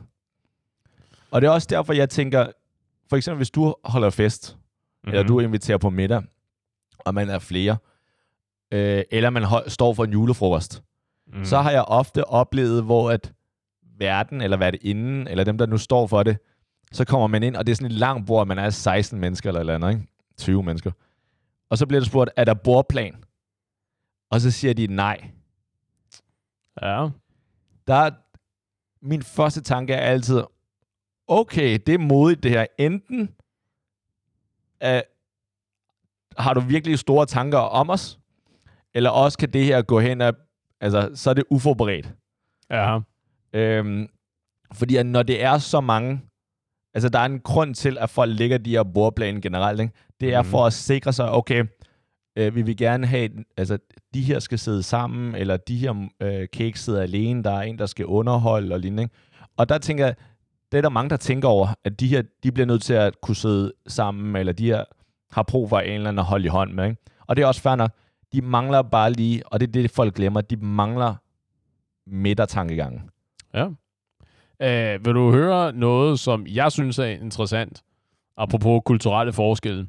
Og 1.31 1.41
det 1.41 1.47
er 1.47 1.51
også 1.51 1.69
derfor, 1.71 1.93
jeg 1.93 2.11
tænker, 2.11 2.47
for 3.09 3.17
eksempel 3.17 3.37
hvis 3.37 3.51
du 3.51 3.75
holder 3.85 4.11
fest, 4.11 4.57
mm-hmm. 5.07 5.19
eller 5.19 5.27
du 5.27 5.41
inviterer 5.41 5.79
på 5.79 5.91
middag, 5.91 6.23
og 6.99 7.15
man 7.15 7.31
er 7.31 7.39
flere, 7.39 7.77
øh, 8.73 9.03
eller 9.11 9.31
man 9.31 9.43
hold, 9.43 9.71
står 9.71 9.95
for 9.95 10.05
en 10.05 10.13
julefrokost, 10.13 10.83
mm. 11.27 11.45
så 11.45 11.59
har 11.59 11.71
jeg 11.71 11.83
ofte 11.83 12.25
oplevet, 12.25 12.85
hvor 12.85 13.11
at 13.11 13.33
verden, 13.99 14.41
eller 14.41 14.57
hvad 14.57 14.73
det 14.73 14.83
inden, 14.83 15.29
eller 15.29 15.45
dem, 15.45 15.59
der 15.59 15.67
nu 15.67 15.79
står 15.79 16.07
for 16.07 16.23
det, 16.23 16.39
så 16.93 17.05
kommer 17.05 17.27
man 17.27 17.43
ind, 17.43 17.57
og 17.57 17.67
det 17.67 17.73
er 17.73 17.77
sådan 17.77 17.91
et 17.91 17.99
langt 17.99 18.27
bord, 18.27 18.47
man 18.47 18.59
er 18.59 18.71
16 18.71 19.21
mennesker 19.21 19.51
eller 19.51 19.61
eller 19.61 19.75
andet, 19.75 19.91
ikke? 19.91 20.07
20 20.37 20.63
mennesker. 20.63 20.91
Og 21.71 21.79
så 21.79 21.87
bliver 21.87 22.01
der 22.01 22.07
spurgt, 22.07 22.31
er 22.37 22.45
der 22.45 22.55
bordplan? 22.55 23.25
Og 24.31 24.41
så 24.41 24.51
siger 24.51 24.75
de 24.75 24.87
nej. 24.87 25.31
Ja. 26.83 27.09
Der 27.87 27.95
er, 27.95 28.11
min 29.03 29.23
første 29.23 29.63
tanke 29.63 29.93
er 29.93 30.01
altid, 30.01 30.43
okay, 31.29 31.79
det 31.87 31.95
er 31.95 31.99
modigt 31.99 32.43
det 32.43 32.51
her. 32.51 32.67
Enten 32.79 33.36
uh, 34.85 35.01
har 36.39 36.55
du 36.55 36.61
virkelig 36.61 36.99
store 36.99 37.27
tanker 37.27 37.59
om 37.59 37.91
os, 37.91 38.19
Eller 38.95 39.11
også 39.11 39.39
kan 39.39 39.53
det 39.53 39.65
her 39.65 39.83
gå 39.83 40.01
hen 40.01 40.21
og... 40.21 40.35
Altså, 40.81 41.11
så 41.15 41.31
er 41.31 41.35
det 41.35 41.45
uforberedt. 41.51 42.15
Ja. 42.71 42.99
Øhm, 43.53 44.09
fordi 44.75 44.97
at 44.97 45.07
når 45.07 45.23
det 45.23 45.43
er 45.43 45.59
så 45.59 45.81
mange... 45.81 46.21
Altså, 46.95 47.09
der 47.09 47.19
er 47.19 47.25
en 47.25 47.41
grund 47.41 47.75
til, 47.75 47.99
at 48.01 48.11
folk 48.11 48.39
lægger 48.39 48.59
de 48.59 48.71
her 48.71 48.83
bordplaner 48.83 49.41
generelt. 49.41 49.81
Ikke? 49.81 49.93
Det 50.21 50.35
er 50.35 50.43
Mhm. 50.43 50.51
for 50.51 50.67
at 50.67 50.73
sikre 50.73 51.13
sig, 51.13 51.31
okay, 51.31 51.65
øh, 52.37 52.55
vi 52.55 52.63
vil 52.63 52.77
gerne 52.77 53.07
have... 53.07 53.31
Altså, 53.57 53.79
de 54.15 54.23
her 54.23 54.39
skal 54.39 54.59
sidde 54.59 54.83
sammen, 54.83 55.35
eller 55.35 55.57
de 55.57 55.77
her 55.79 56.09
øh, 56.23 56.49
kan 56.53 56.67
ikke 56.67 56.81
sidde 56.81 57.03
alene. 57.03 57.43
Der 57.45 57.51
er 57.51 57.63
en, 57.63 57.79
der 57.79 57.87
skal 57.87 58.07
underholde 58.07 58.75
og 58.75 58.81
lignende. 58.81 59.03
Ikke? 59.03 59.15
Og 59.57 59.69
der 59.69 59.79
tænker 59.79 60.05
jeg, 60.07 60.15
det 60.73 60.79
er 60.79 60.83
der 60.83 60.89
mange, 60.89 61.11
der 61.11 61.17
tænker 61.17 61.49
over, 61.49 61.69
at 61.85 62.01
de 62.01 62.09
her, 62.09 62.23
de 62.43 62.53
bliver 62.53 62.67
nødt 62.67 62.83
til 62.83 62.95
at 62.95 63.21
kunne 63.21 63.37
sidde 63.37 63.73
sammen, 63.87 64.37
eller 64.37 64.53
de 64.53 64.67
her 64.67 64.85
har 65.31 65.43
brug 65.43 65.69
for 65.69 65.79
en 65.81 65.93
eller 65.93 66.09
anden 66.09 66.19
at 66.19 66.25
holde 66.25 66.45
i 66.45 66.49
hånd 66.49 66.73
med. 66.73 66.85
Ikke? 66.85 66.97
Og 67.27 67.37
det 67.37 67.43
er 67.43 67.47
også 67.47 67.61
fair 67.61 67.75
nok. 67.77 67.91
De 68.33 68.41
mangler 68.43 68.83
bare 68.83 69.13
lige, 69.13 69.43
og 69.47 69.61
det 69.61 69.67
er 69.69 69.73
det, 69.73 69.91
folk 69.91 70.15
glemmer, 70.15 70.41
de 70.41 70.57
mangler 70.57 71.15
midtertankegangen. 72.07 73.03
Ja. 73.55 73.67
Øh, 74.61 75.05
vil 75.05 75.15
du 75.15 75.31
høre 75.33 75.73
noget, 75.73 76.21
som 76.21 76.47
jeg 76.47 76.73
synes 76.73 76.99
er 76.99 77.05
interessant, 77.05 77.83
apropos 78.37 78.83
kulturelle 78.85 79.33
forskelle? 79.33 79.87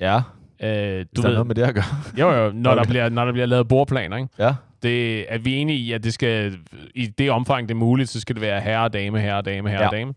Ja, 0.00 0.20
Øh, 0.62 0.96
hvis 0.96 1.06
du 1.16 1.22
der 1.22 1.28
er 1.28 1.30
ved, 1.30 1.34
noget 1.34 1.46
med 1.46 1.54
det 1.54 1.62
at 1.62 1.74
gøre. 1.74 1.84
jo, 2.18 2.30
jo, 2.32 2.52
når, 2.52 2.74
der 2.74 2.80
Okay. 2.80 2.90
bliver, 2.90 3.08
når 3.08 3.24
der 3.24 3.32
bliver 3.32 3.46
lavet 3.46 3.68
bordplaner, 3.68 4.16
ikke? 4.16 4.28
Ja. 4.38 4.54
Det, 4.82 5.32
er 5.32 5.38
vi 5.38 5.54
enige 5.54 5.78
i, 5.78 5.92
at 5.92 6.04
det 6.04 6.14
skal, 6.14 6.58
i 6.94 7.06
det 7.06 7.30
omfang, 7.30 7.68
det 7.68 7.74
er 7.74 7.78
muligt, 7.78 8.08
så 8.08 8.20
skal 8.20 8.34
det 8.36 8.42
være 8.42 8.60
herre 8.60 8.84
og 8.84 8.92
dame, 8.92 9.20
herre 9.20 9.36
og 9.36 9.44
dame, 9.44 9.68
herre 9.70 9.80
Ja. 9.82 9.86
og 9.88 9.92
dame. 9.92 10.14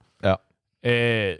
Ja. 0.83 1.29
Øh, 1.31 1.35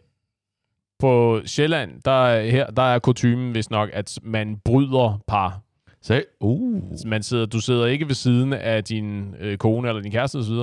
på 0.99 1.41
Sjælland, 1.45 2.01
der, 2.05 2.25
er- 2.25 2.49
her, 2.49 2.67
der 2.67 2.81
er 2.81 2.99
kutumen 2.99 3.55
vist 3.55 3.71
nok, 3.71 3.89
at 3.93 4.19
man 4.23 4.57
bryder 4.65 5.21
par. 5.27 5.59
Så, 6.01 6.23
uh. 6.39 6.81
Man 7.05 7.23
sidder, 7.23 7.45
du 7.45 7.59
sidder 7.59 7.85
ikke 7.85 8.07
ved 8.07 8.15
siden 8.15 8.53
af 8.53 8.83
din 8.83 9.35
øh, 9.39 9.57
kone 9.57 9.87
eller 9.87 10.01
din 10.01 10.11
kæreste 10.11 10.35
osv., 10.37 10.55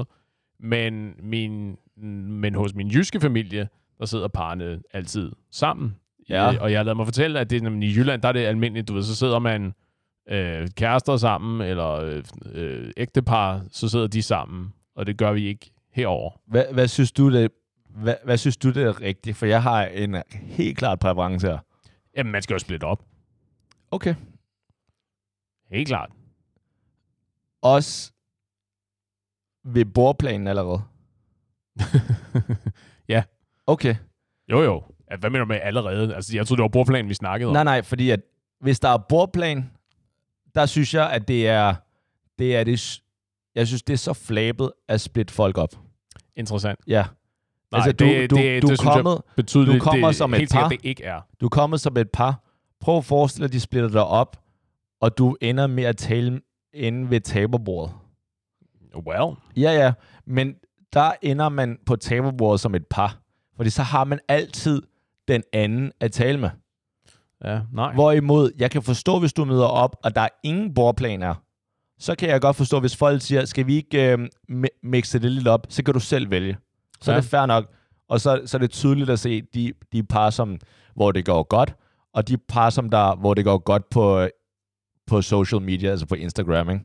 men, 0.60 1.14
min, 1.22 1.76
men 2.40 2.54
hos 2.54 2.74
min 2.74 2.88
jyske 2.88 3.20
familie, 3.20 3.68
der 3.98 4.06
sidder 4.06 4.28
parne 4.28 4.78
altid 4.92 5.32
sammen. 5.50 5.96
Ja. 6.28 6.52
Øh, 6.52 6.58
og 6.60 6.72
jeg 6.72 6.84
lader 6.84 6.94
mig 6.96 7.06
fortælle, 7.06 7.40
at 7.40 7.50
det, 7.50 7.62
nemlig 7.62 7.88
i 7.90 7.96
Jylland, 7.96 8.22
der 8.22 8.28
er 8.28 8.32
det 8.32 8.40
almindeligt, 8.40 8.88
du 8.88 8.94
ved, 8.94 9.02
så 9.02 9.14
sidder 9.16 9.38
man 9.38 9.74
øh, 10.30 10.68
kærester 10.76 11.16
sammen, 11.16 11.68
eller 11.68 12.20
øh, 12.52 12.90
ægtepar, 12.96 13.64
så 13.70 13.88
sidder 13.88 14.06
de 14.06 14.22
sammen, 14.22 14.72
og 14.96 15.06
det 15.06 15.18
gør 15.18 15.32
vi 15.32 15.46
ikke 15.46 15.70
herover. 15.92 16.30
Hvad, 16.46 16.64
hvad 16.72 16.88
synes 16.88 17.12
du 17.12 17.32
det 17.32 17.50
hvad, 17.96 18.14
hvad 18.24 18.36
synes 18.36 18.56
du 18.56 18.70
det 18.70 18.82
er 18.82 19.00
rigtigt? 19.00 19.36
For 19.36 19.46
jeg 19.46 19.62
har 19.62 19.84
en 19.84 20.22
helt 20.32 20.78
klart 20.78 20.98
præference 20.98 21.48
her. 21.48 21.58
Jamen, 22.16 22.32
man 22.32 22.42
skal 22.42 22.54
jo 22.54 22.58
splitte 22.58 22.84
op. 22.84 23.04
Okay. 23.90 24.14
Helt 25.70 25.88
klart. 25.88 26.10
Også 27.62 28.12
ved 29.64 29.84
bordplanen 29.84 30.48
allerede. 30.48 30.82
Ja. 33.08 33.22
Okay. 33.66 33.94
jo, 34.50 34.62
jo. 34.62 34.82
Hvad 35.18 35.30
mener 35.30 35.44
du 35.44 35.48
med 35.48 35.60
allerede? 35.62 36.14
Altså, 36.14 36.36
jeg 36.36 36.46
troede, 36.46 36.58
det 36.58 36.62
var 36.62 36.68
bordplanen, 36.68 37.08
vi 37.08 37.14
snakkede 37.14 37.48
om. 37.48 37.52
Nej, 37.52 37.64
nej, 37.64 37.82
fordi 37.82 38.10
at 38.10 38.20
hvis 38.60 38.80
der 38.80 38.88
er 38.88 38.98
bordplan, 38.98 39.70
der 40.56 40.66
synes 40.66 40.94
jeg, 40.94 41.10
at 41.10 41.28
det 41.28 41.48
er, 41.48 41.74
det 42.38 42.56
er 42.56 42.64
det, 42.64 43.00
jeg 43.54 43.66
synes, 43.66 43.82
det 43.82 43.92
er 43.92 43.98
så 43.98 44.12
flabet 44.12 44.72
at 44.88 45.00
splitte 45.00 45.34
folk 45.34 45.58
op. 45.58 45.70
Interessant. 46.36 46.80
Ja. 46.86 47.04
Nej, 47.72 47.78
altså, 47.78 47.92
du, 47.92 48.04
det, 48.04 48.30
du, 48.30 48.36
det, 48.36 48.62
du, 48.62 48.68
det, 48.68 48.78
synes 48.78 48.94
jeg 48.94 49.02
kommet, 49.04 49.22
betyder, 49.36 49.72
du 49.72 49.78
kommer 49.78 50.06
det, 50.06 50.16
som 50.16 50.34
et 50.34 50.38
sikkert, 50.38 50.60
par. 50.60 50.68
det 50.68 50.80
ikke 50.82 51.04
er. 51.04 51.20
du 51.40 51.46
er 51.46 51.50
kommet 51.50 51.80
som 51.80 51.96
et 51.96 52.10
par. 52.10 52.42
Prøv 52.80 52.96
at 52.96 53.04
forestille 53.04 53.42
dig, 53.42 53.50
at 53.50 53.52
de 53.52 53.60
splitter 53.60 53.90
dig 53.90 54.04
op, 54.04 54.42
og 55.00 55.18
du 55.18 55.36
ender 55.40 55.66
med 55.66 55.84
at 55.84 55.96
tale 55.96 56.40
inde 56.72 57.10
ved 57.10 57.20
taberbordet. 57.20 57.94
Well, 59.06 59.36
Ja, 59.56 59.70
ja, 59.70 59.92
men 60.26 60.54
der 60.92 61.12
ender 61.22 61.48
man 61.48 61.78
på 61.86 61.96
taberbordet 61.96 62.60
som 62.60 62.74
et 62.74 62.86
par. 62.86 63.18
Fordi 63.56 63.70
så 63.70 63.82
har 63.82 64.04
man 64.04 64.18
altid 64.28 64.82
den 65.28 65.42
anden 65.52 65.92
at 66.00 66.12
tale 66.12 66.38
med. 66.38 66.50
Ja, 67.44 67.60
nej. 67.72 67.94
Hvorimod, 67.94 68.50
jeg 68.58 68.70
kan 68.70 68.82
forstå, 68.82 69.18
hvis 69.18 69.32
du 69.32 69.44
møder 69.44 69.66
op, 69.66 69.96
og 70.04 70.14
der 70.14 70.20
er 70.20 70.28
ingen 70.42 70.74
bordplaner, 70.74 71.34
så 71.98 72.14
kan 72.14 72.28
jeg 72.28 72.40
godt 72.40 72.56
forstå, 72.56 72.80
hvis 72.80 72.96
folk 72.96 73.22
siger, 73.22 73.44
skal 73.44 73.66
vi 73.66 73.74
ikke 73.76 74.12
øh, 74.12 74.28
mi- 74.50 74.80
mixe 74.82 75.18
det 75.18 75.32
lidt 75.32 75.48
op, 75.48 75.66
så 75.68 75.82
kan 75.82 75.94
du 75.94 76.00
selv 76.00 76.30
vælge. 76.30 76.56
Så 77.00 77.10
ja. 77.10 77.16
Er 77.16 77.20
det 77.20 77.30
fair 77.30 77.46
nok. 77.46 77.72
Og 78.08 78.20
så, 78.20 78.42
så 78.46 78.56
er 78.56 78.58
det 78.58 78.70
tydeligt 78.70 79.10
at 79.10 79.18
se 79.18 79.42
de, 79.42 79.72
de 79.92 80.02
par, 80.02 80.30
som, 80.30 80.58
hvor 80.94 81.12
det 81.12 81.24
går 81.24 81.42
godt, 81.42 81.74
og 82.14 82.28
de 82.28 82.36
par, 82.38 82.70
som 82.70 82.90
der, 82.90 83.16
hvor 83.16 83.34
det 83.34 83.44
går 83.44 83.58
godt 83.58 83.90
på, 83.90 84.28
på 85.06 85.22
social 85.22 85.62
media, 85.62 85.90
altså 85.90 86.06
på 86.06 86.14
Instagram. 86.14 86.70
Ikke? 86.70 86.84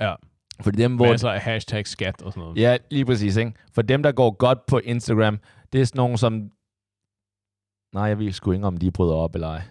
Ja. 0.00 0.14
For 0.60 0.70
dem, 0.70 0.96
hvor, 0.96 1.06
Masser 1.06 1.30
af 1.30 1.40
hashtag 1.40 1.86
skat 1.86 2.22
og 2.22 2.32
sådan 2.32 2.40
noget. 2.40 2.56
Ja, 2.58 2.76
lige 2.90 3.04
præcis. 3.04 3.36
Ikke? 3.36 3.52
For 3.74 3.82
dem, 3.82 4.02
der 4.02 4.12
går 4.12 4.30
godt 4.30 4.66
på 4.66 4.78
Instagram, 4.78 5.38
det 5.72 5.80
er 5.80 5.84
sådan 5.84 5.98
nogen, 5.98 6.18
som... 6.18 6.50
Nej, 7.94 8.02
jeg 8.02 8.18
ved 8.18 8.32
sgu 8.32 8.52
ikke, 8.52 8.66
om 8.66 8.76
de 8.76 8.90
bryder 8.90 9.14
op 9.14 9.34
eller 9.34 9.48
ej. 9.48 9.62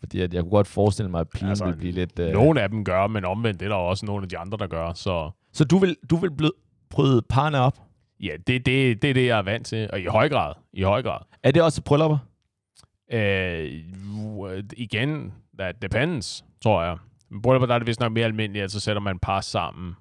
Fordi 0.00 0.20
at 0.20 0.34
jeg 0.34 0.42
kunne 0.42 0.50
godt 0.50 0.66
forestille 0.66 1.10
mig, 1.10 1.20
at 1.20 1.28
pigen 1.28 1.48
altså, 1.48 1.64
Altså, 1.64 1.74
vil 1.74 1.80
blive 1.80 1.92
lidt... 1.92 2.18
Øh... 2.18 2.32
Nogle 2.32 2.62
af 2.62 2.68
dem 2.68 2.84
gør, 2.84 3.06
men 3.06 3.24
omvendt, 3.24 3.60
det 3.60 3.66
er 3.66 3.70
der 3.70 3.76
også 3.76 4.06
nogle 4.06 4.22
af 4.22 4.28
de 4.28 4.38
andre, 4.38 4.58
der 4.58 4.66
gør. 4.66 4.92
Så 4.92 5.30
Så 5.52 5.64
du 5.64 5.78
vil, 5.78 5.96
du 6.10 6.16
vil 6.16 6.30
blød, 6.36 6.52
bryde 6.90 7.22
parne 7.28 7.58
op? 7.58 7.78
ja, 8.20 8.32
det, 8.46 8.66
det, 8.66 9.02
det 9.02 9.10
er 9.10 9.14
det, 9.14 9.26
jeg 9.26 9.38
er 9.38 9.42
vant 9.42 9.66
til. 9.66 9.90
Og 9.92 10.00
i 10.00 10.04
høj 10.04 10.28
grad. 10.28 10.52
I 10.72 10.82
høj 10.82 11.02
grad. 11.02 11.18
Er 11.42 11.50
det 11.50 11.62
også 11.62 11.82
bryllupper? 11.82 12.18
Øh, 13.12 13.82
igen, 14.76 15.32
that 15.58 15.82
depends, 15.82 16.44
tror 16.62 16.82
jeg. 16.82 16.96
Men 17.30 17.42
Bryllupper, 17.42 17.66
der 17.66 17.74
er 17.74 17.78
det 17.78 17.86
vist 17.86 18.00
nok 18.00 18.12
mere 18.12 18.24
almindeligt, 18.24 18.64
at 18.64 18.70
så 18.70 18.80
sætter 18.80 19.02
man 19.02 19.18
par 19.18 19.40
sammen 19.40 19.94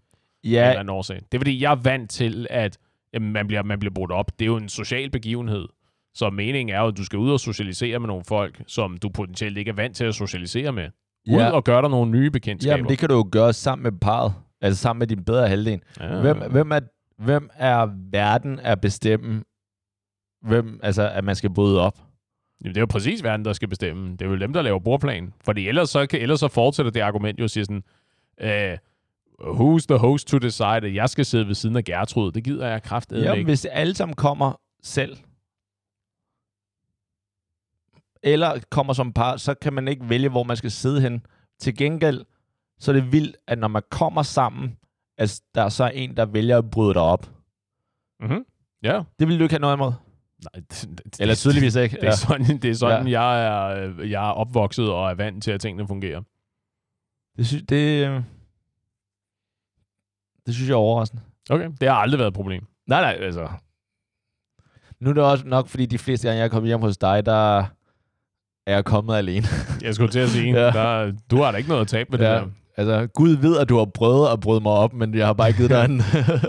af 0.43 0.81
en 0.81 0.87
Ja, 0.87 0.93
årsag. 0.93 1.15
Det 1.15 1.33
er 1.33 1.39
fordi, 1.39 1.61
jeg 1.61 1.71
er 1.71 1.75
vant 1.75 2.09
til, 2.11 2.47
at 2.49 2.77
jamen, 3.13 3.31
man, 3.31 3.47
bliver, 3.47 3.63
man 3.63 3.79
bliver 3.79 3.93
brudt 3.93 4.11
op. 4.11 4.39
Det 4.39 4.45
er 4.45 4.47
jo 4.47 4.57
en 4.57 4.69
social 4.69 5.09
begivenhed. 5.09 5.67
Så 6.15 6.29
meningen 6.29 6.75
er 6.75 6.79
jo, 6.79 6.87
at 6.87 6.97
du 6.97 7.05
skal 7.05 7.19
ud 7.19 7.31
og 7.31 7.39
socialisere 7.39 7.99
med 7.99 8.07
nogle 8.07 8.23
folk, 8.27 8.61
som 8.67 8.97
du 8.97 9.09
potentielt 9.09 9.57
ikke 9.57 9.69
er 9.69 9.75
vant 9.75 9.95
til 9.95 10.05
at 10.05 10.15
socialisere 10.15 10.71
med. 10.71 10.89
Ud 11.29 11.39
ja. 11.39 11.51
og 11.51 11.63
gøre 11.63 11.81
dig 11.81 11.89
nogle 11.89 12.11
nye 12.11 12.31
bekendtskaber. 12.31 12.75
Jamen, 12.75 12.89
det 12.89 12.97
kan 12.97 13.09
du 13.09 13.15
jo 13.15 13.29
gøre 13.31 13.53
sammen 13.53 13.83
med 13.83 13.91
parret. 13.91 14.33
Altså 14.61 14.81
sammen 14.81 14.99
med 14.99 15.07
din 15.07 15.25
bedre 15.25 15.47
halvdel. 15.47 15.81
ja. 15.99 16.21
Hvem, 16.21 16.37
hvem, 16.51 16.71
er, 16.71 16.79
hvem 17.17 17.49
er 17.55 17.87
verden 18.11 18.59
at 18.59 18.81
bestemme, 18.81 19.43
hvem, 20.41 20.79
altså, 20.83 21.09
at 21.09 21.23
man 21.23 21.35
skal 21.35 21.53
bryde 21.53 21.81
op? 21.81 21.97
Jamen, 22.63 22.75
det 22.75 22.77
er 22.77 22.81
jo 22.81 22.85
præcis 22.85 23.23
verden, 23.23 23.45
der 23.45 23.53
skal 23.53 23.67
bestemme. 23.67 24.11
Det 24.11 24.21
er 24.21 24.25
jo 24.29 24.37
dem, 24.37 24.53
der 24.53 24.61
laver 24.61 24.79
bordplan. 24.79 25.33
Fordi 25.45 25.67
ellers 25.67 25.89
så, 25.89 26.05
kan, 26.05 26.21
ellers 26.21 26.39
så 26.39 26.47
fortsætter 26.47 26.91
det 26.91 26.99
argument 26.99 27.39
jo 27.39 27.43
og 27.43 27.49
siger 27.49 27.63
sådan, 27.63 27.83
øh, 28.41 28.77
who's 29.41 29.85
the 29.89 29.97
host 29.97 30.27
to 30.27 30.37
decide, 30.37 30.67
at 30.67 30.95
jeg 30.95 31.09
skal 31.09 31.25
sidde 31.25 31.47
ved 31.47 31.55
siden 31.55 31.75
af 31.75 31.83
Gertrud? 31.83 32.31
Det 32.31 32.43
gider 32.43 32.67
jeg 32.67 32.83
kraftedeme 32.83 33.37
ikke. 33.37 33.47
hvis 33.47 33.65
alle 33.65 33.95
sammen 33.95 34.15
kommer 34.15 34.53
selv, 34.83 35.17
eller 38.23 38.59
kommer 38.69 38.93
som 38.93 39.13
par, 39.13 39.37
så 39.37 39.53
kan 39.53 39.73
man 39.73 39.87
ikke 39.87 40.09
vælge, 40.09 40.29
hvor 40.29 40.43
man 40.43 40.57
skal 40.57 40.71
sidde 40.71 41.01
hen. 41.01 41.25
Til 41.59 41.77
gengæld, 41.77 42.25
så 42.79 42.91
er 42.91 42.95
det 42.95 43.11
vildt, 43.11 43.37
at 43.47 43.57
når 43.59 43.67
man 43.67 43.81
kommer 43.91 44.23
sammen, 44.23 44.77
at 45.17 45.41
der 45.55 45.61
er 45.63 45.69
så 45.69 45.91
en, 45.93 46.17
der 46.17 46.25
vælger 46.25 46.57
at 46.57 46.71
bryde 46.71 46.93
dig 46.93 47.01
op. 47.01 47.29
Mm-hmm. 48.19 48.45
Ja. 48.83 49.01
Det 49.19 49.27
vil 49.27 49.39
du 49.39 49.43
ikke 49.43 49.53
have 49.53 49.59
noget 49.61 49.75
imod. 49.75 49.91
Nej, 50.43 50.63
det, 50.69 50.89
det, 51.05 51.19
Eller 51.19 51.35
tydeligvis 51.35 51.75
ikke. 51.75 51.95
Det 52.01 52.07
er 52.07 52.15
sådan, 52.15 52.45
det 52.45 52.65
er 52.65 52.73
sådan 52.75 53.07
Ja. 53.07 53.21
jeg, 53.21 53.45
er, 53.45 53.87
øh, 53.99 54.11
jeg 54.11 54.27
er 54.27 54.31
opvokset 54.31 54.89
og 54.91 55.09
er 55.09 55.13
vant 55.15 55.43
til, 55.43 55.51
at 55.51 55.61
tingene 55.61 55.87
fungerer. 55.87 56.21
Det, 57.37 57.47
sy- 57.47 57.63
det, 57.69 58.07
øh, 58.07 58.23
det 60.45 60.53
synes 60.55 60.67
jeg 60.69 60.73
er 60.73 60.77
overraskende. 60.77 61.23
Okay, 61.49 61.71
det 61.81 61.89
har 61.89 61.95
aldrig 61.95 62.19
været 62.19 62.27
et 62.27 62.33
problem. 62.33 62.65
Nej, 62.87 63.01
nej, 63.01 63.25
altså. 63.25 63.49
Nu 64.99 65.09
er 65.09 65.13
det 65.13 65.23
også 65.23 65.47
nok, 65.47 65.67
fordi 65.67 65.85
de 65.85 65.97
fleste 65.97 66.27
gange, 66.27 66.39
jeg 66.39 66.45
er 66.45 66.49
kommet 66.49 66.67
hjem 66.69 66.79
hos 66.81 66.97
dig, 66.97 67.25
der 67.25 67.65
er 68.67 68.73
jeg 68.73 68.85
kommet 68.85 69.15
alene. 69.15 69.45
Jeg 69.83 69.95
skulle 69.95 70.11
til 70.11 70.19
at 70.19 70.29
sige, 70.29 70.53
Ja. 70.53 70.65
der, 70.65 71.11
du 71.31 71.37
har 71.41 71.51
da 71.51 71.57
ikke 71.57 71.69
noget 71.69 71.81
at 71.81 71.87
tabe 71.87 72.09
med 72.11 72.19
Ja. 72.19 72.33
det 72.33 72.41
der. 72.41 72.47
Altså, 72.77 73.07
Gud 73.13 73.29
ved, 73.29 73.57
at 73.57 73.69
du 73.69 73.77
har 73.77 73.85
prøvet 73.85 74.27
at 74.33 74.39
bryde 74.39 74.61
mig 74.61 74.71
op, 74.71 74.93
men 74.93 75.15
jeg 75.15 75.25
har 75.25 75.33
bare 75.33 75.47
ikke 75.47 75.57
givet 75.57 75.69
dig 75.71 75.85
en... 75.89 76.01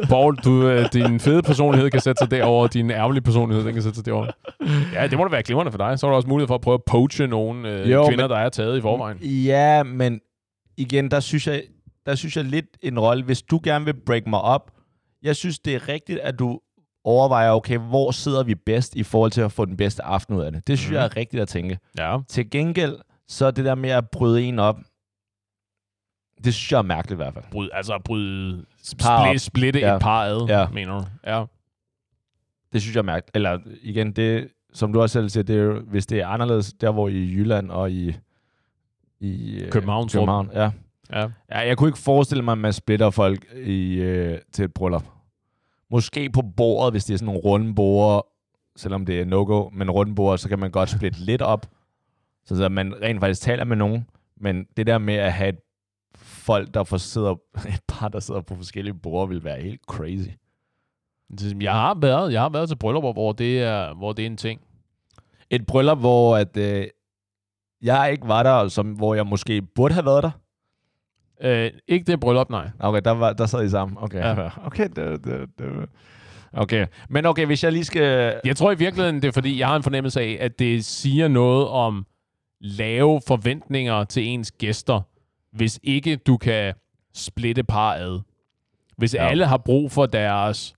Paul, 0.09 0.37
du, 0.37 0.69
øh, 0.69 0.87
din 0.93 1.21
fede 1.21 1.43
personlighed 1.43 1.91
kan 1.91 2.01
sætte 2.01 2.19
sig 2.19 2.31
derover, 2.31 2.67
din 2.67 2.91
ærgerlige 2.91 3.23
personlighed 3.23 3.65
den 3.65 3.73
kan 3.75 3.83
sætte 3.83 3.97
sig 3.97 4.07
derover. 4.07 4.27
Ja, 4.95 5.07
det 5.07 5.19
må 5.19 5.25
da 5.25 5.31
være 5.31 5.43
glimrende 5.43 5.73
for 5.73 5.79
dig. 5.79 5.99
Så 5.99 6.07
har 6.07 6.11
du 6.13 6.17
også 6.17 6.29
mulighed 6.29 6.47
for 6.49 6.55
at 6.55 6.61
prøve 6.61 6.75
at 6.75 6.85
poache 6.87 7.27
nogle 7.27 7.71
øh, 7.71 7.91
Jo, 7.91 8.07
kvinder, 8.09 8.25
men- 8.25 8.31
der 8.31 8.37
er 8.39 8.49
taget 8.49 8.79
i 8.79 8.81
forvejen. 8.81 9.19
Ja, 9.23 9.83
men 9.83 10.21
igen, 10.77 11.11
der 11.11 11.21
synes 11.21 11.47
jeg, 11.47 11.63
der 12.07 12.15
synes 12.15 12.37
jeg 12.37 12.45
lidt 12.45 12.67
en 12.83 12.99
rolle. 12.99 13.25
Hvis 13.25 13.43
du 13.43 13.61
gerne 13.65 13.85
vil 13.85 13.95
break 14.07 14.27
mig 14.27 14.41
op, 14.41 14.71
jeg 15.23 15.37
synes, 15.37 15.59
det 15.59 15.75
er 15.75 15.89
rigtigt, 15.89 16.19
at 16.19 16.39
du 16.39 16.59
overvejer, 17.05 17.51
okay, 17.51 17.79
hvor 17.79 18.11
sidder 18.11 18.43
vi 18.43 18.55
bedst 18.55 18.97
i 18.97 19.03
forhold 19.03 19.31
til 19.31 19.41
at 19.41 19.53
få 19.53 19.65
den 19.65 19.77
bedste 19.77 20.03
aften 20.03 20.37
ud 20.37 20.43
af 20.43 20.53
det. 20.53 20.67
Det 20.67 20.79
synes 20.79 20.91
mm. 20.91 20.97
jeg 20.97 21.05
er 21.05 21.17
rigtigt 21.17 21.43
at 21.43 21.49
tænke. 21.49 21.79
Ja. 21.99 22.19
Til 22.29 22.51
gengæld, 22.51 22.97
så 23.29 23.51
det 23.51 23.65
der 23.65 23.75
med 23.75 23.91
at 23.91 24.11
bryde 24.11 24.43
en 24.43 24.59
op, 24.59 24.79
det 26.45 26.55
synes 26.55 26.73
jeg 26.73 26.79
er 26.79 26.83
mærkeligt 26.83 27.17
i 27.17 27.23
hvert 27.23 27.35
fald. 27.35 27.45
Bryd, 27.51 27.69
altså 27.73 27.99
bryde, 28.05 28.65
Par 28.99 29.37
splitte 29.39 29.81
Ja. 29.81 29.95
et 29.97 30.03
par 30.03 30.25
ad, 30.25 30.47
Ja. 30.49 30.69
mener 30.69 30.99
du? 30.99 31.05
Ja. 31.27 31.45
Det 32.73 32.83
synes 32.83 32.95
jeg 32.95 33.01
er 33.01 33.05
mærkeligt. 33.05 33.37
Eller 33.37 33.59
igen, 33.83 34.13
det, 34.13 34.49
som 34.73 34.93
du 34.93 35.01
også 35.03 35.13
selv 35.13 35.29
siger, 35.29 35.45
det 35.45 35.57
er 35.59 35.81
hvis 35.81 36.07
det 36.07 36.21
er 36.21 36.27
anderledes 36.27 36.73
der, 36.73 36.91
hvor 36.93 37.09
i 37.09 37.13
Jylland 37.35 37.71
og 37.71 37.91
i, 37.91 38.17
i 39.21 39.61
øh, 39.61 39.71
København, 39.71 40.09
København 40.09 40.51
ja. 40.55 40.71
Ja. 41.13 41.29
Ja, 41.51 41.59
jeg 41.59 41.77
kunne 41.77 41.89
ikke 41.89 41.99
forestille 41.99 42.45
mig, 42.45 42.53
at 42.53 42.59
man 42.59 42.73
splitter 42.73 43.11
folk 43.11 43.47
i, 43.55 43.95
øh, 43.95 44.39
til 44.53 44.65
et 44.65 44.75
bryllup. 44.75 45.05
Måske 45.93 46.31
på 46.31 46.43
bordet, 46.57 46.93
hvis 46.93 47.05
det 47.05 47.15
er 47.15 47.19
sådan 47.19 47.27
nogle 47.27 47.41
runde 47.41 47.75
borde, 47.75 48.27
selvom 48.77 49.07
det 49.07 49.21
er 49.21 49.25
no-go, 49.25 49.71
men 49.73 49.91
runde 49.91 50.15
borde, 50.15 50.39
så 50.39 50.49
kan 50.49 50.59
man 50.59 50.71
godt 50.71 50.91
splitte 50.91 51.21
lidt 51.21 51.43
op, 51.43 51.67
så, 52.45 52.57
så 52.57 52.69
man 52.69 53.03
rent 53.03 53.21
faktisk 53.21 53.41
taler 53.43 53.65
med 53.65 53.77
nogen. 53.77 54.07
Men 54.37 54.67
det 54.77 54.87
der 54.87 54.99
med 54.99 55.15
at 55.15 55.33
have 55.33 55.49
et 55.49 55.59
folk, 56.17 56.75
der 56.75 56.85
får 56.85 56.97
sidder, 56.97 57.31
et 57.75 57.83
par, 57.89 58.09
der 58.09 58.21
sidder 58.21 58.41
på 58.41 58.55
forskellige 58.55 58.95
borde, 58.95 59.29
vil 59.29 59.45
være 59.45 59.61
helt 59.61 59.81
crazy. 59.87 60.29
Jeg 61.61 61.73
har 61.73 61.95
været, 61.95 62.33
jeg 62.33 62.41
har 62.41 62.49
været 62.49 62.69
til 62.69 62.77
bryllupper, 62.77 63.13
hvor 63.13 63.33
det 63.33 63.63
er, 63.63 63.95
hvor 63.95 64.13
det 64.13 64.23
er 64.23 64.27
en 64.27 64.37
ting. 64.37 64.61
Et 65.51 65.67
bryllup, 65.67 65.99
hvor 65.99 66.37
at, 66.37 66.57
øh, 66.57 66.87
jeg 67.83 68.13
ikke 68.13 68.29
var 68.29 68.43
der, 68.43 68.69
som, 68.69 68.93
hvor 68.93 69.15
jeg 69.15 69.27
måske 69.27 69.63
burde 69.63 69.95
have 69.95 70.07
været 70.07 70.23
der. 70.23 70.31
Øh, 71.43 71.71
ikke 71.89 72.13
det 72.13 72.21
bryllup, 72.21 72.51
nej. 72.51 72.71
Okay, 72.81 73.01
der, 73.05 73.11
var, 73.11 73.33
der 73.33 73.47
sad 73.47 73.65
I 73.65 73.71
sammen. 73.71 73.99
Okay, 74.01 74.19
Ja. 74.19 74.49
okay, 74.67 74.89
det, 74.97 75.25
det, 75.25 75.49
det. 75.59 75.67
okay. 76.53 76.87
Men 77.09 77.27
okay, 77.27 77.47
hvis 77.47 77.65
jeg 77.65 77.73
lige 77.73 77.85
skal... 77.85 78.41
Jeg 78.45 78.57
tror 78.57 78.73
i 78.73 78.79
virkeligheden, 78.79 79.23
det 79.23 79.29
er 79.29 79.33
fordi, 79.33 79.59
jeg 79.59 79.69
har 79.69 79.77
en 79.77 79.83
fornemmelse 79.83 80.21
af, 80.21 80.37
at 80.41 80.59
det 80.59 80.85
siger 80.85 81.29
noget 81.29 81.69
om 81.69 82.07
lave 82.61 83.21
forventninger 83.27 84.05
til 84.05 84.27
ens 84.27 84.53
gæster, 84.53 85.01
hvis 85.53 85.81
ikke 85.83 86.17
du 86.17 86.37
kan 86.37 86.75
splitte 87.15 87.65
par 87.65 87.95
ad. 87.95 88.21
Hvis. 88.97 89.15
Ja. 89.15 89.27
alle 89.27 89.47
har 89.47 89.57
brug 89.57 89.93
for 89.93 90.07
deres 90.07 90.75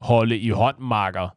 holde 0.00 0.38
i 0.38 0.50
håndmarker, 0.50 1.28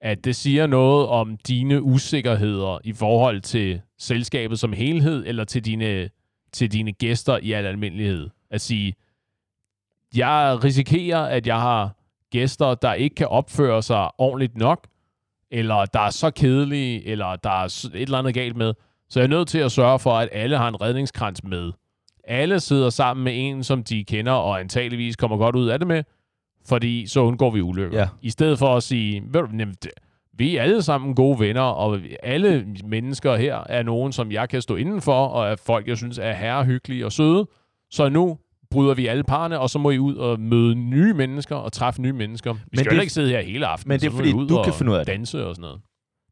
at 0.00 0.24
det 0.24 0.36
siger 0.36 0.66
noget 0.66 1.06
om 1.06 1.36
dine 1.36 1.82
usikkerheder 1.82 2.78
i 2.84 2.92
forhold 2.92 3.40
til 3.40 3.80
selskabet 3.98 4.58
som 4.58 4.72
helhed, 4.72 5.24
eller 5.26 5.44
til 5.44 5.64
dine, 5.64 6.08
til 6.52 6.72
dine 6.72 6.92
gæster 6.92 7.38
i 7.42 7.52
al 7.52 7.66
almindelighed. 7.66 8.30
At 8.50 8.60
sige, 8.60 8.94
jeg 10.16 10.58
risikerer, 10.64 11.26
at 11.26 11.46
jeg 11.46 11.60
har 11.60 11.96
gæster, 12.30 12.74
der 12.74 12.92
ikke 12.92 13.14
kan 13.14 13.28
opføre 13.28 13.82
sig 13.82 14.20
ordentligt 14.20 14.56
nok, 14.56 14.86
eller 15.50 15.84
der 15.84 16.00
er 16.00 16.10
så 16.10 16.30
kedelige, 16.30 17.06
eller 17.06 17.36
der 17.36 17.50
er 17.50 17.64
et 17.64 18.02
eller 18.02 18.18
andet 18.18 18.34
galt 18.34 18.56
med. 18.56 18.74
Så 19.08 19.20
jeg 19.20 19.24
er 19.24 19.30
nødt 19.30 19.48
til 19.48 19.58
at 19.58 19.72
sørge 19.72 19.98
for, 19.98 20.12
at 20.12 20.28
alle 20.32 20.56
har 20.58 20.68
en 20.68 20.80
redningskrans 20.80 21.44
med. 21.44 21.72
Alle 22.24 22.60
sidder 22.60 22.90
sammen 22.90 23.24
med 23.24 23.32
en, 23.36 23.64
som 23.64 23.84
de 23.84 24.04
kender, 24.04 24.32
og 24.32 24.60
antageligvis 24.60 25.16
kommer 25.16 25.36
godt 25.36 25.56
ud 25.56 25.68
af 25.68 25.78
det 25.78 25.88
med, 25.88 26.04
fordi 26.66 27.06
så 27.06 27.20
undgår 27.20 27.50
vi 27.50 27.60
ulykker. 27.60 27.98
Ja. 27.98 28.08
I 28.22 28.30
stedet 28.30 28.58
for 28.58 28.76
at 28.76 28.82
sige, 28.82 29.22
ved 29.26 29.40
du, 29.40 29.48
vi 30.38 30.56
er 30.56 30.62
alle 30.62 30.82
sammen 30.82 31.14
gode 31.14 31.38
venner, 31.40 31.60
og 31.62 31.98
alle 32.22 32.66
mennesker 32.84 33.36
her 33.36 33.64
er 33.68 33.82
nogen, 33.82 34.12
som 34.12 34.32
jeg 34.32 34.48
kan 34.48 34.62
stå 34.62 34.76
indenfor, 34.76 35.26
og 35.26 35.48
er 35.48 35.56
folk, 35.56 35.88
jeg 35.88 35.96
synes 35.96 36.18
er 36.18 36.32
herre 36.32 36.64
hyggelige 36.64 37.06
og 37.06 37.12
søde. 37.12 37.46
Så 37.90 38.08
nu 38.08 38.38
bryder 38.70 38.94
vi 38.94 39.06
alle 39.06 39.24
parne, 39.24 39.58
og 39.60 39.70
så 39.70 39.78
må 39.78 39.90
I 39.90 39.98
ud 39.98 40.14
og 40.16 40.40
møde 40.40 40.74
nye 40.74 41.14
mennesker 41.14 41.56
og 41.56 41.72
træffe 41.72 42.02
nye 42.02 42.12
mennesker. 42.12 42.54
Vi 42.72 42.78
skal 42.78 42.92
det- 42.94 43.00
ikke 43.00 43.12
sidde 43.12 43.28
her 43.30 43.40
hele 43.40 43.66
aftenen. 43.66 43.88
Men 43.88 44.00
det 44.00 44.06
er 44.06 44.10
fordi, 44.10 44.32
ud 44.32 44.48
du 44.48 44.58
og 44.58 44.64
kan 44.64 44.74
finde 44.74 44.92
ud 44.92 44.96
af 44.96 45.06
det. 45.06 45.12
danse 45.12 45.46
og 45.46 45.54
sådan 45.54 45.62
noget. 45.62 45.80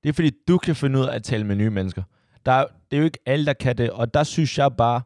Det 0.03 0.09
er 0.09 0.13
fordi, 0.13 0.31
du 0.49 0.59
kan 0.59 0.77
finde 0.77 0.99
ud 0.99 1.05
af 1.05 1.15
at 1.15 1.23
tale 1.23 1.45
med 1.45 1.57
nye 1.57 1.71
mennesker. 1.71 2.03
Der 2.47 2.53
er, 2.53 2.65
det 2.91 2.97
er 2.97 2.99
jo 2.99 3.05
ikke 3.05 3.19
alle, 3.27 3.47
der 3.47 3.53
kan 3.53 3.79
det, 3.79 3.91
og 3.91 4.15
der 4.15 4.23
synes 4.25 4.59
jeg 4.59 4.71
bare, 4.79 5.01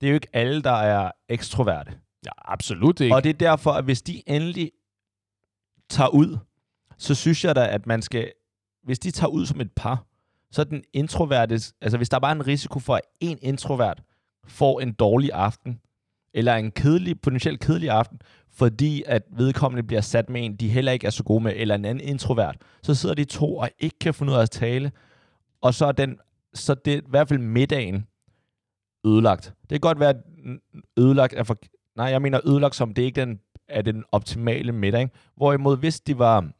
det 0.00 0.06
er 0.06 0.10
jo 0.10 0.14
ikke 0.14 0.28
alle, 0.32 0.62
der 0.62 0.70
er 0.72 1.10
ekstroverte. 1.28 1.92
Ja, 2.26 2.30
absolut 2.44 3.00
ikke. 3.00 3.14
Og 3.16 3.24
det 3.24 3.30
er 3.30 3.34
derfor, 3.34 3.70
at 3.70 3.84
hvis 3.84 4.02
de 4.02 4.22
endelig 4.26 4.70
tager 5.90 6.08
ud, 6.08 6.38
så 7.00 7.14
synes 7.14 7.44
jeg 7.44 7.56
da, 7.56 7.66
at 7.66 7.86
man 7.86 8.02
skal... 8.02 8.32
Hvis 8.82 8.98
de 8.98 9.10
tager 9.10 9.30
ud 9.30 9.46
som 9.46 9.60
et 9.60 9.72
par, 9.76 10.06
så 10.50 10.60
er 10.62 10.64
den 10.64 10.84
introverte... 10.92 11.54
Altså, 11.54 11.96
hvis 11.96 12.08
der 12.08 12.18
bare 12.18 12.30
er 12.30 12.34
en 12.34 12.46
risiko 12.46 12.78
for, 12.78 12.94
at 12.94 13.02
en 13.20 13.38
introvert 13.42 14.02
får 14.46 14.80
en 14.80 14.92
dårlig 14.92 15.30
aften, 15.32 15.80
eller 16.34 16.54
en 16.54 16.70
kedelig, 16.70 17.20
potentielt 17.20 17.60
kedelig 17.60 17.90
aften, 17.90 18.20
fordi 18.52 19.02
at 19.06 19.22
vedkommende 19.32 19.82
bliver 19.82 20.00
sat 20.00 20.30
med 20.30 20.44
en, 20.44 20.56
de 20.56 20.68
heller 20.68 20.92
ikke 20.92 21.06
er 21.06 21.10
så 21.10 21.24
gode 21.24 21.44
med, 21.44 21.52
eller 21.56 21.74
en 21.74 21.84
anden 21.84 22.08
introvert, 22.08 22.56
så 22.82 22.94
sidder 22.94 23.14
de 23.14 23.24
to 23.24 23.56
og 23.56 23.70
ikke 23.78 23.98
kan 23.98 24.14
finde 24.14 24.32
ud 24.32 24.38
af 24.38 24.42
at 24.42 24.50
tale, 24.50 24.92
og 25.60 25.74
så 25.74 25.86
er 25.86 25.92
den, 25.92 26.18
så 26.54 26.74
det 26.74 26.94
er 26.94 26.98
i 26.98 27.02
hvert 27.08 27.28
fald 27.28 27.38
middagen 27.38 28.06
ødelagt. 29.06 29.54
Det 29.62 29.68
kan 29.68 29.80
godt 29.80 30.00
være, 30.00 30.08
at 30.10 30.16
ødelagt 30.96 31.34
er 31.36 31.42
for, 31.42 31.56
nej, 31.96 32.06
jeg 32.06 32.22
mener 32.22 32.40
ødelagt 32.46 32.74
som, 32.74 32.94
det 32.94 33.02
er 33.02 33.06
ikke 33.06 33.20
den, 33.20 33.40
er 33.68 33.82
den 33.82 34.04
optimale 34.12 34.72
middag. 34.72 35.00
ikke? 35.00 35.14
Hvorimod, 35.36 35.76
hvis 35.76 36.00
de 36.00 36.18
var 36.18 36.50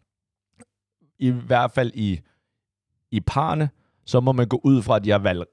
i 1.21 1.31
hvert 1.31 1.71
fald 1.71 1.91
i, 1.95 2.21
i 3.11 3.21
parne, 3.21 3.71
så 4.07 4.21
må 4.21 4.33
man 4.33 4.49
gå 4.49 4.61
ud 4.64 4.83
fra, 4.83 4.97
at 4.97 5.05
de 5.05 5.11
har 5.11 5.18
valgt 5.18 5.45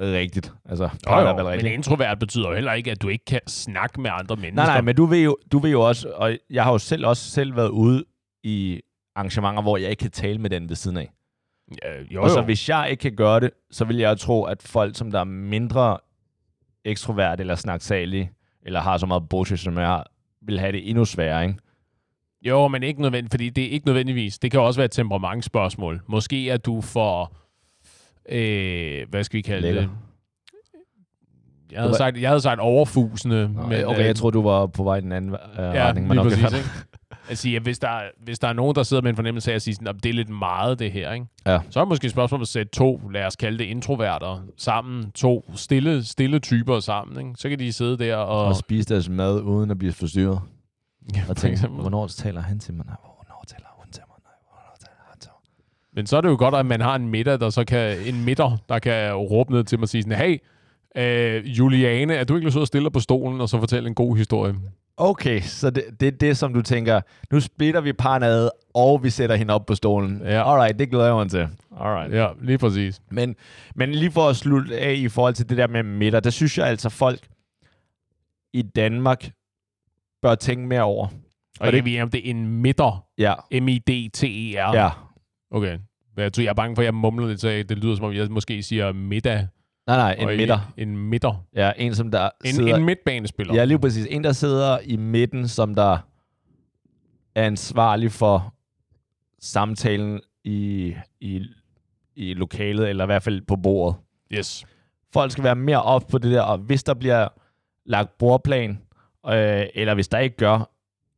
rigtigt. 0.00 0.52
Altså, 0.64 0.84
Jo, 0.84 1.18
jo, 1.18 1.24
valgt 1.24 1.36
men 1.36 1.46
rigtigt. 1.46 1.72
introvert 1.74 2.18
betyder 2.18 2.48
jo 2.48 2.54
heller 2.54 2.72
ikke, 2.72 2.90
at 2.90 3.02
du 3.02 3.08
ikke 3.08 3.24
kan 3.24 3.40
snakke 3.46 4.00
med 4.00 4.10
andre 4.12 4.36
mennesker. 4.36 4.54
Nej, 4.64 4.66
nej, 4.74 4.80
men 4.80 4.96
du 4.96 5.06
ved, 5.06 5.18
jo, 5.24 5.36
du 5.52 5.58
ved 5.58 5.70
jo 5.70 5.80
også, 5.80 6.08
og 6.14 6.38
jeg 6.50 6.64
har 6.64 6.72
jo 6.72 6.78
selv 6.78 7.06
også 7.06 7.30
selv 7.30 7.56
været 7.56 7.68
ude 7.68 8.04
i 8.42 8.80
arrangementer, 9.16 9.62
hvor 9.62 9.76
jeg 9.76 9.90
ikke 9.90 10.00
kan 10.00 10.10
tale 10.10 10.38
med 10.38 10.50
den 10.50 10.68
ved 10.68 10.76
siden 10.76 10.96
af. 10.96 11.12
Ja, 11.84 12.02
jo, 12.10 12.22
Og 12.22 12.30
så 12.30 12.42
hvis 12.42 12.68
jeg 12.68 12.86
ikke 12.90 13.00
kan 13.00 13.16
gøre 13.16 13.40
det, 13.40 13.50
så 13.70 13.84
vil 13.84 13.96
jeg 13.96 14.18
tro, 14.18 14.44
at 14.44 14.62
folk, 14.62 14.96
som 14.96 15.10
der 15.10 15.20
er 15.20 15.24
mindre 15.24 15.98
ekstrovert 16.84 17.40
eller 17.40 17.54
snaksalige, 17.54 18.32
eller 18.62 18.80
har 18.80 18.98
så 18.98 19.06
meget 19.06 19.28
bullshit, 19.28 19.60
som 19.60 19.78
jeg 19.78 19.86
har, 19.86 20.06
vil 20.42 20.60
have 20.60 20.72
det 20.72 20.88
endnu 20.90 21.04
sværere, 21.04 21.42
ikke? 21.46 21.58
Jo, 22.44 22.68
men 22.68 22.82
ikke 22.82 23.02
nødvendigt, 23.02 23.32
fordi 23.32 23.50
det 23.50 23.64
er 23.64 23.68
ikke 23.68 23.86
nødvendigvis. 23.86 24.38
Det 24.38 24.50
kan 24.50 24.60
også 24.60 24.80
være 24.80 24.84
et 24.84 24.90
temperamentsspørgsmål. 24.90 26.00
Måske 26.08 26.50
er 26.50 26.56
du 26.56 26.80
for, 26.80 27.32
øh, 28.28 29.06
hvad 29.10 29.24
skal 29.24 29.36
vi 29.36 29.42
kalde 29.42 29.62
Lækker. 29.62 29.80
det? 29.80 29.90
Jeg 31.72 31.80
havde, 31.80 31.90
var- 31.90 31.96
sagt, 31.96 32.20
jeg 32.20 32.30
havde 32.30 32.40
sagt 32.40 32.60
overfusende. 32.60 33.48
Men, 33.48 33.68
men, 33.68 33.84
okay, 33.84 34.00
øh, 34.00 34.06
jeg 34.06 34.16
tror 34.16 34.30
du 34.30 34.42
var 34.42 34.66
på 34.66 34.82
vej 34.82 34.96
i 34.96 35.00
den 35.00 35.12
anden 35.12 35.30
øh, 35.30 35.38
ja, 35.58 35.86
retning. 35.88 36.08
lige 36.08 36.20
okay, 36.20 36.30
præcis, 36.30 36.58
ikke? 37.28 37.36
sige, 37.36 37.56
at 37.56 37.62
hvis 37.62 37.78
der, 37.78 37.88
er- 37.88 38.10
hvis 38.24 38.38
der 38.38 38.48
er 38.48 38.52
nogen, 38.52 38.74
der 38.74 38.82
sidder 38.82 39.02
med 39.02 39.10
en 39.10 39.16
fornemmelse 39.16 39.50
af 39.50 39.54
at 39.54 39.62
sige, 39.62 39.74
sådan, 39.74 39.96
det 40.02 40.06
er 40.08 40.12
lidt 40.12 40.28
meget 40.28 40.78
det 40.78 40.92
her, 40.92 41.12
ikke? 41.12 41.26
Ja. 41.46 41.58
så 41.70 41.80
er 41.80 41.84
det 41.84 41.88
måske 41.88 42.04
et 42.04 42.10
spørgsmål 42.10 42.40
at 42.40 42.48
sætte 42.48 42.72
to, 42.72 43.00
lad 43.12 43.24
os 43.26 43.36
kalde 43.36 43.58
det 43.58 43.64
introverter, 43.64 44.44
sammen, 44.56 45.10
to 45.10 45.50
stille, 45.54 46.04
stille 46.04 46.38
typer 46.38 46.80
sammen. 46.80 47.18
Ikke? 47.26 47.40
Så 47.40 47.48
kan 47.48 47.58
de 47.58 47.72
sidde 47.72 47.98
der 47.98 48.16
og... 48.16 48.44
Og 48.44 48.56
spise 48.56 48.94
deres 48.94 49.08
mad, 49.08 49.40
uden 49.40 49.70
at 49.70 49.78
blive 49.78 49.92
forstyrret. 49.92 50.40
Ja, 51.14 51.22
Og 51.28 51.36
tænke, 51.36 51.66
hvornår 51.66 52.06
taler 52.06 52.40
han 52.40 52.58
til 52.58 52.74
mig? 52.74 52.86
Nej, 52.86 52.96
hvornår 53.02 53.44
taler 53.48 53.66
hun 53.76 53.92
til 53.92 54.02
mig? 54.08 54.16
Nej, 54.24 54.32
hvornår 54.50 54.76
taler 54.80 55.04
han 55.10 55.18
til 55.20 55.30
mig? 55.30 55.94
Men 55.94 56.06
så 56.06 56.16
er 56.16 56.20
det 56.20 56.28
jo 56.28 56.36
godt, 56.38 56.54
at 56.54 56.66
man 56.66 56.80
har 56.80 56.94
en 56.94 57.08
midter, 57.08 57.36
der 57.36 57.50
så 57.50 57.64
kan, 57.64 57.98
en 58.06 58.24
midter, 58.24 58.56
der 58.68 58.78
kan 58.78 59.14
råbe 59.14 59.52
ned 59.52 59.64
til 59.64 59.78
mig 59.78 59.82
og 59.82 59.88
sige 59.88 60.02
sådan, 60.02 60.18
hey, 60.18 60.38
øh, 60.96 61.58
Juliane, 61.58 62.14
er 62.14 62.24
du 62.24 62.36
ikke 62.36 62.50
til 62.50 62.58
at 62.60 62.66
stille 62.66 62.90
på 62.90 63.00
stolen 63.00 63.40
og 63.40 63.48
så 63.48 63.58
fortælle 63.58 63.88
en 63.88 63.94
god 63.94 64.16
historie? 64.16 64.54
Okay, 64.96 65.40
så 65.40 65.70
det, 65.70 65.84
det 66.00 66.08
er 66.08 66.12
det, 66.12 66.36
som 66.36 66.54
du 66.54 66.62
tænker, 66.62 67.00
nu 67.30 67.40
splitter 67.40 67.80
vi 67.80 67.92
parne 67.92 68.26
ad, 68.26 68.50
og 68.74 69.04
vi 69.04 69.10
sætter 69.10 69.36
hende 69.36 69.54
op 69.54 69.66
på 69.66 69.74
stolen. 69.74 70.20
Ja. 70.24 70.52
Alright, 70.52 70.78
det 70.78 70.90
glæder 70.90 71.06
jeg 71.06 71.14
mig 71.14 71.30
til. 71.30 71.48
Alright. 71.80 72.14
Ja, 72.14 72.28
lige 72.42 72.58
præcis. 72.58 73.00
Men, 73.10 73.36
men 73.74 73.92
lige 73.92 74.10
for 74.10 74.28
at 74.28 74.36
slutte 74.36 74.78
af 74.78 74.94
i 74.94 75.08
forhold 75.08 75.34
til 75.34 75.48
det 75.48 75.56
der 75.56 75.66
med 75.66 75.82
midter, 75.82 76.20
der 76.20 76.30
synes 76.30 76.58
jeg 76.58 76.66
altså, 76.66 76.88
folk 76.88 77.20
i 78.52 78.62
Danmark 78.62 79.30
bør 80.22 80.34
tænke 80.34 80.66
mere 80.66 80.82
over. 80.82 81.06
Og 81.60 81.66
det- 81.66 81.72
det, 81.74 81.84
vi 81.84 81.96
er 81.96 82.02
om 82.02 82.10
det 82.10 82.26
er 82.26 82.30
en 82.30 82.46
midter. 82.48 83.06
Ja, 83.18 83.34
M-I-D-T-E-R. 83.60 84.74
ja. 84.76 84.90
Okay. 85.50 85.78
Jeg, 86.16 86.32
tror, 86.32 86.42
jeg 86.42 86.50
er 86.50 86.54
bange 86.54 86.76
for, 86.76 86.82
at 86.82 86.86
jeg 86.86 86.94
mumler 86.94 87.26
lidt, 87.28 87.40
så 87.40 87.48
det 87.48 87.78
lyder 87.78 87.96
som 87.96 88.04
om, 88.04 88.12
jeg 88.14 88.30
måske 88.30 88.62
siger 88.62 88.92
middag. 88.92 89.46
Nej, 89.86 89.96
nej, 89.96 90.16
en 90.18 90.28
og 90.28 90.36
midter. 90.36 90.72
En 90.76 90.96
midter. 90.96 91.44
Ja, 91.56 91.72
en 91.76 91.94
som 91.94 92.10
der 92.10 92.28
En, 92.44 92.52
sidder... 92.52 92.76
en 92.76 92.84
midtbanespiller. 92.84 93.54
Ja, 93.54 93.64
lige 93.64 93.78
præcis. 93.78 94.06
En, 94.10 94.24
der 94.24 94.32
sidder 94.32 94.78
i 94.84 94.96
midten, 94.96 95.48
som 95.48 95.74
der 95.74 95.98
er 97.34 97.42
ansvarlig 97.44 98.12
for 98.12 98.54
samtalen 99.40 100.20
i, 100.44 100.94
i, 101.20 101.40
i 102.16 102.34
lokalet, 102.34 102.88
eller 102.88 103.04
i 103.04 103.06
hvert 103.06 103.22
fald 103.22 103.42
på 103.46 103.56
bordet. 103.56 103.96
Yes. 104.32 104.64
Folk 105.12 105.32
skal 105.32 105.44
være 105.44 105.56
mere 105.56 105.82
op 105.82 106.02
på 106.10 106.18
det 106.18 106.32
der, 106.32 106.42
og 106.42 106.58
hvis 106.58 106.82
der 106.82 106.94
bliver 106.94 107.28
lagt 107.86 108.18
bordplan, 108.18 108.78
øh, 109.26 109.66
eller 109.74 109.94
hvis 109.94 110.08
der 110.08 110.18
ikke 110.18 110.36
gør, 110.36 110.70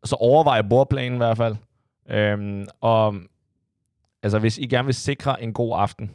så 0.05 0.16
overvej 0.16 0.62
bordplanen 0.62 1.14
i 1.14 1.16
hvert 1.16 1.36
fald. 1.36 1.57
Øhm, 2.11 2.66
og 2.80 3.14
altså, 4.22 4.38
hvis 4.38 4.59
I 4.59 4.66
gerne 4.66 4.84
vil 4.86 4.94
sikre 4.94 5.42
en 5.42 5.52
god 5.52 5.72
aften, 5.76 6.11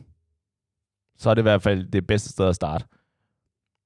så 1.18 1.30
er 1.30 1.34
det 1.34 1.42
i 1.42 1.44
hvert 1.44 1.62
fald 1.62 1.92
det 1.92 2.08
bedste 2.08 2.30
sted 2.30 2.48
at 2.48 2.56
starte. 2.56 2.86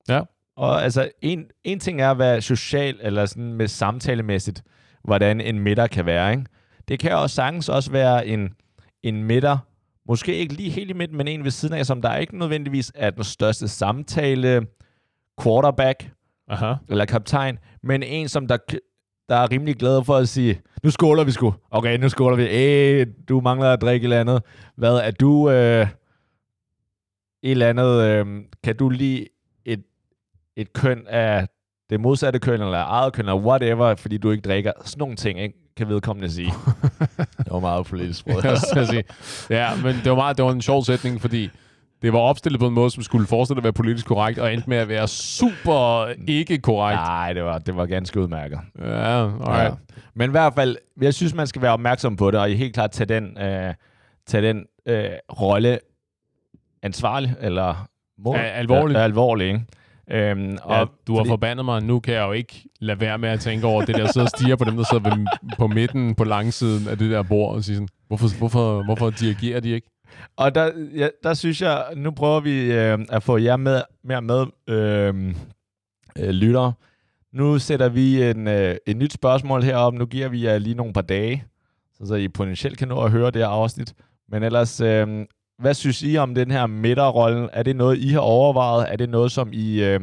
Ja. 0.09 0.21
Og 0.55 0.83
altså, 0.83 1.11
en, 1.21 1.45
en 1.63 1.79
ting 1.79 2.01
er 2.01 2.11
at 2.11 2.19
være 2.19 2.41
social, 2.41 2.99
eller 3.01 3.25
sådan 3.25 3.53
med 3.53 3.67
samtalemæssigt, 3.67 4.63
hvordan 5.03 5.41
en 5.41 5.59
middag 5.59 5.89
kan 5.89 6.05
være, 6.05 6.31
ikke? 6.31 6.45
Det 6.87 6.99
kan 6.99 7.11
også 7.11 7.35
sagtens 7.35 7.69
også 7.69 7.91
være 7.91 8.27
en, 8.27 8.55
en 9.03 9.23
middag, 9.23 9.57
måske 10.07 10.35
ikke 10.35 10.53
lige 10.53 10.69
helt 10.69 10.89
i 10.89 10.93
midten, 10.93 11.17
men 11.17 11.27
en 11.27 11.43
ved 11.43 11.51
siden 11.51 11.75
af, 11.75 11.85
som 11.85 12.01
der 12.01 12.15
ikke 12.15 12.37
nødvendigvis 12.37 12.91
er 12.95 13.09
den 13.09 13.23
største 13.23 13.67
samtale 13.67 14.67
quarterback 15.43 16.09
Aha. 16.47 16.73
eller 16.89 17.05
kaptajn, 17.05 17.59
men 17.83 18.03
en, 18.03 18.29
som 18.29 18.47
der, 18.47 18.57
der 19.29 19.35
er 19.35 19.51
rimelig 19.51 19.75
glad 19.75 20.03
for 20.03 20.15
at 20.15 20.29
sige, 20.29 20.61
nu 20.83 20.89
skåler 20.89 21.23
vi 21.23 21.31
sgu. 21.31 21.53
Okay, 21.71 21.97
nu 21.97 22.09
skåler 22.09 22.35
vi. 22.37 22.43
Æh, 22.43 23.07
du 23.29 23.41
mangler 23.41 23.73
at 23.73 23.81
drikke 23.81 24.03
et 24.03 24.05
eller 24.05 24.19
andet. 24.19 24.41
Hvad 24.75 24.95
er 24.95 25.11
du? 25.11 25.49
Øh, 25.49 25.87
et 27.43 27.51
eller 27.51 27.69
andet, 27.69 28.01
øh, 28.03 28.25
kan 28.63 28.75
du 28.77 28.89
lide 28.89 29.27
et, 29.65 29.83
et 30.57 30.73
køn 30.73 31.07
af 31.07 31.47
det 31.89 31.99
modsatte 31.99 32.39
køn, 32.39 32.61
eller 32.61 32.77
eget 32.77 33.13
køn, 33.13 33.25
eller 33.25 33.39
whatever, 33.39 33.95
fordi 33.95 34.17
du 34.17 34.31
ikke 34.31 34.41
drikker. 34.41 34.71
Sådan 34.85 34.99
nogle 34.99 35.15
ting, 35.15 35.39
ikke? 35.39 35.63
kan 35.77 35.89
vedkommende 35.89 36.31
sige. 36.31 36.53
det 37.37 37.51
var 37.51 37.59
meget 37.59 37.85
politisk. 37.85 38.25
Sige. 38.89 39.03
Ja, 39.49 39.69
men 39.83 39.95
det 39.95 40.09
var, 40.09 40.15
meget, 40.15 40.37
det 40.37 40.45
var 40.45 40.51
en 40.51 40.61
sjov 40.61 40.83
sætning, 40.83 41.21
fordi 41.21 41.49
det 42.03 42.13
var 42.13 42.19
opstillet 42.19 42.59
på 42.59 42.67
en 42.67 42.73
måde, 42.73 42.89
som 42.91 43.03
skulle 43.03 43.27
forestille 43.27 43.57
at 43.59 43.63
være 43.63 43.73
politisk 43.73 44.05
korrekt, 44.07 44.39
og 44.39 44.53
endte 44.53 44.69
med 44.69 44.77
at 44.77 44.87
være 44.87 45.07
super 45.07 46.07
ikke 46.27 46.57
korrekt. 46.57 46.97
Nej, 46.99 47.33
det 47.33 47.43
var, 47.43 47.59
det 47.59 47.75
var 47.75 47.85
ganske 47.85 48.19
udmærket. 48.21 48.59
Ja, 48.79 49.23
alright. 49.23 49.63
Ja. 49.63 49.69
Men 50.15 50.29
i 50.29 50.31
hvert 50.31 50.53
fald, 50.53 50.77
jeg 51.01 51.13
synes, 51.13 51.33
man 51.33 51.47
skal 51.47 51.61
være 51.61 51.71
opmærksom 51.73 52.15
på 52.15 52.31
det, 52.31 52.39
og 52.39 52.47
helt 52.47 52.73
klart 52.73 52.91
tage 52.91 53.07
den, 53.07 53.37
øh, 53.37 53.73
tage 54.27 54.47
den 54.47 54.65
øh, 54.85 55.05
rolle 55.41 55.79
ansvarlig, 56.83 57.35
eller 57.41 57.87
mål, 58.19 58.35
Ja, 58.37 58.43
alvorlig. 58.43 58.95
Ja, 58.95 59.01
alvorlig, 59.03 59.47
ikke? 59.47 59.61
Øhm, 60.11 60.57
Og 60.63 60.75
ja, 60.77 60.85
du 61.07 61.13
har 61.13 61.19
fordi- 61.19 61.29
forbandet 61.29 61.65
mig, 61.65 61.83
nu 61.83 61.99
kan 61.99 62.13
jeg 62.13 62.21
jo 62.27 62.31
ikke 62.31 62.63
lade 62.81 62.99
være 63.01 63.17
med 63.17 63.29
at 63.29 63.39
tænke 63.39 63.67
over 63.67 63.85
det 63.85 63.95
der, 63.95 64.07
sidde 64.11 64.23
og 64.25 64.29
stiger 64.29 64.55
på 64.55 64.63
dem, 64.63 64.75
der 64.77 64.83
sidder 64.91 65.15
ved, 65.15 65.25
på 65.57 65.67
midten, 65.67 66.15
på 66.15 66.23
langsiden 66.23 66.87
af 66.87 66.97
det 66.97 67.11
der 67.11 67.23
bord, 67.23 67.55
og 67.55 67.63
sige 67.63 67.75
sådan, 67.75 67.87
hvorfor, 68.07 68.37
hvorfor, 68.37 68.83
hvorfor 68.83 69.09
dirigerer 69.09 69.59
de 69.59 69.69
ikke? 69.69 69.89
Og 70.35 70.55
der, 70.55 70.71
ja, 70.95 71.07
der 71.23 71.33
synes 71.33 71.61
jeg, 71.61 71.85
nu 71.95 72.11
prøver 72.11 72.39
vi 72.39 72.71
øh, 72.71 72.99
at 73.09 73.23
få 73.23 73.37
jer 73.37 73.57
med, 73.57 73.81
mere 74.03 74.21
med, 74.21 74.45
øh, 74.67 75.35
øh, 76.19 76.29
lyttere. 76.29 76.73
Nu 77.33 77.59
sætter 77.59 77.89
vi 77.89 78.23
en, 78.23 78.47
øh, 78.47 78.75
et 78.87 78.97
nyt 78.97 79.13
spørgsmål 79.13 79.63
herop. 79.63 79.93
Nu 79.93 80.05
giver 80.05 80.27
vi 80.27 80.45
jer 80.45 80.57
lige 80.57 80.75
nogle 80.75 80.93
par 80.93 81.01
dage, 81.01 81.43
så, 81.97 82.05
så 82.05 82.15
I 82.15 82.27
potentielt 82.27 82.77
kan 82.77 82.87
nå 82.87 83.01
at 83.03 83.11
høre 83.11 83.31
det 83.31 83.41
her 83.41 83.47
afsnit. 83.47 83.93
Men 84.29 84.43
ellers, 84.43 84.81
øh, 84.81 85.25
hvad 85.59 85.73
synes 85.73 86.03
I 86.03 86.17
om 86.17 86.35
den 86.35 86.51
her 86.51 86.67
midterrolle? 86.67 87.49
Er 87.53 87.63
det 87.63 87.75
noget, 87.75 87.97
I 87.97 88.07
har 88.07 88.19
overvejet? 88.19 88.91
Er 88.91 88.95
det 88.95 89.09
noget, 89.09 89.31
som 89.31 89.49
I 89.53 89.83
øh, 89.83 90.01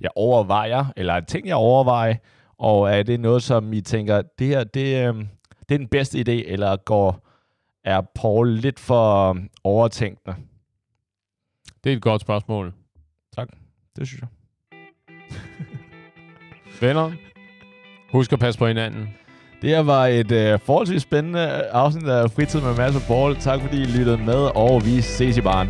ja, 0.00 0.08
overvejer? 0.16 0.84
Eller 0.96 1.14
er 1.14 1.20
det 1.20 1.28
ting, 1.28 1.46
jeg 1.48 1.56
overvejer? 1.56 2.14
Og 2.58 2.90
er 2.90 3.02
det 3.02 3.20
noget, 3.20 3.42
som 3.42 3.72
I 3.72 3.80
tænker, 3.80 4.22
det 4.38 4.46
her, 4.46 4.64
det, 4.64 5.08
øh, 5.08 5.14
det 5.68 5.74
er 5.74 5.78
den 5.78 5.88
bedste 5.88 6.18
idé, 6.18 6.52
eller 6.52 6.76
går 6.76 7.29
er 7.84 8.00
Paul 8.14 8.48
lidt 8.48 8.80
for 8.80 9.36
overtænkende? 9.64 10.36
Det 11.84 11.92
er 11.92 11.96
et 11.96 12.02
godt 12.02 12.20
spørgsmål. 12.20 12.72
Det 13.96 14.06
synes 14.06 14.20
jeg. 14.20 14.28
Venner, 16.80 17.12
husk 18.12 18.32
at 18.32 18.38
passe 18.38 18.58
på 18.58 18.66
hinanden. 18.66 19.08
Det 19.62 19.70
her 19.70 19.80
var 19.80 20.06
et 20.06 20.32
øh, 20.32 20.58
forholdsvis 20.58 21.02
spændende 21.02 21.40
afsnit 21.62 22.08
af 22.08 22.30
Fritid 22.30 22.60
med 22.60 22.76
Mads 22.76 22.96
og 22.96 23.02
Paul. 23.02 23.36
Tak 23.36 23.60
fordi 23.60 23.82
I 23.82 23.84
lyttede 23.84 24.18
med, 24.18 24.56
og 24.56 24.84
vi 24.84 25.00
ses 25.00 25.36
i 25.36 25.40
baren. 25.40 25.68